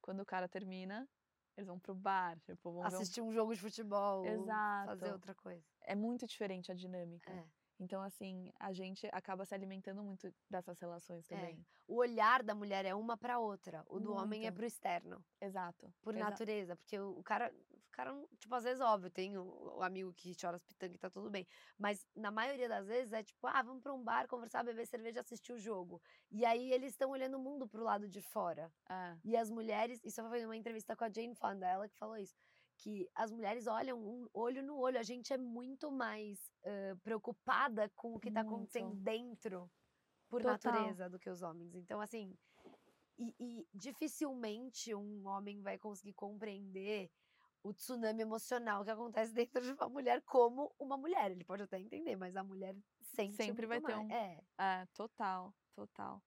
Quando 0.00 0.20
o 0.20 0.26
cara 0.26 0.48
termina, 0.48 1.08
eles 1.56 1.66
vão 1.66 1.80
pro 1.80 1.94
bar, 1.94 2.38
tipo, 2.40 2.70
vão 2.72 2.82
ver 2.82 2.94
um- 2.96 3.00
Assistir 3.00 3.20
um 3.20 3.32
jogo 3.32 3.52
de 3.54 3.60
futebol, 3.60 4.24
Exato. 4.24 4.86
fazer 4.86 5.12
outra 5.12 5.34
coisa. 5.34 5.64
É 5.82 5.94
muito 5.96 6.26
diferente 6.26 6.70
a 6.70 6.74
dinâmica. 6.74 7.32
É. 7.32 7.44
Então, 7.78 8.00
assim, 8.02 8.50
a 8.58 8.72
gente 8.72 9.06
acaba 9.12 9.44
se 9.44 9.54
alimentando 9.54 10.02
muito 10.02 10.32
dessas 10.48 10.78
relações 10.78 11.26
também. 11.26 11.62
O 11.86 11.96
olhar 11.96 12.42
da 12.42 12.54
mulher 12.54 12.86
é 12.86 12.94
uma 12.94 13.18
pra 13.18 13.38
outra, 13.38 13.84
o 13.88 13.98
do 14.00 14.12
homem 14.14 14.42
é 14.42 14.44
Muito. 14.44 14.56
pro 14.56 14.64
externo, 14.66 15.22
Exato. 15.40 15.92
por 16.00 16.14
exa- 16.14 16.24
natureza, 16.24 16.76
porque 16.76 16.98
o, 16.98 17.22
cara, 17.22 17.52
cara, 17.96 18.12
não- 18.12 18.28
tipo, 18.38 18.54
às 18.54 18.62
vezes, 18.62 18.80
óbvio, 18.80 19.10
tem 19.10 19.38
o, 19.38 19.76
o 19.78 19.82
amigo 19.82 20.12
que 20.12 20.36
chora 20.38 20.56
as 20.56 20.62
pitangas 20.62 20.96
e 20.96 20.98
tá 20.98 21.08
tudo 21.08 21.30
bem, 21.30 21.46
mas 21.78 22.06
na 22.14 22.30
maioria 22.30 22.68
das 22.68 22.86
vezes 22.86 23.10
é 23.14 23.22
tipo, 23.22 23.46
ah, 23.46 23.62
vamos 23.62 23.82
pra 23.82 23.94
um 23.94 24.04
bar, 24.04 24.28
conversar, 24.28 24.62
beber 24.62 24.86
cerveja, 24.86 25.20
assistir 25.20 25.52
o 25.52 25.58
jogo. 25.58 26.00
E 26.30 26.44
aí 26.44 26.70
eles 26.72 26.90
estão 26.92 27.10
olhando 27.10 27.38
o 27.38 27.40
mundo 27.40 27.66
pro 27.66 27.82
lado 27.82 28.06
de 28.06 28.20
fora. 28.20 28.70
É, 28.90 29.16
E 29.24 29.34
as 29.34 29.50
mulheres, 29.50 29.98
isso 30.04 30.22
foi 30.28 30.42
numa 30.42 30.56
entrevista 30.56 30.94
com 30.94 31.04
a 31.04 31.10
Jane 31.10 31.34
Fonda, 31.34 31.66
ela 31.66 31.88
que 31.88 31.96
falou 31.96 32.18
isso, 32.18 32.36
que 32.76 33.08
as 33.14 33.32
mulheres 33.32 33.66
olham 33.66 33.98
um 33.98 34.28
olho 34.34 34.62
no 34.62 34.76
olho, 34.76 34.98
a 34.98 35.02
gente 35.02 35.32
é 35.32 35.38
muito 35.38 35.90
mais 35.90 36.52
ãh, 36.66 36.98
preocupada 37.02 37.88
com 37.96 38.14
o 38.14 38.20
que 38.20 38.30
tá 38.30 38.42
acontecendo 38.42 38.94
dentro, 38.96 39.70
por 40.28 40.42
Total. 40.42 40.52
natureza, 40.52 41.08
do 41.08 41.18
que 41.18 41.30
os 41.30 41.40
homens. 41.40 41.74
Então, 41.74 41.98
assim, 41.98 42.36
e, 43.18 43.34
e 43.40 43.66
dificilmente 43.72 44.94
um 44.94 45.26
homem 45.26 45.62
vai 45.62 45.78
conseguir 45.78 46.12
compreender 46.12 47.10
o 47.66 47.72
tsunami 47.74 48.22
emocional 48.22 48.84
que 48.84 48.90
acontece 48.90 49.32
dentro 49.34 49.60
de 49.60 49.72
uma 49.72 49.88
mulher 49.88 50.22
como 50.22 50.72
uma 50.78 50.96
mulher. 50.96 51.30
Ele 51.30 51.44
pode 51.44 51.62
até 51.64 51.78
entender, 51.78 52.14
mas 52.16 52.36
a 52.36 52.44
mulher 52.44 52.76
sente 53.00 53.34
Sempre 53.36 53.66
vai 53.66 53.78
muito 53.80 53.88
ter 53.88 53.96
mais. 53.96 54.06
um- 54.06 54.12
É, 54.12 54.40
é, 54.58 54.86
total, 54.94 55.52
total. 55.74 56.22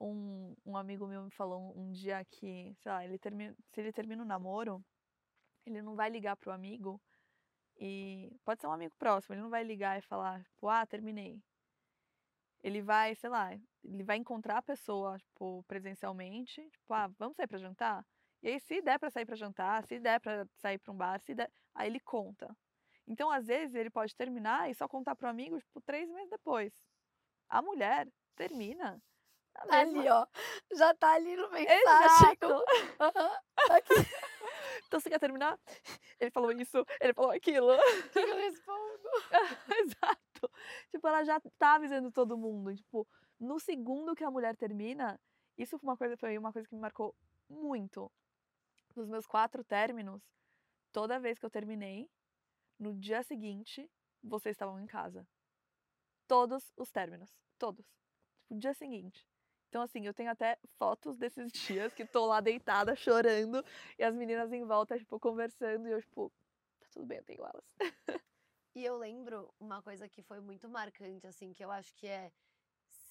Um, 0.00 0.54
um 0.64 0.76
amigo 0.76 1.06
meu 1.06 1.22
me 1.22 1.30
falou 1.30 1.72
um 1.78 1.90
dia 1.90 2.24
que, 2.24 2.74
sei 2.82 2.92
lá, 2.92 3.04
ele 3.04 3.18
termina, 3.18 3.56
se 3.72 3.80
ele 3.80 3.92
termina 3.92 4.22
o 4.22 4.26
namoro, 4.26 4.84
ele 5.64 5.80
não 5.80 5.94
vai 5.94 6.10
ligar 6.10 6.36
pro 6.36 6.52
amigo 6.52 7.00
e 7.78 8.30
pode 8.44 8.60
ser 8.60 8.66
um 8.66 8.72
amigo 8.72 8.94
próximo, 8.98 9.34
ele 9.34 9.42
não 9.42 9.50
vai 9.50 9.62
ligar 9.64 9.98
e 9.98 10.02
falar, 10.02 10.42
tipo, 10.42 10.68
ah, 10.68 10.84
terminei. 10.86 11.42
Ele 12.62 12.82
vai, 12.82 13.14
sei 13.14 13.30
lá, 13.30 13.54
ele 13.84 14.02
vai 14.02 14.16
encontrar 14.16 14.58
a 14.58 14.62
pessoa, 14.62 15.18
tipo, 15.18 15.62
presencialmente, 15.68 16.68
tipo, 16.70 16.92
ah, 16.92 17.06
vamos 17.18 17.36
sair 17.36 17.46
pra 17.46 17.58
jantar? 17.58 18.04
E 18.42 18.48
aí, 18.48 18.60
se 18.60 18.80
der 18.82 18.98
pra 18.98 19.10
sair 19.10 19.24
pra 19.26 19.34
jantar, 19.36 19.84
se 19.86 19.98
der 19.98 20.20
pra 20.20 20.46
sair 20.56 20.78
pra 20.78 20.92
um 20.92 20.96
bar, 20.96 21.20
se 21.20 21.34
der, 21.34 21.50
aí 21.74 21.88
ele 21.88 22.00
conta. 22.00 22.56
Então, 23.08 23.30
às 23.30 23.46
vezes, 23.46 23.74
ele 23.74 23.90
pode 23.90 24.14
terminar 24.14 24.70
e 24.70 24.74
só 24.74 24.86
contar 24.88 25.14
pro 25.16 25.28
amigo, 25.28 25.58
tipo, 25.60 25.80
três 25.80 26.08
meses 26.10 26.30
depois. 26.30 26.72
A 27.48 27.62
mulher 27.62 28.08
termina. 28.36 29.00
na 29.54 29.66
tá 29.66 29.84
mesma- 29.84 30.00
ali, 30.00 30.08
ó. 30.10 30.26
Já 30.76 30.94
tá 30.94 31.12
ali 31.14 31.34
no 31.36 31.50
mensagem. 31.50 31.78
Exato. 31.82 32.64
Aqui. 33.70 33.94
Então, 34.86 35.00
você 35.00 35.08
quer 35.08 35.18
terminar? 35.18 35.58
Ele 36.20 36.30
falou 36.30 36.52
isso, 36.52 36.84
ele 37.00 37.12
falou 37.14 37.30
aquilo. 37.32 37.72
O 37.74 38.12
que 38.12 38.18
eu 38.18 38.36
respondo? 38.36 39.08
Exato. 39.80 40.50
Tipo, 40.90 41.08
ela 41.08 41.24
já 41.24 41.40
tá 41.58 41.74
avisando 41.74 42.12
todo 42.12 42.36
mundo. 42.38 42.74
Tipo, 42.76 43.08
no 43.40 43.58
segundo 43.58 44.14
que 44.14 44.22
a 44.22 44.30
mulher 44.30 44.54
termina, 44.56 45.18
isso 45.58 45.76
foi 45.78 45.88
uma 45.88 45.96
coisa, 45.96 46.16
foi 46.16 46.38
uma 46.38 46.52
coisa 46.52 46.68
que 46.68 46.74
me 46.74 46.80
marcou 46.80 47.16
muito. 47.48 48.12
Nos 48.96 49.08
meus 49.08 49.26
quatro 49.26 49.62
términos, 49.62 50.22
toda 50.90 51.20
vez 51.20 51.38
que 51.38 51.44
eu 51.44 51.50
terminei, 51.50 52.10
no 52.78 52.94
dia 52.94 53.22
seguinte, 53.22 53.90
vocês 54.22 54.54
estavam 54.54 54.80
em 54.80 54.86
casa. 54.86 55.28
Todos 56.26 56.72
os 56.76 56.90
términos. 56.90 57.30
Todos. 57.58 57.84
Tipo, 57.84 58.58
dia 58.58 58.72
seguinte. 58.72 59.28
Então, 59.68 59.82
assim, 59.82 60.06
eu 60.06 60.14
tenho 60.14 60.30
até 60.30 60.58
fotos 60.78 61.18
desses 61.18 61.52
dias 61.52 61.92
que 61.92 62.06
tô 62.06 62.24
lá 62.24 62.40
deitada, 62.40 62.96
chorando, 62.96 63.62
e 63.98 64.02
as 64.02 64.14
meninas 64.14 64.50
em 64.50 64.64
volta, 64.64 64.98
tipo, 64.98 65.20
conversando, 65.20 65.86
e 65.86 65.92
eu, 65.92 66.00
tipo, 66.00 66.32
tá 66.80 66.86
tudo 66.90 67.04
bem, 67.06 67.18
eu 67.18 67.24
tenho 67.24 67.44
elas. 67.44 67.76
E 68.74 68.84
eu 68.84 68.98
lembro 68.98 69.50
uma 69.58 69.82
coisa 69.82 70.06
que 70.06 70.22
foi 70.22 70.38
muito 70.38 70.68
marcante, 70.68 71.26
assim, 71.26 71.50
que 71.50 71.64
eu 71.64 71.70
acho 71.70 71.94
que 71.94 72.06
é 72.06 72.30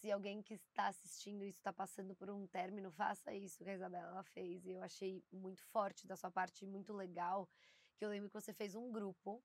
se 0.06 0.12
alguém 0.12 0.40
que 0.40 0.54
está 0.54 0.86
assistindo 0.86 1.44
isso 1.44 1.58
está 1.58 1.74
passando 1.74 2.14
por 2.14 2.30
um 2.30 2.46
término, 2.46 2.92
faça 2.92 3.34
isso 3.34 3.64
que 3.64 3.72
a 3.72 3.74
Isabela 3.74 4.10
ela 4.10 4.24
fez. 4.24 4.64
E 4.64 4.70
eu 4.70 4.84
achei 4.84 5.24
muito 5.32 5.64
forte 5.72 6.06
da 6.06 6.16
sua 6.16 6.30
parte, 6.30 6.64
muito 6.64 6.94
legal, 6.94 7.50
que 7.98 8.06
eu 8.06 8.10
lembro 8.10 8.30
que 8.30 8.40
você 8.40 8.54
fez 8.54 8.76
um 8.76 8.92
grupo 8.92 9.44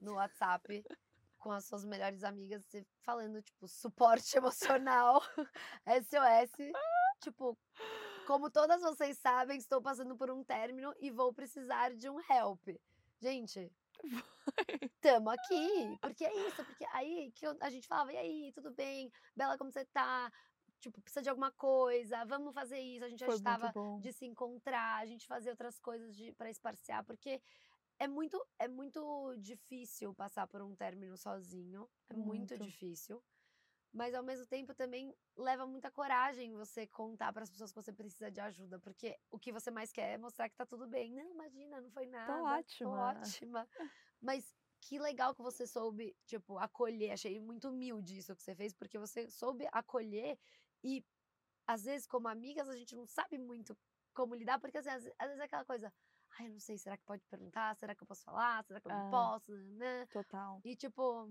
no 0.00 0.14
WhatsApp 0.14 0.82
com 1.38 1.52
as 1.52 1.66
suas 1.66 1.84
melhores 1.84 2.24
amigas, 2.24 2.64
você 2.64 2.86
falando, 3.02 3.42
tipo, 3.42 3.68
suporte 3.68 4.34
emocional, 4.34 5.20
SOS, 5.84 6.72
tipo, 7.20 7.58
como 8.26 8.50
todas 8.50 8.80
vocês 8.80 9.18
sabem, 9.18 9.58
estou 9.58 9.82
passando 9.82 10.16
por 10.16 10.30
um 10.30 10.42
término 10.42 10.94
e 11.00 11.10
vou 11.10 11.34
precisar 11.34 11.94
de 11.94 12.08
um 12.08 12.18
help. 12.30 12.66
Gente, 13.20 13.70
tamo 15.00 15.30
aqui. 15.30 15.98
Porque 16.00 16.24
é 16.24 16.48
isso, 16.48 16.64
porque 16.64 16.84
aí 16.92 17.32
que 17.32 17.46
a 17.60 17.70
gente 17.70 17.86
falava, 17.86 18.12
e 18.12 18.16
aí, 18.16 18.52
tudo 18.54 18.70
bem? 18.70 19.10
Bela, 19.36 19.58
como 19.58 19.70
você 19.70 19.84
tá? 19.86 20.32
Tipo, 20.80 21.00
precisa 21.00 21.22
de 21.22 21.28
alguma 21.28 21.50
coisa, 21.52 22.24
vamos 22.24 22.54
fazer 22.54 22.78
isso. 22.78 23.04
A 23.04 23.08
gente 23.08 23.24
Foi 23.24 23.38
muito 23.38 23.72
bom. 23.72 24.00
de 24.00 24.12
se 24.12 24.26
encontrar, 24.26 25.00
a 25.00 25.06
gente 25.06 25.26
fazia 25.26 25.50
outras 25.50 25.78
coisas 25.78 26.16
para 26.36 26.50
esparciar, 26.50 27.04
porque 27.04 27.40
é 27.98 28.06
muito, 28.06 28.40
é 28.58 28.68
muito 28.68 29.34
difícil 29.38 30.14
passar 30.14 30.46
por 30.46 30.62
um 30.62 30.74
término 30.76 31.16
sozinho. 31.16 31.88
É 32.08 32.14
muito, 32.14 32.56
Muito. 32.56 32.64
difícil. 32.64 33.22
Mas 33.92 34.14
ao 34.14 34.22
mesmo 34.22 34.46
tempo 34.46 34.74
também 34.74 35.14
leva 35.36 35.66
muita 35.66 35.90
coragem 35.90 36.54
você 36.54 36.86
contar 36.86 37.32
para 37.32 37.42
as 37.42 37.50
pessoas 37.50 37.72
que 37.72 37.82
você 37.82 37.92
precisa 37.92 38.30
de 38.30 38.40
ajuda, 38.40 38.78
porque 38.78 39.18
o 39.30 39.38
que 39.38 39.50
você 39.52 39.70
mais 39.70 39.90
quer 39.90 40.14
é 40.14 40.18
mostrar 40.18 40.48
que 40.48 40.56
tá 40.56 40.66
tudo 40.66 40.86
bem. 40.86 41.12
Não, 41.12 41.30
imagina, 41.30 41.80
não 41.80 41.90
foi 41.90 42.06
nada. 42.06 42.32
Tô 42.32 42.44
ótima." 42.44 43.20
ótima. 43.20 43.68
Mas 44.20 44.54
que 44.80 44.98
legal 44.98 45.34
que 45.34 45.42
você 45.42 45.66
soube, 45.66 46.16
tipo, 46.26 46.58
acolher. 46.58 47.12
Achei 47.12 47.40
muito 47.40 47.68
humilde 47.70 48.18
isso 48.18 48.36
que 48.36 48.42
você 48.42 48.54
fez, 48.54 48.72
porque 48.74 48.98
você 48.98 49.30
soube 49.30 49.66
acolher 49.72 50.38
e 50.84 51.04
às 51.66 51.84
vezes 51.84 52.06
como 52.06 52.28
amigas 52.28 52.68
a 52.68 52.76
gente 52.76 52.94
não 52.96 53.06
sabe 53.06 53.38
muito 53.38 53.76
como 54.14 54.34
lidar, 54.34 54.58
porque 54.58 54.78
assim, 54.78 54.88
às, 54.88 55.04
às 55.18 55.26
vezes 55.28 55.40
é 55.40 55.44
aquela 55.44 55.64
coisa, 55.64 55.92
ai, 56.38 56.46
eu 56.46 56.50
não 56.50 56.58
sei, 56.58 56.78
será 56.78 56.96
que 56.96 57.04
pode 57.04 57.24
perguntar? 57.26 57.76
Será 57.76 57.94
que 57.94 58.02
eu 58.02 58.06
posso 58.06 58.24
falar? 58.24 58.64
Será 58.64 58.80
que 58.80 58.86
eu 58.88 58.92
não 58.92 59.06
É. 59.06 59.10
posso? 59.10 59.52
Nanã. 59.52 60.06
Total. 60.06 60.60
E 60.64 60.74
tipo, 60.74 61.28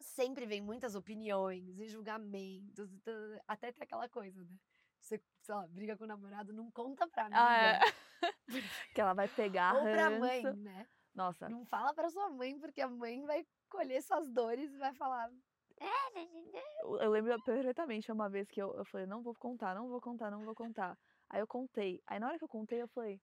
sempre 0.00 0.46
vem 0.46 0.60
muitas 0.60 0.94
opiniões 0.94 1.78
e 1.78 1.88
julgamentos, 1.88 2.92
e 2.92 2.98
tudo, 3.00 3.40
até 3.46 3.72
tem 3.72 3.84
aquela 3.84 4.08
coisa, 4.08 4.42
né? 4.44 4.56
Você, 5.00 5.20
sei 5.42 5.54
lá, 5.54 5.66
briga 5.68 5.96
com 5.96 6.04
o 6.04 6.08
namorado, 6.08 6.52
não 6.52 6.70
conta 6.70 7.06
pra 7.08 7.26
amiga. 7.26 7.40
Ah, 7.40 7.66
é. 7.66 7.80
que 8.94 9.00
ela 9.00 9.14
vai 9.14 9.28
pegar 9.28 9.74
Ou 9.74 9.82
pra 9.82 10.10
mãe, 10.10 10.42
ranço. 10.42 10.58
né? 10.58 10.86
Nossa, 11.14 11.48
Não 11.48 11.64
fala 11.64 11.92
pra 11.94 12.10
sua 12.10 12.28
mãe, 12.30 12.58
porque 12.58 12.80
a 12.80 12.88
mãe 12.88 13.24
vai 13.24 13.44
colher 13.68 14.02
suas 14.02 14.30
dores 14.30 14.72
e 14.72 14.78
vai 14.78 14.94
falar. 14.94 15.30
É, 15.80 16.84
eu 16.84 17.00
eu 17.00 17.10
lembro 17.10 17.40
perfeitamente 17.42 18.10
uma 18.10 18.28
vez 18.28 18.48
que 18.48 18.60
eu, 18.60 18.74
eu 18.76 18.84
falei, 18.84 19.06
não 19.06 19.22
vou 19.22 19.34
contar, 19.34 19.74
não 19.74 19.88
vou 19.88 20.00
contar, 20.00 20.30
não 20.30 20.44
vou 20.44 20.54
contar. 20.54 20.98
Aí 21.30 21.40
eu 21.40 21.46
contei. 21.46 22.00
Aí 22.06 22.18
na 22.18 22.28
hora 22.28 22.38
que 22.38 22.44
eu 22.44 22.48
contei, 22.48 22.82
eu 22.82 22.88
falei, 22.88 23.20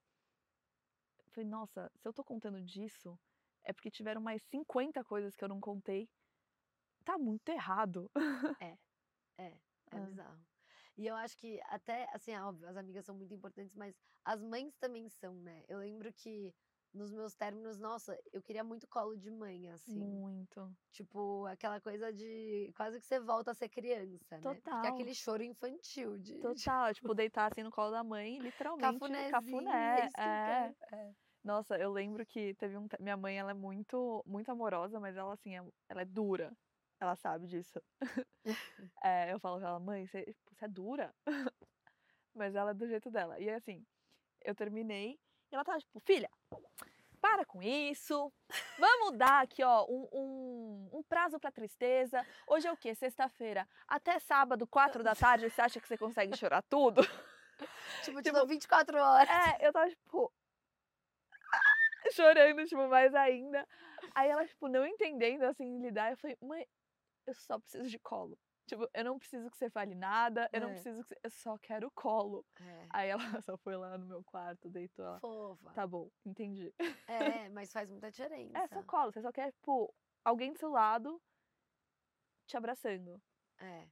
eu 1.26 1.32
falei, 1.32 1.50
nossa, 1.50 1.92
se 1.96 2.08
eu 2.08 2.14
tô 2.14 2.24
contando 2.24 2.62
disso, 2.62 3.18
é 3.64 3.74
porque 3.74 3.92
tiveram 3.92 4.22
mais 4.22 4.42
50 4.44 5.04
coisas 5.04 5.36
que 5.36 5.44
eu 5.44 5.50
não 5.50 5.60
contei. 5.60 6.10
Tá 7.06 7.18
muito 7.18 7.50
errado. 7.50 8.10
É, 9.38 9.48
é 9.48 9.54
Ah. 9.92 10.00
bizarro. 10.00 10.40
E 10.98 11.06
eu 11.06 11.16
acho 11.16 11.38
que 11.38 11.60
até, 11.66 12.08
assim, 12.14 12.32
é 12.32 12.42
óbvio, 12.42 12.68
as 12.70 12.78
amigas 12.78 13.06
são 13.06 13.16
muito 13.16 13.34
importantes, 13.34 13.76
mas 13.76 13.94
as 14.24 14.42
mães 14.42 14.76
também 14.78 15.10
são, 15.10 15.36
né? 15.36 15.64
Eu 15.68 15.80
lembro 15.80 16.12
que 16.14 16.54
nos 16.94 17.12
meus 17.12 17.36
términos, 17.36 17.78
nossa, 17.78 18.18
eu 18.32 18.42
queria 18.42 18.64
muito 18.64 18.88
colo 18.88 19.16
de 19.18 19.30
mãe, 19.30 19.70
assim. 19.70 20.00
Muito. 20.00 20.74
Tipo, 20.94 21.46
aquela 21.48 21.82
coisa 21.82 22.14
de 22.14 22.72
quase 22.78 22.98
que 23.00 23.06
você 23.06 23.20
volta 23.20 23.52
a 23.52 23.54
ser 23.54 23.68
criança, 23.68 24.38
né? 24.38 24.54
Porque 24.56 24.64
Total. 24.64 24.86
aquele 24.86 25.14
choro 25.14 25.44
infantil 25.44 26.18
de, 26.18 26.40
Total, 26.40 26.94
tipo, 26.94 27.14
deitar 27.14 27.52
assim 27.52 27.64
no 27.64 27.72
colo 27.72 27.92
da 27.92 28.04
mãe, 28.04 28.40
literalmente. 28.40 29.00
cafunézinho, 29.00 29.32
cafuné. 29.32 30.10
É. 30.18 30.74
É. 30.96 31.14
Nossa, 31.44 31.78
eu 31.78 31.92
lembro 31.92 32.26
que 32.26 32.56
teve 32.56 32.78
um. 32.78 32.88
Minha 33.00 33.18
mãe, 33.18 33.38
ela 33.38 33.52
é 33.52 33.54
muito, 33.54 34.24
muito 34.26 34.50
amorosa, 34.50 35.00
mas 35.00 35.16
ela, 35.18 35.34
assim, 35.34 35.56
é- 35.58 35.64
ela 35.90 36.02
é 36.02 36.06
dura. 36.06 36.52
Ela 37.00 37.16
sabe 37.16 37.48
disso. 37.48 37.82
É, 39.04 39.34
eu 39.34 39.40
falo 39.40 39.60
com 39.60 39.66
ela, 39.66 39.80
mãe, 39.80 40.06
você, 40.08 40.24
tipo, 40.26 40.56
você 40.56 40.66
é 40.66 40.68
dura. 40.68 41.16
Mas 42.34 42.56
ela 42.56 42.72
é 42.72 42.74
do 42.74 42.88
jeito 42.88 43.10
dela. 43.10 43.40
E 43.40 43.50
assim, 43.50 43.86
eu 44.44 44.54
terminei 44.54 45.20
e 45.52 45.56
ela 45.56 45.64
tava 45.64 45.80
tipo, 45.80 46.00
filha, 46.02 46.30
para 47.22 47.46
com 47.46 47.62
isso. 47.62 48.32
Vamos 48.78 49.18
dar 49.18 49.44
aqui, 49.44 49.64
ó, 49.64 49.86
um, 49.86 50.08
um, 50.12 50.90
um 51.00 51.04
prazo 51.04 51.40
pra 51.40 51.52
tristeza. 51.52 52.26
Hoje 52.48 52.68
é 52.68 52.72
o 52.72 52.78
quê? 52.78 52.94
Sexta-feira. 52.94 53.68
Até 53.88 54.20
sábado, 54.20 54.68
quatro 54.68 55.04
da 55.04 55.16
tarde, 55.16 55.50
você 55.50 55.62
acha 55.62 55.80
que 55.80 55.88
você 55.88 55.98
consegue 55.98 56.36
chorar 56.38 56.62
tudo? 56.64 57.02
Tipo, 57.02 57.36
Tipo, 58.04 58.22
tipo 58.22 58.46
24 58.46 58.98
horas. 58.98 59.30
É, 59.30 59.68
eu 59.68 59.72
tava, 59.72 59.90
tipo. 59.90 60.32
chorando, 62.12 62.66
tipo, 62.66 62.88
mais 62.88 63.14
ainda. 63.16 63.68
Aí 64.14 64.30
ela, 64.30 64.46
tipo, 64.46 64.68
não 64.68 64.86
entendendo, 64.86 65.44
assim, 65.44 65.82
lidar. 65.82 66.12
Eu 66.12 66.18
falei, 66.18 66.38
mãe, 66.42 66.68
eu 67.28 67.34
só 67.34 67.60
preciso 67.60 67.90
de 67.90 68.00
colo. 68.00 68.38
Tipo, 68.68 68.90
eu 68.94 69.04
não 69.04 69.20
preciso 69.20 69.50
que 69.52 69.58
você 69.58 69.70
fale 69.70 69.94
nada, 69.94 70.50
eu 70.52 70.60
não 70.60 70.70
É. 70.70 70.74
preciso 70.74 71.02
que 71.04 71.08
você... 71.10 71.20
Eu 71.24 71.30
só 71.30 71.58
quero 71.60 71.92
colo. 71.92 72.44
É. 72.60 72.88
Aí 72.90 73.10
ela 73.10 73.20
só 73.46 73.56
foi 73.58 73.76
lá 73.78 73.96
no 73.98 74.08
meu 74.08 74.24
quarto, 74.24 74.70
deitou 74.70 75.06
lá. 75.06 75.20
Fofa. 75.20 75.72
Tá 75.74 75.86
bom, 75.86 76.10
entendi. 76.26 76.74
É, 77.08 77.48
mas 77.54 77.72
faz 77.72 77.90
muita 77.90 78.10
diferença. 78.10 78.58
É 78.58 78.68
só 78.68 78.82
colo, 78.84 79.12
você 79.12 79.22
só 79.22 79.32
quer, 79.32 79.52
tipo, 79.52 79.94
alguém 80.24 80.52
do 80.52 80.58
seu 80.58 80.72
lado 80.72 81.22
te 82.48 82.58
abraçando. 82.58 83.22
É. 83.60 83.88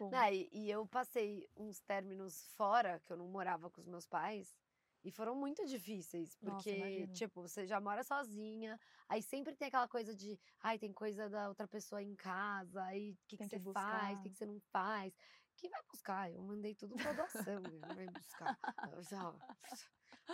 Não, 0.00 0.28
e, 0.28 0.48
e 0.52 0.70
eu 0.70 0.86
passei 0.86 1.48
uns 1.56 1.80
términos 1.80 2.48
fora, 2.56 2.98
que 3.00 3.12
eu 3.12 3.16
não 3.16 3.28
morava 3.28 3.70
com 3.70 3.80
os 3.80 3.86
meus 3.86 4.06
pais, 4.06 4.58
e 5.04 5.10
foram 5.12 5.34
muito 5.36 5.64
difíceis, 5.66 6.36
Nossa, 6.40 6.56
porque, 6.56 6.76
imagino. 6.76 7.12
tipo, 7.12 7.42
você 7.42 7.66
já 7.66 7.78
mora 7.78 8.02
sozinha, 8.02 8.80
aí 9.06 9.22
sempre 9.22 9.54
tem 9.54 9.68
aquela 9.68 9.86
coisa 9.86 10.14
de, 10.14 10.38
ai, 10.62 10.78
tem 10.78 10.92
coisa 10.92 11.28
da 11.28 11.48
outra 11.48 11.68
pessoa 11.68 12.02
em 12.02 12.14
casa, 12.16 12.82
aí 12.84 13.10
o 13.12 13.16
que, 13.28 13.36
que 13.36 13.44
que 13.44 13.44
você 13.44 13.58
faz, 13.58 13.58
o 13.58 13.72
buscar. 13.72 14.22
que, 14.22 14.30
que 14.30 14.36
você 14.36 14.46
não 14.46 14.58
faz. 14.72 15.14
Que 15.56 15.68
vai 15.68 15.82
buscar? 15.84 16.32
Eu 16.32 16.42
mandei 16.42 16.74
tudo 16.74 16.96
pra 16.96 17.12
doação, 17.12 17.62
vai 17.94 18.06
buscar. 18.08 18.58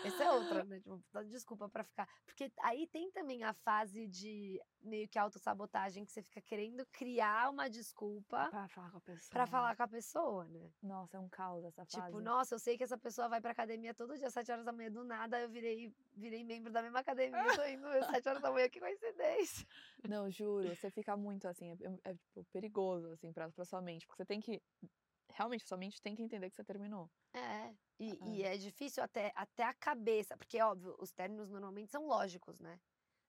Essa 0.04 0.24
é 0.24 0.30
outra, 0.30 0.64
né? 0.64 0.78
Tipo, 0.78 1.02
desculpa 1.24 1.68
pra 1.68 1.82
ficar. 1.84 2.08
Porque 2.24 2.52
aí 2.62 2.86
tem 2.86 3.10
também 3.10 3.42
a 3.42 3.52
fase 3.52 4.06
de 4.06 4.60
meio 4.80 5.08
que 5.08 5.18
autossabotagem, 5.18 6.04
que 6.04 6.12
você 6.12 6.22
fica 6.22 6.40
querendo 6.40 6.86
criar 6.86 7.50
uma 7.50 7.68
desculpa 7.68 8.48
Pra 8.50 8.68
falar 8.68 8.90
com 8.90 8.96
a 8.96 9.00
pessoa. 9.00 9.30
pra 9.30 9.46
falar 9.46 9.76
com 9.76 9.82
a 9.82 9.88
pessoa, 9.88 10.44
né? 10.48 10.70
Nossa, 10.82 11.16
é 11.16 11.20
um 11.20 11.28
caos 11.28 11.64
essa 11.64 11.84
fase. 11.84 12.06
Tipo, 12.06 12.20
nossa, 12.20 12.54
eu 12.54 12.58
sei 12.58 12.78
que 12.78 12.84
essa 12.84 12.96
pessoa 12.96 13.28
vai 13.28 13.40
pra 13.40 13.50
academia 13.50 13.92
todo 13.92 14.16
dia 14.16 14.28
às 14.28 14.32
7 14.32 14.50
horas 14.52 14.64
da 14.64 14.72
manhã, 14.72 14.90
do 14.90 15.04
nada 15.04 15.40
eu 15.40 15.48
virei, 15.50 15.94
virei 16.14 16.44
membro 16.44 16.72
da 16.72 16.82
mesma 16.82 17.00
academia, 17.00 17.42
eu 17.42 17.56
tô 17.56 17.64
indo 17.64 17.86
às 17.86 18.06
7 18.06 18.28
horas 18.28 18.42
da 18.42 18.50
manhã, 18.50 18.68
que 18.68 18.80
coincidência. 18.80 19.66
Não, 20.08 20.30
juro, 20.30 20.74
você 20.74 20.90
fica 20.90 21.16
muito 21.16 21.46
assim, 21.46 21.70
é, 21.70 21.74
é, 21.74 22.10
é, 22.10 22.14
tipo, 22.14 22.44
perigoso, 22.52 23.10
assim, 23.12 23.32
pra, 23.32 23.50
pra 23.50 23.64
sua 23.64 23.82
mente, 23.82 24.06
porque 24.06 24.22
você 24.22 24.26
tem 24.26 24.40
que, 24.40 24.62
realmente, 25.28 25.66
sua 25.66 25.76
mente 25.76 26.00
tem 26.00 26.14
que 26.14 26.22
entender 26.22 26.48
que 26.48 26.56
você 26.56 26.64
terminou. 26.64 27.10
É, 27.34 27.74
e, 28.00 28.18
e 28.24 28.42
é 28.42 28.56
difícil 28.56 29.02
até, 29.02 29.30
até 29.36 29.62
a 29.62 29.74
cabeça, 29.74 30.34
porque, 30.34 30.60
óbvio, 30.62 30.96
os 30.98 31.12
términos 31.12 31.50
normalmente 31.50 31.90
são 31.90 32.06
lógicos, 32.06 32.58
né? 32.58 32.80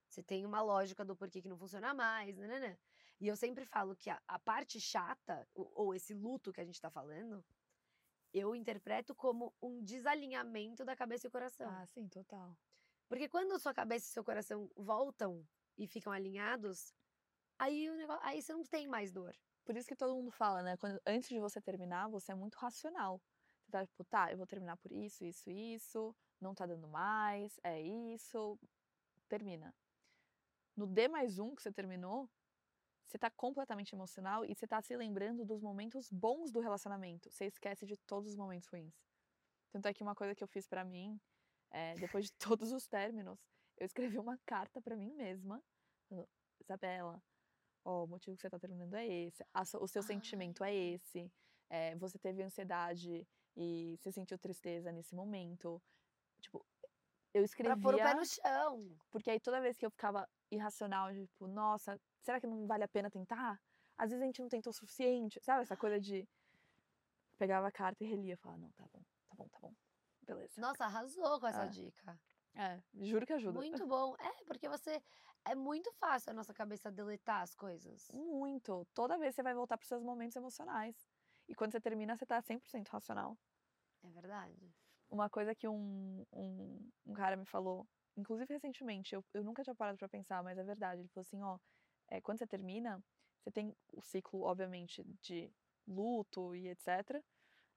Você 0.07 0.23
tem 0.23 0.45
uma 0.45 0.61
lógica 0.61 1.03
do 1.03 1.14
porquê 1.14 1.41
que 1.41 1.49
não 1.49 1.57
funciona 1.57 1.93
mais, 1.93 2.38
né, 2.38 2.48
né, 2.48 2.60
né? 2.60 2.77
E 3.19 3.27
eu 3.27 3.35
sempre 3.35 3.65
falo 3.65 3.95
que 3.98 4.10
a, 4.10 4.22
a 4.26 4.39
parte 4.39 4.80
chata, 4.80 5.45
ou, 5.53 5.72
ou 5.76 5.93
esse 5.93 6.14
luto 6.14 6.53
que 6.53 6.61
a 6.61 6.64
gente 6.64 6.80
tá 6.80 6.89
falando, 6.89 7.43
eu 8.34 8.56
interpreto 8.56 9.14
como 9.14 9.53
um 9.61 9.84
desalinhamento 9.84 10.85
da 10.85 10.95
cabeça 10.95 11.27
e 11.27 11.30
o 11.30 11.31
coração. 11.31 11.69
Ah, 11.69 11.85
sim, 11.85 12.07
total. 12.07 12.57
Porque 13.10 13.27
quando 13.27 13.60
sua 13.60 13.73
cabeça 13.73 14.07
e 14.07 14.10
seu 14.10 14.23
coração 14.23 14.72
voltam 14.76 15.45
e 15.77 15.85
ficam 15.85 16.14
alinhados, 16.14 16.93
aí 17.60 17.89
o 17.89 17.95
negócio, 17.95 18.26
aí 18.26 18.41
você 18.41 18.53
não 18.53 18.64
tem 18.64 18.88
mais 18.88 19.11
dor. 19.11 19.35
Por 19.65 19.76
isso 19.76 19.88
que 19.88 19.98
todo 19.98 20.15
mundo 20.15 20.31
fala, 20.31 20.64
né? 20.64 20.77
Quando, 20.77 20.99
antes 21.06 21.27
de 21.27 21.39
você 21.39 21.61
terminar, 21.61 22.07
você 22.07 22.31
é 22.31 22.35
muito 22.35 22.56
racional. 22.56 23.22
Tá 23.72 23.85
tipo, 23.85 24.03
tá, 24.03 24.31
eu 24.31 24.38
vou 24.38 24.45
terminar 24.45 24.76
por 24.77 24.91
isso, 24.91 25.23
isso, 25.23 25.49
isso, 25.49 26.15
não 26.41 26.53
tá 26.53 26.65
dando 26.65 26.88
mais, 26.89 27.57
é 27.64 27.81
isso, 27.81 28.60
termina. 29.30 29.73
No 30.76 30.85
D 30.85 31.07
mais 31.07 31.39
um 31.39 31.56
que 31.56 31.61
você 31.61 31.72
terminou, 31.72 32.30
você 33.07 33.18
tá 33.18 33.30
completamente 33.30 33.93
emocional 33.93 34.43
e 34.43 34.53
você 34.53 34.68
tá 34.68 34.81
se 34.81 34.95
lembrando 34.95 35.45
dos 35.45 35.61
momentos 35.61 36.10
bons 36.10 36.52
do 36.52 36.60
relacionamento. 36.60 37.30
Você 37.30 37.45
esquece 37.45 37.85
de 37.85 37.95
todos 37.98 38.31
os 38.31 38.38
momentos 38.38 38.68
ruins. 38.68 38.93
Tanto 39.72 39.88
é 39.88 39.93
que 39.93 40.03
uma 40.03 40.15
coisa 40.15 40.35
que 40.35 40.43
eu 40.43 40.48
fiz 40.48 40.68
pra 40.68 40.84
mim, 40.84 41.19
é, 41.69 41.95
depois 41.95 42.26
de 42.26 42.34
todos 42.57 42.72
os 42.72 42.88
términos, 42.88 43.39
eu 43.77 43.85
escrevi 43.85 44.18
uma 44.18 44.38
carta 44.45 44.81
pra 44.81 44.95
mim 44.95 45.14
mesma. 45.14 45.64
Isabela, 46.60 47.22
ó, 47.85 48.03
o 48.03 48.07
motivo 48.07 48.35
que 48.35 48.41
você 48.41 48.49
tá 48.49 48.60
terminando 48.60 48.93
é 48.95 49.07
esse, 49.07 49.43
o 49.80 49.88
seu 49.88 50.03
sentimento 50.03 50.64
é 50.64 50.73
esse, 50.73 51.31
é, 51.69 51.95
você 51.95 52.19
teve 52.19 52.43
ansiedade 52.43 53.27
e 53.55 53.97
você 53.99 54.11
sentiu 54.11 54.37
tristeza 54.37 54.91
nesse 54.91 55.15
momento. 55.15 55.81
Tipo, 56.39 56.65
eu 57.33 57.43
escrevia... 57.43 57.75
Pra 57.75 57.81
pôr 57.81 57.95
o 57.95 57.97
pé 57.97 58.13
no 58.13 58.25
chão. 58.25 58.97
Porque 59.09 59.29
aí 59.29 59.39
toda 59.39 59.61
vez 59.61 59.77
que 59.77 59.85
eu 59.85 59.91
ficava 59.91 60.27
irracional, 60.49 61.13
tipo, 61.13 61.47
nossa, 61.47 61.99
será 62.21 62.39
que 62.39 62.47
não 62.47 62.67
vale 62.67 62.83
a 62.83 62.87
pena 62.87 63.09
tentar? 63.09 63.61
Às 63.97 64.09
vezes 64.09 64.23
a 64.23 64.25
gente 64.25 64.41
não 64.41 64.49
tentou 64.49 64.71
o 64.71 64.73
suficiente, 64.73 65.39
sabe? 65.43 65.61
Essa 65.63 65.77
coisa 65.77 65.99
de. 65.99 66.27
Pegava 67.37 67.67
a 67.67 67.71
carta 67.71 68.03
e 68.03 68.07
relia, 68.07 68.37
falava, 68.37 68.61
não, 68.61 68.71
tá 68.71 68.85
bom, 68.91 69.03
tá 69.29 69.35
bom, 69.35 69.47
tá 69.49 69.59
bom. 69.59 69.73
Beleza. 70.21 70.59
Nossa, 70.61 70.85
arrasou 70.85 71.39
com 71.39 71.47
essa 71.47 71.63
É. 71.63 71.67
dica. 71.67 72.19
É, 72.53 72.81
juro 72.99 73.25
que 73.25 73.33
ajuda. 73.33 73.57
Muito 73.57 73.85
bom. 73.87 74.15
É, 74.19 74.43
porque 74.45 74.67
você. 74.67 75.01
É 75.43 75.55
muito 75.55 75.91
fácil 75.93 76.31
a 76.31 76.33
nossa 76.33 76.53
cabeça 76.53 76.91
deletar 76.91 77.41
as 77.41 77.55
coisas. 77.55 78.11
Muito. 78.11 78.85
Toda 78.93 79.17
vez 79.17 79.33
você 79.33 79.41
vai 79.41 79.55
voltar 79.55 79.77
pros 79.77 79.87
seus 79.87 80.03
momentos 80.03 80.35
emocionais. 80.35 80.95
E 81.51 81.53
quando 81.53 81.73
você 81.73 81.81
termina, 81.81 82.15
você 82.15 82.25
tá 82.25 82.41
100% 82.41 82.87
racional. 82.87 83.37
É 84.05 84.09
verdade. 84.09 84.73
Uma 85.09 85.29
coisa 85.29 85.53
que 85.53 85.67
um, 85.67 86.25
um, 86.31 86.89
um 87.05 87.13
cara 87.13 87.35
me 87.35 87.45
falou, 87.45 87.85
inclusive 88.15 88.53
recentemente, 88.53 89.13
eu, 89.13 89.23
eu 89.33 89.43
nunca 89.43 89.61
tinha 89.61 89.75
parado 89.75 89.97
pra 89.97 90.07
pensar, 90.07 90.41
mas 90.41 90.57
é 90.57 90.63
verdade. 90.63 91.01
Ele 91.01 91.09
falou 91.09 91.23
assim: 91.23 91.41
ó, 91.43 91.59
é, 92.07 92.21
quando 92.21 92.39
você 92.39 92.47
termina, 92.47 93.03
você 93.43 93.51
tem 93.51 93.75
o 93.91 94.01
ciclo, 94.01 94.43
obviamente, 94.43 95.03
de 95.21 95.51
luto 95.85 96.55
e 96.55 96.69
etc. 96.69 97.21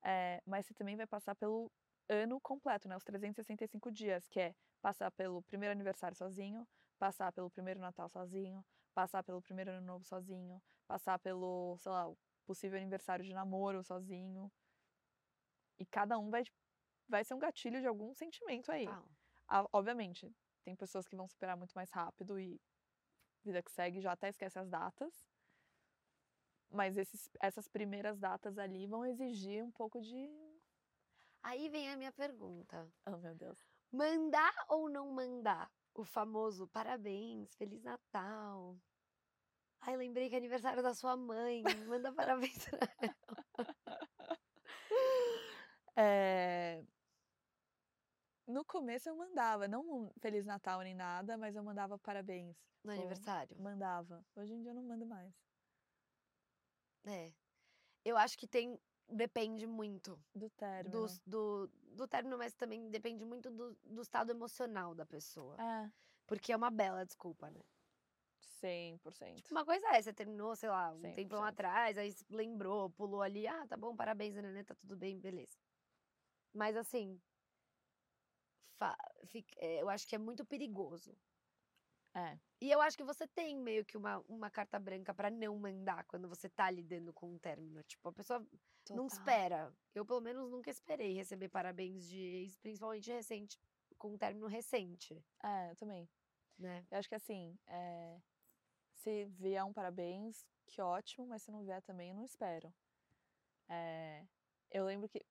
é, 0.04 0.40
mas 0.46 0.66
você 0.66 0.74
também 0.74 0.94
vai 0.96 1.06
passar 1.06 1.34
pelo 1.34 1.68
ano 2.08 2.40
completo, 2.40 2.86
né? 2.88 2.96
Os 2.96 3.02
365 3.02 3.90
dias, 3.90 4.28
que 4.28 4.38
é 4.38 4.54
passar 4.80 5.10
pelo 5.10 5.42
primeiro 5.42 5.72
aniversário 5.72 6.16
sozinho, 6.16 6.64
passar 6.96 7.32
pelo 7.32 7.50
primeiro 7.50 7.80
Natal 7.80 8.08
sozinho, 8.08 8.64
passar 8.94 9.24
pelo 9.24 9.42
primeiro 9.42 9.72
ano 9.72 9.84
novo 9.84 10.04
sozinho, 10.04 10.62
passar 10.86 11.18
pelo, 11.18 11.76
sei 11.78 11.90
lá, 11.90 12.08
o 12.08 12.16
possível 12.44 12.78
aniversário 12.78 13.24
de 13.24 13.32
namoro 13.32 13.82
sozinho. 13.82 14.50
E 15.78 15.84
cada 15.86 16.18
um 16.18 16.30
vai, 16.30 16.44
vai 17.08 17.24
ser 17.24 17.34
um 17.34 17.38
gatilho 17.38 17.80
de 17.80 17.86
algum 17.86 18.14
sentimento 18.14 18.70
aí. 18.70 18.86
Ah, 19.48 19.66
obviamente, 19.72 20.32
tem 20.64 20.74
pessoas 20.74 21.06
que 21.06 21.16
vão 21.16 21.28
superar 21.28 21.56
muito 21.56 21.72
mais 21.72 21.90
rápido 21.90 22.38
e 22.38 22.60
vida 23.44 23.62
que 23.62 23.70
segue 23.70 24.00
já 24.00 24.12
até 24.12 24.28
esquece 24.28 24.58
as 24.58 24.68
datas. 24.68 25.28
Mas 26.70 26.96
esses, 26.96 27.30
essas 27.40 27.68
primeiras 27.68 28.18
datas 28.18 28.58
ali 28.58 28.86
vão 28.86 29.04
exigir 29.04 29.64
um 29.64 29.70
pouco 29.70 30.00
de. 30.00 30.28
Aí 31.42 31.68
vem 31.68 31.90
a 31.90 31.96
minha 31.96 32.12
pergunta: 32.12 32.90
Oh, 33.06 33.16
meu 33.18 33.34
Deus. 33.34 33.64
mandar 33.92 34.54
ou 34.68 34.88
não 34.88 35.12
mandar 35.12 35.70
o 35.94 36.04
famoso 36.04 36.66
parabéns, 36.68 37.54
Feliz 37.54 37.82
Natal? 37.82 38.76
Ai, 39.86 39.96
lembrei 39.96 40.28
que 40.28 40.34
é 40.34 40.38
aniversário 40.38 40.82
da 40.82 40.94
sua 40.94 41.16
mãe. 41.16 41.62
Manda 41.86 42.12
parabéns 42.12 42.68
pra 42.68 42.88
ela. 43.00 43.16
É... 45.96 46.84
No 48.48 48.64
começo 48.64 49.08
eu 49.08 49.16
mandava, 49.16 49.68
não 49.68 49.80
um 49.88 50.10
Feliz 50.20 50.44
Natal 50.44 50.80
nem 50.80 50.92
nada, 50.94 51.38
mas 51.38 51.54
eu 51.54 51.62
mandava 51.62 51.96
parabéns. 51.98 52.56
no 52.82 52.90
aniversário. 52.92 53.56
Mandava. 53.60 54.26
Hoje 54.34 54.52
em 54.54 54.60
dia 54.60 54.72
eu 54.72 54.74
não 54.74 54.82
mando 54.82 55.06
mais. 55.06 55.32
É. 57.06 57.32
Eu 58.04 58.16
acho 58.16 58.36
que 58.36 58.46
tem. 58.46 58.78
Depende 59.06 59.66
muito 59.66 60.18
Do 60.34 60.48
término. 60.50 61.06
do, 61.06 61.20
do, 61.26 61.68
do 61.94 62.08
término, 62.08 62.38
mas 62.38 62.54
também 62.54 62.90
depende 62.90 63.22
muito 63.24 63.50
do, 63.50 63.74
do 63.84 64.00
estado 64.00 64.30
emocional 64.30 64.94
da 64.94 65.04
pessoa. 65.04 65.56
É, 65.60 65.92
Porque 66.26 66.52
é 66.52 66.56
uma 66.56 66.70
bela 66.70 67.04
desculpa, 67.04 67.50
né? 67.50 67.60
100%. 68.64 69.50
Uma 69.50 69.64
coisa 69.64 69.86
é, 69.94 70.00
você 70.02 70.12
terminou, 70.12 70.56
sei 70.56 70.68
lá, 70.70 70.92
um 70.92 71.00
100%. 71.00 71.14
tempão 71.14 71.44
atrás, 71.44 71.98
aí 71.98 72.14
lembrou, 72.30 72.90
pulou 72.90 73.20
ali, 73.22 73.46
ah, 73.46 73.66
tá 73.66 73.76
bom, 73.76 73.94
parabéns, 73.94 74.34
Nenê, 74.34 74.64
tá 74.64 74.74
tudo 74.74 74.96
bem, 74.96 75.18
beleza. 75.20 75.58
Mas 76.52 76.76
assim, 76.76 77.20
fa- 78.78 78.96
fica- 79.26 79.54
é, 79.58 79.82
eu 79.82 79.88
acho 79.88 80.06
que 80.06 80.14
é 80.14 80.18
muito 80.18 80.44
perigoso. 80.44 81.16
É. 82.16 82.38
E 82.60 82.70
eu 82.70 82.80
acho 82.80 82.96
que 82.96 83.02
você 83.02 83.26
tem 83.26 83.56
meio 83.56 83.84
que 83.84 83.96
uma, 83.96 84.18
uma 84.28 84.48
carta 84.48 84.78
branca 84.78 85.12
pra 85.12 85.30
não 85.30 85.58
mandar 85.58 86.04
quando 86.04 86.28
você 86.28 86.48
tá 86.48 86.70
lidando 86.70 87.12
com 87.12 87.28
um 87.34 87.38
término. 87.38 87.82
Tipo, 87.82 88.08
a 88.08 88.12
pessoa 88.12 88.38
não 88.90 89.08
Total. 89.08 89.18
espera. 89.18 89.76
Eu, 89.92 90.06
pelo 90.06 90.20
menos, 90.20 90.48
nunca 90.48 90.70
esperei 90.70 91.12
receber 91.12 91.48
parabéns 91.48 92.06
de 92.06 92.20
ex, 92.20 92.56
principalmente 92.58 93.10
recente, 93.10 93.58
com 93.98 94.12
um 94.12 94.18
término 94.18 94.46
recente, 94.46 95.20
É, 95.42 95.70
eu 95.72 95.76
também. 95.76 96.08
né? 96.56 96.86
Eu 96.88 96.98
acho 96.98 97.08
que 97.08 97.14
assim, 97.16 97.58
é, 97.66 98.20
se 99.04 99.26
vier 99.38 99.62
um 99.62 99.72
parabéns, 99.72 100.46
que 100.66 100.80
ótimo, 100.80 101.26
mas 101.26 101.42
se 101.42 101.52
não 101.52 101.62
vier 101.62 101.82
também, 101.82 102.08
eu 102.08 102.16
não 102.16 102.24
espero. 102.24 102.72
É, 103.68 104.24
eu 104.70 104.84
lembro 104.86 105.08
que 105.08 105.24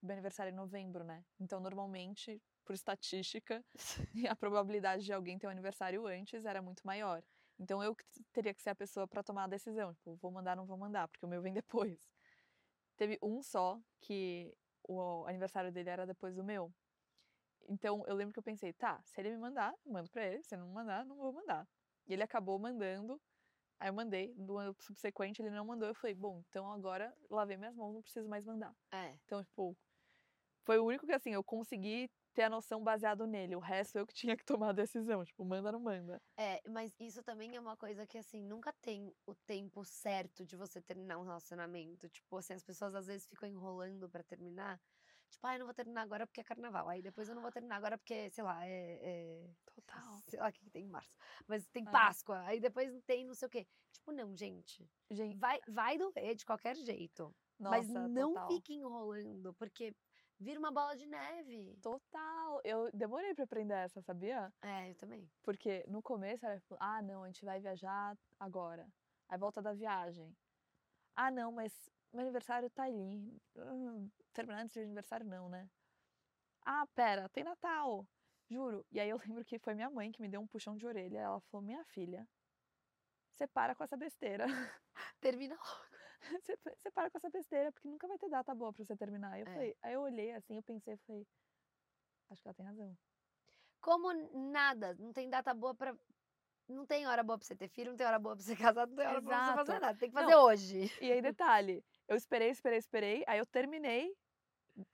meu 0.00 0.12
aniversário 0.12 0.50
é 0.50 0.52
em 0.52 0.56
novembro, 0.56 1.02
né? 1.04 1.24
Então, 1.40 1.58
normalmente, 1.60 2.40
por 2.64 2.74
estatística, 2.74 3.64
a 4.30 4.36
probabilidade 4.36 5.04
de 5.04 5.12
alguém 5.12 5.38
ter 5.38 5.48
um 5.48 5.50
aniversário 5.50 6.06
antes 6.06 6.44
era 6.44 6.62
muito 6.62 6.86
maior. 6.86 7.22
Então, 7.58 7.82
eu 7.82 7.96
teria 8.32 8.54
que 8.54 8.62
ser 8.62 8.70
a 8.70 8.74
pessoa 8.76 9.08
para 9.08 9.24
tomar 9.24 9.44
a 9.44 9.48
decisão. 9.48 9.92
Tipo, 9.94 10.14
vou 10.16 10.30
mandar, 10.30 10.56
não 10.56 10.64
vou 10.64 10.78
mandar, 10.78 11.08
porque 11.08 11.26
o 11.26 11.28
meu 11.28 11.42
vem 11.42 11.52
depois. 11.92 11.98
Teve 12.96 13.18
um 13.20 13.42
só 13.42 13.78
que 14.00 14.56
o 14.84 15.26
aniversário 15.26 15.72
dele 15.72 15.90
era 15.90 16.06
depois 16.06 16.36
do 16.36 16.44
meu. 16.44 16.72
Então, 17.68 18.04
eu 18.06 18.14
lembro 18.14 18.32
que 18.32 18.38
eu 18.38 18.42
pensei, 18.44 18.72
tá, 18.72 19.02
se 19.04 19.20
ele 19.20 19.30
me 19.30 19.38
mandar, 19.38 19.74
eu 19.84 19.92
mando 19.92 20.08
pra 20.10 20.24
ele. 20.24 20.42
Se 20.44 20.54
ele 20.54 20.62
não 20.62 20.70
mandar, 20.70 21.04
não 21.04 21.16
vou 21.16 21.32
mandar. 21.32 21.66
E 22.06 22.12
ele 22.12 22.22
acabou 22.22 22.58
mandando. 22.58 23.20
Aí 23.78 23.88
eu 23.88 23.94
mandei. 23.94 24.34
No 24.36 24.56
ano 24.56 24.74
subsequente, 24.80 25.42
ele 25.42 25.50
não 25.50 25.66
mandou. 25.66 25.88
Eu 25.88 25.94
falei, 25.94 26.14
bom, 26.14 26.42
então 26.48 26.70
agora 26.70 27.14
lavei 27.30 27.56
minhas 27.56 27.74
mãos, 27.74 27.92
não 27.94 28.02
preciso 28.02 28.28
mais 28.28 28.44
mandar. 28.44 28.74
É. 28.92 29.14
Então, 29.24 29.42
tipo, 29.42 29.76
foi 30.64 30.78
o 30.78 30.84
único 30.84 31.06
que, 31.06 31.12
assim, 31.12 31.30
eu 31.30 31.44
consegui 31.44 32.10
ter 32.34 32.42
a 32.42 32.50
noção 32.50 32.82
baseado 32.82 33.26
nele. 33.26 33.56
O 33.56 33.60
resto 33.60 33.96
eu 33.96 34.06
que 34.06 34.12
tinha 34.12 34.36
que 34.36 34.44
tomar 34.44 34.70
a 34.70 34.72
decisão. 34.72 35.24
Tipo, 35.24 35.44
manda, 35.44 35.72
não 35.72 35.80
manda. 35.80 36.20
É, 36.36 36.60
mas 36.68 36.92
isso 37.00 37.22
também 37.22 37.54
é 37.56 37.60
uma 37.60 37.76
coisa 37.76 38.06
que, 38.06 38.18
assim, 38.18 38.42
nunca 38.42 38.72
tem 38.82 39.14
o 39.26 39.34
tempo 39.46 39.84
certo 39.84 40.44
de 40.44 40.56
você 40.56 40.80
terminar 40.82 41.18
um 41.18 41.24
relacionamento. 41.24 42.08
Tipo, 42.08 42.36
assim, 42.36 42.54
as 42.54 42.62
pessoas 42.62 42.94
às 42.94 43.06
vezes 43.06 43.26
ficam 43.26 43.48
enrolando 43.48 44.08
para 44.08 44.22
terminar. 44.22 44.80
Tipo, 45.36 45.46
ah, 45.48 45.54
eu 45.54 45.58
não 45.60 45.66
vou 45.66 45.74
terminar 45.74 46.02
agora 46.02 46.26
porque 46.26 46.40
é 46.40 46.44
carnaval. 46.44 46.88
Aí 46.88 47.02
depois 47.02 47.28
eu 47.28 47.34
não 47.34 47.42
vou 47.42 47.50
terminar 47.52 47.76
agora 47.76 47.98
porque, 47.98 48.30
sei 48.30 48.42
lá, 48.42 48.66
é. 48.66 48.98
é 49.02 49.50
Total. 49.66 50.18
Sei 50.28 50.38
lá 50.40 50.48
o 50.48 50.52
que, 50.52 50.70
tem 50.70 50.84
em 50.84 50.88
março. 50.88 51.14
Mas 51.46 51.66
tem 51.68 51.86
É. 51.86 51.90
Páscoa. 51.90 52.40
Aí 52.40 52.58
depois 52.58 52.90
não 52.92 53.00
tem 53.02 53.24
não 53.24 53.34
sei 53.34 53.46
o 53.46 53.50
quê. 53.50 53.66
Tipo, 53.92 54.12
não, 54.12 54.34
gente. 54.34 54.88
Gente, 55.10 55.36
Vai, 55.38 55.60
vai 55.68 55.98
doer 55.98 56.34
de 56.34 56.44
qualquer 56.44 56.74
jeito. 56.76 57.34
nossa, 57.58 57.76
mas 57.76 57.88
não 57.88 58.32
total. 58.32 58.48
fique 58.48 58.72
enrolando, 58.74 59.54
porque 59.54 59.94
vira 60.40 60.58
uma 60.58 60.72
bola 60.72 60.96
de 60.96 61.06
neve. 61.06 61.76
Total. 61.82 62.60
Eu 62.64 62.90
demorei 62.92 63.34
pra 63.34 63.44
aprender 63.44 63.74
essa, 63.74 64.00
sabia? 64.02 64.52
É, 64.62 64.90
eu 64.90 64.94
também. 64.96 65.30
Porque 65.42 65.84
no 65.86 66.02
começo 66.02 66.46
era 66.46 66.58
tipo, 66.58 66.76
ah, 66.80 67.02
não, 67.02 67.22
a 67.24 67.26
gente 67.26 67.44
vai 67.44 67.60
viajar 67.60 68.16
agora. 68.40 68.88
Aí 69.28 69.38
volta 69.38 69.60
da 69.60 69.72
viagem. 69.74 70.34
Ah, 71.14 71.30
não, 71.30 71.52
mas 71.52 71.72
meu 72.12 72.22
aniversário 72.22 72.70
tá 72.70 72.84
ali. 72.84 73.40
Hum, 73.56 74.10
terminar 74.32 74.62
antes 74.62 74.74
do 74.76 74.82
aniversário, 74.82 75.26
não, 75.26 75.48
né? 75.48 75.70
Ah, 76.66 76.86
pera, 76.94 77.28
tem 77.30 77.42
Natal. 77.44 78.06
Juro. 78.50 78.84
E 78.90 78.98
aí 78.98 79.08
eu 79.08 79.18
lembro 79.18 79.44
que 79.44 79.58
foi 79.58 79.72
minha 79.74 79.88
mãe 79.90 80.10
que 80.10 80.20
me 80.20 80.28
deu 80.28 80.40
um 80.40 80.46
puxão 80.48 80.76
de 80.76 80.84
orelha. 80.86 81.18
Ela 81.20 81.40
falou: 81.40 81.64
Minha 81.64 81.84
filha, 81.84 82.28
você 83.30 83.46
para 83.46 83.74
com 83.74 83.84
essa 83.84 83.96
besteira. 83.96 84.46
Termina 85.20 85.54
logo. 85.56 85.86
Você 86.42 86.56
você 86.76 86.90
para 86.90 87.10
com 87.10 87.18
essa 87.18 87.30
besteira, 87.30 87.72
porque 87.72 87.88
nunca 87.88 88.08
vai 88.08 88.18
ter 88.18 88.28
data 88.28 88.54
boa 88.54 88.72
pra 88.72 88.84
você 88.84 88.96
terminar. 88.96 89.32
Aí 89.34 89.42
eu 89.42 89.46
É. 89.46 89.52
falei, 89.52 89.76
aí 89.82 89.94
eu 89.94 90.02
olhei 90.02 90.32
assim, 90.32 90.56
eu 90.56 90.62
pensei, 90.62 90.96
falei, 91.06 91.26
acho 92.30 92.42
que 92.42 92.48
ela 92.48 92.54
tem 92.54 92.66
razão. 92.66 92.96
Como 93.80 94.12
nada, 94.52 94.94
não 94.98 95.12
tem 95.12 95.28
data 95.30 95.54
boa 95.54 95.74
pra. 95.74 95.96
Não 96.68 96.86
tem 96.86 97.06
hora 97.06 97.22
boa 97.24 97.38
pra 97.38 97.46
você 97.46 97.56
ter 97.56 97.68
filho, 97.68 97.90
não 97.92 97.96
tem 97.98 98.06
hora 98.06 98.18
boa 98.18 98.36
pra 98.36 98.44
você 98.44 98.56
casar, 98.74 98.88
não 98.88 98.96
tem 98.96 99.06
hora 99.06 99.20
boa 99.22 99.36
pra 99.38 99.44
você 99.46 99.52
fazer 99.54 99.78
Exato. 99.78 99.80
nada. 99.80 99.98
Tem 99.98 100.08
que 100.10 100.14
Não. 100.16 100.20
fazer 100.20 100.36
hoje. 100.36 100.90
E 101.00 101.12
aí, 101.12 101.22
detalhe, 101.22 101.84
eu 102.08 102.16
esperei, 102.16 102.50
esperei, 102.50 102.78
esperei, 102.78 103.24
aí 103.26 103.38
eu 103.38 103.46
terminei, 103.46 104.14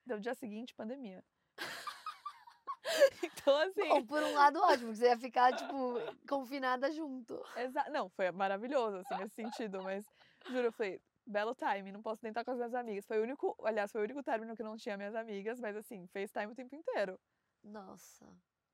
no 0.06 0.20
dia 0.20 0.34
seguinte, 0.34 0.74
pandemia. 0.74 1.24
então, 3.22 3.56
assim, 3.58 3.88
Bom, 3.88 4.06
por 4.06 4.22
um 4.22 4.34
lado, 4.34 4.58
ótimo, 4.60 4.90
que 4.90 4.96
você 4.98 5.06
ia 5.06 5.18
ficar, 5.18 5.54
tipo, 5.54 5.94
confinada 6.28 6.90
junto. 6.90 7.42
exa- 7.56 7.88
não, 7.90 8.08
foi 8.10 8.30
maravilhoso, 8.30 8.98
assim, 8.98 9.16
nesse 9.16 9.34
sentido, 9.34 9.82
mas, 9.82 10.04
juro, 10.48 10.68
eu 10.68 10.72
falei, 10.72 11.00
belo 11.26 11.54
time, 11.54 11.92
não 11.92 12.02
posso 12.02 12.20
nem 12.22 12.30
estar 12.30 12.44
com 12.44 12.50
as 12.50 12.56
minhas 12.56 12.74
amigas. 12.74 13.06
Foi 13.06 13.18
o 13.18 13.22
único, 13.22 13.56
aliás, 13.64 13.90
foi 13.92 14.00
o 14.00 14.04
único 14.04 14.22
término 14.22 14.56
que 14.56 14.62
não 14.62 14.76
tinha 14.76 14.96
minhas 14.96 15.14
amigas, 15.14 15.60
mas, 15.60 15.76
assim, 15.76 16.06
FaceTime 16.08 16.52
o 16.52 16.54
tempo 16.54 16.74
inteiro, 16.74 17.18
Nossa. 17.62 18.26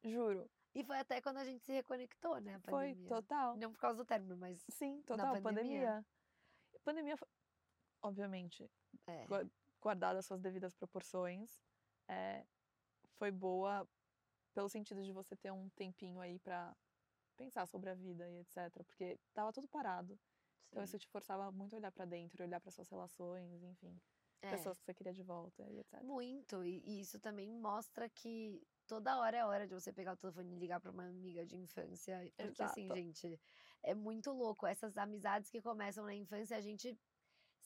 juro. 0.02 0.48
E 0.74 0.84
foi 0.84 0.98
até 0.98 1.20
quando 1.20 1.38
a 1.38 1.44
gente 1.44 1.64
se 1.64 1.72
reconectou, 1.72 2.40
né? 2.40 2.58
Foi, 2.60 2.94
total. 3.08 3.56
Não 3.56 3.72
por 3.72 3.80
causa 3.80 3.96
do 3.98 4.04
término, 4.04 4.36
mas. 4.36 4.64
Sim, 4.70 5.02
total, 5.02 5.34
pandemia. 5.42 5.42
pandemia. 5.42 6.06
Pandemia, 6.84 7.16
foi, 7.16 7.28
obviamente, 8.02 8.70
É. 9.06 9.26
guardadas 9.80 10.26
suas 10.26 10.40
devidas 10.40 10.74
proporções, 10.74 11.62
é, 12.08 12.44
foi 13.18 13.30
boa 13.30 13.88
pelo 14.54 14.68
sentido 14.68 15.02
de 15.04 15.12
você 15.12 15.36
ter 15.36 15.52
um 15.52 15.68
tempinho 15.70 16.20
aí 16.20 16.38
pra 16.38 16.76
pensar 17.36 17.66
sobre 17.66 17.90
a 17.90 17.94
vida 17.94 18.28
e 18.30 18.38
etc. 18.40 18.84
Porque 18.86 19.18
tava 19.34 19.52
tudo 19.52 19.68
parado. 19.68 20.18
Então 20.70 20.82
sim. 20.82 20.84
isso 20.84 20.98
te 20.98 21.08
forçava 21.08 21.50
muito 21.52 21.74
a 21.74 21.78
olhar 21.78 21.92
pra 21.92 22.04
dentro, 22.04 22.42
olhar 22.44 22.60
para 22.60 22.70
suas 22.70 22.88
relações, 22.88 23.62
enfim, 23.62 23.98
É. 24.42 24.50
pessoas 24.50 24.78
que 24.78 24.84
você 24.84 24.94
queria 24.94 25.12
de 25.14 25.22
volta 25.22 25.62
e 25.70 25.78
etc. 25.78 26.02
Muito, 26.04 26.64
e, 26.64 27.00
isso 27.00 27.18
também 27.20 27.48
mostra 27.48 28.08
que 28.08 28.60
toda 28.86 29.18
hora 29.18 29.36
é 29.36 29.44
hora 29.44 29.66
de 29.66 29.74
você 29.74 29.92
pegar 29.92 30.12
o 30.12 30.16
telefone 30.16 30.54
e 30.54 30.58
ligar 30.58 30.80
pra 30.80 30.90
uma 30.90 31.06
amiga 31.06 31.44
de 31.46 31.56
infância. 31.56 32.18
Porque, 32.36 32.62
assim, 32.62 32.82
Exato. 32.84 32.94
gente, 32.94 33.40
é 33.82 33.94
muito 33.94 34.30
louco. 34.32 34.66
Essas 34.66 34.96
amizades 34.96 35.50
que 35.50 35.60
começam 35.62 36.04
na 36.04 36.14
infância, 36.14 36.56
a 36.56 36.60
gente 36.60 36.98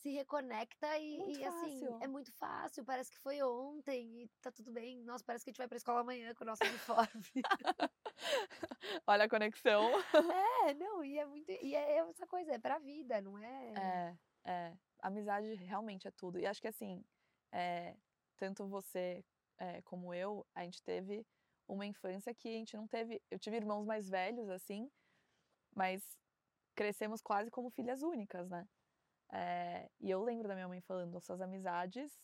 se 0.02 0.10
reconecta 0.10 0.98
e, 0.98 1.16
Muito 1.16 1.38
e, 1.38 1.44
assim, 1.44 1.86
é 2.00 2.08
muito 2.08 2.32
fácil. 2.32 2.84
Parece 2.84 3.10
que 3.10 3.18
foi 3.18 3.40
ontem 3.40 4.22
e 4.22 4.28
tá 4.40 4.50
tudo 4.50 4.72
bem. 4.72 5.00
Nossa, 5.04 5.24
parece 5.24 5.44
que 5.44 5.50
a 5.50 5.52
gente 5.52 5.58
vai 5.58 5.68
pra 5.68 5.76
escola 5.76 6.00
amanhã 6.00 6.34
com 6.34 6.42
o 6.42 6.46
nosso 6.46 6.64
uniforme. 6.64 7.22
Olha 9.06 9.24
a 9.24 9.28
conexão. 9.28 9.80
é, 10.66 10.74
não, 10.74 11.04
e 11.04 11.18
é 11.18 11.24
muito. 11.24 11.48
E 11.50 11.76
é 11.76 11.98
essa 11.98 12.26
coisa, 12.26 12.52
é 12.52 12.58
pra 12.58 12.80
vida, 12.80 13.20
não 13.20 13.38
é? 13.38 13.74
É, 13.76 14.16
é. 14.44 14.76
Amizade 15.00 15.54
realmente 15.54 16.08
é 16.08 16.10
tudo. 16.10 16.38
E 16.38 16.46
acho 16.46 16.60
que 16.60 16.68
assim, 16.68 17.04
é, 17.52 17.96
tanto 18.36 18.66
você 18.66 19.24
é, 19.58 19.82
como 19.82 20.12
eu, 20.12 20.44
a 20.52 20.64
gente 20.64 20.82
teve 20.82 21.24
uma 21.68 21.86
infância 21.86 22.34
que 22.34 22.48
a 22.48 22.58
gente 22.58 22.76
não 22.76 22.88
teve. 22.88 23.22
Eu 23.30 23.38
tive 23.38 23.56
irmãos 23.56 23.86
mais 23.86 24.08
velhos, 24.08 24.48
assim, 24.48 24.90
mas 25.76 26.02
crescemos 26.74 27.22
quase 27.22 27.52
como 27.52 27.70
filhas 27.70 28.02
únicas, 28.02 28.50
né? 28.50 28.66
É, 29.32 29.88
e 29.98 30.10
eu 30.10 30.22
lembro 30.22 30.46
da 30.46 30.54
minha 30.54 30.68
mãe 30.68 30.80
falando, 30.80 31.18
suas 31.20 31.40
amizades 31.40 32.20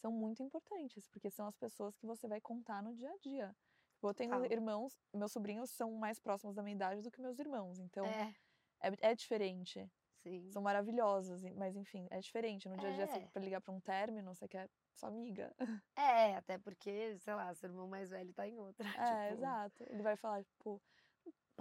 são 0.00 0.12
muito 0.12 0.42
importantes, 0.42 1.08
porque 1.08 1.28
são 1.30 1.46
as 1.46 1.56
pessoas 1.56 1.96
que 1.96 2.06
você 2.06 2.28
vai 2.28 2.40
contar 2.40 2.82
no 2.82 2.94
dia 2.94 3.10
a 3.12 3.16
dia. 3.18 3.56
Tipo, 3.94 4.08
Eu 4.08 4.14
tenho 4.14 4.30
Total. 4.32 4.52
irmãos, 4.52 4.98
meus 5.12 5.32
sobrinhos 5.32 5.70
são 5.70 5.92
mais 5.92 6.18
próximos 6.20 6.54
da 6.54 6.62
minha 6.62 6.74
idade 6.76 7.02
do 7.02 7.10
que 7.10 7.20
meus 7.20 7.38
irmãos, 7.38 7.78
então 7.78 8.06
É, 8.06 8.34
é, 8.80 9.10
é 9.10 9.14
diferente 9.14 9.90
sim. 10.22 10.50
são 10.52 10.62
maravilhosos, 10.62 11.44
e- 11.44 11.52
mas 11.52 11.74
enfim, 11.76 12.06
é 12.10 12.20
diferente. 12.20 12.68
No 12.68 12.76
dia 12.76 12.88
a 12.90 12.92
dia, 12.92 13.04
É. 13.04 13.26
pra 13.28 13.42
ligar 13.42 13.60
pra 13.60 13.72
um 13.74 13.80
término, 13.80 14.32
você 14.34 14.46
quer 14.48 14.68
sua 14.94 15.08
amiga. 15.08 15.52
É, 15.96 16.36
até 16.36 16.58
porque, 16.58 17.18
sei 17.18 17.34
lá, 17.34 17.52
seu 17.54 17.68
irmão 17.70 17.88
mais 17.88 18.10
velho 18.10 18.32
tá 18.32 18.46
em 18.46 18.56
outra. 18.58 18.84
É, 19.08 19.28
tipo, 19.30 19.38
exato. 19.38 19.82
Ele 19.88 20.02
vai 20.02 20.16
falar, 20.16 20.44
tipo, 20.44 20.80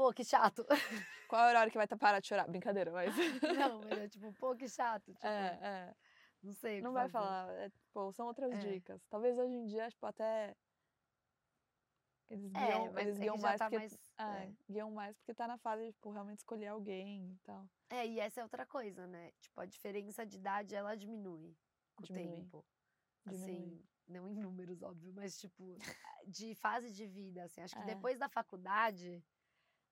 Pô, 0.01 0.11
que 0.11 0.23
chato. 0.25 0.65
qual 1.29 1.41
é 1.43 1.45
o 1.45 1.49
horário 1.49 1.71
que 1.71 1.77
vai 1.77 1.87
parar 1.87 2.19
de 2.19 2.27
chorar? 2.27 2.47
Brincadeira, 2.47 2.91
mas. 2.91 3.13
Não, 3.55 3.81
mas 3.81 3.99
é 3.99 4.07
tipo, 4.09 4.33
pô, 4.33 4.55
que 4.55 4.67
chato. 4.67 5.13
Tipo, 5.13 5.27
É, 5.27 5.59
é. 5.61 5.95
não 6.41 6.53
sei. 6.53 6.81
Não 6.81 6.91
vai 6.91 7.07
fazer. 7.07 7.23
falar. 7.23 7.53
é, 7.53 7.69
tipo, 7.69 8.11
são 8.13 8.25
outras 8.25 8.51
É. 8.51 8.57
dicas. 8.57 8.99
Talvez 9.11 9.37
hoje 9.37 9.53
em 9.53 9.67
dia, 9.67 9.87
tipo, 9.91 10.03
até. 10.07 10.55
Eles 12.31 12.51
É, 12.55 12.65
guiam, 12.65 12.97
eles 12.99 13.15
é 13.15 13.19
que 13.19 13.19
guiam 13.19 13.37
mais 13.37 13.59
tá 13.59 13.65
porque. 13.69 13.77
mais. 13.77 13.93
é, 14.17 14.23
É. 14.45 14.53
guiam 14.71 14.91
mais 14.91 15.15
porque 15.17 15.35
tá 15.35 15.47
na 15.47 15.57
fase 15.59 15.85
de, 15.85 15.91
tipo, 15.93 16.09
realmente 16.09 16.39
escolher 16.39 16.67
alguém 16.69 17.33
e 17.33 17.37
tal. 17.43 17.69
É, 17.91 18.07
e 18.07 18.19
essa 18.19 18.39
é 18.39 18.43
outra 18.43 18.65
coisa, 18.65 19.05
né? 19.05 19.31
Tipo, 19.39 19.61
a 19.61 19.65
diferença 19.67 20.25
de 20.25 20.37
idade, 20.37 20.73
ela 20.73 20.95
diminui 20.95 21.55
com 21.95 22.03
Diminui. 22.03 22.27
o 22.27 22.35
tempo. 22.37 22.65
Diminui. 23.27 23.43
Assim, 23.43 23.85
não 24.07 24.27
em 24.27 24.33
números, 24.33 24.81
óbvio, 24.81 25.13
mas 25.13 25.37
tipo, 25.37 25.77
de 26.25 26.55
fase 26.55 26.91
de 26.91 27.05
vida, 27.05 27.43
assim. 27.43 27.61
Acho 27.61 27.75
que 27.75 27.81
É. 27.83 27.93
depois 27.93 28.17
da 28.17 28.27
faculdade, 28.29 29.23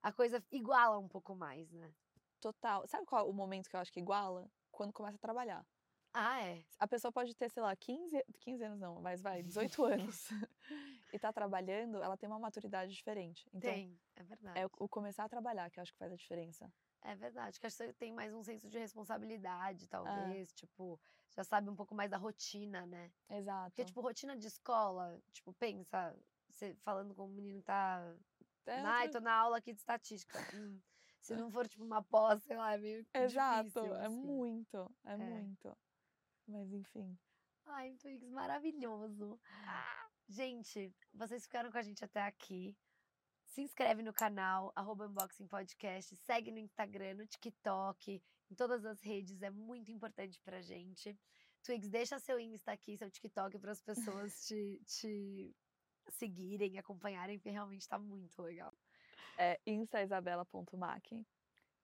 a 0.01 0.11
coisa 0.11 0.43
iguala 0.51 0.97
um 0.97 1.07
pouco 1.07 1.35
mais, 1.35 1.71
né? 1.71 1.91
Total. 2.39 2.87
Sabe 2.87 3.05
qual 3.05 3.25
é 3.25 3.29
o 3.29 3.33
momento 3.33 3.69
que 3.69 3.75
eu 3.75 3.79
acho 3.79 3.91
que 3.91 3.99
iguala? 3.99 4.49
Quando 4.71 4.93
começa 4.93 5.17
a 5.17 5.19
trabalhar. 5.19 5.65
Ah, 6.13 6.41
é. 6.41 6.63
A 6.79 6.87
pessoa 6.87 7.11
pode 7.11 7.35
ter, 7.35 7.49
sei 7.49 7.61
lá, 7.61 7.75
15, 7.75 8.23
15 8.39 8.63
anos 8.63 8.79
não, 8.79 8.99
mas 9.01 9.21
vai, 9.21 9.43
18 9.43 9.83
anos 9.83 10.27
e 11.13 11.19
tá 11.19 11.31
trabalhando, 11.31 12.01
ela 12.01 12.17
tem 12.17 12.27
uma 12.27 12.39
maturidade 12.39 12.91
diferente. 12.91 13.47
Então, 13.53 13.71
Tem, 13.71 13.99
é 14.15 14.23
verdade. 14.23 14.59
é 14.59 14.65
o, 14.65 14.71
o 14.79 14.89
começar 14.89 15.25
a 15.25 15.29
trabalhar 15.29 15.69
que 15.69 15.79
eu 15.79 15.83
acho 15.83 15.91
que 15.91 15.99
faz 15.99 16.11
a 16.11 16.15
diferença. 16.15 16.71
É 17.01 17.15
verdade, 17.15 17.59
que 17.59 17.65
acho 17.67 17.77
que 17.77 17.83
você 17.83 17.93
tem 17.93 18.11
mais 18.11 18.33
um 18.33 18.43
senso 18.43 18.67
de 18.69 18.77
responsabilidade, 18.79 19.85
É. 19.85 19.87
talvez, 19.87 20.51
tipo, 20.53 20.99
já 21.35 21.43
sabe 21.43 21.69
um 21.69 21.75
pouco 21.75 21.93
mais 21.93 22.09
da 22.09 22.17
rotina, 22.17 22.85
né? 22.87 23.11
Exato. 23.29 23.69
Porque, 23.69 23.85
tipo, 23.85 24.01
rotina 24.01 24.35
de 24.35 24.47
escola, 24.47 25.21
tipo, 25.31 25.53
pensa, 25.53 26.17
você 26.49 26.75
falando 26.81 27.13
com 27.13 27.25
um 27.25 27.29
menino 27.29 27.59
que 27.59 27.65
tá. 27.65 28.15
É 28.65 28.79
Ai, 28.81 29.05
outra- 29.07 29.19
tô 29.19 29.23
na 29.23 29.33
aula 29.33 29.57
aqui 29.57 29.73
de 29.73 29.79
estatística. 29.79 30.37
Hum, 30.55 30.79
se 31.21 31.35
não 31.35 31.49
for, 31.51 31.67
tipo, 31.67 31.83
uma 31.83 32.03
pós, 32.03 32.43
sei 32.43 32.55
lá, 32.55 32.73
é 32.73 32.77
meio. 32.77 33.05
Exato, 33.13 33.63
difícil, 33.69 33.95
é 33.95 34.05
assim. 34.05 34.21
muito, 34.25 34.95
é, 35.05 35.17
muito. 35.17 35.77
Mas 36.47 36.71
enfim. 36.73 37.17
Ai, 37.65 37.93
Twix, 37.97 38.27
maravilhoso. 38.29 39.39
Gente, 40.27 40.93
vocês 41.13 41.43
ficaram 41.43 41.71
com 41.71 41.77
a 41.77 41.81
gente 41.81 42.03
até 42.03 42.21
aqui. 42.21 42.75
Se 43.45 43.61
inscreve 43.61 44.03
no 44.03 44.13
canal, 44.13 44.71
arroba 44.75 45.07
Unboxing 45.07 45.47
Podcast, 45.47 46.15
segue 46.17 46.51
no 46.51 46.59
Instagram, 46.59 47.15
no 47.15 47.25
TikTok, 47.27 48.21
em 48.51 48.55
todas 48.55 48.85
as 48.85 49.01
redes, 49.01 49.41
é 49.41 49.49
muito 49.49 49.91
importante 49.91 50.39
pra 50.41 50.61
gente. 50.61 51.17
Twigs, 51.63 51.89
deixa 51.89 52.19
seu 52.19 52.39
Insta 52.39 52.71
aqui, 52.71 52.95
seu 52.97 53.09
TikTok 53.09 53.57
para 53.59 53.71
as 53.71 53.81
pessoas 53.81 54.45
te, 54.45 54.81
te 54.85 55.55
seguirem, 56.11 56.77
acompanharem, 56.77 57.37
porque 57.37 57.49
realmente 57.49 57.87
tá 57.87 57.97
muito 57.97 58.41
legal. 58.41 58.73
É 59.37 59.59
instaisabela.mac 59.65 61.05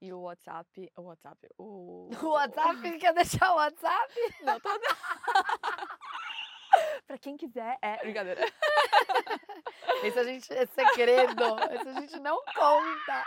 e 0.01 0.13
o 0.13 0.21
WhatsApp, 0.21 0.91
o 0.97 1.01
WhatsApp, 1.03 1.47
o... 1.57 2.09
O 2.21 2.29
WhatsApp, 2.29 2.81
quer 2.99 3.13
deixar 3.13 3.53
o 3.53 3.55
WhatsApp? 3.55 4.13
Não, 4.41 4.59
tô... 4.59 4.69
pra 7.07 7.17
quem 7.17 7.37
quiser, 7.37 7.77
é... 7.81 7.97
Brincadeira. 7.97 8.41
Esse 10.03 10.19
a 10.19 10.23
gente, 10.23 10.53
é 10.53 10.65
segredo, 10.65 11.43
esse 11.71 11.87
a 11.87 11.93
gente 11.93 12.19
não 12.19 12.37
conta. 12.53 13.25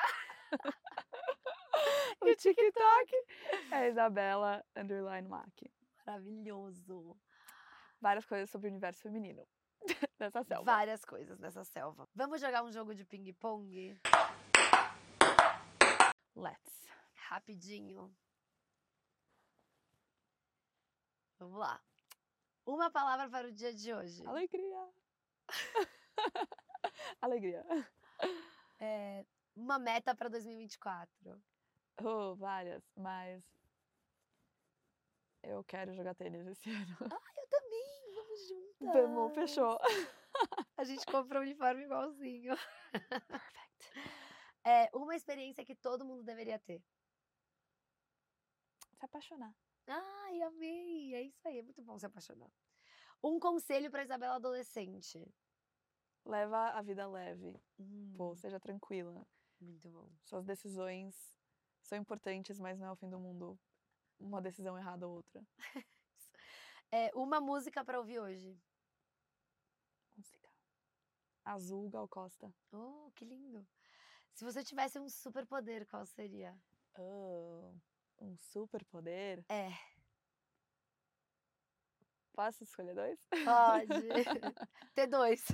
o 2.21 2.37
TikTok 2.37 3.13
é 3.73 3.89
Isabela 3.89 4.63
underline 4.77 5.29
Mac. 5.29 5.49
Maravilhoso. 6.07 7.17
Várias 8.01 8.27
coisas 8.27 8.51
sobre 8.51 8.69
o 8.69 8.71
universo 8.71 9.03
feminino 9.03 9.47
nessa 10.19 10.43
selva. 10.45 10.65
Várias 10.65 11.05
coisas 11.05 11.39
nessa 11.39 11.65
selva. 11.65 12.09
Vamos 12.15 12.41
jogar 12.41 12.63
um 12.63 12.73
jogo 12.73 12.95
de 12.95 13.05
ping-pong? 13.05 13.99
Let's. 16.35 16.89
Rapidinho. 17.15 18.15
Vamos 21.39 21.59
lá. 21.59 21.81
Uma 22.67 22.91
palavra 22.91 23.29
para 23.29 23.49
o 23.49 23.53
dia 23.53 23.73
de 23.73 23.93
hoje. 23.95 24.27
Alegria. 24.27 24.89
Alegria. 27.21 27.65
É, 28.81 29.25
uma 29.57 29.79
meta 29.79 30.15
para 30.15 30.29
2024. 30.29 31.43
Oh, 32.03 32.35
várias, 32.37 32.83
mas 32.97 33.43
eu 35.43 35.65
quero 35.65 35.93
jogar 35.95 36.15
tênis 36.15 36.47
esse 36.47 36.71
ano. 36.71 36.97
Ah. 37.11 37.38
Vamos 38.81 39.35
fechou. 39.35 39.79
A 40.77 40.85
gente 40.85 41.05
comprou 41.07 41.41
um 41.41 41.45
uniforme 41.45 41.85
igualzinho. 41.85 42.55
Perfect. 42.93 43.93
É 44.65 44.89
uma 44.95 45.17
experiência 45.17 45.65
que 45.65 45.75
todo 45.75 46.05
mundo 46.05 46.23
deveria 46.23 46.59
ter. 46.59 46.83
Se 48.99 49.05
apaixonar. 49.05 49.55
Ai, 49.87 50.43
amei. 50.43 51.15
É 51.15 51.23
isso 51.23 51.47
aí, 51.49 51.59
é 51.59 51.63
muito 51.63 51.83
bom 51.83 51.99
se 51.99 52.07
apaixonar. 52.07 52.51
Um 53.23 53.39
conselho 53.41 53.91
para 53.91 54.05
Isabela 54.05 54.37
adolescente. 54.37 55.27
Leva 56.25 56.71
a 56.71 56.83
vida 56.83 57.07
leve. 57.09 57.61
Hum, 57.79 58.13
Pô, 58.17 58.37
seja 58.37 58.61
tranquila. 58.61 59.27
muito 59.61 59.89
bom. 59.89 60.09
Suas 60.25 60.45
decisões 60.45 61.37
são 61.83 61.99
importantes, 61.99 62.61
mas 62.61 62.79
não 62.79 62.87
é 62.87 62.93
o 62.93 62.97
fim 62.97 63.09
do 63.09 63.19
mundo. 63.19 63.59
Uma 64.21 64.43
decisão 64.43 64.79
errada 64.79 65.07
ou 65.07 65.15
outra. 65.15 65.43
É 66.91 67.11
uma 67.15 67.39
música 67.39 67.85
para 67.85 67.99
ouvir 67.99 68.19
hoje. 68.19 68.59
Azul, 71.53 71.89
Gal 71.89 72.07
Costa. 72.09 72.53
Oh, 72.73 73.11
que 73.15 73.25
lindo. 73.25 73.67
Se 74.35 74.45
você 74.45 74.63
tivesse 74.63 74.99
um 74.99 75.09
superpoder, 75.09 75.87
qual 75.87 76.05
seria? 76.05 76.55
Oh, 76.97 77.75
um 78.21 78.37
super 78.37 78.85
poder. 78.85 79.45
É, 79.49 79.71
Posso 82.33 82.63
escolher 82.63 82.95
dois? 82.95 83.19
pode. 83.45 83.89
Ter 84.95 85.07
dois. 85.09 85.45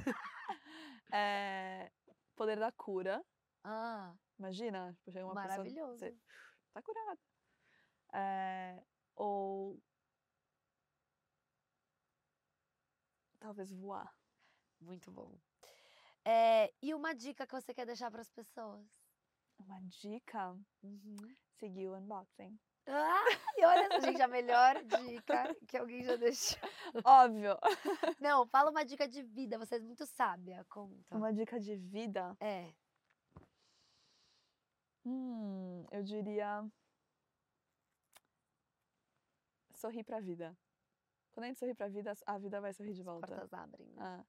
É, 1.10 1.90
poder 2.36 2.58
da 2.58 2.70
cura. 2.72 3.24
Ah, 3.62 4.14
Imagina, 4.38 4.92
tipo, 4.94 5.10
chega 5.12 5.24
uma 5.24 5.34
pessoa. 5.34 5.48
maravilhoso. 5.48 5.98
Você 5.98 6.14
tá 6.74 6.82
curada. 6.82 7.20
É, 8.12 8.82
ou. 9.16 9.80
Talvez 13.38 13.70
voar. 13.72 14.12
Muito 14.80 15.10
bom. 15.10 15.38
É, 16.24 16.72
e 16.82 16.94
uma 16.94 17.14
dica 17.14 17.46
que 17.46 17.52
você 17.54 17.74
quer 17.74 17.86
deixar 17.86 18.10
para 18.10 18.22
as 18.22 18.30
pessoas? 18.30 18.86
Uma 19.58 19.80
dica: 19.82 20.56
seguir 21.58 21.88
o 21.88 21.96
unboxing. 21.96 22.58
Ah, 22.86 23.24
e 23.56 23.64
olha, 23.64 24.00
gente, 24.00 24.20
a 24.20 24.28
melhor 24.28 24.82
dica 24.84 25.54
que 25.66 25.76
alguém 25.76 26.02
já 26.02 26.16
deixou. 26.16 26.58
Óbvio. 27.04 27.56
Não, 28.20 28.46
fala 28.46 28.70
uma 28.70 28.84
dica 28.84 29.08
de 29.08 29.22
vida, 29.22 29.58
você 29.58 29.76
é 29.76 29.80
muito 29.80 30.04
sábia, 30.04 30.64
conta. 30.68 31.16
Uma 31.16 31.32
dica 31.32 31.58
de 31.58 31.76
vida. 31.76 32.36
É, 32.40 32.72
Hum, 35.06 35.86
eu 35.92 36.02
diria. 36.02 36.66
Sorrir 39.74 40.04
pra 40.04 40.20
vida. 40.20 40.56
Quando 41.32 41.44
a 41.44 41.48
gente 41.48 41.58
sorri 41.58 41.74
pra 41.74 41.88
vida, 41.88 42.14
a 42.26 42.38
vida 42.38 42.60
vai 42.60 42.72
sorrir 42.72 42.94
de 42.94 43.00
as 43.00 43.04
volta. 43.04 43.26
portas 43.26 43.52
abrem, 43.52 43.86
né? 43.88 44.02
Ah, 44.02 44.24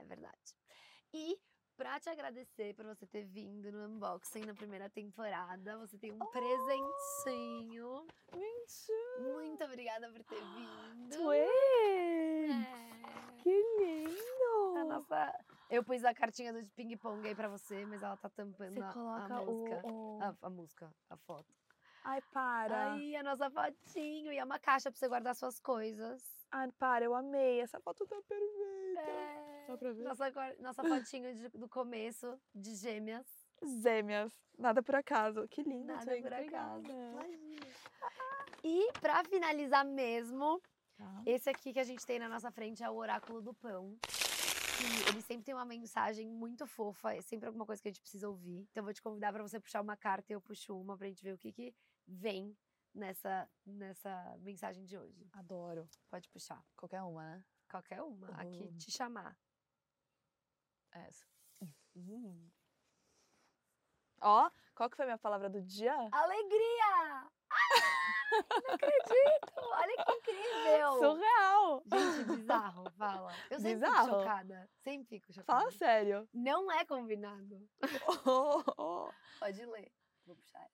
É 0.00 0.04
verdade. 0.04 0.57
E 1.12 1.38
pra 1.76 1.98
te 2.00 2.08
agradecer 2.10 2.74
por 2.74 2.84
você 2.86 3.06
ter 3.06 3.24
vindo 3.24 3.70
no 3.72 3.86
unboxing 3.86 4.44
na 4.44 4.54
primeira 4.54 4.90
temporada, 4.90 5.78
você 5.78 5.96
tem 5.98 6.12
um 6.12 6.18
presentinho. 6.18 8.06
mentira! 8.32 9.32
Muito 9.34 9.64
obrigada 9.64 10.10
por 10.10 10.22
ter 10.24 10.40
vindo. 10.40 11.16
Twins! 11.16 12.66
É. 12.66 13.42
Que 13.42 13.50
lindo! 13.80 14.76
A 14.78 14.84
nossa... 14.84 15.44
Eu 15.70 15.84
pus 15.84 16.02
a 16.02 16.14
cartinha 16.14 16.50
do 16.52 16.66
ping-pong 16.70 17.28
aí 17.28 17.34
pra 17.34 17.48
você, 17.48 17.84
mas 17.84 18.02
ela 18.02 18.16
tá 18.16 18.30
tampando 18.30 18.72
Você 18.72 18.80
a, 18.80 18.92
coloca 18.92 19.34
a 19.34 19.44
música. 19.44 19.82
o. 19.86 20.16
o- 20.18 20.22
A, 20.22 20.34
a 20.42 20.50
música, 20.50 20.94
a 21.10 21.16
foto. 21.18 21.54
Ai, 22.04 22.22
para! 22.32 22.92
Aí, 22.94 23.14
a 23.16 23.22
nossa 23.22 23.50
fotinho. 23.50 24.32
E 24.32 24.38
é 24.38 24.44
uma 24.44 24.58
caixa 24.58 24.90
pra 24.90 24.98
você 24.98 25.06
guardar 25.08 25.34
suas 25.36 25.60
coisas. 25.60 26.22
Ai, 26.50 26.72
para, 26.78 27.04
eu 27.04 27.14
amei. 27.14 27.60
Essa 27.60 27.78
foto 27.80 28.06
tá 28.06 28.16
perfeita. 28.26 29.00
É. 29.00 29.47
Dá 29.68 29.76
pra 29.78 29.92
ver? 29.92 30.02
Nossa, 30.04 30.30
nossa 30.60 30.82
fotinho 30.84 31.34
de- 31.34 31.48
do 31.50 31.68
começo, 31.68 32.40
de 32.54 32.74
gêmeas. 32.74 33.26
Gêmeas. 33.82 34.32
Nada 34.56 34.82
por 34.82 34.94
acaso. 34.94 35.46
Que 35.48 35.62
lindo, 35.62 35.86
Nada 35.92 36.16
por 36.20 36.32
acaso. 36.32 36.86
Imagina. 36.90 37.66
E 38.64 38.92
pra 39.00 39.22
finalizar 39.24 39.84
mesmo, 39.84 40.60
Tá. 40.96 41.22
esse 41.26 41.48
aqui 41.50 41.72
que 41.72 41.78
a 41.80 41.84
gente 41.84 42.04
tem 42.06 42.18
na 42.18 42.28
nossa 42.28 42.50
frente 42.50 42.82
é 42.82 42.90
o 42.90 42.94
Oráculo 42.96 43.40
do 43.42 43.52
Pão. 43.54 43.96
Que 44.02 45.10
ele 45.10 45.20
sempre 45.22 45.44
tem 45.44 45.54
uma 45.54 45.64
mensagem 45.64 46.28
muito 46.30 46.64
fofa, 46.66 47.12
é 47.14 47.20
sempre 47.20 47.46
alguma 47.48 47.66
coisa 47.66 47.82
que 47.82 47.88
a 47.88 47.90
gente 47.90 48.00
precisa 48.00 48.28
ouvir. 48.28 48.60
Então 48.70 48.80
eu 48.80 48.84
vou 48.84 48.92
te 48.94 49.02
convidar 49.02 49.32
pra 49.32 49.42
você 49.42 49.58
puxar 49.58 49.80
uma 49.80 49.96
carta 49.96 50.32
e 50.32 50.34
eu 50.34 50.40
puxo 50.40 50.78
uma 50.80 50.96
pra 50.96 51.08
gente 51.08 51.22
ver 51.22 51.34
o 51.34 51.38
que, 51.38 51.52
que 51.52 51.74
vem 52.06 52.56
nessa, 52.94 53.48
nessa 53.66 54.36
mensagem 54.40 54.84
de 54.84 54.96
hoje. 54.96 55.26
Adoro. 55.32 55.88
Pode 56.08 56.28
puxar. 56.28 56.64
Qualquer 56.76 57.02
uma, 57.02 57.22
né? 57.24 57.44
Qualquer 57.68 58.02
uma. 58.02 58.28
Aqui 58.40 58.62
Uhum. 58.62 58.76
te 58.78 58.90
chamar. 58.92 59.36
Essa. 60.92 61.26
Hum. 61.96 62.50
Ó, 64.20 64.50
qual 64.74 64.90
que 64.90 64.96
foi 64.96 65.04
a 65.04 65.08
minha 65.08 65.18
palavra 65.18 65.48
do 65.48 65.62
dia? 65.62 65.94
Alegria! 66.12 67.28
Não 68.30 68.74
acredito! 68.74 69.52
Olha 69.56 70.04
que 70.04 70.12
incrível! 70.12 70.92
Surreal! 70.98 71.82
Gente, 71.86 72.24
bizarro, 72.36 72.90
fala. 72.92 73.32
Eu 73.50 73.58
sempre 73.58 73.74
Bizarro? 73.74 74.04
fico 74.06 74.18
chocada. 74.20 74.70
Sempre 74.82 75.08
fico 75.08 75.32
chocada. 75.32 75.58
Fala 75.58 75.70
sério. 75.72 76.28
Não 76.32 76.70
é 76.70 76.84
combinado. 76.84 77.68
Pode 79.40 79.64
ler. 79.66 79.92
Vou 80.26 80.36
puxar. 80.36 80.68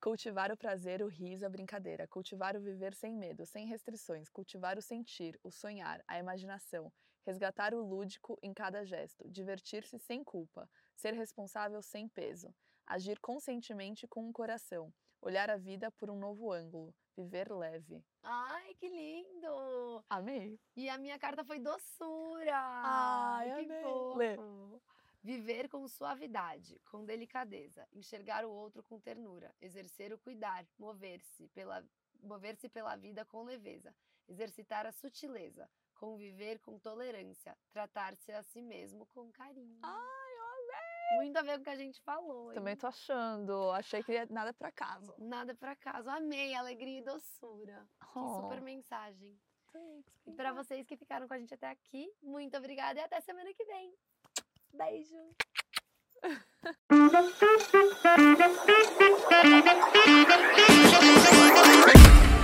Cultivar 0.00 0.52
o 0.52 0.56
prazer, 0.56 1.02
o 1.02 1.08
riso, 1.08 1.44
a 1.44 1.48
brincadeira. 1.48 2.06
Cultivar 2.06 2.56
o 2.56 2.60
viver 2.60 2.94
sem 2.94 3.14
medo, 3.14 3.44
sem 3.44 3.66
restrições. 3.66 4.28
Cultivar 4.28 4.78
o 4.78 4.82
sentir, 4.82 5.38
o 5.42 5.50
sonhar, 5.50 6.02
a 6.06 6.18
imaginação. 6.18 6.92
Resgatar 7.26 7.74
o 7.74 7.82
lúdico 7.82 8.38
em 8.40 8.54
cada 8.54 8.84
gesto. 8.84 9.28
Divertir-se 9.28 9.98
sem 9.98 10.22
culpa. 10.22 10.70
Ser 10.94 11.12
responsável 11.12 11.82
sem 11.82 12.08
peso. 12.08 12.54
Agir 12.86 13.18
conscientemente 13.18 14.06
com 14.06 14.30
o 14.30 14.32
coração. 14.32 14.94
Olhar 15.20 15.50
a 15.50 15.56
vida 15.56 15.90
por 15.90 16.08
um 16.08 16.16
novo 16.16 16.52
ângulo. 16.52 16.94
Viver 17.16 17.50
leve. 17.50 18.00
Ai, 18.22 18.74
que 18.74 18.88
lindo! 18.88 20.04
Amei. 20.08 20.60
E 20.76 20.88
a 20.88 20.96
minha 20.96 21.18
carta 21.18 21.42
foi 21.44 21.58
doçura. 21.58 22.56
Ai, 22.56 23.64
que 23.64 23.72
amei. 23.72 23.82
fofo. 23.82 24.16
Lê. 24.16 24.36
Viver 25.20 25.68
com 25.68 25.88
suavidade, 25.88 26.80
com 26.88 27.04
delicadeza, 27.04 27.88
enxergar 27.92 28.44
o 28.44 28.50
outro 28.52 28.80
com 28.84 29.00
ternura, 29.00 29.52
exercer 29.60 30.12
o 30.12 30.18
cuidar, 30.18 30.64
mover-se 30.78 31.48
pela 31.48 31.84
mover-se 32.22 32.68
pela 32.68 32.94
vida 32.94 33.24
com 33.24 33.42
leveza, 33.42 33.92
exercitar 34.28 34.86
a 34.86 34.92
sutileza, 34.92 35.68
conviver 35.96 36.58
com 36.60 36.78
tolerância, 36.78 37.56
tratar-se 37.72 38.32
a 38.32 38.42
si 38.42 38.62
mesmo 38.62 39.06
com 39.06 39.30
carinho. 39.32 39.78
Ai, 39.82 40.32
eu 40.38 41.16
Muito 41.16 41.36
a 41.36 41.42
ver 41.42 41.54
com 41.54 41.60
o 41.60 41.64
que 41.64 41.70
a 41.70 41.76
gente 41.76 42.00
falou. 42.02 42.52
Também 42.52 42.72
hein? 42.72 42.78
tô 42.78 42.86
achando. 42.86 43.70
Achei 43.72 44.02
que 44.02 44.12
ia 44.12 44.26
nada 44.30 44.52
pra 44.52 44.70
casa. 44.72 45.14
Nada 45.18 45.54
pra 45.54 45.76
casa. 45.76 46.12
Amei, 46.12 46.54
alegria 46.54 46.98
e 46.98 47.02
doçura. 47.02 47.86
Que 48.12 48.18
Oh. 48.18 48.40
super 48.42 48.60
mensagem. 48.60 49.38
Thanks, 49.72 50.26
E 50.26 50.32
para 50.32 50.52
vocês 50.52 50.86
que 50.86 50.96
ficaram 50.96 51.28
com 51.28 51.34
a 51.34 51.38
gente 51.38 51.52
até 51.52 51.68
aqui, 51.68 52.10
muito 52.22 52.56
obrigada 52.56 52.98
e 52.98 53.02
até 53.02 53.20
semana 53.20 53.52
que 53.52 53.64
vem. 53.64 53.94
Beijo! 54.72 55.16